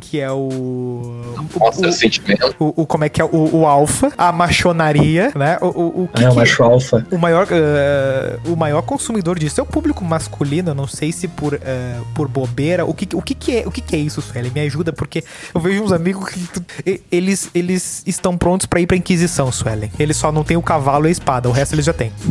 Que 0.00 0.20
é 0.20 0.30
o. 0.30 1.36
Mostra 1.58 1.88
o, 1.88 1.92
sentimento. 1.92 2.54
o, 2.58 2.82
o- 2.82 2.86
como 2.86 3.04
é 3.04 3.08
que 3.08 3.20
é? 3.20 3.24
O, 3.24 3.56
o 3.58 3.66
Alpha, 3.66 4.12
a 4.16 4.32
machonaria, 4.32 5.32
né? 5.34 5.58
O, 5.60 5.66
o, 5.66 6.04
o 6.04 6.08
que 6.08 6.22
É, 6.24 6.28
o 6.28 6.32
que- 6.32 6.36
macho 6.36 6.62
alfa. 6.62 7.06
o 7.10 7.18
maior, 7.18 7.46
eh, 7.50 8.38
o 8.46 8.56
maior 8.56 8.82
consumidor 8.82 9.38
disso 9.38 9.60
é 9.60 9.62
o 9.62 9.66
público 9.66 10.04
masculino. 10.04 10.70
Eu 10.70 10.74
não 10.74 10.86
sei 10.86 11.12
se 11.12 11.28
por, 11.28 11.54
eh, 11.54 11.96
por 12.14 12.28
bobeira. 12.28 12.84
O 12.84 12.94
que, 12.94 13.08
o, 13.14 13.22
que, 13.22 13.34
que, 13.34 13.56
é, 13.58 13.62
o 13.66 13.70
que, 13.70 13.80
que 13.80 13.96
é 13.96 13.98
isso, 13.98 14.20
Sueli? 14.20 14.50
Me 14.50 14.60
ajuda, 14.60 14.92
porque 14.92 15.24
eu 15.54 15.60
vejo 15.60 15.82
uns 15.82 15.92
amigos 15.92 16.28
que. 16.28 17.00
eles, 17.10 17.50
eles 17.54 18.02
estão 18.06 18.36
prontos 18.36 18.66
pra 18.66 18.80
ir 18.80 18.86
pra 18.86 18.96
Inquisição, 18.96 19.50
Suelen. 19.52 19.90
Eles 19.98 20.16
só 20.16 20.32
não 20.32 20.44
têm 20.44 20.56
o 20.56 20.62
cavalo 20.62 21.06
e 21.06 21.08
a 21.08 21.12
espada, 21.12 21.48
o 21.48 21.52
resto 21.52 21.74
eles 21.74 21.84
já 21.84 21.92
têm. 21.92 22.12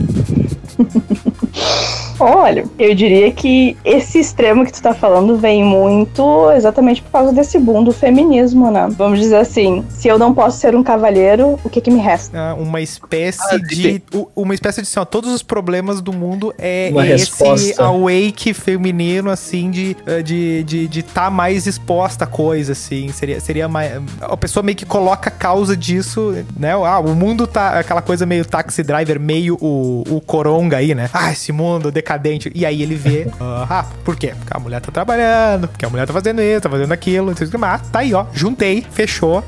Olha, 2.19 2.65
eu 2.77 2.93
diria 2.93 3.31
que 3.31 3.77
esse 3.83 4.19
extremo 4.19 4.65
que 4.65 4.71
tu 4.73 4.81
tá 4.81 4.93
falando 4.93 5.37
vem 5.37 5.63
muito 5.63 6.51
exatamente 6.51 7.01
por 7.01 7.11
causa 7.11 7.31
desse 7.33 7.57
boom 7.57 7.83
do 7.83 7.91
feminismo, 7.93 8.69
né? 8.69 8.87
Vamos 8.97 9.19
dizer 9.19 9.37
assim, 9.37 9.85
se 9.89 10.07
eu 10.07 10.19
não 10.19 10.33
posso 10.33 10.57
ser 10.59 10.75
um 10.75 10.83
cavalheiro, 10.83 11.57
o 11.63 11.69
que 11.69 11.79
que 11.81 11.89
me 11.91 11.99
resta? 11.99 12.37
Ah, 12.37 12.53
uma 12.55 12.81
espécie 12.81 13.39
Ah, 13.55 13.57
de. 13.57 14.01
Uma 14.35 14.53
espécie 14.53 14.81
de 14.81 14.87
assim, 14.87 14.99
ó, 14.99 15.05
todos 15.05 15.31
os 15.33 15.41
problemas 15.43 16.01
do 16.01 16.11
mundo 16.11 16.53
é 16.57 16.89
Uma 16.91 17.07
esse 17.07 17.43
resposta. 17.43 17.83
awake 17.85 18.53
feminino, 18.53 19.29
assim, 19.29 19.71
de 19.71 19.91
estar 19.91 20.21
de, 20.21 20.63
de, 20.63 20.87
de 20.87 21.03
tá 21.03 21.29
mais 21.29 21.67
exposta 21.67 22.25
a 22.25 22.27
coisa, 22.27 22.73
assim. 22.73 23.09
Seria, 23.11 23.39
seria 23.39 23.67
mais. 23.67 23.91
A 24.21 24.35
pessoa 24.35 24.61
meio 24.63 24.75
que 24.75 24.85
coloca 24.85 25.29
a 25.29 25.31
causa 25.31 25.75
disso, 25.75 26.35
né? 26.57 26.71
Ah, 26.73 26.99
o 26.99 27.15
mundo 27.15 27.47
tá. 27.47 27.79
Aquela 27.79 28.01
coisa 28.01 28.25
meio 28.25 28.45
taxi 28.45 28.83
driver, 28.83 29.19
meio 29.19 29.57
o, 29.61 30.03
o 30.09 30.21
coronga 30.21 30.77
aí, 30.77 30.93
né? 30.93 31.09
Ah, 31.13 31.31
esse 31.31 31.51
mundo 31.51 31.91
decadente. 32.09 32.51
E 32.55 32.65
aí 32.65 32.81
ele 32.81 32.95
vê. 32.95 33.27
ah, 33.39 33.85
por 34.03 34.15
quê? 34.15 34.33
Porque 34.37 34.55
a 34.55 34.59
mulher 34.59 34.81
tá 34.81 34.91
trabalhando, 34.91 35.67
porque 35.67 35.85
a 35.85 35.89
mulher 35.89 36.07
tá 36.07 36.13
fazendo 36.13 36.41
isso, 36.41 36.61
tá 36.61 36.69
fazendo 36.69 36.91
aquilo. 36.91 37.33
Ah, 37.61 37.79
tá 37.91 37.99
aí, 37.99 38.13
ó. 38.13 38.25
Juntei, 38.33 38.83
fechou. 38.91 39.43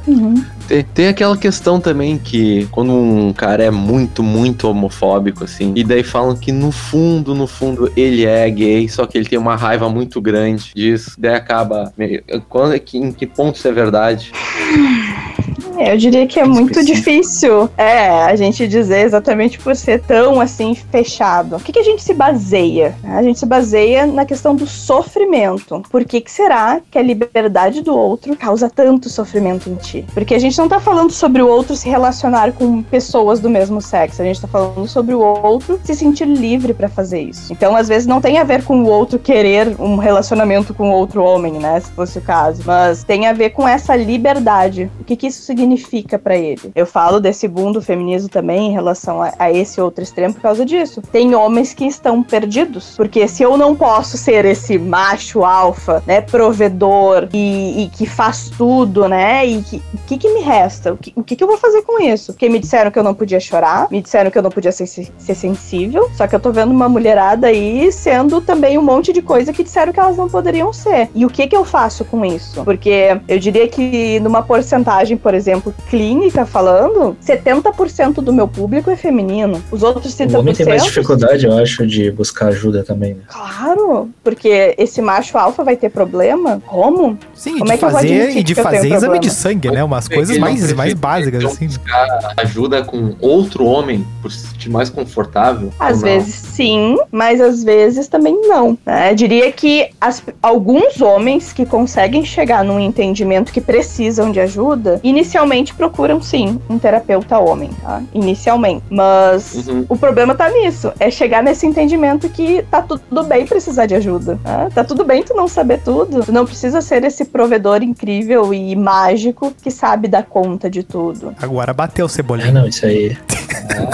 Tem, 0.67 0.83
tem 0.83 1.07
aquela 1.07 1.35
questão 1.37 1.79
também 1.79 2.17
que 2.17 2.67
quando 2.71 2.93
um 2.93 3.33
cara 3.33 3.63
é 3.63 3.71
muito, 3.71 4.21
muito 4.21 4.69
homofóbico, 4.69 5.43
assim, 5.43 5.73
e 5.75 5.83
daí 5.83 6.03
falam 6.03 6.35
que 6.35 6.51
no 6.51 6.71
fundo, 6.71 7.33
no 7.33 7.47
fundo, 7.47 7.91
ele 7.97 8.25
é 8.25 8.49
gay, 8.49 8.87
só 8.87 9.05
que 9.05 9.17
ele 9.17 9.27
tem 9.27 9.39
uma 9.39 9.55
raiva 9.55 9.89
muito 9.89 10.21
grande 10.21 10.71
disso, 10.75 11.15
daí 11.17 11.33
acaba. 11.35 11.91
meio- 11.97 12.23
Quando, 12.47 12.79
que, 12.79 12.97
em 12.97 13.11
que 13.11 13.25
ponto 13.25 13.55
isso 13.57 13.67
é 13.67 13.71
verdade? 13.71 14.31
É, 15.81 15.93
Eu 15.93 15.97
diria 15.97 16.27
que 16.27 16.39
é 16.39 16.45
muito 16.45 16.79
Específico. 16.79 16.95
difícil 16.95 17.69
é, 17.77 18.09
a 18.23 18.35
gente 18.35 18.67
dizer 18.67 19.05
exatamente 19.05 19.57
por 19.59 19.75
ser 19.75 20.01
tão 20.01 20.39
assim 20.39 20.75
fechado. 20.75 21.55
O 21.55 21.59
que, 21.59 21.71
que 21.71 21.79
a 21.79 21.83
gente 21.83 22.03
se 22.03 22.13
baseia? 22.13 22.95
A 23.03 23.23
gente 23.23 23.39
se 23.39 23.45
baseia 23.45 24.05
na 24.05 24.25
questão 24.25 24.55
do 24.55 24.67
sofrimento. 24.67 25.81
Por 25.89 26.05
que, 26.05 26.21
que 26.21 26.31
será 26.31 26.79
que 26.91 26.97
a 26.97 27.01
liberdade 27.01 27.81
do 27.81 27.95
outro 27.95 28.35
causa 28.35 28.69
tanto 28.69 29.09
sofrimento 29.09 29.69
em 29.69 29.75
ti? 29.75 30.05
Porque 30.13 30.35
a 30.35 30.39
gente 30.39 30.57
não 30.57 30.69
tá 30.69 30.79
falando 30.79 31.11
sobre 31.11 31.41
o 31.41 31.47
outro 31.47 31.75
se 31.75 31.89
relacionar 31.89 32.51
com 32.51 32.83
pessoas 32.83 33.39
do 33.39 33.49
mesmo 33.49 33.81
sexo, 33.81 34.21
a 34.21 34.25
gente 34.25 34.39
tá 34.39 34.47
falando 34.47 34.87
sobre 34.87 35.15
o 35.15 35.19
outro 35.19 35.79
se 35.83 35.95
sentir 35.95 36.25
livre 36.25 36.73
pra 36.73 36.89
fazer 36.89 37.21
isso. 37.21 37.51
Então, 37.51 37.75
às 37.75 37.87
vezes, 37.87 38.07
não 38.07 38.21
tem 38.21 38.37
a 38.37 38.43
ver 38.43 38.63
com 38.63 38.83
o 38.83 38.87
outro 38.87 39.17
querer 39.17 39.75
um 39.79 39.97
relacionamento 39.97 40.73
com 40.73 40.91
outro 40.91 41.23
homem, 41.23 41.53
né? 41.53 41.79
Se 41.79 41.91
fosse 41.91 42.19
o 42.19 42.21
caso. 42.21 42.61
Mas 42.65 43.03
tem 43.03 43.25
a 43.27 43.33
ver 43.33 43.51
com 43.51 43.67
essa 43.67 43.95
liberdade. 43.95 44.89
O 44.99 45.03
que, 45.03 45.15
que 45.15 45.27
isso 45.27 45.41
significa? 45.41 45.70
Significa 45.71 46.19
pra 46.19 46.35
ele. 46.35 46.71
Eu 46.75 46.85
falo 46.85 47.19
desse 47.19 47.47
boom 47.47 47.71
do 47.71 47.81
feminismo 47.81 48.29
também 48.29 48.69
em 48.69 48.71
relação 48.71 49.21
a, 49.21 49.33
a 49.37 49.51
esse 49.51 49.79
outro 49.79 50.03
extremo 50.03 50.33
por 50.33 50.41
causa 50.41 50.65
disso. 50.65 51.01
Tem 51.11 51.33
homens 51.35 51.73
que 51.73 51.85
estão 51.85 52.21
perdidos, 52.23 52.95
porque 52.97 53.27
se 53.27 53.43
eu 53.43 53.57
não 53.57 53.75
posso 53.75 54.17
ser 54.17 54.45
esse 54.45 54.77
macho 54.77 55.43
alfa, 55.43 56.03
né, 56.05 56.21
provedor 56.21 57.29
e, 57.33 57.83
e 57.83 57.89
que 57.89 58.05
faz 58.05 58.49
tudo, 58.57 59.07
né, 59.07 59.45
e 59.45 59.61
que, 59.61 59.81
o 59.93 59.97
que 60.07 60.17
que 60.17 60.33
me 60.33 60.41
resta? 60.41 60.93
O 60.93 60.97
que, 60.97 61.13
o 61.15 61.23
que 61.23 61.35
que 61.35 61.43
eu 61.43 61.47
vou 61.47 61.57
fazer 61.57 61.81
com 61.83 62.01
isso? 62.01 62.33
Porque 62.33 62.49
me 62.49 62.59
disseram 62.59 62.91
que 62.91 62.99
eu 62.99 63.03
não 63.03 63.13
podia 63.13 63.39
chorar, 63.39 63.87
me 63.89 64.01
disseram 64.01 64.29
que 64.29 64.37
eu 64.37 64.43
não 64.43 64.51
podia 64.51 64.71
ser, 64.71 64.85
ser 64.85 65.35
sensível, 65.35 66.09
só 66.15 66.27
que 66.27 66.35
eu 66.35 66.39
tô 66.39 66.51
vendo 66.51 66.71
uma 66.71 66.89
mulherada 66.89 67.47
aí 67.47 67.91
sendo 67.91 68.41
também 68.41 68.77
um 68.77 68.81
monte 68.81 69.13
de 69.13 69.21
coisa 69.21 69.53
que 69.53 69.63
disseram 69.63 69.93
que 69.93 69.99
elas 69.99 70.17
não 70.17 70.29
poderiam 70.29 70.71
ser. 70.73 71.09
E 71.13 71.25
o 71.25 71.29
que 71.29 71.47
que 71.47 71.55
eu 71.55 71.63
faço 71.63 72.03
com 72.05 72.25
isso? 72.25 72.63
Porque 72.63 73.19
eu 73.27 73.39
diria 73.39 73.67
que 73.67 74.19
numa 74.19 74.41
porcentagem, 74.41 75.17
por 75.17 75.33
exemplo, 75.33 75.50
clínica 75.89 76.45
falando, 76.45 77.15
70% 77.25 78.15
do 78.21 78.31
meu 78.31 78.47
público 78.47 78.89
é 78.89 78.95
feminino. 78.95 79.61
Os 79.71 79.83
outros 79.83 80.15
30%. 80.15 80.35
O 80.35 80.39
homem 80.39 80.53
tem 80.53 80.65
mais 80.65 80.83
dificuldade, 80.83 81.45
eu 81.45 81.57
acho, 81.57 81.85
de 81.85 82.11
buscar 82.11 82.47
ajuda 82.47 82.83
também. 82.83 83.15
né? 83.15 83.21
Claro, 83.27 84.09
porque 84.23 84.75
esse 84.77 85.01
macho 85.01 85.37
alfa 85.37 85.63
vai 85.63 85.75
ter 85.75 85.89
problema? 85.89 86.61
Como? 86.65 87.17
Sim, 87.33 87.53
Como 87.59 87.65
de 87.65 87.71
é 87.73 87.77
que 87.77 87.85
eu 87.85 87.89
vou 87.89 87.99
fazer, 87.99 88.37
e 88.37 88.43
de 88.43 88.53
eu 88.57 88.63
fazer 88.63 88.77
exame 88.77 88.91
problema? 88.99 89.19
de 89.19 89.29
sangue, 89.29 89.71
né? 89.71 89.83
Umas 89.83 90.07
coisas 90.07 90.37
mais, 90.37 90.71
mais 90.73 90.93
básicas, 90.93 91.43
assim. 91.43 91.67
buscar 91.67 92.33
ajuda 92.37 92.83
com 92.83 93.15
outro 93.19 93.65
homem 93.65 94.05
por 94.21 94.31
se 94.31 94.47
sentir 94.47 94.69
mais 94.69 94.89
confortável. 94.89 95.71
Às 95.79 96.01
vezes 96.01 96.33
sim, 96.35 96.97
mas 97.11 97.41
às 97.41 97.63
vezes 97.63 98.07
também 98.07 98.39
não. 98.47 98.77
né? 98.85 99.13
Diria 99.13 99.51
que 99.51 99.89
as- 99.99 100.23
alguns 100.41 101.01
homens 101.01 101.51
que 101.53 101.65
conseguem 101.65 102.23
chegar 102.25 102.63
num 102.63 102.79
entendimento 102.79 103.51
que 103.51 103.61
precisam 103.61 104.31
de 104.31 104.39
ajuda, 104.39 104.99
inicialmente 105.03 105.40
procuram 105.75 106.21
sim 106.21 106.59
um 106.69 106.77
terapeuta 106.79 107.37
homem, 107.39 107.69
tá? 107.81 108.01
Inicialmente. 108.13 108.83
Mas 108.89 109.67
Uhum. 109.67 109.85
o 109.89 109.97
problema 109.97 110.33
tá 110.35 110.49
nisso, 110.49 110.91
é 110.99 111.09
chegar 111.11 111.41
nesse 111.43 111.65
entendimento 111.65 112.29
que 112.29 112.63
tá 112.69 112.81
tudo 112.81 113.23
bem 113.23 113.45
precisar 113.45 113.85
de 113.85 113.95
ajuda. 113.95 114.39
tá? 114.43 114.69
Tá 114.73 114.83
tudo 114.83 115.03
bem 115.03 115.23
tu 115.23 115.33
não 115.33 115.47
saber 115.47 115.79
tudo. 115.83 116.23
Tu 116.23 116.31
não 116.31 116.45
precisa 116.45 116.81
ser 116.81 117.03
esse 117.03 117.25
provedor 117.25 117.81
incrível 117.83 118.53
e 118.53 118.75
mágico 118.75 119.53
que 119.61 119.71
sabe 119.71 120.07
dar 120.07 120.23
conta 120.23 120.69
de 120.69 120.83
tudo. 120.83 121.33
Agora 121.41 121.73
bateu 121.73 122.05
o 122.05 122.07
Ah, 122.07 122.09
cebolinha. 122.09 122.51
não, 122.51 122.67
isso 122.67 122.85
aí. 122.85 123.17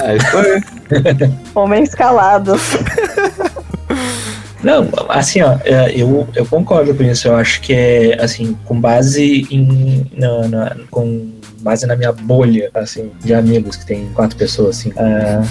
Ah, 0.03 0.15
isso 0.15 0.37
aí. 0.37 0.61
Homem 1.55 1.83
escalado. 1.83 2.53
Não, 4.63 4.87
assim, 5.09 5.41
ó, 5.41 5.55
é, 5.63 5.91
eu, 5.95 6.27
eu 6.35 6.45
concordo 6.45 6.93
com 6.95 7.03
isso. 7.03 7.27
Eu 7.27 7.35
acho 7.35 7.61
que 7.61 7.71
é, 7.73 8.17
assim, 8.21 8.57
com 8.65 8.79
base 8.81 9.47
em. 9.51 10.05
Na, 10.17 10.47
na- 10.47 10.75
com 10.89 11.29
base 11.61 11.85
na 11.85 11.95
minha 11.95 12.11
bolha, 12.11 12.69
assim, 12.73 13.11
de 13.23 13.33
amigos, 13.33 13.75
que 13.75 13.85
tem 13.85 14.09
quatro 14.13 14.37
pessoas, 14.37 14.79
assim. 14.79 14.93
ah, 14.97 15.41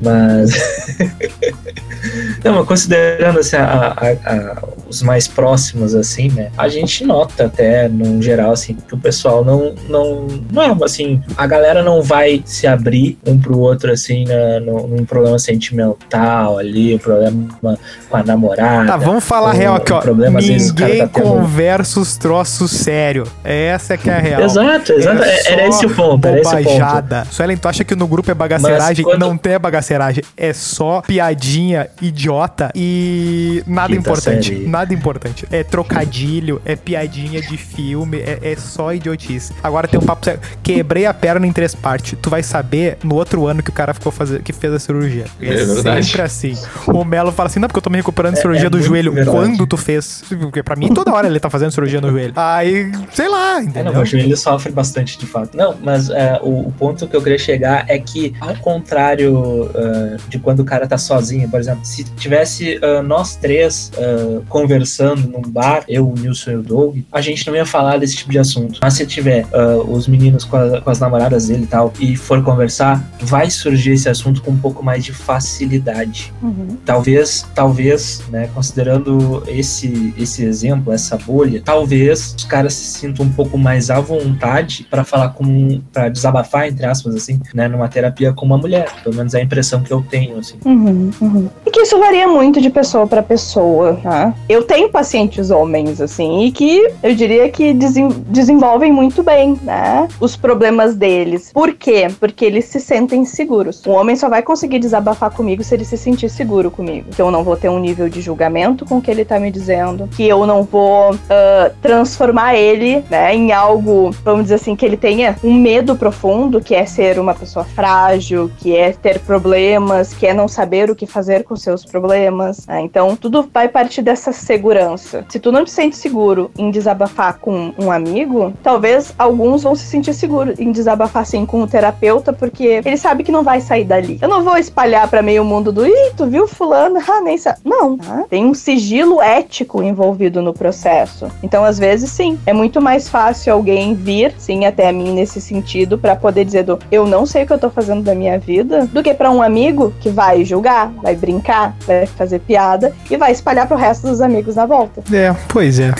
mas. 0.00 0.50
Não, 2.44 2.54
mas 2.54 2.66
considerando 2.66 3.38
assim, 3.40 3.56
a- 3.56 3.94
a- 3.96 4.30
a- 4.32 4.62
os 4.90 5.02
mais 5.02 5.26
próximos, 5.28 5.94
assim, 5.94 6.28
né? 6.30 6.50
A 6.58 6.68
gente 6.68 7.04
nota 7.04 7.44
até, 7.46 7.88
num 7.88 8.20
geral, 8.20 8.50
assim, 8.52 8.74
que 8.86 8.94
o 8.94 8.98
pessoal 8.98 9.44
não. 9.44 9.74
Não, 9.88 10.26
não 10.52 10.62
é 10.62 10.76
assim. 10.84 11.22
A 11.36 11.46
galera 11.46 11.82
não 11.82 12.02
vai 12.02 12.42
se 12.44 12.66
abrir 12.66 13.16
um 13.26 13.38
pro 13.38 13.58
outro, 13.58 13.92
assim, 13.92 14.24
na, 14.24 14.60
no- 14.60 14.86
num 14.88 15.04
problema 15.04 15.38
sentimental 15.38 16.58
ali, 16.58 16.94
um 16.94 16.98
problema 16.98 17.48
com 17.60 18.16
a 18.16 18.22
namorada. 18.22 18.86
Tá, 18.86 18.96
vamos 18.96 19.24
falar 19.24 19.50
a 19.50 19.54
o- 19.54 19.56
real 19.56 19.74
aqui, 19.76 19.92
o 19.92 19.96
ó. 19.96 20.00
problema, 20.00 20.40
vezes, 20.40 20.72
cara 20.72 20.88
Ninguém 20.88 21.06
tá 21.06 21.12
tendo- 21.14 21.24
conversa 21.24 22.00
os 22.00 22.16
troços 22.16 22.70
sério. 22.72 23.24
Essa 23.44 23.96
que 23.96 24.10
é 24.10 24.14
a 24.14 24.18
real. 24.18 24.42
Exato, 24.42 24.92
exato. 24.92 25.22
É 25.22 25.30
É- 25.30 25.52
era 25.52 25.68
esse 25.68 25.86
o 25.86 25.90
ponto, 25.90 26.26
era 26.26 26.40
esse 26.40 26.54
o 26.54 26.62
ponto. 26.64 27.26
Suelen, 27.30 27.56
tu 27.56 27.68
acha 27.68 27.84
que 27.84 27.94
no 27.94 28.06
grupo 28.06 28.30
é 28.30 28.34
bagaceiragem? 28.34 29.04
Mas 29.04 29.14
quando- 29.14 29.20
Não 29.20 29.36
tem 29.36 29.58
bagaceiragem. 29.58 30.24
É 30.36 30.52
só 30.52 31.02
piadinha 31.02 31.88
idiota 32.02 32.70
e 32.74 33.62
nada 33.66 33.88
Quinta 33.88 34.00
importante. 34.00 34.48
série. 34.54 34.66
Nada 34.66 34.79
importante. 34.88 35.46
É 35.50 35.62
trocadilho, 35.62 36.60
é 36.64 36.74
piadinha 36.76 37.40
de 37.40 37.56
filme, 37.56 38.18
é, 38.18 38.38
é 38.42 38.56
só 38.56 38.92
idiotice. 38.94 39.52
Agora 39.62 39.86
tem 39.88 39.98
um 39.98 40.02
papo 40.02 40.24
sério. 40.24 40.40
Quebrei 40.62 41.06
a 41.06 41.12
perna 41.14 41.46
em 41.46 41.52
três 41.52 41.74
partes. 41.74 42.18
Tu 42.20 42.30
vai 42.30 42.42
saber 42.42 42.98
no 43.02 43.14
outro 43.16 43.46
ano 43.46 43.62
que 43.62 43.70
o 43.70 43.72
cara 43.72 43.92
ficou 43.94 44.10
fazer, 44.12 44.42
que 44.42 44.52
fez 44.52 44.72
a 44.72 44.78
cirurgia. 44.78 45.24
É, 45.40 45.46
É 45.48 45.64
verdade. 45.64 46.06
sempre 46.06 46.22
assim. 46.22 46.54
O 46.86 47.04
Melo 47.04 47.32
fala 47.32 47.48
assim: 47.48 47.60
não, 47.60 47.68
porque 47.68 47.78
eu 47.78 47.82
tô 47.82 47.90
me 47.90 47.96
recuperando 47.96 48.34
de 48.34 48.38
É- 48.38 48.42
cirurgia 48.42 48.66
é 48.66 48.70
do 48.70 48.80
joelho. 48.80 49.12
verdade. 49.12 49.36
Quando 49.36 49.66
tu 49.66 49.76
fez? 49.76 50.22
Porque 50.28 50.62
pra 50.62 50.76
mim, 50.76 50.92
toda 50.94 51.12
hora 51.12 51.26
ele 51.26 51.38
tá 51.40 51.50
fazendo 51.50 51.70
cirurgia 51.72 52.00
no 52.00 52.10
joelho. 52.10 52.32
Aí, 52.36 52.90
sei 53.12 53.28
lá, 53.28 53.58
É, 53.58 53.62
entendeu? 53.62 53.84
não, 53.84 53.92
meu 53.92 54.04
joelho 54.04 54.36
sofre 54.36 54.72
bastante, 54.72 55.18
de 55.18 55.26
fato. 55.26 55.56
Não, 55.56 55.74
mas 55.82 56.08
é, 56.10 56.38
o, 56.42 56.68
o 56.68 56.72
ponto 56.78 57.06
que 57.06 57.16
eu 57.16 57.22
queria 57.22 57.38
chegar 57.38 57.84
é 57.88 57.98
que, 57.98 58.34
ao 58.40 58.54
contrário 58.56 59.70
é, 59.74 60.16
de 60.28 60.38
quando 60.38 60.60
o 60.60 60.64
cara 60.64 60.86
tá 60.86 60.98
sozinho, 60.98 61.48
por 61.48 61.58
exemplo, 61.60 61.80
se 61.84 62.04
tivesse 62.04 62.78
é, 62.82 63.02
nós 63.02 63.36
três 63.36 63.90
é, 63.96 64.40
conversando 64.80 65.28
num 65.28 65.42
bar, 65.42 65.82
eu, 65.88 66.08
o 66.08 66.14
Nilson 66.14 66.50
e 66.52 66.56
o 66.56 66.62
Doug, 66.62 66.98
a 67.10 67.20
gente 67.20 67.44
não 67.46 67.56
ia 67.56 67.66
falar 67.66 67.98
desse 67.98 68.16
tipo 68.16 68.30
de 68.30 68.38
assunto. 68.38 68.78
Mas 68.80 68.94
se 68.94 69.04
tiver 69.04 69.44
é, 69.52 69.64
os 69.88 70.06
meninos 70.06 70.44
com, 70.44 70.56
a- 70.56 70.80
com 70.80 70.90
as 70.90 71.00
namoradas 71.00 71.48
dele 71.48 71.64
e 71.64 71.66
tal, 71.66 71.92
e 71.98 72.14
for 72.16 72.40
conversar, 72.44 73.04
vai 73.20 73.50
surgir 73.50 73.92
esse 73.92 74.08
assunto 74.08 74.40
com 74.42 74.52
um 74.52 74.56
pouco 74.56 74.84
mais 74.84 75.04
de 75.04 75.12
facilidade 75.12 76.32
Uhum. 76.42 76.76
talvez, 76.84 77.44
talvez, 77.54 78.22
né, 78.30 78.48
considerando 78.54 79.42
esse 79.48 80.14
esse 80.16 80.44
exemplo, 80.44 80.92
essa 80.92 81.16
bolha, 81.16 81.60
talvez 81.64 82.34
os 82.36 82.44
caras 82.44 82.74
se 82.74 82.98
sintam 83.00 83.26
um 83.26 83.32
pouco 83.32 83.58
mais 83.58 83.90
à 83.90 84.00
vontade 84.00 84.86
para 84.90 85.02
falar 85.04 85.30
com, 85.30 85.80
para 85.92 86.08
desabafar 86.08 86.68
entre 86.68 86.86
aspas 86.86 87.14
assim, 87.14 87.40
né, 87.54 87.66
numa 87.68 87.88
terapia 87.88 88.32
com 88.32 88.46
uma 88.46 88.56
mulher. 88.58 88.86
Pelo 89.02 89.14
menos 89.16 89.34
é 89.34 89.38
a 89.40 89.42
impressão 89.42 89.82
que 89.82 89.92
eu 89.92 90.02
tenho 90.08 90.38
assim. 90.38 90.56
Uhum, 90.64 91.10
uhum. 91.20 91.48
E 91.66 91.70
que 91.70 91.80
isso 91.80 91.98
varia 91.98 92.28
muito 92.28 92.60
de 92.60 92.70
pessoa 92.70 93.06
pra 93.06 93.22
pessoa, 93.22 93.98
tá? 94.02 94.34
Eu 94.48 94.59
tenho 94.62 94.88
pacientes 94.90 95.50
homens, 95.50 96.00
assim, 96.00 96.44
e 96.44 96.52
que 96.52 96.90
eu 97.02 97.14
diria 97.14 97.48
que 97.50 97.72
desen- 97.72 98.24
desenvolvem 98.28 98.92
muito 98.92 99.22
bem, 99.22 99.58
né? 99.62 100.08
Os 100.20 100.36
problemas 100.36 100.94
deles. 100.94 101.52
Por 101.52 101.74
quê? 101.74 102.08
Porque 102.18 102.44
eles 102.44 102.66
se 102.66 102.80
sentem 102.80 103.24
seguros. 103.24 103.84
O 103.86 103.90
homem 103.90 104.16
só 104.16 104.28
vai 104.28 104.42
conseguir 104.42 104.78
desabafar 104.78 105.30
comigo 105.30 105.62
se 105.62 105.74
ele 105.74 105.84
se 105.84 105.96
sentir 105.96 106.28
seguro 106.28 106.70
comigo. 106.70 107.10
Que 107.10 107.22
eu 107.22 107.30
não 107.30 107.44
vou 107.44 107.56
ter 107.56 107.68
um 107.68 107.78
nível 107.78 108.08
de 108.08 108.20
julgamento 108.20 108.84
com 108.84 108.98
o 108.98 109.02
que 109.02 109.10
ele 109.10 109.24
tá 109.24 109.38
me 109.38 109.50
dizendo, 109.50 110.08
que 110.08 110.26
eu 110.26 110.46
não 110.46 110.62
vou 110.62 111.14
ah, 111.28 111.70
transformar 111.82 112.54
ele, 112.56 113.04
né, 113.10 113.34
em 113.34 113.52
algo, 113.52 114.10
vamos 114.24 114.42
dizer 114.44 114.56
assim, 114.56 114.74
que 114.76 114.84
ele 114.84 114.96
tenha 114.96 115.36
um 115.42 115.54
medo 115.54 115.96
profundo, 115.96 116.60
que 116.60 116.74
é 116.74 116.84
ser 116.86 117.18
uma 117.18 117.34
pessoa 117.34 117.64
frágil, 117.64 118.50
que 118.58 118.76
é 118.76 118.92
ter 118.92 119.20
problemas, 119.20 120.12
que 120.14 120.26
é 120.26 120.34
não 120.34 120.48
saber 120.48 120.90
o 120.90 120.94
que 120.96 121.06
fazer 121.06 121.44
com 121.44 121.56
seus 121.56 121.84
problemas. 121.84 122.66
né? 122.66 122.80
Então, 122.80 123.16
tudo 123.16 123.48
vai 123.52 123.68
partir 123.68 124.02
dessa 124.02 124.32
segurança. 124.50 125.24
Se 125.28 125.38
tu 125.38 125.52
não 125.52 125.64
te 125.64 125.70
sente 125.70 125.96
seguro 125.96 126.50
em 126.58 126.72
desabafar 126.72 127.38
com 127.38 127.72
um 127.78 127.88
amigo, 127.88 128.52
talvez 128.64 129.14
alguns 129.16 129.62
vão 129.62 129.76
se 129.76 129.84
sentir 129.84 130.12
seguros 130.12 130.58
em 130.58 130.72
desabafar 130.72 131.22
assim 131.22 131.46
com 131.46 131.62
o 131.62 131.68
terapeuta, 131.68 132.32
porque 132.32 132.80
ele 132.84 132.96
sabe 132.96 133.22
que 133.22 133.30
não 133.30 133.44
vai 133.44 133.60
sair 133.60 133.84
dali. 133.84 134.18
Eu 134.20 134.28
não 134.28 134.42
vou 134.42 134.56
espalhar 134.56 135.06
pra 135.08 135.22
meio 135.22 135.44
mundo 135.44 135.70
do, 135.70 135.86
ih, 135.86 136.12
tu 136.16 136.26
viu 136.26 136.48
fulano? 136.48 136.98
Ah, 137.10 137.20
nem 137.20 137.36
sabe. 137.36 137.58
Não, 137.64 137.98
tá? 137.98 138.24
tem 138.30 138.44
um 138.44 138.54
sigilo 138.54 139.20
ético 139.20 139.82
envolvido 139.82 140.40
no 140.40 140.54
processo. 140.54 141.26
Então, 141.42 141.64
às 141.64 141.76
vezes, 141.76 142.08
sim, 142.08 142.38
é 142.46 142.52
muito 142.52 142.80
mais 142.80 143.08
fácil 143.08 143.52
alguém 143.52 143.94
vir, 143.94 144.32
sim, 144.38 144.64
até 144.64 144.92
mim 144.92 145.12
nesse 145.12 145.40
sentido, 145.40 145.98
pra 145.98 146.14
poder 146.14 146.44
dizer 146.44 146.62
do, 146.62 146.78
eu 146.90 147.04
não 147.04 147.26
sei 147.26 147.42
o 147.42 147.46
que 147.48 147.52
eu 147.52 147.58
tô 147.58 147.68
fazendo 147.68 148.02
da 148.02 148.14
minha 148.14 148.38
vida, 148.38 148.86
do 148.86 149.02
que 149.02 149.12
pra 149.12 149.28
um 149.28 149.42
amigo 149.42 149.92
que 149.98 150.08
vai 150.08 150.44
julgar, 150.44 150.92
vai 151.02 151.16
brincar, 151.16 151.74
vai 151.84 152.06
fazer 152.06 152.38
piada 152.40 152.94
e 153.10 153.16
vai 153.16 153.32
espalhar 153.32 153.66
pro 153.66 153.76
resto 153.76 154.06
dos 154.06 154.20
amigos 154.20 154.39
na 154.54 154.66
volta. 154.66 155.02
É, 155.14 155.34
pois 155.48 155.78
é. 155.78 155.92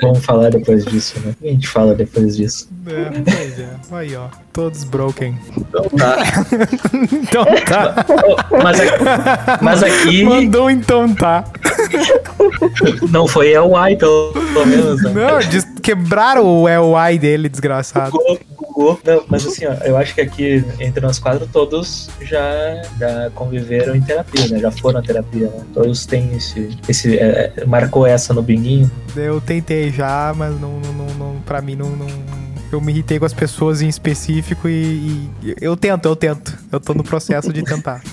Como 0.00 0.14
falar 0.16 0.50
depois 0.50 0.84
disso, 0.84 1.18
né? 1.24 1.32
O 1.32 1.34
que 1.42 1.48
a 1.48 1.52
gente 1.52 1.68
fala 1.68 1.94
depois 1.94 2.36
disso? 2.36 2.68
É, 2.86 3.20
pois 3.30 3.58
é. 3.58 3.68
Aí, 3.92 4.16
ó. 4.16 4.26
Todos 4.52 4.84
broken. 4.84 5.36
Então 5.56 5.84
tá. 5.96 6.16
Então 7.12 7.44
tá. 7.66 8.04
Mas 8.62 8.80
aqui, 8.80 9.04
mas 9.62 9.82
aqui 9.82 10.24
Mandou 10.24 10.70
então 10.70 11.14
tá. 11.14 11.44
não 13.10 13.26
foi 13.26 13.54
a 13.54 13.62
UAI, 13.62 13.96
pelo, 13.96 14.32
pelo 14.32 14.66
menos, 14.66 15.02
né? 15.02 15.10
Não, 15.14 15.38
diz- 15.38 15.66
quebraram 15.82 16.46
o 16.46 16.66
LY 16.68 17.18
dele, 17.18 17.48
desgraçado. 17.48 18.12
Bugou, 18.12 18.38
bugou. 18.56 19.00
Não, 19.04 19.24
mas 19.28 19.46
assim, 19.46 19.66
ó, 19.66 19.72
eu 19.84 19.96
acho 19.96 20.14
que 20.14 20.20
aqui 20.20 20.64
entre 20.80 21.00
nós 21.00 21.18
quatro 21.18 21.46
todos 21.46 22.08
já, 22.20 22.82
já 22.98 23.30
conviveram 23.34 23.94
em 23.94 24.00
terapia, 24.00 24.48
né? 24.48 24.58
Já 24.58 24.70
foram 24.70 25.00
à 25.00 25.02
terapia, 25.02 25.48
né? 25.48 25.64
Todos 25.74 26.06
têm 26.06 26.34
esse. 26.36 26.70
esse 26.88 27.18
é, 27.18 27.52
é, 27.56 27.64
marcou 27.64 28.06
essa 28.06 28.32
no 28.32 28.42
binguinho. 28.42 28.90
Eu 29.16 29.40
tentei 29.40 29.90
já, 29.90 30.32
mas 30.36 30.58
não, 30.60 30.78
não, 30.80 30.92
não, 30.92 31.14
não 31.14 31.40
pra 31.44 31.60
mim 31.60 31.74
não, 31.76 31.90
não- 31.90 32.06
Eu 32.72 32.80
me 32.80 32.90
irritei 32.90 33.18
com 33.18 33.26
as 33.26 33.34
pessoas 33.34 33.82
em 33.82 33.88
específico 33.88 34.66
e, 34.66 35.28
e 35.42 35.54
eu 35.60 35.76
tento, 35.76 36.06
eu 36.06 36.16
tento. 36.16 36.58
Eu 36.72 36.80
tô 36.80 36.94
no 36.94 37.04
processo 37.04 37.52
de 37.52 37.62
tentar. 37.62 38.02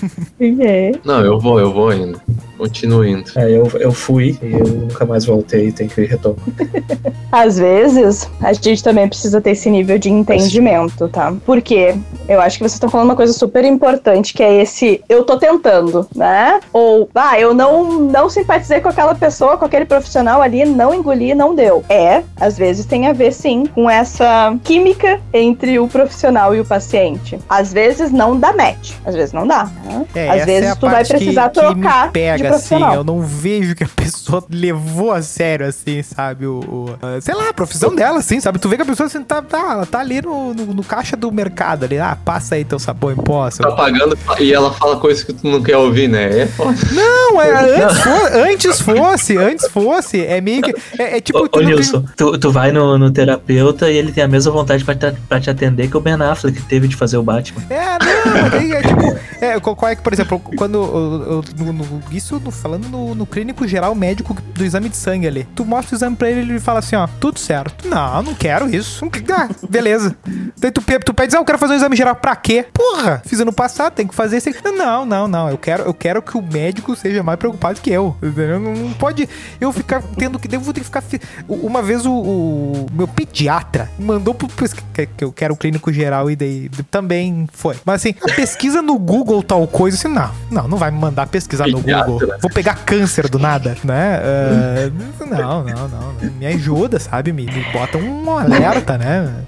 É. 0.62 0.92
Não, 1.04 1.24
eu 1.24 1.38
vou, 1.38 1.60
eu 1.60 1.72
vou 1.72 1.90
ainda. 1.90 2.18
Continua 2.56 3.08
indo. 3.08 3.30
É, 3.36 3.50
eu, 3.50 3.70
eu 3.78 3.92
fui 3.92 4.38
e 4.42 4.52
eu 4.52 4.66
nunca 4.66 5.04
mais 5.04 5.24
voltei, 5.24 5.70
tem 5.70 5.86
que 5.86 6.02
retomar. 6.04 6.38
Às 7.30 7.58
vezes, 7.58 8.28
a 8.40 8.52
gente 8.52 8.82
também 8.82 9.08
precisa 9.08 9.40
ter 9.40 9.50
esse 9.50 9.70
nível 9.70 9.98
de 9.98 10.10
entendimento, 10.10 11.08
tá? 11.08 11.32
Porque 11.46 11.94
eu 12.28 12.40
acho 12.40 12.58
que 12.58 12.62
vocês 12.62 12.74
estão 12.74 12.88
falando 12.88 13.08
uma 13.08 13.16
coisa 13.16 13.32
super 13.32 13.64
importante, 13.64 14.34
que 14.34 14.42
é 14.42 14.62
esse 14.62 15.02
eu 15.08 15.24
tô 15.24 15.38
tentando, 15.38 16.06
né? 16.14 16.60
Ou, 16.72 17.08
ah, 17.14 17.38
eu 17.38 17.54
não, 17.54 18.00
não 18.00 18.28
simpatizei 18.28 18.80
com 18.80 18.88
aquela 18.88 19.14
pessoa, 19.14 19.56
com 19.56 19.64
aquele 19.64 19.84
profissional 19.84 20.42
ali, 20.42 20.64
não 20.64 20.94
engoli, 20.94 21.34
não 21.34 21.54
deu. 21.54 21.84
É, 21.88 22.22
às 22.36 22.58
vezes 22.58 22.86
tem 22.86 23.06
a 23.06 23.12
ver 23.12 23.32
sim 23.32 23.66
com 23.66 23.88
essa 23.88 24.49
química 24.58 25.20
entre 25.32 25.78
o 25.78 25.86
profissional 25.88 26.54
e 26.54 26.60
o 26.60 26.64
paciente. 26.64 27.38
Às 27.48 27.72
vezes 27.72 28.10
não 28.12 28.38
dá 28.38 28.52
match, 28.52 28.92
às 29.04 29.14
vezes 29.14 29.32
não 29.32 29.46
dá. 29.46 29.64
Né? 29.84 30.06
É, 30.14 30.28
às 30.30 30.36
essa 30.38 30.46
vezes 30.46 30.70
é 30.70 30.74
tu 30.74 30.88
vai 30.88 31.02
que- 31.04 31.08
precisar 31.14 31.48
que 31.50 31.60
trocar 31.60 32.06
me 32.06 32.12
pega, 32.12 32.36
de 32.38 32.46
assim, 32.46 32.50
profissional. 32.50 32.94
eu 32.94 33.04
não 33.04 33.20
vejo 33.20 33.74
que 33.74 33.84
a 33.84 33.88
pessoa 33.94 34.44
levou 34.50 35.12
a 35.12 35.22
sério, 35.22 35.66
assim, 35.66 36.02
sabe, 36.02 36.46
o, 36.46 36.60
o- 36.60 37.20
sei 37.20 37.34
lá, 37.34 37.48
a 37.50 37.54
profissão 37.54 37.94
dela, 37.94 38.18
assim, 38.18 38.40
sabe, 38.40 38.58
tu 38.58 38.68
vê 38.68 38.76
que 38.76 38.82
a 38.82 38.86
pessoa, 38.86 39.06
assim, 39.06 39.22
tá, 39.22 39.42
tá, 39.42 39.72
ela 39.72 39.86
tá 39.86 40.00
ali 40.00 40.22
no, 40.22 40.54
no, 40.54 40.66
no 40.66 40.84
caixa 40.84 41.16
do 41.16 41.30
mercado, 41.32 41.84
ali, 41.84 41.98
ah, 41.98 42.16
passa 42.24 42.54
aí 42.54 42.64
teu 42.64 42.78
sabão 42.78 43.12
em 43.12 43.16
pó. 43.16 43.48
Tá 43.50 43.72
pagando 43.72 44.16
e 44.38 44.52
ela 44.52 44.72
fala 44.72 44.96
coisas 44.96 45.24
que 45.24 45.32
tu 45.32 45.46
não 45.48 45.62
quer 45.62 45.76
ouvir, 45.76 46.08
né? 46.08 46.40
É 46.42 46.46
foda. 46.46 46.76
Não, 46.92 47.40
é, 47.40 47.50
antes, 47.84 48.00
fo- 48.00 48.38
antes 48.38 48.80
fosse, 48.80 49.36
antes 49.36 49.68
fosse, 49.68 50.24
é 50.24 50.40
meio 50.40 50.62
que, 50.62 50.74
é, 50.98 51.16
é 51.16 51.20
tipo... 51.20 51.38
Ô, 51.38 51.42
ô 51.44 51.48
tu 51.48 51.58
tem- 51.58 51.68
Nilson, 51.68 52.04
tu, 52.16 52.38
tu 52.38 52.50
vai 52.52 52.70
no, 52.72 52.98
no 52.98 53.10
terapeuta 53.10 53.90
e 53.90 53.96
ele 53.96 54.12
tem 54.12 54.22
a 54.24 54.28
mesma 54.28 54.39
vontade 54.48 54.84
pra 54.84 54.94
te, 54.94 55.12
pra 55.28 55.40
te 55.40 55.50
atender 55.50 55.88
que 55.90 55.96
o 55.96 56.00
Ben 56.00 56.14
Affleck 56.14 56.62
teve 56.62 56.86
de 56.88 56.96
fazer 56.96 57.16
o 57.16 57.22
Batman. 57.22 57.62
É, 57.68 57.98
não, 57.98 58.42
mas 58.42 58.54
aí 58.54 58.72
é 58.72 58.82
tipo. 58.82 59.18
É, 59.40 59.58
qual 59.60 59.90
é 59.90 59.96
que, 59.96 60.02
por 60.02 60.12
exemplo, 60.12 60.38
quando. 60.56 60.74
eu- 60.78 61.42
eu- 61.58 61.64
no- 61.66 61.72
no- 61.72 62.02
isso 62.10 62.40
falando 62.50 62.88
no, 62.88 63.14
no 63.14 63.26
clínico 63.26 63.66
geral 63.66 63.94
médico 63.94 64.34
do 64.54 64.64
exame 64.64 64.88
de 64.88 64.96
sangue 64.96 65.26
ali. 65.26 65.44
Tu 65.54 65.64
mostra 65.64 65.94
o 65.94 65.98
exame 65.98 66.14
pra 66.16 66.30
ele 66.30 66.40
e 66.40 66.50
ele 66.50 66.60
fala 66.60 66.78
assim, 66.78 66.94
ó, 66.96 67.06
tudo 67.18 67.38
certo. 67.38 67.88
Não, 67.88 68.22
não 68.22 68.34
quero 68.34 68.68
isso. 68.74 69.04
Ah, 69.32 69.48
beleza. 69.68 70.14
Daí 70.58 70.70
tu, 70.70 70.82
tu 71.04 71.14
pede, 71.14 71.34
ah, 71.36 71.40
eu 71.40 71.44
quero 71.44 71.58
fazer 71.58 71.72
um 71.74 71.76
exame 71.76 71.96
geral 71.96 72.14
pra 72.14 72.36
quê? 72.36 72.66
Porra, 72.72 73.22
fiz 73.26 73.40
ano 73.40 73.52
passado, 73.52 73.92
tem 73.94 74.06
que 74.06 74.14
fazer 74.14 74.36
esse. 74.36 74.54
Não, 74.76 75.04
não, 75.04 75.26
não. 75.26 75.48
Eu 75.48 75.58
quero, 75.58 75.82
eu 75.84 75.94
quero 75.94 76.20
que 76.22 76.36
o 76.36 76.42
médico 76.42 76.94
seja 76.94 77.22
mais 77.22 77.38
preocupado 77.38 77.80
que 77.80 77.90
eu. 77.90 78.14
Entendeu? 78.22 78.60
Não, 78.60 78.74
não 78.74 78.92
pode 78.92 79.28
eu 79.60 79.72
ficar 79.72 80.02
tendo 80.16 80.38
que. 80.38 80.54
Eu 80.54 80.60
vou 80.60 80.72
ter 80.74 80.80
que 80.80 80.86
ficar. 80.86 81.00
fi- 81.00 81.20
Uma 81.48 81.80
vez 81.82 82.04
o, 82.04 82.12
o 82.12 82.86
meu 82.92 83.08
pediatra 83.08 83.90
mandou 83.98 84.29
pes- 84.34 84.72
que, 84.72 85.08
eu 85.20 85.32
quero 85.32 85.54
o 85.54 85.56
clínico 85.56 85.92
geral 85.92 86.30
e 86.30 86.36
daí 86.36 86.70
também 86.90 87.46
foi. 87.52 87.76
Mas 87.84 87.96
assim, 87.96 88.14
a 88.22 88.32
pesquisa 88.32 88.82
no 88.82 88.98
Google 88.98 89.42
tal 89.42 89.66
coisa, 89.66 89.96
assim, 89.96 90.08
não, 90.08 90.30
não, 90.50 90.68
não 90.68 90.78
vai 90.78 90.90
me 90.90 90.98
mandar 90.98 91.26
pesquisar 91.26 91.66
no. 91.66 91.80
Google. 91.80 92.20
Vou 92.40 92.50
pegar 92.50 92.74
câncer 92.84 93.28
do 93.28 93.38
nada, 93.38 93.76
né? 93.84 94.20
Ah, 94.22 95.24
não, 95.26 95.64
não, 95.64 95.88
não. 95.88 96.30
Me 96.38 96.46
ajuda, 96.46 96.98
sabe? 96.98 97.32
Me, 97.32 97.44
me 97.46 97.64
bota 97.72 97.98
um 97.98 98.30
alerta, 98.30 98.98
né? 98.98 99.42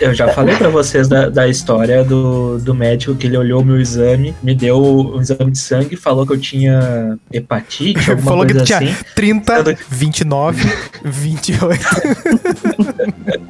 Eu 0.00 0.14
já 0.14 0.28
falei 0.28 0.56
pra 0.56 0.68
vocês 0.68 1.08
da, 1.08 1.28
da 1.28 1.48
história 1.48 2.04
do, 2.04 2.58
do 2.58 2.74
médico 2.74 3.14
que 3.14 3.26
ele 3.26 3.36
olhou 3.36 3.64
meu 3.64 3.80
exame, 3.80 4.34
me 4.42 4.54
deu 4.54 4.80
um 4.82 5.20
exame 5.20 5.50
de 5.50 5.58
sangue, 5.58 5.96
falou 5.96 6.26
que 6.26 6.32
eu 6.32 6.40
tinha 6.40 7.18
hepatite, 7.32 7.98
Falou 8.22 8.46
que 8.46 8.54
tinha 8.62 8.78
assim. 8.78 8.94
30, 9.14 9.76
29, 9.88 10.72
28. 11.04 11.80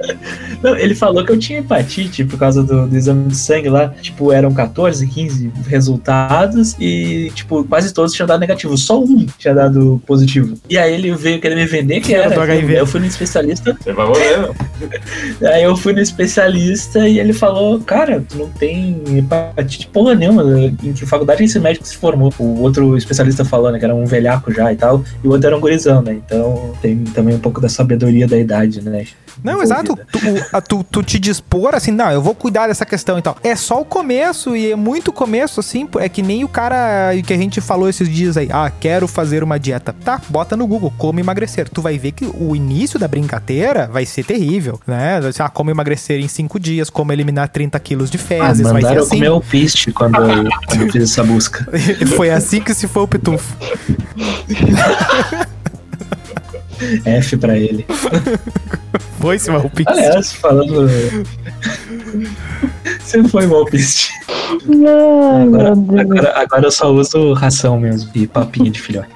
Não, 0.63 0.77
ele 0.77 0.95
falou 0.95 1.25
que 1.25 1.33
eu 1.33 1.39
tinha 1.39 1.61
hepatite 1.61 2.25
por 2.25 2.39
causa 2.39 2.63
do, 2.63 2.87
do 2.87 2.97
exame 2.97 3.29
de 3.29 3.37
sangue 3.37 3.69
lá. 3.69 3.89
Tipo, 4.01 4.33
eram 4.33 4.53
14, 4.53 5.07
15 5.07 5.53
resultados 5.67 6.75
e, 6.79 7.31
tipo, 7.35 7.65
quase 7.65 7.93
todos 7.93 8.13
tinham 8.13 8.27
dado 8.27 8.41
negativo. 8.41 8.77
Só 8.77 9.03
um 9.03 9.27
tinha 9.39 9.55
dado 9.55 10.03
positivo. 10.07 10.57
E 10.69 10.77
aí 10.77 10.95
ele 10.95 11.15
veio 11.15 11.41
querer 11.41 11.55
me 11.55 11.67
vender 11.67 12.01
que 12.01 12.15
Era 12.15 12.43
HIV. 12.43 12.79
Eu 12.79 12.87
fui 12.87 13.01
no 13.01 13.07
especialista. 13.07 13.77
Você 13.81 13.93
vai 13.93 14.07
morrer. 14.07 14.51
Aí 15.53 15.63
eu 15.63 15.77
fui 15.77 15.93
no 15.93 16.01
especialista 16.01 17.09
e 17.09 17.19
ele 17.19 17.33
falou: 17.33 17.81
Cara, 17.81 18.25
tu 18.29 18.39
não 18.39 18.49
tem 18.49 19.03
hepatite 19.17 19.89
porra 19.89 20.15
nenhuma. 20.15 20.43
Em 20.83 20.93
que 20.93 21.07
faculdade 21.07 21.43
esse 21.45 21.59
médico 21.59 21.87
se 21.87 21.97
formou? 21.97 22.33
O 22.39 22.63
outro 22.63 22.97
especialista 22.97 23.45
falou, 23.45 23.71
né? 23.71 23.79
Que 23.79 23.85
era 23.85 23.95
um 23.95 24.05
velhaco 24.05 24.53
já 24.53 24.73
e 24.73 24.77
tal. 24.77 25.05
E 25.23 25.27
o 25.27 25.33
outro 25.33 25.47
era 25.47 25.57
um 25.57 25.61
gurizão, 25.61 26.03
né? 26.03 26.15
Então 26.15 26.75
tem 26.81 27.05
também 27.05 27.35
um 27.35 27.41
pouco 27.41 27.61
da 27.61 27.69
sabedoria 27.69 28.27
da 28.27 28.39
idade, 28.39 28.81
né? 28.83 29.07
Não, 29.43 29.63
exato. 29.63 29.98
Tu, 30.13 30.57
a- 30.57 30.61
tu, 30.61 30.85
tu 30.85 31.03
te 31.03 31.19
dispor 31.19 31.75
assim, 31.75 31.91
não, 31.91 32.11
eu 32.11 32.23
vou 32.23 32.35
cuidar 32.35 32.69
dessa 32.69 32.87
questão 32.87 33.19
e 33.19 33.23
tal. 33.23 33.37
É 33.43 33.55
só 33.57 33.81
o 33.81 33.85
começo 33.85 34.57
e 34.57 34.73
é 34.73 34.77
muito 34.77 35.13
começo, 35.13 35.61
assim. 35.61 35.89
É 35.99 36.09
que 36.09 36.23
nem 36.23 36.45
o 36.45 36.49
cara 36.49 37.11
que 37.27 37.33
a 37.33 37.37
gente 37.37 37.61
falou 37.61 37.89
esses 37.89 38.09
dias 38.09 38.37
aí. 38.37 38.49
Ah, 38.51 38.71
quero 38.71 39.07
fazer 39.09 39.43
uma 39.43 39.59
dieta. 39.59 39.95
Tá, 40.05 40.21
bota 40.29 40.57
no 40.57 40.67
Google, 40.67 40.93
como 40.97 41.21
emagrecer. 41.21 41.69
Tu 41.69 41.83
vai 41.83 41.99
ver 41.99 42.13
que 42.13 42.27
o 42.35 42.55
início 42.55 42.99
da 42.99 43.09
brincadeira 43.09 43.87
vai 43.87 44.05
ser 44.07 44.25
terrível, 44.25 44.81
né? 44.87 45.21
Ah, 45.39 45.49
como 45.49 45.71
emagrecer 45.71 46.21
em 46.21 46.29
cinco 46.29 46.59
dias, 46.59 46.91
como 46.91 47.13
eliminar 47.13 47.49
30 47.49 47.79
quilos 47.81 48.11
de 48.11 48.17
Ah, 48.17 48.21
fezes. 48.21 48.63
vai 48.63 48.67
ser 48.67 48.73
mandaram 48.73 48.97
eu 48.97 49.03
assim. 49.03 49.17
comer 49.17 49.29
o 49.31 49.41
piste 49.41 49.93
quando 49.93 50.17
quando 50.67 50.83
eu 50.83 50.93
fiz 50.93 51.03
essa 51.05 51.25
busca. 51.25 51.67
Foi 52.17 52.31
assim 52.31 52.61
que 52.61 52.75
se 52.75 52.87
foi 52.89 53.03
o 53.03 53.09
pitufo. 53.09 53.55
F 57.05 57.37
pra 57.37 57.59
ele. 57.59 57.85
Foi, 59.21 59.39
se 59.39 59.51
o 59.51 59.71
pix. 59.71 59.91
Aliás, 59.91 60.33
falando. 60.33 60.89
Você 63.09 63.25
foi. 63.25 63.45
Ai, 63.47 65.43
Agora, 65.43 65.73
agora, 65.73 66.33
agora 66.37 66.67
eu 66.67 66.71
só 66.71 66.91
uso 66.91 67.33
ração 67.33 67.81
mesmo 67.81 68.11
e 68.15 68.27
papinha 68.27 68.71
de 68.71 68.81
filhote. 68.81 69.09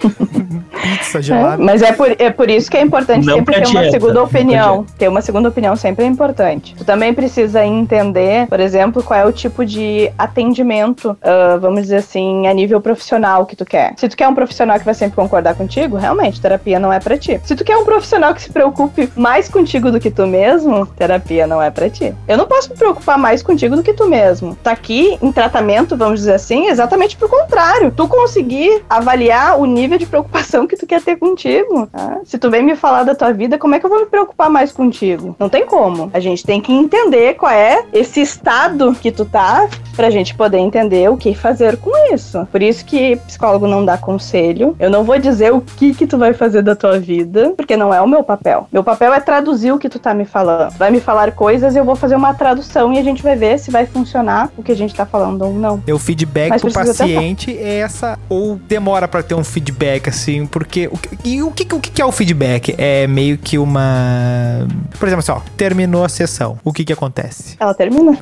Pizza 0.82 1.18
É, 1.18 1.22
gelada. 1.22 1.62
mas 1.62 1.80
é 1.80 1.92
por, 1.92 2.10
é 2.18 2.30
por 2.30 2.50
isso 2.50 2.70
que 2.70 2.76
é 2.76 2.80
importante 2.82 3.24
Não 3.24 3.36
sempre 3.36 3.54
ter 3.54 3.60
uma 3.68 3.80
dieta, 3.80 3.90
segunda 3.92 4.14
não 4.14 4.26
pra 4.28 4.38
opinião. 4.40 4.86
Ter 4.98 5.08
uma 5.08 5.20
segunda 5.20 5.48
opinião 5.48 5.76
sempre 5.76 6.04
é 6.04 6.08
importante. 6.08 6.74
Tu 6.76 6.84
também 6.84 7.14
precisa 7.14 7.64
entender, 7.64 8.46
por 8.48 8.58
exemplo, 8.58 9.02
qual 9.02 9.20
é 9.20 9.24
o 9.24 9.32
tipo 9.32 9.64
de 9.64 10.10
atendimento, 10.18 11.16
ah, 11.22 11.56
vamos 11.60 11.82
dizer 11.82 11.96
assim, 11.96 12.46
a 12.46 12.54
nível 12.54 12.80
profissional 12.80 13.46
que 13.46 13.54
tu 13.54 13.64
quer. 13.64 13.92
Se 13.96 14.08
tu 14.08 14.16
quer 14.16 14.26
um 14.26 14.34
profissional 14.34 14.78
que 14.78 14.84
vai 14.84 14.94
sempre 14.94 15.16
concordar 15.16 15.54
contigo, 15.54 15.96
realmente, 15.96 16.40
terapia 16.40 16.78
não 16.80 16.92
é 16.92 16.98
pra 16.98 17.16
ti. 17.16 17.40
Se 17.44 17.54
tu 17.54 17.64
quer 17.64 17.76
um 17.76 17.84
profissional 17.84 18.34
que 18.34 18.42
se 18.42 18.50
preocupe 18.50 19.08
mais 19.14 19.48
contigo 19.48 19.90
do 19.92 20.00
que 20.00 20.10
tu 20.10 20.26
mesmo, 20.26 20.86
terapia 20.86 21.46
não 21.46 21.62
é 21.62 21.70
pra 21.70 21.88
ti. 21.88 22.12
Eu 22.26 22.36
não 22.36 22.46
posso 22.46 22.70
me 22.70 22.76
preocupar 22.76 23.16
mais 23.18 23.42
contigo 23.42 23.76
do 23.76 23.81
que 23.82 23.92
tu 23.92 24.08
mesmo. 24.08 24.56
Tá 24.62 24.72
aqui 24.72 25.18
em 25.20 25.32
tratamento, 25.32 25.96
vamos 25.96 26.20
dizer 26.20 26.34
assim, 26.34 26.68
exatamente 26.68 27.16
pro 27.16 27.28
contrário. 27.28 27.92
Tu 27.94 28.08
conseguir 28.08 28.82
avaliar 28.88 29.58
o 29.58 29.66
nível 29.66 29.98
de 29.98 30.06
preocupação 30.06 30.66
que 30.66 30.76
tu 30.76 30.86
quer 30.86 31.02
ter 31.02 31.16
contigo. 31.16 31.86
tá? 31.86 32.20
Se 32.24 32.38
tu 32.38 32.50
vem 32.50 32.62
me 32.62 32.76
falar 32.76 33.04
da 33.04 33.14
tua 33.14 33.32
vida, 33.32 33.58
como 33.58 33.74
é 33.74 33.80
que 33.80 33.86
eu 33.86 33.90
vou 33.90 34.00
me 34.00 34.06
preocupar 34.06 34.48
mais 34.48 34.72
contigo? 34.72 35.36
Não 35.38 35.48
tem 35.48 35.66
como. 35.66 36.10
A 36.12 36.20
gente 36.20 36.44
tem 36.44 36.60
que 36.60 36.72
entender 36.72 37.34
qual 37.34 37.52
é 37.52 37.84
esse 37.92 38.20
estado 38.20 38.94
que 38.94 39.10
tu 39.10 39.24
tá 39.24 39.68
pra 39.96 40.10
gente 40.10 40.34
poder 40.34 40.58
entender 40.58 41.10
o 41.10 41.16
que 41.16 41.34
fazer 41.34 41.76
com 41.76 42.14
isso. 42.14 42.46
Por 42.50 42.62
isso 42.62 42.84
que 42.84 43.16
psicólogo 43.16 43.66
não 43.66 43.84
dá 43.84 43.98
conselho. 43.98 44.76
Eu 44.78 44.90
não 44.90 45.04
vou 45.04 45.18
dizer 45.18 45.52
o 45.52 45.60
que 45.60 45.94
que 45.94 46.06
tu 46.06 46.16
vai 46.18 46.32
fazer 46.32 46.62
da 46.62 46.74
tua 46.74 46.98
vida, 46.98 47.52
porque 47.56 47.76
não 47.76 47.92
é 47.92 48.00
o 48.00 48.08
meu 48.08 48.22
papel. 48.22 48.66
Meu 48.72 48.82
papel 48.84 49.12
é 49.12 49.20
traduzir 49.20 49.72
o 49.72 49.78
que 49.78 49.88
tu 49.88 49.98
tá 49.98 50.14
me 50.14 50.24
falando. 50.24 50.72
Vai 50.78 50.90
me 50.90 51.00
falar 51.00 51.32
coisas, 51.32 51.76
eu 51.76 51.84
vou 51.84 51.96
fazer 51.96 52.14
uma 52.14 52.34
tradução 52.34 52.92
e 52.92 52.98
a 52.98 53.02
gente 53.02 53.22
vai 53.22 53.36
ver 53.36 53.58
se 53.58 53.70
vai 53.72 53.86
funcionar 53.86 54.50
o 54.56 54.62
que 54.62 54.70
a 54.70 54.76
gente 54.76 54.94
tá 54.94 55.04
falando 55.04 55.42
ou 55.42 55.52
não. 55.54 55.82
O 55.90 55.98
feedback 55.98 56.50
Mas 56.50 56.60
pro 56.62 56.72
paciente 56.72 57.50
é 57.56 57.78
essa, 57.78 58.18
ou 58.28 58.56
demora 58.56 59.08
pra 59.08 59.22
ter 59.22 59.34
um 59.34 59.42
feedback, 59.42 60.08
assim, 60.08 60.46
porque. 60.46 60.88
O, 60.92 60.96
que- 60.98 61.18
e 61.24 61.42
o 61.42 61.50
que, 61.50 61.74
o 61.74 61.80
que 61.80 62.00
é 62.00 62.04
o 62.04 62.12
feedback? 62.12 62.74
É 62.78 63.06
meio 63.06 63.36
que 63.38 63.58
uma. 63.58 64.66
Por 64.98 65.08
exemplo, 65.08 65.20
assim, 65.20 65.32
ó, 65.32 65.40
terminou 65.56 66.04
a 66.04 66.08
sessão. 66.08 66.58
O 66.62 66.72
que 66.72 66.84
que 66.84 66.92
acontece? 66.92 67.56
Ela 67.58 67.74
termina. 67.74 68.16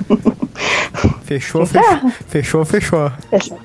Fechou, 1.24 1.66
fechou. 1.66 2.11
Fechou, 2.28 2.64
fechou. 2.64 3.12
Fechou. 3.30 3.59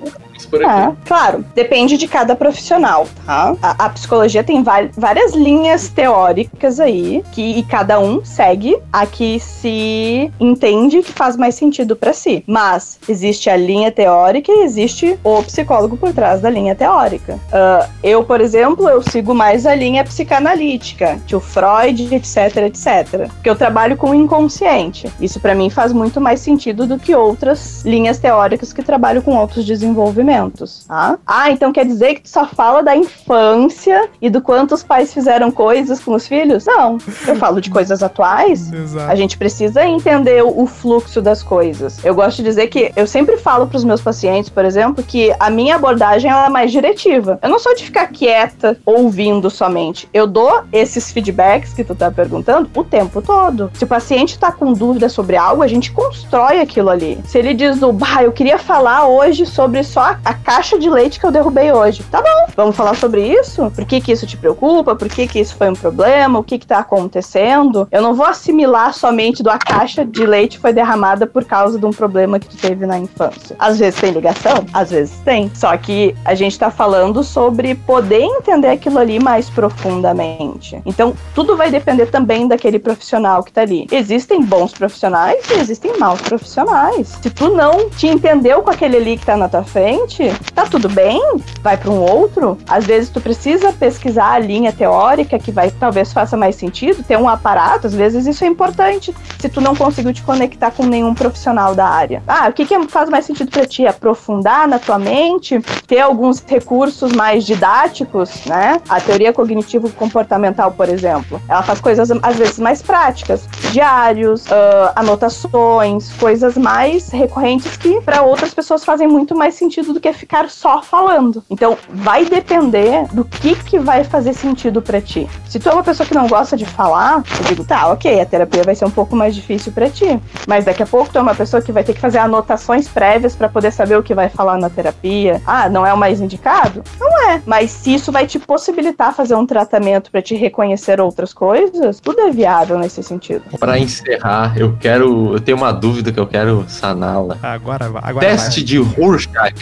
Por 0.49 0.63
aqui. 0.63 0.69
Ah, 0.69 0.93
claro, 1.05 1.45
depende 1.55 1.97
de 1.97 2.07
cada 2.07 2.35
profissional, 2.35 3.07
tá? 3.25 3.55
A, 3.61 3.85
a 3.85 3.89
psicologia 3.89 4.43
tem 4.43 4.63
várias 4.63 5.33
linhas 5.33 5.89
teóricas 5.89 6.79
aí, 6.79 7.23
que 7.31 7.63
cada 7.63 7.99
um 7.99 8.23
segue 8.23 8.77
a 8.91 9.05
que 9.05 9.39
se 9.39 10.31
entende 10.39 11.01
que 11.01 11.11
faz 11.11 11.37
mais 11.37 11.55
sentido 11.55 11.95
pra 11.95 12.13
si. 12.13 12.43
Mas 12.47 12.99
existe 13.07 13.49
a 13.49 13.55
linha 13.55 13.91
teórica 13.91 14.51
e 14.51 14.63
existe 14.63 15.17
o 15.23 15.41
psicólogo 15.43 15.95
por 15.97 16.11
trás 16.13 16.41
da 16.41 16.49
linha 16.49 16.75
teórica. 16.75 17.39
Ah, 17.51 17.87
eu, 18.03 18.23
por 18.23 18.41
exemplo, 18.41 18.89
eu 18.89 19.01
sigo 19.01 19.33
mais 19.33 19.65
a 19.65 19.73
linha 19.73 20.03
psicanalítica, 20.03 21.19
tio 21.25 21.39
Freud, 21.39 22.13
etc, 22.13 22.57
etc. 22.57 23.29
Porque 23.33 23.49
eu 23.49 23.55
trabalho 23.55 23.95
com 23.95 24.09
o 24.09 24.15
inconsciente. 24.15 25.11
Isso 25.19 25.39
pra 25.39 25.55
mim 25.55 25.69
faz 25.69 25.93
muito 25.93 26.19
mais 26.19 26.39
sentido 26.39 26.85
do 26.85 26.99
que 26.99 27.15
outras 27.15 27.83
linhas 27.85 28.17
teóricas 28.19 28.73
que 28.73 28.83
trabalham 28.83 29.21
com 29.21 29.35
outros 29.35 29.65
desenvolvimentos. 29.65 30.24
Desenvolvimentos, 30.25 30.85
tá? 30.85 31.17
Ah, 31.25 31.51
então 31.51 31.71
quer 31.71 31.85
dizer 31.85 32.15
que 32.15 32.21
tu 32.21 32.29
só 32.29 32.45
fala 32.45 32.81
da 32.81 32.95
infância 32.95 34.09
e 34.21 34.29
do 34.29 34.41
quanto 34.41 34.73
os 34.73 34.83
pais 34.83 35.13
fizeram 35.13 35.51
coisas 35.51 35.99
com 35.99 36.13
os 36.13 36.27
filhos? 36.27 36.65
Não, 36.65 36.97
eu 37.27 37.35
falo 37.35 37.61
de 37.61 37.69
coisas 37.69 38.01
atuais. 38.03 38.71
Exato. 38.73 39.11
A 39.11 39.15
gente 39.15 39.37
precisa 39.37 39.85
entender 39.85 40.43
o 40.43 40.65
o 40.65 40.67
fluxo 40.67 41.21
das 41.21 41.43
coisas. 41.43 42.03
Eu 42.03 42.15
gosto 42.15 42.37
de 42.37 42.43
dizer 42.43 42.67
que 42.67 42.91
eu 42.95 43.05
sempre 43.05 43.37
falo 43.37 43.67
para 43.67 43.77
os 43.77 43.83
meus 43.83 44.01
pacientes, 44.01 44.49
por 44.49 44.65
exemplo, 44.65 45.03
que 45.03 45.33
a 45.39 45.49
minha 45.49 45.75
abordagem 45.75 46.31
é 46.31 46.49
mais 46.49 46.71
diretiva. 46.71 47.37
Eu 47.41 47.49
não 47.49 47.59
sou 47.59 47.75
de 47.75 47.83
ficar 47.83 48.07
quieta 48.07 48.77
ouvindo 48.83 49.49
somente. 49.49 50.09
Eu 50.11 50.25
dou 50.25 50.63
esses 50.73 51.11
feedbacks 51.11 51.73
que 51.73 51.83
tu 51.83 51.93
tá 51.93 52.09
perguntando 52.09 52.67
o 52.75 52.83
tempo 52.83 53.21
todo. 53.21 53.69
Se 53.75 53.83
o 53.83 53.87
paciente 53.87 54.39
tá 54.39 54.51
com 54.51 54.73
dúvida 54.73 55.07
sobre 55.07 55.37
algo, 55.37 55.61
a 55.61 55.67
gente 55.67 55.91
constrói 55.91 56.59
aquilo 56.59 56.89
ali. 56.89 57.19
Se 57.25 57.37
ele 57.37 57.53
diz 57.53 57.79
do, 57.79 57.93
bah, 57.93 58.23
eu 58.23 58.31
queria 58.31 58.57
falar 58.57 59.07
hoje 59.07 59.45
sobre 59.45 59.83
só 59.83 60.01
a, 60.01 60.14
a 60.23 60.33
caixa 60.33 60.77
de 60.77 60.89
leite 60.89 61.19
que 61.19 61.25
eu 61.25 61.31
derrubei 61.31 61.71
hoje. 61.71 62.03
Tá 62.03 62.21
bom, 62.21 62.53
vamos 62.55 62.75
falar 62.75 62.95
sobre 62.95 63.25
isso? 63.25 63.71
Por 63.71 63.85
que 63.85 63.99
que 63.99 64.11
isso 64.11 64.27
te 64.27 64.37
preocupa? 64.37 64.95
Por 64.95 65.09
que 65.09 65.27
que 65.27 65.39
isso 65.39 65.55
foi 65.55 65.69
um 65.69 65.75
problema? 65.75 66.39
O 66.39 66.43
que 66.43 66.59
que 66.59 66.67
tá 66.67 66.79
acontecendo? 66.79 67.87
Eu 67.91 68.01
não 68.01 68.13
vou 68.13 68.25
assimilar 68.25 68.93
somente 68.93 69.41
do 69.41 69.49
a 69.49 69.57
caixa 69.57 70.05
de 70.05 70.25
leite 70.25 70.59
foi 70.59 70.73
derramada 70.73 71.25
por 71.25 71.43
causa 71.45 71.79
de 71.79 71.85
um 71.85 71.91
problema 71.91 72.39
que 72.39 72.47
tu 72.47 72.57
teve 72.57 72.85
na 72.85 72.99
infância. 72.99 73.55
Às 73.57 73.79
vezes 73.79 73.99
tem 73.99 74.11
ligação, 74.11 74.65
às 74.73 74.91
vezes 74.91 75.17
tem. 75.23 75.51
Só 75.53 75.75
que 75.77 76.15
a 76.23 76.35
gente 76.35 76.57
tá 76.57 76.69
falando 76.69 77.23
sobre 77.23 77.75
poder 77.75 78.21
entender 78.21 78.69
aquilo 78.69 78.99
ali 78.99 79.19
mais 79.19 79.49
profundamente. 79.49 80.81
Então, 80.85 81.13
tudo 81.33 81.55
vai 81.55 81.71
depender 81.71 82.07
também 82.07 82.47
daquele 82.47 82.79
profissional 82.79 83.43
que 83.43 83.51
tá 83.51 83.61
ali. 83.61 83.87
Existem 83.91 84.43
bons 84.43 84.73
profissionais 84.73 85.43
e 85.49 85.53
existem 85.53 85.97
maus 85.97 86.21
profissionais. 86.21 87.17
Se 87.21 87.29
tu 87.29 87.49
não 87.49 87.89
te 87.89 88.07
entendeu 88.07 88.61
com 88.61 88.69
aquele 88.69 88.97
ali 88.97 89.17
que 89.17 89.25
tá 89.25 89.35
na 89.37 89.49
tua 89.49 89.63
frente, 89.63 90.04
tá 90.53 90.65
tudo 90.65 90.89
bem, 90.89 91.21
vai 91.61 91.77
para 91.77 91.91
um 91.91 91.99
outro. 91.99 92.57
Às 92.67 92.85
vezes 92.85 93.09
tu 93.09 93.19
precisa 93.19 93.73
pesquisar 93.73 94.33
a 94.33 94.39
linha 94.39 94.71
teórica 94.71 95.39
que 95.39 95.51
vai 95.51 95.71
talvez 95.71 96.13
faça 96.13 96.37
mais 96.37 96.55
sentido, 96.55 97.03
ter 97.03 97.17
um 97.17 97.27
aparato, 97.27 97.87
às 97.87 97.93
vezes 97.93 98.25
isso 98.25 98.43
é 98.43 98.47
importante. 98.47 99.15
Se 99.39 99.49
tu 99.49 99.61
não 99.61 99.75
conseguiu 99.75 100.13
te 100.13 100.23
conectar 100.23 100.71
com 100.71 100.83
nenhum 100.83 101.13
profissional 101.13 101.75
da 101.75 101.87
área. 101.87 102.21
Ah, 102.27 102.47
o 102.49 102.53
que, 102.53 102.65
que 102.65 102.87
faz 102.87 103.09
mais 103.09 103.25
sentido 103.25 103.51
para 103.51 103.65
ti? 103.65 103.85
Aprofundar 103.85 104.67
na 104.67 104.79
tua 104.79 104.99
mente, 104.99 105.59
ter 105.87 105.99
alguns 105.99 106.43
recursos 106.45 107.11
mais 107.11 107.45
didáticos, 107.45 108.45
né? 108.45 108.81
A 108.87 108.99
teoria 108.99 109.33
cognitivo-comportamental, 109.33 110.71
por 110.71 110.89
exemplo, 110.89 111.41
ela 111.47 111.63
faz 111.63 111.79
coisas 111.79 112.09
às 112.21 112.35
vezes 112.35 112.59
mais 112.59 112.81
práticas, 112.81 113.47
diários, 113.71 114.45
ah, 114.51 114.93
anotações, 114.95 116.11
coisas 116.13 116.57
mais 116.57 117.09
recorrentes 117.09 117.77
que 117.77 118.01
para 118.01 118.21
outras 118.21 118.53
pessoas 118.53 118.83
fazem 118.83 119.07
muito 119.07 119.35
mais 119.35 119.55
sentido 119.55 119.94
do 119.95 119.99
que 119.99 120.13
ficar 120.13 120.49
só 120.49 120.81
falando. 120.81 121.43
Então, 121.49 121.77
vai 121.89 122.25
depender 122.25 123.07
do 123.13 123.25
que 123.25 123.55
que 123.55 123.79
vai 123.79 124.03
fazer 124.03 124.33
sentido 124.33 124.81
para 124.81 125.01
ti. 125.01 125.27
Se 125.47 125.59
tu 125.59 125.69
é 125.69 125.73
uma 125.73 125.83
pessoa 125.83 126.05
que 126.05 126.13
não 126.13 126.27
gosta 126.27 126.55
de 126.55 126.65
falar, 126.65 127.23
eu 127.39 127.45
digo, 127.45 127.63
tá, 127.65 127.87
ok, 127.87 128.19
a 128.19 128.25
terapia 128.25 128.61
vai 128.63 128.75
ser 128.75 128.85
um 128.85 128.91
pouco 128.91 129.15
mais 129.15 129.33
difícil 129.33 129.71
para 129.71 129.89
ti. 129.89 130.19
Mas 130.47 130.65
daqui 130.65 130.83
a 130.83 130.85
pouco 130.85 131.09
tu 131.11 131.17
é 131.17 131.21
uma 131.21 131.33
pessoa 131.33 131.61
que 131.61 131.71
vai 131.71 131.83
ter 131.83 131.93
que 131.93 131.99
fazer 132.01 132.19
anotações 132.19 132.87
prévias 132.87 133.35
para 133.35 133.49
poder 133.49 133.71
saber 133.71 133.97
o 133.97 134.03
que 134.03 134.13
vai 134.13 134.29
falar 134.29 134.57
na 134.57 134.69
terapia. 134.69 135.41
Ah, 135.45 135.69
não 135.69 135.85
é 135.85 135.93
o 135.93 135.97
mais 135.97 136.19
indicado? 136.21 136.83
Não 136.99 137.29
é. 137.31 137.41
Mas 137.45 137.71
se 137.71 137.93
isso 137.93 138.11
vai 138.11 138.27
te 138.27 138.37
possibilitar 138.37 139.13
fazer 139.15 139.35
um 139.35 139.45
tratamento 139.45 140.11
para 140.11 140.21
te 140.21 140.35
reconhecer 140.35 140.99
outras 140.99 141.33
coisas, 141.33 141.99
tudo 141.99 142.19
é 142.21 142.31
viável 142.31 142.77
nesse 142.77 143.01
sentido. 143.01 143.43
Pra 143.59 143.79
encerrar, 143.79 144.57
eu 144.57 144.75
quero. 144.79 145.33
Eu 145.33 145.39
tenho 145.39 145.57
uma 145.57 145.71
dúvida 145.71 146.11
que 146.11 146.19
eu 146.19 146.27
quero 146.27 146.65
saná-la. 146.67 147.37
Agora, 147.41 147.89
vai- 147.89 148.01
agora 148.05 148.25
Teste 148.27 148.63
de 148.63 148.77
Rorschach. 148.77 149.53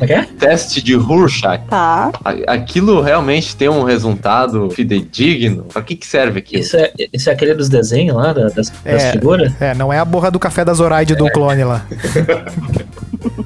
É 0.00 0.12
é? 0.12 0.22
Teste 0.38 0.82
de 0.82 0.94
Rorschach. 0.94 1.62
Tá. 1.68 2.12
Aquilo 2.46 3.00
realmente 3.00 3.56
tem 3.56 3.68
um 3.68 3.82
resultado 3.82 4.70
fidedigno? 4.70 5.64
Pra 5.64 5.82
que, 5.82 5.96
que 5.96 6.06
serve 6.06 6.38
aquilo? 6.40 6.62
Isso 6.62 6.76
é, 6.76 6.92
isso 7.12 7.30
é 7.30 7.32
aquele 7.32 7.54
dos 7.54 7.68
desenhos 7.68 8.16
lá, 8.16 8.32
da- 8.32 8.48
das, 8.48 8.70
das 8.70 9.04
É. 9.04 9.12
figuras? 9.12 9.52
É, 9.60 9.74
não 9.74 9.92
é 9.92 9.98
a 9.98 10.04
borra 10.04 10.30
do 10.30 10.38
café 10.38 10.64
da 10.64 10.74
Zoraide 10.74 11.14
do 11.14 11.30
clone 11.30 11.64
lá. 11.64 11.84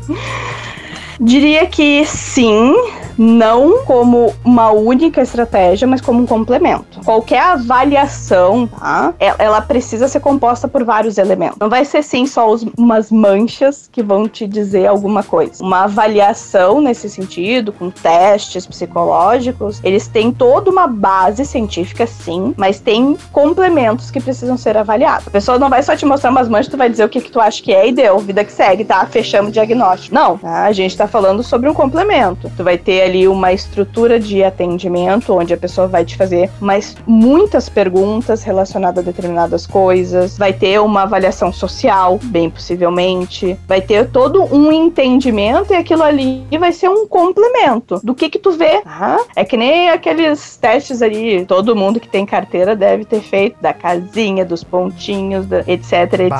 Diria 1.20 1.66
que 1.66 2.04
sim, 2.06 2.74
não 3.22 3.84
como 3.84 4.32
uma 4.42 4.70
única 4.70 5.20
estratégia, 5.20 5.86
mas 5.86 6.00
como 6.00 6.22
um 6.22 6.26
complemento. 6.26 7.00
Qualquer 7.04 7.42
avaliação, 7.42 8.66
tá? 8.66 9.12
e- 9.20 9.34
Ela 9.38 9.60
precisa 9.60 10.08
ser 10.08 10.20
composta 10.20 10.66
por 10.66 10.84
vários 10.84 11.18
elementos. 11.18 11.58
Não 11.60 11.68
vai 11.68 11.84
ser 11.84 12.02
sim 12.02 12.24
só 12.26 12.50
os- 12.50 12.64
umas 12.78 13.10
manchas 13.10 13.90
que 13.92 14.02
vão 14.02 14.26
te 14.26 14.46
dizer 14.46 14.86
alguma 14.86 15.22
coisa. 15.22 15.62
Uma 15.62 15.84
avaliação 15.84 16.80
nesse 16.80 17.10
sentido, 17.10 17.72
com 17.72 17.90
testes 17.90 18.66
psicológicos, 18.66 19.80
eles 19.84 20.06
têm 20.06 20.32
toda 20.32 20.70
uma 20.70 20.86
base 20.86 21.44
científica, 21.44 22.06
sim, 22.06 22.54
mas 22.56 22.80
tem 22.80 23.18
complementos 23.32 24.10
que 24.10 24.18
precisam 24.20 24.56
ser 24.56 24.78
avaliados. 24.78 25.28
A 25.28 25.30
pessoa 25.30 25.58
não 25.58 25.68
vai 25.68 25.82
só 25.82 25.94
te 25.94 26.06
mostrar 26.06 26.30
umas 26.30 26.48
manchas, 26.48 26.68
tu 26.68 26.78
vai 26.78 26.88
dizer 26.88 27.04
o 27.04 27.08
que, 27.08 27.20
que 27.20 27.30
tu 27.30 27.38
acha 27.38 27.62
que 27.62 27.72
é 27.74 27.86
e 27.88 27.92
deu, 27.92 28.18
vida 28.18 28.44
que 28.44 28.52
segue, 28.52 28.82
tá? 28.84 29.04
Fechamos 29.04 29.50
o 29.50 29.52
diagnóstico. 29.52 30.14
Não, 30.14 30.38
tá? 30.38 30.64
a 30.64 30.72
gente 30.72 30.96
tá 30.96 31.06
falando 31.06 31.42
sobre 31.42 31.68
um 31.68 31.74
complemento. 31.74 32.50
Tu 32.56 32.64
vai 32.64 32.78
ter 32.78 33.09
ali 33.10 33.28
uma 33.28 33.52
estrutura 33.52 34.18
de 34.18 34.42
atendimento, 34.42 35.34
onde 35.34 35.52
a 35.52 35.56
pessoa 35.56 35.86
vai 35.86 36.04
te 36.04 36.16
fazer 36.16 36.50
mais 36.60 36.96
muitas 37.06 37.68
perguntas 37.68 38.42
relacionadas 38.42 38.98
a 38.98 39.10
determinadas 39.10 39.66
coisas, 39.66 40.38
vai 40.38 40.52
ter 40.52 40.80
uma 40.80 41.02
avaliação 41.02 41.52
social, 41.52 42.18
bem 42.24 42.48
possivelmente, 42.48 43.56
vai 43.66 43.80
ter 43.80 44.08
todo 44.08 44.42
um 44.54 44.70
entendimento 44.72 45.72
e 45.72 45.76
aquilo 45.76 46.02
ali 46.02 46.46
vai 46.58 46.72
ser 46.72 46.88
um 46.88 47.06
complemento 47.06 48.00
do 48.02 48.14
que 48.14 48.28
que 48.30 48.38
tu 48.38 48.52
vê, 48.52 48.80
tá? 48.82 49.18
É 49.34 49.44
que 49.44 49.56
nem 49.56 49.90
aqueles 49.90 50.56
testes 50.56 51.02
ali, 51.02 51.44
todo 51.44 51.74
mundo 51.74 51.98
que 51.98 52.08
tem 52.08 52.24
carteira 52.24 52.76
deve 52.76 53.04
ter 53.04 53.20
feito, 53.20 53.56
da 53.60 53.72
casinha, 53.72 54.44
dos 54.44 54.62
pontinhos, 54.62 55.46
da- 55.46 55.60
etc, 55.66 55.92
etc. 55.92 56.30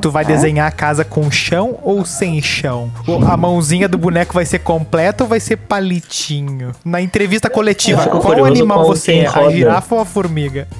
tu 0.00 0.10
vai 0.10 0.24
desenhar 0.24 0.68
a 0.68 0.72
casa 0.72 1.04
com 1.04 1.30
chão 1.30 1.78
ou 1.82 2.04
sem 2.04 2.40
chão? 2.42 2.90
A 3.28 3.36
mãozinha 3.36 3.88
do 3.88 3.96
boneco 3.98 4.34
vai 4.34 4.44
ser 4.44 4.58
completa 4.60 5.24
ou 5.24 5.28
vai 5.28 5.40
ser 5.40 5.56
Na 6.84 7.00
entrevista 7.00 7.48
coletiva, 7.48 8.06
qual 8.06 8.44
animal 8.44 8.84
você 8.86 9.20
é? 9.20 9.26
A 9.26 9.50
girafa 9.50 9.94
ou 9.94 10.00
a 10.00 10.04
formiga? 10.04 10.66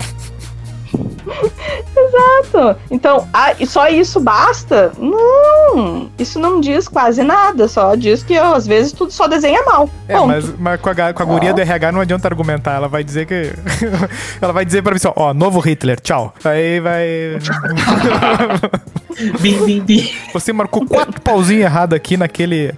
Exato. 1.96 2.76
Então, 2.90 3.28
ah, 3.32 3.54
e 3.58 3.66
só 3.66 3.88
isso 3.88 4.20
basta? 4.20 4.92
Não, 4.98 6.10
isso 6.18 6.38
não 6.38 6.60
diz 6.60 6.88
quase 6.88 7.22
nada, 7.22 7.68
só 7.68 7.94
diz 7.94 8.22
que 8.22 8.38
ó, 8.38 8.54
às 8.54 8.66
vezes 8.66 8.92
tudo 8.92 9.12
só 9.12 9.28
desenha 9.28 9.62
mal. 9.64 9.88
É, 10.08 10.14
Ponto. 10.14 10.26
mas, 10.26 10.58
mas 10.58 10.80
com, 10.80 10.90
a, 10.90 11.12
com 11.12 11.22
a 11.22 11.26
guria 11.26 11.52
do 11.52 11.60
RH 11.60 11.92
não 11.92 12.00
adianta 12.00 12.28
argumentar. 12.28 12.74
Ela 12.74 12.88
vai 12.88 13.04
dizer 13.04 13.26
que. 13.26 13.52
ela 14.40 14.52
vai 14.52 14.64
dizer 14.64 14.82
pra 14.82 14.92
mim 14.92 14.96
assim: 14.96 15.12
ó, 15.14 15.32
novo 15.34 15.60
Hitler, 15.60 16.00
tchau. 16.00 16.34
Aí 16.44 16.80
vai. 16.80 17.38
Bim, 19.40 19.64
bim, 19.64 19.80
bim. 19.80 20.10
Você 20.32 20.52
marcou 20.52 20.86
quatro 20.86 21.20
pauzinhos 21.20 21.64
errados 21.64 21.96
aqui 21.96 22.16
naquele. 22.16 22.72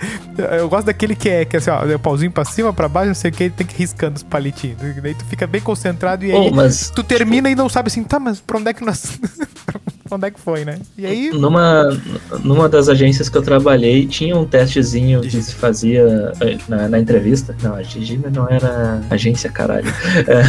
Eu 0.58 0.68
gosto 0.68 0.86
daquele 0.86 1.14
que 1.14 1.28
é, 1.28 1.44
que 1.44 1.56
é 1.56 1.58
assim, 1.58 1.70
ó, 1.70 1.84
é 1.84 1.94
o 1.94 1.98
pauzinho 1.98 2.30
pra 2.30 2.44
cima, 2.44 2.72
pra 2.72 2.88
baixo, 2.88 3.08
não 3.08 3.14
sei 3.14 3.30
o 3.30 3.34
que, 3.34 3.50
tem 3.50 3.66
que 3.66 3.74
ir 3.74 3.78
riscando 3.78 4.16
os 4.16 4.22
palitinhos. 4.22 4.78
Daí 5.02 5.14
tu 5.14 5.24
fica 5.26 5.46
bem 5.46 5.60
concentrado 5.60 6.24
e 6.24 6.32
aí. 6.32 6.50
Pô, 6.50 6.54
mas 6.54 6.90
Tu 6.90 7.02
termina 7.02 7.50
e 7.50 7.54
não 7.54 7.68
sabe 7.68 7.88
assim, 7.88 8.02
tá, 8.02 8.18
mas 8.18 8.40
pra 8.40 8.58
onde 8.58 8.70
é 8.70 8.74
que 8.74 8.84
nós. 8.84 9.18
onde 10.10 10.26
é 10.26 10.30
que 10.30 10.40
foi, 10.40 10.64
né? 10.64 10.78
E 10.96 11.06
aí. 11.06 11.30
numa, 11.30 11.98
numa 12.42 12.68
das 12.68 12.88
agências 12.88 13.28
que 13.28 13.36
eu 13.36 13.42
trabalhei, 13.42 14.06
tinha 14.06 14.36
um 14.36 14.44
testezinho 14.44 15.20
que 15.20 15.42
se 15.42 15.54
fazia 15.54 16.32
eh, 16.40 16.58
na, 16.68 16.88
na 16.88 16.98
entrevista. 16.98 17.56
Não, 17.62 17.74
a 17.74 17.82
Gigi 17.82 18.20
não 18.32 18.48
era 18.48 19.00
agência, 19.10 19.50
caralho. 19.50 19.92
É. 20.22 20.42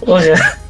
Porra. 0.00 0.60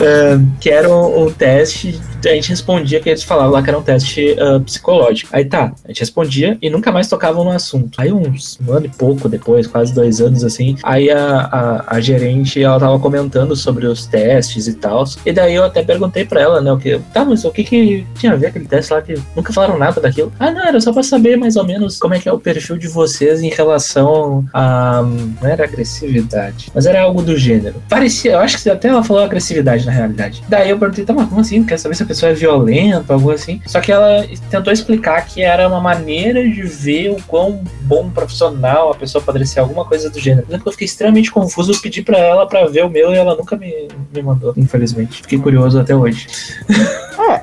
É, 0.00 0.38
que 0.58 0.70
era 0.70 0.88
um, 0.88 1.26
um 1.26 1.30
teste, 1.30 2.00
a 2.24 2.28
gente 2.34 2.50
respondia 2.50 3.00
que 3.00 3.08
eles 3.08 3.22
falavam 3.22 3.52
lá 3.52 3.62
que 3.62 3.70
era 3.70 3.78
um 3.78 3.82
teste 3.82 4.36
ah, 4.38 4.60
psicológico. 4.60 5.30
Aí 5.32 5.44
tá, 5.44 5.72
a 5.84 5.88
gente 5.88 6.00
respondia 6.00 6.58
e 6.60 6.70
nunca 6.70 6.90
mais 6.90 7.08
tocavam 7.08 7.44
no 7.44 7.50
assunto. 7.50 8.00
Aí 8.00 8.12
uns 8.12 8.58
um 8.66 8.72
ano 8.72 8.86
e 8.86 8.88
pouco 8.88 9.28
depois, 9.28 9.66
quase 9.66 9.94
dois 9.94 10.20
anos 10.20 10.44
assim, 10.44 10.76
aí 10.82 11.10
a, 11.10 11.40
a, 11.40 11.96
a 11.96 12.00
gerente 12.00 12.62
ela 12.62 12.78
tava 12.78 12.98
comentando 12.98 13.54
sobre 13.54 13.86
os 13.86 14.06
testes 14.06 14.66
e 14.66 14.74
tal. 14.74 15.04
E 15.24 15.32
daí 15.32 15.54
eu 15.54 15.64
até 15.64 15.82
perguntei 15.82 16.24
pra 16.24 16.40
ela, 16.40 16.60
né, 16.60 16.72
o 16.72 16.78
que, 16.78 16.98
tá, 17.12 17.24
mas 17.24 17.44
o 17.44 17.50
que 17.50 17.64
que 17.64 18.06
tinha 18.18 18.32
a 18.32 18.36
ver 18.36 18.48
aquele 18.48 18.66
teste 18.66 18.92
lá 18.92 19.00
que 19.00 19.14
nunca 19.36 19.52
falaram 19.52 19.78
nada 19.78 20.00
daquilo? 20.00 20.32
Ah, 20.38 20.50
não, 20.50 20.62
era 20.62 20.80
só 20.80 20.92
pra 20.92 21.02
saber 21.02 21.36
mais 21.36 21.56
ou 21.56 21.64
menos 21.64 21.98
como 21.98 22.14
é 22.14 22.18
que 22.18 22.28
é 22.28 22.32
o 22.32 22.38
perfil 22.38 22.76
de 22.76 22.88
vocês 22.88 23.40
em 23.42 23.50
relação 23.50 24.44
a. 24.52 25.02
Não 25.40 25.48
era 25.48 25.64
agressividade, 25.64 26.70
mas 26.74 26.86
era 26.86 27.02
algo 27.02 27.22
do 27.22 27.36
gênero. 27.36 27.82
Parecia, 27.88 28.32
eu 28.32 28.38
acho 28.38 28.62
que 28.62 28.68
até 28.68 28.88
ela 28.88 29.02
falou 29.02 29.22
agressividade 29.22 29.49
na 29.86 29.92
realidade. 29.92 30.42
Daí 30.48 30.70
eu 30.70 30.78
perguntei, 30.78 31.04
tá, 31.04 31.12
mas 31.12 31.28
como 31.28 31.40
assim? 31.40 31.64
Quer 31.64 31.78
saber 31.78 31.94
se 31.94 32.02
a 32.02 32.06
pessoa 32.06 32.30
é 32.30 32.34
violenta, 32.34 33.12
algo 33.14 33.30
assim? 33.30 33.60
Só 33.66 33.80
que 33.80 33.90
ela 33.92 34.26
tentou 34.50 34.72
explicar 34.72 35.24
que 35.26 35.42
era 35.42 35.66
uma 35.68 35.80
maneira 35.80 36.42
de 36.42 36.62
ver 36.62 37.10
o 37.10 37.16
quão 37.26 37.62
bom 37.82 38.08
profissional 38.10 38.90
a 38.90 38.94
pessoa 38.94 39.22
poderia 39.22 39.46
ser, 39.46 39.60
alguma 39.60 39.84
coisa 39.84 40.08
do 40.10 40.18
gênero. 40.18 40.46
Eu 40.48 40.52
lembro 40.52 40.64
que 40.64 40.68
eu 40.68 40.72
fiquei 40.72 40.86
extremamente 40.86 41.30
confuso, 41.30 41.72
eu 41.72 41.80
pedi 41.80 42.02
pra 42.02 42.18
ela 42.18 42.46
pra 42.46 42.66
ver 42.66 42.84
o 42.84 42.90
meu 42.90 43.12
e 43.12 43.16
ela 43.16 43.34
nunca 43.34 43.56
me, 43.56 43.88
me 44.14 44.22
mandou, 44.22 44.52
infelizmente. 44.56 45.22
Fiquei 45.22 45.38
curioso 45.38 45.78
até 45.80 45.94
hoje. 45.94 46.26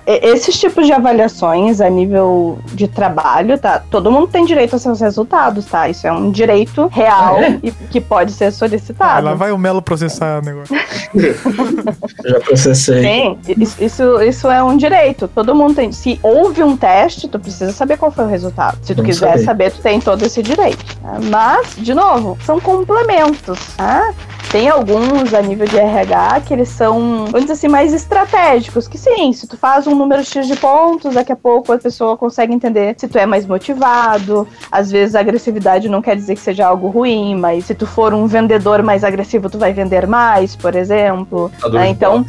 É, 0.05 0.27
esses 0.29 0.59
tipos 0.59 0.85
de 0.85 0.91
avaliações 0.93 1.79
a 1.81 1.89
nível 1.89 2.59
de 2.73 2.87
trabalho, 2.87 3.57
tá? 3.57 3.79
Todo 3.91 4.11
mundo 4.11 4.27
tem 4.27 4.45
direito 4.45 4.73
aos 4.73 4.81
seus 4.81 4.99
resultados, 4.99 5.65
tá? 5.65 5.87
Isso 5.89 6.07
é 6.07 6.11
um 6.11 6.31
direito 6.31 6.87
real 6.87 7.37
Ah, 7.37 7.43
é? 7.45 7.59
e 7.63 7.71
que 7.71 8.01
pode 8.01 8.31
ser 8.31 8.45
Ah, 8.45 8.51
solicitado. 8.51 9.25
lá 9.25 9.33
vai 9.33 9.51
o 9.51 9.57
Melo 9.57 9.81
processar 9.81 10.41
o 10.41 10.45
negócio. 10.45 10.75
Já 12.25 12.39
processei. 12.39 13.01
Sim, 13.03 13.37
isso, 13.79 14.21
isso, 14.21 14.47
é 14.49 14.63
um 14.63 14.77
direito. 14.77 15.27
Todo 15.27 15.53
mundo 15.55 15.75
tem. 15.75 15.91
Se 15.91 16.19
houve 16.23 16.63
um 16.63 16.75
teste, 16.77 17.27
tu 17.27 17.39
precisa 17.39 17.71
saber 17.71 17.97
qual 17.97 18.11
foi 18.11 18.25
o 18.25 18.27
resultado. 18.27 18.77
Se 18.81 18.93
tu 18.93 18.97
Vamos 18.97 19.11
quiser 19.11 19.31
saber. 19.31 19.43
saber. 19.43 19.71
tu 19.71 19.81
tem 19.81 19.99
todo 19.99 20.23
esse 20.23 20.41
direito. 20.43 20.85
né? 21.03 21.19
Mas, 21.29 21.75
de 21.77 21.93
novo, 21.93 22.37
são 22.45 22.59
complementos. 22.59 23.59
Tá? 23.75 24.13
Tem 24.51 24.69
alguns 24.69 25.33
a 25.33 25.41
nível 25.41 25.67
de 25.67 25.77
RH 25.77 26.41
que 26.41 26.53
eles 26.53 26.69
são, 26.69 27.25
vamos 27.25 27.41
dizer 27.41 27.53
assim, 27.53 27.67
mais 27.67 27.93
estratégicos. 27.93 28.87
Que 28.87 28.97
sim, 28.97 29.33
se 29.33 29.45
tu 29.45 29.57
faz 29.57 29.85
um 29.87 29.93
número 29.93 30.23
X 30.23 30.47
de 30.47 30.55
pontos, 30.55 31.15
daqui 31.15 31.33
a 31.33 31.35
pouco 31.35 31.73
a 31.73 31.77
pessoa 31.77 32.15
consegue 32.15 32.53
entender 32.53 32.95
se 32.97 33.09
tu 33.09 33.17
é 33.17 33.25
mais 33.25 33.45
motivado. 33.45 34.47
Às 34.71 34.89
vezes 34.89 35.15
a 35.15 35.19
agressividade 35.19 35.89
não 35.89 36.01
quer 36.01 36.15
dizer 36.15 36.35
que 36.35 36.41
seja 36.41 36.65
algo 36.65 36.87
ruim, 36.87 37.35
mas 37.35 37.65
se 37.65 37.75
tu 37.75 37.85
for 37.85 38.13
um 38.13 38.25
vendedor 38.25 38.81
mais 38.81 39.03
agressivo, 39.03 39.49
tu 39.49 39.57
vai 39.57 39.73
vender 39.73 40.07
mais, 40.07 40.55
por 40.55 40.75
exemplo. 40.75 41.51
Lutador 41.55 41.79
né? 41.81 41.89
Então. 41.89 42.25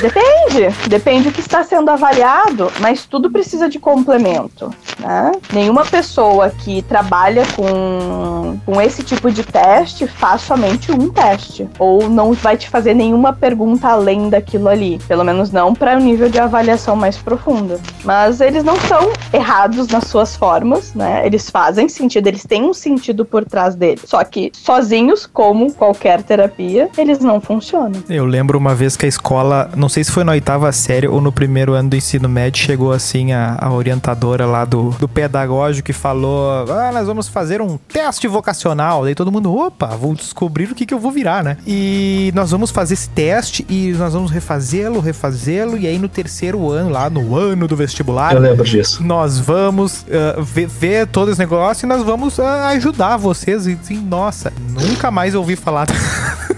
Depende, 0.00 0.88
depende 0.88 1.30
do 1.30 1.32
que 1.32 1.40
está 1.40 1.64
sendo 1.64 1.90
avaliado, 1.90 2.70
mas 2.80 3.06
tudo 3.06 3.30
precisa 3.30 3.68
de 3.68 3.78
complemento. 3.78 4.70
Né? 4.98 5.32
Nenhuma 5.52 5.84
pessoa 5.84 6.50
que 6.50 6.82
trabalha 6.82 7.44
com, 7.54 8.58
com 8.64 8.80
esse 8.80 9.02
tipo 9.02 9.30
de 9.30 9.42
teste 9.44 10.06
faz 10.06 10.42
somente 10.42 10.90
um 10.90 11.08
teste, 11.10 11.68
ou 11.78 12.08
não 12.08 12.32
vai 12.32 12.56
te 12.56 12.68
fazer 12.68 12.94
nenhuma 12.94 13.32
pergunta 13.32 13.88
além 13.88 14.30
daquilo 14.30 14.68
ali, 14.68 14.98
pelo 15.06 15.24
menos 15.24 15.50
não 15.50 15.74
para 15.74 15.96
o 15.96 16.00
nível 16.00 16.28
de 16.28 16.38
avaliação 16.38 16.96
mais 16.96 17.16
profunda. 17.16 17.78
Mas 18.04 18.40
eles 18.40 18.64
não 18.64 18.76
são 18.80 19.12
errados 19.32 19.88
nas 19.88 20.04
suas 20.04 20.34
formas, 20.34 20.94
né? 20.94 21.26
Eles 21.26 21.50
fazem 21.50 21.88
sentido, 21.88 22.26
eles 22.28 22.44
têm 22.44 22.64
um 22.64 22.74
sentido 22.74 23.24
por 23.24 23.44
trás 23.44 23.74
deles. 23.74 24.02
Só 24.06 24.22
que 24.24 24.50
sozinhos, 24.54 25.26
como 25.26 25.72
qualquer 25.72 26.22
terapia, 26.22 26.88
eles 26.96 27.18
não 27.18 27.40
funcionam. 27.40 28.02
Eu 28.08 28.24
lembro 28.24 28.58
uma 28.58 28.74
vez 28.74 28.96
que 28.96 29.04
a 29.04 29.08
escola, 29.08 29.70
não 29.76 29.88
sei 29.88 30.04
se 30.04 30.12
foi 30.12 30.24
na 30.24 30.32
oitava 30.32 30.70
série 30.72 31.06
ou 31.06 31.20
no 31.20 31.30
primeiro 31.30 31.74
ano 31.74 31.90
do 31.90 31.96
ensino 31.96 32.28
médio, 32.28 32.62
chegou 32.62 32.92
assim 32.92 33.32
a, 33.32 33.56
a 33.60 33.72
orientadora 33.72 34.46
lá 34.46 34.64
do, 34.64 34.85
do 34.90 35.08
pedagógico 35.08 35.86
que 35.86 35.92
falou: 35.92 36.64
Ah, 36.70 36.90
nós 36.92 37.06
vamos 37.06 37.28
fazer 37.28 37.60
um 37.60 37.76
teste 37.76 38.26
vocacional. 38.28 39.04
Daí 39.04 39.14
todo 39.14 39.30
mundo, 39.32 39.54
opa, 39.54 39.88
vou 39.88 40.14
descobrir 40.14 40.70
o 40.70 40.74
que, 40.74 40.86
que 40.86 40.94
eu 40.94 40.98
vou 40.98 41.10
virar, 41.10 41.42
né? 41.44 41.56
E 41.66 42.32
nós 42.34 42.50
vamos 42.50 42.70
fazer 42.70 42.94
esse 42.94 43.08
teste 43.10 43.66
e 43.68 43.92
nós 43.92 44.12
vamos 44.12 44.30
refazê-lo, 44.30 45.00
refazê-lo. 45.00 45.76
E 45.76 45.86
aí 45.86 45.98
no 45.98 46.08
terceiro 46.08 46.70
ano, 46.70 46.90
lá 46.90 47.08
no 47.10 47.36
ano 47.36 47.66
do 47.66 47.76
vestibular, 47.76 48.34
Eu 48.34 48.40
lembro 48.40 48.64
disso. 48.64 49.02
nós 49.02 49.38
vamos 49.38 50.04
ah, 50.10 50.40
ver, 50.40 50.66
ver 50.66 51.06
todo 51.06 51.30
esse 51.30 51.38
negócio 51.38 51.86
e 51.86 51.88
nós 51.88 52.02
vamos 52.02 52.38
ah, 52.40 52.68
ajudar 52.68 53.16
vocês. 53.16 53.66
E 53.66 53.78
assim, 53.80 53.98
nossa, 53.98 54.52
nunca 54.70 55.10
mais 55.10 55.34
ouvi 55.34 55.56
falar. 55.56 55.86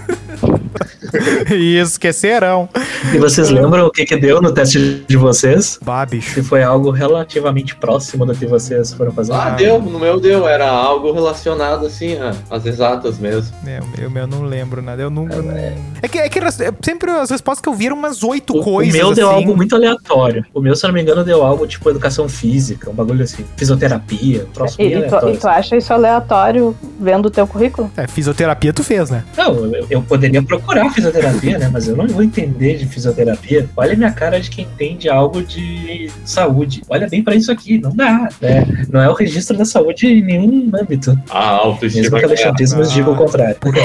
e 1.51 1.77
esquecerão. 1.77 2.69
E 3.13 3.17
vocês 3.17 3.49
lembram 3.49 3.85
o 3.87 3.91
que 3.91 4.05
que 4.05 4.15
deu 4.17 4.41
no 4.41 4.51
teste 4.51 5.03
de 5.07 5.17
vocês? 5.17 5.79
Bah, 5.81 6.05
bicho. 6.05 6.33
Se 6.33 6.43
foi 6.43 6.63
algo 6.63 6.91
relativamente 6.91 7.75
próximo 7.75 8.25
do 8.25 8.33
que 8.35 8.45
vocês 8.45 8.93
foram 8.93 9.11
fazer? 9.11 9.33
Ah, 9.33 9.51
deu, 9.51 9.81
no 9.81 9.99
meu 9.99 10.19
deu, 10.19 10.47
era 10.47 10.69
algo 10.69 11.11
relacionado 11.11 11.85
assim, 11.85 12.17
às 12.49 12.65
exatas 12.65 13.17
mesmo. 13.17 13.53
É, 13.65 13.79
o 14.05 14.11
meu, 14.11 14.27
não 14.27 14.43
lembro 14.43 14.81
nada. 14.81 15.01
Eu 15.01 15.09
nunca. 15.09 15.35
não- 15.41 15.51
É 16.01 16.07
que, 16.07 16.17
é 16.17 16.29
que 16.29 16.39
era- 16.39 16.49
é 16.49 16.73
sempre 16.81 17.11
as 17.11 17.29
respostas 17.29 17.61
que 17.61 17.69
eu 17.69 17.73
vi 17.73 17.87
eram 17.87 17.95
umas 17.97 18.23
oito 18.23 18.53
O, 18.55 18.59
o 18.59 18.63
coisas. 18.63 18.93
meu 18.93 19.13
deu 19.13 19.27
assim. 19.29 19.37
algo 19.37 19.55
muito 19.55 19.75
aleatório. 19.75 20.45
O 20.53 20.61
meu, 20.61 20.75
se 20.75 20.85
não 20.85 20.93
me 20.93 21.01
engano, 21.01 21.23
deu 21.23 21.43
algo 21.43 21.65
tipo 21.67 21.89
educação 21.89 22.27
física, 22.29 22.89
um 22.89 22.93
bagulho 22.93 23.23
assim. 23.23 23.45
Fisioterapia, 23.57 24.45
um 24.49 24.51
troço 24.53 24.77
bem 24.77 24.87
E, 24.93 24.97
e, 24.97 25.07
tu, 25.07 25.29
e 25.29 25.37
tu 25.37 25.47
acha 25.47 25.75
isso 25.77 25.93
aleatório 25.93 26.75
vendo 26.99 27.27
o 27.27 27.29
teu 27.29 27.45
currículo? 27.47 27.91
É, 27.95 28.07
fisioterapia 28.07 28.73
tu 28.73 28.83
fez, 28.83 29.09
né? 29.09 29.23
Não, 29.37 29.53
eu, 29.73 29.85
eu 29.89 30.01
poderia 30.01 30.41
procurar 30.41 30.89
fisioterapia, 31.01 31.57
né? 31.57 31.69
Mas 31.71 31.87
eu 31.87 31.95
não 31.95 32.07
vou 32.07 32.23
entender 32.23 32.77
de 32.77 32.85
fisioterapia. 32.85 33.67
Olha 33.75 33.93
a 33.93 33.95
minha 33.95 34.11
cara 34.11 34.39
de 34.39 34.49
quem 34.49 34.65
entende 34.65 35.09
algo 35.09 35.41
de 35.43 36.09
saúde. 36.25 36.81
Olha 36.89 37.07
bem 37.07 37.23
pra 37.23 37.35
isso 37.35 37.51
aqui, 37.51 37.79
não 37.79 37.91
dá, 37.95 38.29
né? 38.41 38.65
Não 38.91 39.01
é 39.01 39.09
o 39.09 39.13
registro 39.13 39.57
da 39.57 39.65
saúde 39.65 40.07
em 40.07 40.21
nenhum 40.23 40.69
âmbito. 40.79 41.17
A 41.29 41.49
autoestima 41.49 42.03
Mesmo 42.03 42.17
que 42.17 42.23
é 42.23 42.27
alexandrismos 42.27 42.89
Ah. 42.89 42.93
digam 42.93 43.13
o 43.13 43.15
contrário. 43.15 43.55
Porque, 43.59 43.79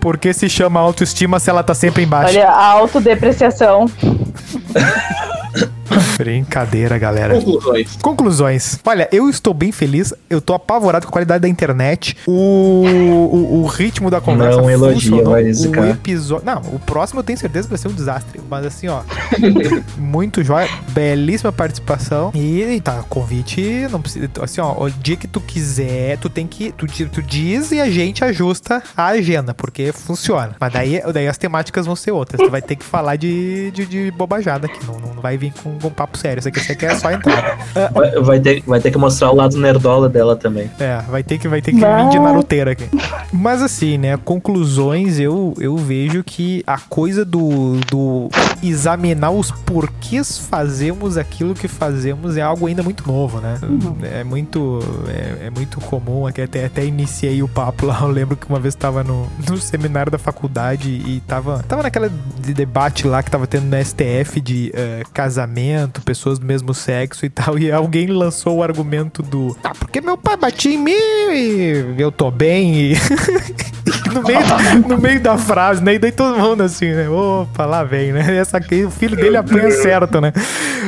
porque 0.00 0.32
se 0.32 0.48
chama 0.48 0.80
autoestima 0.80 1.38
se 1.40 1.50
ela 1.50 1.62
tá 1.62 1.74
sempre 1.74 2.02
embaixo. 2.02 2.30
Olha, 2.36 2.48
a 2.48 2.64
autodepreciação. 2.66 3.86
Brincadeira, 6.16 6.98
galera. 6.98 7.34
conclusões. 7.34 7.96
Conclusões. 7.96 8.80
Olha, 8.84 9.08
eu 9.12 9.28
estou 9.28 9.52
bem 9.54 9.72
feliz. 9.72 10.12
Eu 10.28 10.40
tô 10.40 10.54
apavorado 10.54 11.06
com 11.06 11.10
a 11.10 11.12
qualidade 11.12 11.42
da 11.42 11.48
internet. 11.48 12.16
O, 12.26 12.32
o, 12.32 13.62
o 13.62 13.66
ritmo 13.66 14.10
da 14.10 14.20
conversa 14.20 14.60
Não 14.60 14.70
elogia, 14.70 15.22
vai 15.22 15.44
O 15.44 15.90
episódio... 15.90 16.44
Não, 16.44 16.60
o 16.72 16.78
próximo 16.78 17.20
eu 17.20 17.24
tenho 17.24 17.38
certeza 17.38 17.66
que 17.66 17.70
vai 17.70 17.78
ser 17.78 17.88
um 17.88 17.92
desastre. 17.92 18.40
Mas 18.48 18.66
assim, 18.66 18.88
ó... 18.88 19.02
muito 19.98 20.42
jóia. 20.42 20.68
Belíssima 20.90 21.52
participação. 21.52 22.30
E 22.34 22.80
tá, 22.82 23.04
convite... 23.08 23.86
Não 23.90 24.00
precisa... 24.00 24.28
Assim, 24.40 24.60
ó, 24.60 24.84
o 24.84 24.90
dia 24.90 25.16
que 25.16 25.26
tu 25.26 25.40
quiser, 25.40 26.18
tu 26.18 26.28
tem 26.28 26.46
que... 26.46 26.72
Tu, 26.72 26.86
tu 27.08 27.22
diz 27.22 27.72
e 27.72 27.80
a 27.80 27.90
gente 27.90 28.24
ajusta 28.24 28.82
a 28.96 29.06
agenda. 29.06 29.54
Porque 29.54 29.92
funciona. 29.92 30.54
Mas 30.58 30.72
daí, 30.72 31.00
daí 31.12 31.28
as 31.28 31.38
temáticas 31.38 31.86
vão 31.86 31.96
ser 31.96 32.12
outras. 32.12 32.40
Tu 32.40 32.50
vai 32.50 32.62
ter 32.62 32.76
que 32.76 32.84
falar 32.84 33.16
de, 33.16 33.70
de, 33.70 33.86
de 33.86 34.10
bobajada 34.10 34.66
aqui. 34.66 34.84
Não, 34.86 34.98
não 34.98 35.20
vai 35.20 35.36
vir 35.36 35.52
com, 35.62 35.78
com 35.80 35.90
papo 35.90 36.18
sério. 36.18 36.40
Isso 36.40 36.48
aqui, 36.48 36.58
isso 36.58 36.72
aqui 36.72 36.86
é 36.86 36.94
só 36.94 37.10
entrada. 37.10 37.58
Vai, 37.92 38.10
vai 38.10 38.40
ter, 38.40 38.62
vai 38.66 38.80
ter 38.80 38.90
que 38.90 38.98
mostrar 38.98 39.30
o 39.30 39.34
lado 39.34 39.56
nerdola 39.58 40.08
dela 40.08 40.36
também. 40.36 40.70
É, 40.78 41.02
vai 41.08 41.22
ter 41.22 41.38
que, 41.38 41.48
vai 41.48 41.60
ter 41.60 41.72
que 41.72 41.80
Vai. 41.80 42.04
vir 42.04 42.10
de 42.10 42.18
naruteira 42.18 42.72
aqui. 42.72 42.88
Mas 43.32 43.62
assim, 43.62 43.98
né, 43.98 44.16
conclusões, 44.16 45.18
eu, 45.18 45.54
eu 45.58 45.76
vejo 45.76 46.22
que 46.22 46.62
a 46.66 46.78
coisa 46.78 47.24
do, 47.24 47.78
do 47.90 48.28
examinar 48.62 49.30
os 49.30 49.50
porquês 49.50 50.38
fazemos 50.38 51.16
aquilo 51.16 51.54
que 51.54 51.68
fazemos 51.68 52.36
é 52.36 52.42
algo 52.42 52.66
ainda 52.66 52.82
muito 52.82 53.06
novo, 53.06 53.40
né? 53.40 53.58
É 54.02 54.24
muito 54.24 54.80
é, 55.08 55.46
é 55.46 55.50
muito 55.50 55.80
comum, 55.80 56.26
aqui 56.26 56.42
até, 56.42 56.64
até 56.64 56.84
iniciei 56.84 57.42
o 57.42 57.48
papo 57.48 57.86
lá, 57.86 58.00
eu 58.02 58.08
lembro 58.08 58.36
que 58.36 58.48
uma 58.48 58.58
vez 58.58 58.74
tava 58.74 59.02
no, 59.02 59.28
no 59.48 59.56
seminário 59.56 60.10
da 60.10 60.18
faculdade 60.18 60.88
e 60.90 61.20
tava, 61.26 61.62
tava 61.62 61.82
naquela 61.82 62.10
de 62.40 62.54
debate 62.54 63.06
lá 63.06 63.22
que 63.22 63.30
tava 63.30 63.46
tendo 63.46 63.64
no 63.64 63.84
STF 63.84 64.40
de 64.40 64.70
eh, 64.74 65.02
casamento, 65.12 65.69
pessoas 66.04 66.38
do 66.38 66.46
mesmo 66.46 66.74
sexo 66.74 67.26
e 67.26 67.28
tal, 67.28 67.58
e 67.58 67.70
alguém 67.70 68.06
lançou 68.06 68.58
o 68.58 68.62
argumento 68.62 69.22
do 69.22 69.56
ah, 69.62 69.72
porque 69.78 70.00
meu 70.00 70.16
pai 70.16 70.36
batia 70.36 70.74
em 70.74 70.78
mim 70.78 70.92
e 70.92 71.94
eu 71.98 72.10
tô 72.10 72.30
bem 72.30 72.74
e 72.74 72.94
no, 74.12 74.22
meio, 74.22 74.88
no 74.88 74.98
meio 74.98 75.20
da 75.20 75.38
frase, 75.38 75.82
né? 75.82 75.94
E 75.94 75.98
daí 75.98 76.12
todo 76.12 76.38
mundo 76.38 76.62
assim, 76.62 76.92
né? 76.92 77.08
Opa, 77.08 77.64
lá 77.64 77.84
vem, 77.84 78.12
né? 78.12 78.36
Essa 78.36 78.58
aqui, 78.58 78.84
o 78.84 78.90
filho 78.90 79.16
dele 79.16 79.36
apanha 79.36 79.70
certo, 79.70 80.20
né? 80.20 80.32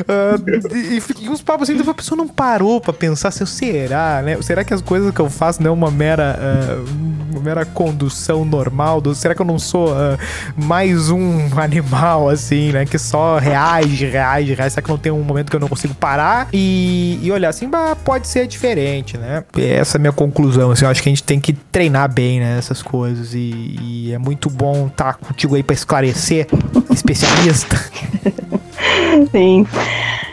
Ah, 0.08 0.36
e, 0.74 1.24
e 1.24 1.28
uns 1.28 1.42
papos 1.42 1.68
assim, 1.68 1.78
a 1.88 1.94
pessoa 1.94 2.16
não 2.16 2.28
parou 2.28 2.80
pra 2.80 2.92
pensar 2.92 3.28
assim, 3.28 3.46
será, 3.46 4.22
né? 4.22 4.40
Será 4.42 4.64
que 4.64 4.74
as 4.74 4.82
coisas 4.82 5.12
que 5.12 5.20
eu 5.20 5.30
faço 5.30 5.62
não 5.62 5.70
é 5.70 5.72
uma 5.72 5.90
mera, 5.90 6.38
ah, 6.38 6.84
uma 7.30 7.40
mera 7.40 7.64
condução 7.64 8.44
normal? 8.44 9.00
Do, 9.00 9.14
será 9.14 9.34
que 9.34 9.42
eu 9.42 9.46
não 9.46 9.58
sou 9.58 9.94
ah, 9.94 10.18
mais 10.56 11.10
um 11.10 11.48
animal, 11.58 12.28
assim, 12.28 12.72
né? 12.72 12.84
Que 12.84 12.98
só 12.98 13.38
reage, 13.38 14.06
reage, 14.06 14.54
reage. 14.54 14.71
Será 14.72 14.82
que 14.82 14.90
não 14.90 14.98
tem 14.98 15.12
um 15.12 15.22
momento 15.22 15.50
que 15.50 15.56
eu 15.56 15.60
não 15.60 15.68
consigo 15.68 15.94
parar 15.94 16.48
e, 16.52 17.18
e 17.22 17.30
olhar 17.30 17.50
assim, 17.50 17.68
bah, 17.68 17.94
pode 17.94 18.26
ser 18.26 18.46
diferente, 18.46 19.18
né? 19.18 19.44
Essa 19.56 19.96
é 19.96 19.98
a 19.98 20.00
minha 20.00 20.12
conclusão, 20.12 20.70
assim, 20.70 20.84
eu 20.84 20.90
acho 20.90 21.02
que 21.02 21.08
a 21.08 21.12
gente 21.12 21.22
tem 21.22 21.38
que 21.38 21.52
treinar 21.52 22.10
bem, 22.12 22.40
né? 22.40 22.56
Essas 22.58 22.82
coisas 22.82 23.34
e, 23.34 23.76
e 23.80 24.12
é 24.12 24.18
muito 24.18 24.48
bom 24.48 24.86
estar 24.86 25.14
contigo 25.14 25.54
aí 25.54 25.62
pra 25.62 25.74
esclarecer, 25.74 26.46
especialista. 26.90 27.76
Sim. 29.30 29.66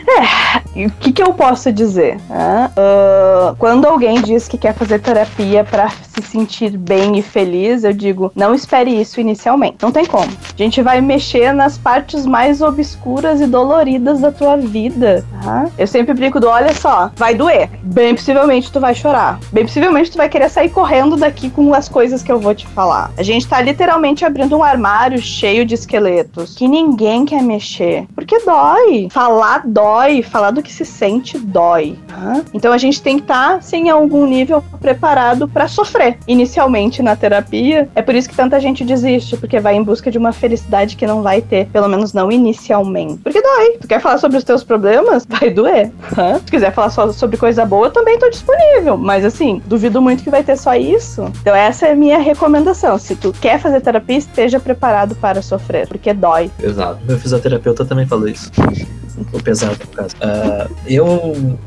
É, 0.08 0.86
o 0.86 0.90
que, 0.90 1.12
que 1.12 1.22
eu 1.22 1.32
posso 1.32 1.72
dizer? 1.72 2.18
Ah, 2.30 3.54
quando 3.58 3.86
alguém 3.86 4.20
diz 4.22 4.48
que 4.48 4.58
quer 4.58 4.74
fazer 4.74 4.98
terapia 5.00 5.64
pra 5.64 5.88
se 6.22 6.30
sentir 6.32 6.76
bem 6.76 7.18
e 7.18 7.22
feliz, 7.22 7.84
eu 7.84 7.92
digo, 7.92 8.32
não 8.34 8.54
espere 8.54 8.90
isso 9.00 9.20
inicialmente. 9.20 9.76
Não 9.82 9.92
tem 9.92 10.06
como. 10.06 10.24
A 10.24 10.56
gente 10.56 10.82
vai 10.82 11.00
mexer 11.00 11.52
nas 11.52 11.76
partes 11.78 12.24
mais 12.26 12.60
obscuras 12.62 13.40
e 13.40 13.46
doloridas 13.46 14.20
da 14.20 14.30
tua 14.32 14.56
vida. 14.56 15.24
tá? 15.42 15.68
Eu 15.78 15.86
sempre 15.86 16.14
brinco 16.14 16.40
do, 16.40 16.48
olha 16.48 16.72
só, 16.74 17.10
vai 17.16 17.34
doer. 17.34 17.68
Bem 17.82 18.14
possivelmente 18.14 18.70
tu 18.72 18.80
vai 18.80 18.94
chorar. 18.94 19.38
Bem 19.52 19.64
possivelmente 19.64 20.10
tu 20.10 20.16
vai 20.16 20.28
querer 20.28 20.48
sair 20.48 20.70
correndo 20.70 21.16
daqui 21.16 21.50
com 21.50 21.72
as 21.74 21.88
coisas 21.88 22.22
que 22.22 22.30
eu 22.30 22.38
vou 22.38 22.54
te 22.54 22.66
falar. 22.68 23.10
A 23.16 23.22
gente 23.22 23.46
tá 23.46 23.60
literalmente 23.60 24.24
abrindo 24.24 24.56
um 24.56 24.62
armário 24.62 25.20
cheio 25.20 25.64
de 25.64 25.74
esqueletos 25.74 26.54
que 26.54 26.66
ninguém 26.68 27.24
quer 27.24 27.42
mexer. 27.42 28.06
Porque 28.14 28.38
dói. 28.40 29.08
Falar 29.10 29.62
dói. 29.66 30.22
Falar 30.22 30.50
do 30.50 30.62
que 30.62 30.72
se 30.72 30.84
sente 30.84 31.38
dói. 31.38 31.98
tá? 32.08 32.42
Então 32.54 32.72
a 32.72 32.78
gente 32.78 33.02
tem 33.02 33.16
que 33.16 33.22
estar, 33.22 33.62
sim, 33.62 33.86
em 33.86 33.90
algum 33.90 34.26
nível 34.26 34.62
preparado 34.80 35.48
pra 35.48 35.68
sofrer. 35.68 36.09
Inicialmente 36.26 37.02
na 37.02 37.14
terapia, 37.16 37.88
é 37.94 38.02
por 38.02 38.14
isso 38.14 38.28
que 38.28 38.34
tanta 38.36 38.58
gente 38.60 38.84
desiste, 38.84 39.36
porque 39.36 39.60
vai 39.60 39.74
em 39.76 39.82
busca 39.82 40.10
de 40.10 40.18
uma 40.18 40.32
felicidade 40.32 40.96
que 40.96 41.06
não 41.06 41.22
vai 41.22 41.40
ter, 41.40 41.66
pelo 41.66 41.88
menos 41.88 42.12
não 42.12 42.30
inicialmente. 42.30 43.18
Porque 43.22 43.40
dói. 43.40 43.78
Tu 43.80 43.88
quer 43.88 44.00
falar 44.00 44.18
sobre 44.18 44.36
os 44.38 44.44
teus 44.44 44.62
problemas? 44.64 45.26
Vai 45.28 45.50
doer. 45.50 45.90
Hã? 46.16 46.38
Se 46.38 46.50
quiser 46.50 46.72
falar 46.72 46.90
só 46.90 47.10
sobre 47.12 47.36
coisa 47.36 47.64
boa, 47.64 47.86
eu 47.86 47.90
também 47.90 48.18
tô 48.18 48.28
disponível. 48.30 48.96
Mas 48.96 49.24
assim, 49.24 49.60
duvido 49.66 50.00
muito 50.02 50.22
que 50.22 50.30
vai 50.30 50.42
ter 50.42 50.56
só 50.56 50.74
isso. 50.74 51.22
Então 51.40 51.54
essa 51.54 51.86
é 51.86 51.92
a 51.92 51.96
minha 51.96 52.18
recomendação. 52.18 52.98
Se 52.98 53.14
tu 53.14 53.32
quer 53.40 53.58
fazer 53.60 53.80
terapia, 53.80 54.18
esteja 54.18 54.58
preparado 54.60 55.14
para 55.14 55.42
sofrer, 55.42 55.86
porque 55.88 56.12
dói. 56.12 56.50
Exato. 56.62 56.98
Meu 57.06 57.18
fisioterapeuta 57.18 57.84
também 57.84 58.06
falou 58.06 58.28
isso. 58.28 58.50
O 59.34 59.42
pesado, 59.42 59.76
no 59.78 59.86
caso. 59.96 60.14
Ah, 60.20 60.66
eu, 60.86 61.06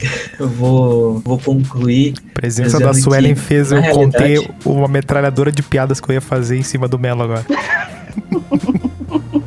eu 0.40 0.48
vou, 0.50 1.20
vou 1.20 1.38
concluir. 1.38 2.14
A 2.32 2.34
presença 2.34 2.80
da 2.80 2.94
Suelen 2.94 3.36
que, 3.36 3.40
fez 3.42 3.72
eu 3.72 3.80
realidade- 3.80 4.33
uma 4.66 4.88
metralhadora 4.88 5.52
de 5.52 5.62
piadas 5.64 6.00
que 6.00 6.10
eu 6.10 6.14
ia 6.14 6.22
fazer 6.22 6.58
em 6.58 6.64
cima 6.64 6.88
do 6.88 6.98
Melo 7.00 7.24
agora. 7.24 7.46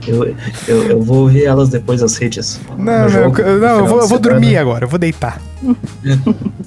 Eu, 0.07 0.35
eu, 0.69 0.83
eu 0.91 1.03
vou 1.03 1.19
ouvir 1.23 1.45
elas 1.45 1.69
depois 1.69 2.03
as 2.03 2.17
redes. 2.17 2.61
Não, 2.71 2.77
no 2.77 2.85
não, 2.85 3.09
jogo, 3.09 3.41
eu, 3.41 3.59
não, 3.59 3.79
eu 3.79 3.87
vou, 3.87 4.01
eu 4.01 4.07
vou 4.09 4.19
dormir 4.19 4.57
agora, 4.57 4.85
eu 4.85 4.89
vou 4.89 4.99
deitar. 4.99 5.41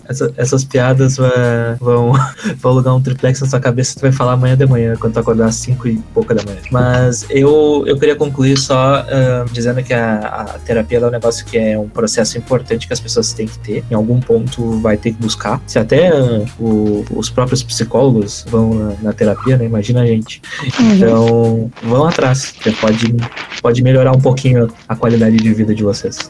Essa- 0.07 0.33
essas 0.37 0.63
piadas 0.63 1.17
vai- 1.17 1.75
vão, 1.79 2.13
vão 2.59 2.71
alugar 2.71 2.95
um 2.95 3.01
triplex 3.01 3.39
na 3.41 3.47
sua 3.47 3.59
cabeça 3.59 3.91
e 3.93 3.95
tu 3.95 4.01
vai 4.01 4.11
falar 4.11 4.33
amanhã 4.33 4.57
de 4.57 4.65
manhã, 4.65 4.95
quando 4.99 5.13
tu 5.13 5.19
acordar 5.19 5.45
às 5.45 5.55
5 5.55 5.87
e 5.87 5.97
pouca 6.13 6.33
da 6.33 6.43
manhã. 6.43 6.57
Mas 6.71 7.25
eu, 7.29 7.83
eu 7.85 7.97
queria 7.97 8.15
concluir 8.15 8.57
só 8.57 9.05
ah, 9.07 9.45
dizendo 9.51 9.83
que 9.83 9.93
a, 9.93 10.17
a 10.19 10.43
terapia 10.65 10.97
é 10.99 11.05
um 11.07 11.11
negócio 11.11 11.45
que 11.45 11.57
é 11.57 11.77
um 11.77 11.87
processo 11.87 12.37
importante 12.37 12.87
que 12.87 12.93
as 12.93 12.99
pessoas 12.99 13.31
têm 13.33 13.47
que 13.47 13.59
ter. 13.59 13.83
Em 13.89 13.93
algum 13.93 14.19
ponto 14.19 14.79
vai 14.81 14.97
ter 14.97 15.11
que 15.13 15.21
buscar. 15.21 15.61
Se 15.67 15.77
até 15.77 16.09
ah, 16.09 16.43
o- 16.59 17.05
os 17.11 17.29
próprios 17.29 17.61
psicólogos 17.63 18.43
vão 18.49 18.73
na, 18.73 18.93
na 19.03 19.13
terapia, 19.13 19.57
né? 19.57 19.65
Imagina 19.65 20.01
a 20.01 20.05
gente. 20.05 20.41
Então, 20.79 21.69
vão 21.83 22.05
atrás. 22.07 22.53
Você 22.61 22.71
pode, 22.71 23.15
pode 23.61 23.81
melhorar 23.81 24.11
um 24.11 24.19
pouquinho 24.19 24.69
a 24.87 24.95
qualidade 24.95 25.37
de 25.37 25.53
vida 25.53 25.73
de 25.73 25.83
vocês. 25.83 26.29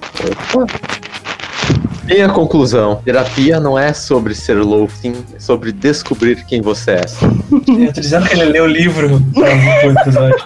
E 2.08 2.22
a 2.22 2.30
conclusão: 2.30 3.02
terapia 3.06 3.60
não 3.60 3.78
é 3.78 3.94
sobre 3.94 4.34
ser 4.34 4.56
louco, 4.56 4.92
sim, 4.92 5.14
é 5.36 5.40
sobre 5.40 5.72
descobrir 5.72 6.44
quem 6.46 6.62
você 6.62 6.92
é. 6.92 7.06
Eu 7.52 7.94
tô 7.94 8.02
dizendo 8.02 8.28
que 8.28 8.34
ele 8.34 8.46
leu 8.46 8.64
o 8.64 8.68
livro 8.68 9.22
episódio. 10.02 10.46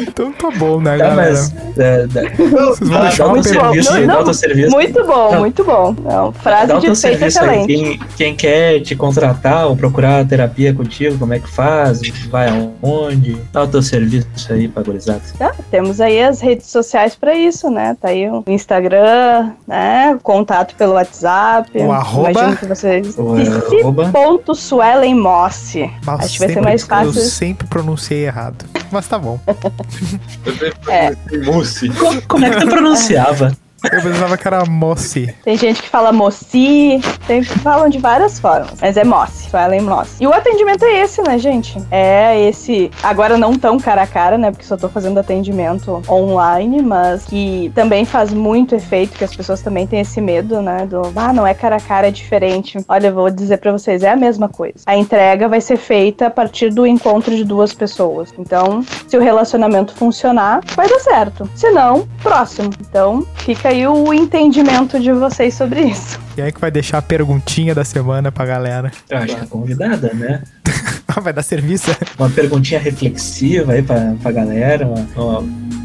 Então 0.00 0.32
tá 0.32 0.50
bom, 0.50 0.80
né, 0.80 0.96
Tá, 0.98 1.08
galera? 1.08 1.30
mas. 1.30 1.54
é, 1.78 2.06
dá- 2.06 2.22
Vocês 2.36 2.78
vão 2.80 2.98
dá- 2.98 3.02
deixar 3.02 3.26
uma 3.26 3.38
um 3.38 3.42
serviço, 3.42 3.90
Não, 3.90 3.98
aí, 3.98 4.06
dá 4.06 4.14
não, 4.14 4.20
o 4.20 4.24
teu 4.24 4.34
serviço. 4.34 4.70
Muito 4.70 5.04
bom, 5.06 5.32
Não. 5.32 5.40
muito 5.40 5.64
bom. 5.64 5.96
Não, 6.02 6.32
frase 6.32 6.66
Dá 6.68 6.76
o 6.76 6.80
de 6.80 6.86
teu 6.86 6.96
feito 6.96 7.18
serviço 7.18 7.40
aí. 7.42 7.48
excelente. 7.62 7.66
Quem, 7.66 7.98
quem 8.16 8.36
quer 8.36 8.80
te 8.80 8.94
contratar 8.96 9.66
ou 9.66 9.76
procurar 9.76 10.26
terapia 10.26 10.72
contigo, 10.74 11.18
como 11.18 11.34
é 11.34 11.38
que 11.38 11.48
faz? 11.48 12.00
Vai 12.30 12.48
aonde? 12.48 13.36
Dá 13.52 13.62
o 13.64 13.68
teu 13.68 13.82
serviço 13.82 14.26
aí 14.50 14.68
pra 14.68 14.82
gurizada. 14.82 15.20
Tá, 15.38 15.52
temos 15.70 16.00
aí 16.00 16.22
as 16.22 16.40
redes 16.40 16.66
sociais 16.66 17.14
pra 17.14 17.34
isso, 17.34 17.70
né? 17.70 17.96
Tá 18.00 18.08
aí 18.08 18.28
o 18.28 18.42
Instagram, 18.46 19.52
né? 19.66 20.18
Contato 20.22 20.74
pelo 20.76 20.94
WhatsApp. 20.94 21.70
O 21.78 21.92
arroba? 21.92 22.30
Imagino 22.30 22.56
que 22.56 22.66
vocês. 22.66 23.14
O 23.18 23.34
arroba? 23.82 24.10
Ponto 24.10 24.54
Suelen 24.54 25.14
Mossi. 25.14 25.90
Mas 26.04 26.20
Acho 26.20 26.32
que 26.34 26.38
vai 26.40 26.48
ser 26.54 26.60
mais 26.60 26.82
fácil. 26.82 27.08
Eu 27.20 27.26
sempre 27.26 27.66
pronunciei 27.66 28.24
errado. 28.26 28.64
Mas 28.90 29.06
tá 29.08 29.18
bom. 29.18 29.38
É. 30.88 31.14
Como 32.28 32.44
é 32.44 32.50
que 32.50 32.60
tu 32.60 32.66
pronunciava? 32.68 33.56
Eu 33.92 34.02
pensava 34.02 34.36
que 34.36 34.46
era 34.46 34.64
Mossi. 34.64 35.34
Tem 35.44 35.56
gente 35.56 35.82
que 35.82 35.88
fala 35.88 36.12
Mossi, 36.12 37.00
tem 37.26 37.42
que 37.42 37.58
falam 37.58 37.88
de 37.88 37.98
várias 37.98 38.38
formas, 38.40 38.72
mas 38.80 38.96
é 38.96 39.04
Mossi, 39.04 39.50
Suelen 39.50 39.82
Mossi. 39.82 40.22
E 40.22 40.26
o 40.26 40.32
atendimento 40.32 40.84
é 40.84 41.02
esse, 41.02 41.22
né, 41.22 41.38
gente? 41.38 41.80
É 41.90 42.40
esse, 42.48 42.90
agora 43.02 43.36
não 43.36 43.56
tão 43.56 43.78
cara 43.78 44.02
a 44.02 44.06
cara, 44.06 44.38
né, 44.38 44.50
porque 44.50 44.64
só 44.64 44.76
tô 44.76 44.88
fazendo 44.88 45.18
atendimento 45.18 46.02
online, 46.08 46.82
mas 46.82 47.24
que 47.24 47.70
também 47.74 48.04
faz 48.04 48.32
muito 48.32 48.74
efeito, 48.74 49.16
que 49.16 49.24
as 49.24 49.34
pessoas 49.34 49.60
também 49.60 49.86
têm 49.86 50.00
esse 50.00 50.20
medo, 50.20 50.62
né, 50.62 50.86
do, 50.86 51.02
ah, 51.14 51.32
não 51.32 51.46
é 51.46 51.54
cara 51.54 51.76
a 51.76 51.80
cara, 51.80 52.08
é 52.08 52.10
diferente. 52.10 52.78
Olha, 52.88 53.08
eu 53.08 53.14
vou 53.14 53.30
dizer 53.30 53.58
pra 53.58 53.72
vocês, 53.72 54.02
é 54.02 54.10
a 54.10 54.16
mesma 54.16 54.48
coisa. 54.48 54.78
A 54.86 54.96
entrega 54.96 55.48
vai 55.48 55.60
ser 55.60 55.76
feita 55.76 56.26
a 56.26 56.30
partir 56.30 56.70
do 56.70 56.86
encontro 56.86 57.34
de 57.34 57.44
duas 57.44 57.72
pessoas. 57.72 58.32
Então, 58.38 58.84
se 59.06 59.16
o 59.16 59.20
relacionamento 59.20 59.94
funcionar, 59.94 60.60
vai 60.74 60.88
dar 60.88 61.00
certo. 61.00 61.48
Se 61.54 61.70
não, 61.70 62.06
próximo. 62.22 62.70
Então, 62.80 63.26
fica 63.36 63.73
aí 63.74 63.86
o 63.86 64.14
entendimento 64.14 65.00
de 65.00 65.12
vocês 65.12 65.54
sobre 65.54 65.82
isso. 65.82 66.18
E 66.36 66.42
aí 66.42 66.52
que 66.52 66.60
vai 66.60 66.70
deixar 66.70 66.98
a 66.98 67.02
perguntinha 67.02 67.74
da 67.74 67.84
semana 67.84 68.30
pra 68.30 68.46
galera. 68.46 68.92
Eu 69.10 69.18
acho 69.18 69.36
que 69.36 69.42
é 69.42 69.46
convidada, 69.46 70.12
né? 70.14 70.42
vai 71.20 71.32
dar 71.32 71.42
serviço? 71.42 71.90
Uma 72.18 72.30
perguntinha 72.30 72.80
reflexiva 72.80 73.72
aí 73.72 73.82
pra, 73.82 74.14
pra 74.22 74.32
galera, 74.32 74.86
uma, 74.86 75.06
uma, 75.16 75.38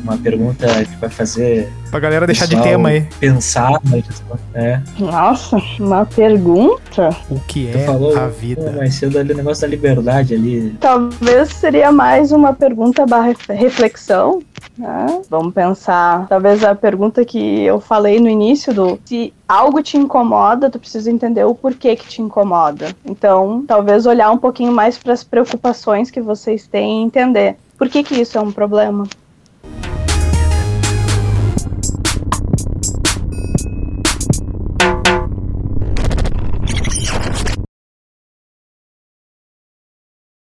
uma 0.04 0.18
pergunta 0.18 0.68
que 0.86 0.96
vai 0.98 1.10
fazer 1.10 1.70
Pra 1.90 2.00
galera 2.00 2.28
deixar 2.28 2.46
de 2.46 2.62
tema 2.62 2.90
aí. 2.90 3.02
pensar 3.20 3.80
questão. 3.82 4.38
É, 4.54 4.80
Nossa, 5.00 5.58
uma 5.80 6.06
pergunta? 6.06 7.10
O 7.30 7.40
que 7.40 7.70
é 7.70 7.80
falou 7.86 8.16
a 8.16 8.28
vida? 8.28 8.72
mais 8.72 8.94
cedo 8.96 9.18
ali 9.18 9.34
o 9.34 9.36
negócio 9.36 9.62
da 9.62 9.68
liberdade 9.68 10.36
ali. 10.36 10.76
Talvez 10.80 11.50
seria 11.50 11.92
mais 11.92 12.32
uma 12.32 12.54
pergunta 12.54 13.06
barra 13.06 13.34
reflexão. 13.50 14.42
Né? 14.78 15.22
Vamos 15.30 15.54
pensar. 15.54 16.28
Talvez 16.28 16.64
a 16.64 16.76
pergunta 16.76 17.26
que 17.26 17.64
eu 17.64 17.80
falei 17.80 18.20
no 18.20 18.30
início 18.30 18.74
do 18.74 19.00
se 19.04 19.34
algo 19.50 19.82
te 19.82 19.98
incomoda, 19.98 20.70
tu 20.70 20.78
precisa 20.78 21.12
entender 21.12 21.44
o 21.44 21.56
porquê 21.56 21.96
que 21.96 22.08
te 22.08 22.22
incomoda. 22.22 22.96
Então, 23.04 23.66
talvez 23.68 24.06
olhar 24.06 24.30
um 24.30 24.38
pouquinho 24.38 24.72
mais 24.72 24.96
para 24.96 25.12
as 25.12 25.24
preocupações 25.24 26.12
que 26.12 26.22
vocês 26.22 26.68
têm 26.68 27.02
e 27.02 27.06
entender. 27.06 27.58
Por 27.76 27.90
que, 27.90 28.04
que 28.04 28.22
isso 28.22 28.38
é 28.38 28.42
um 28.42 28.52
problema? 28.52 29.08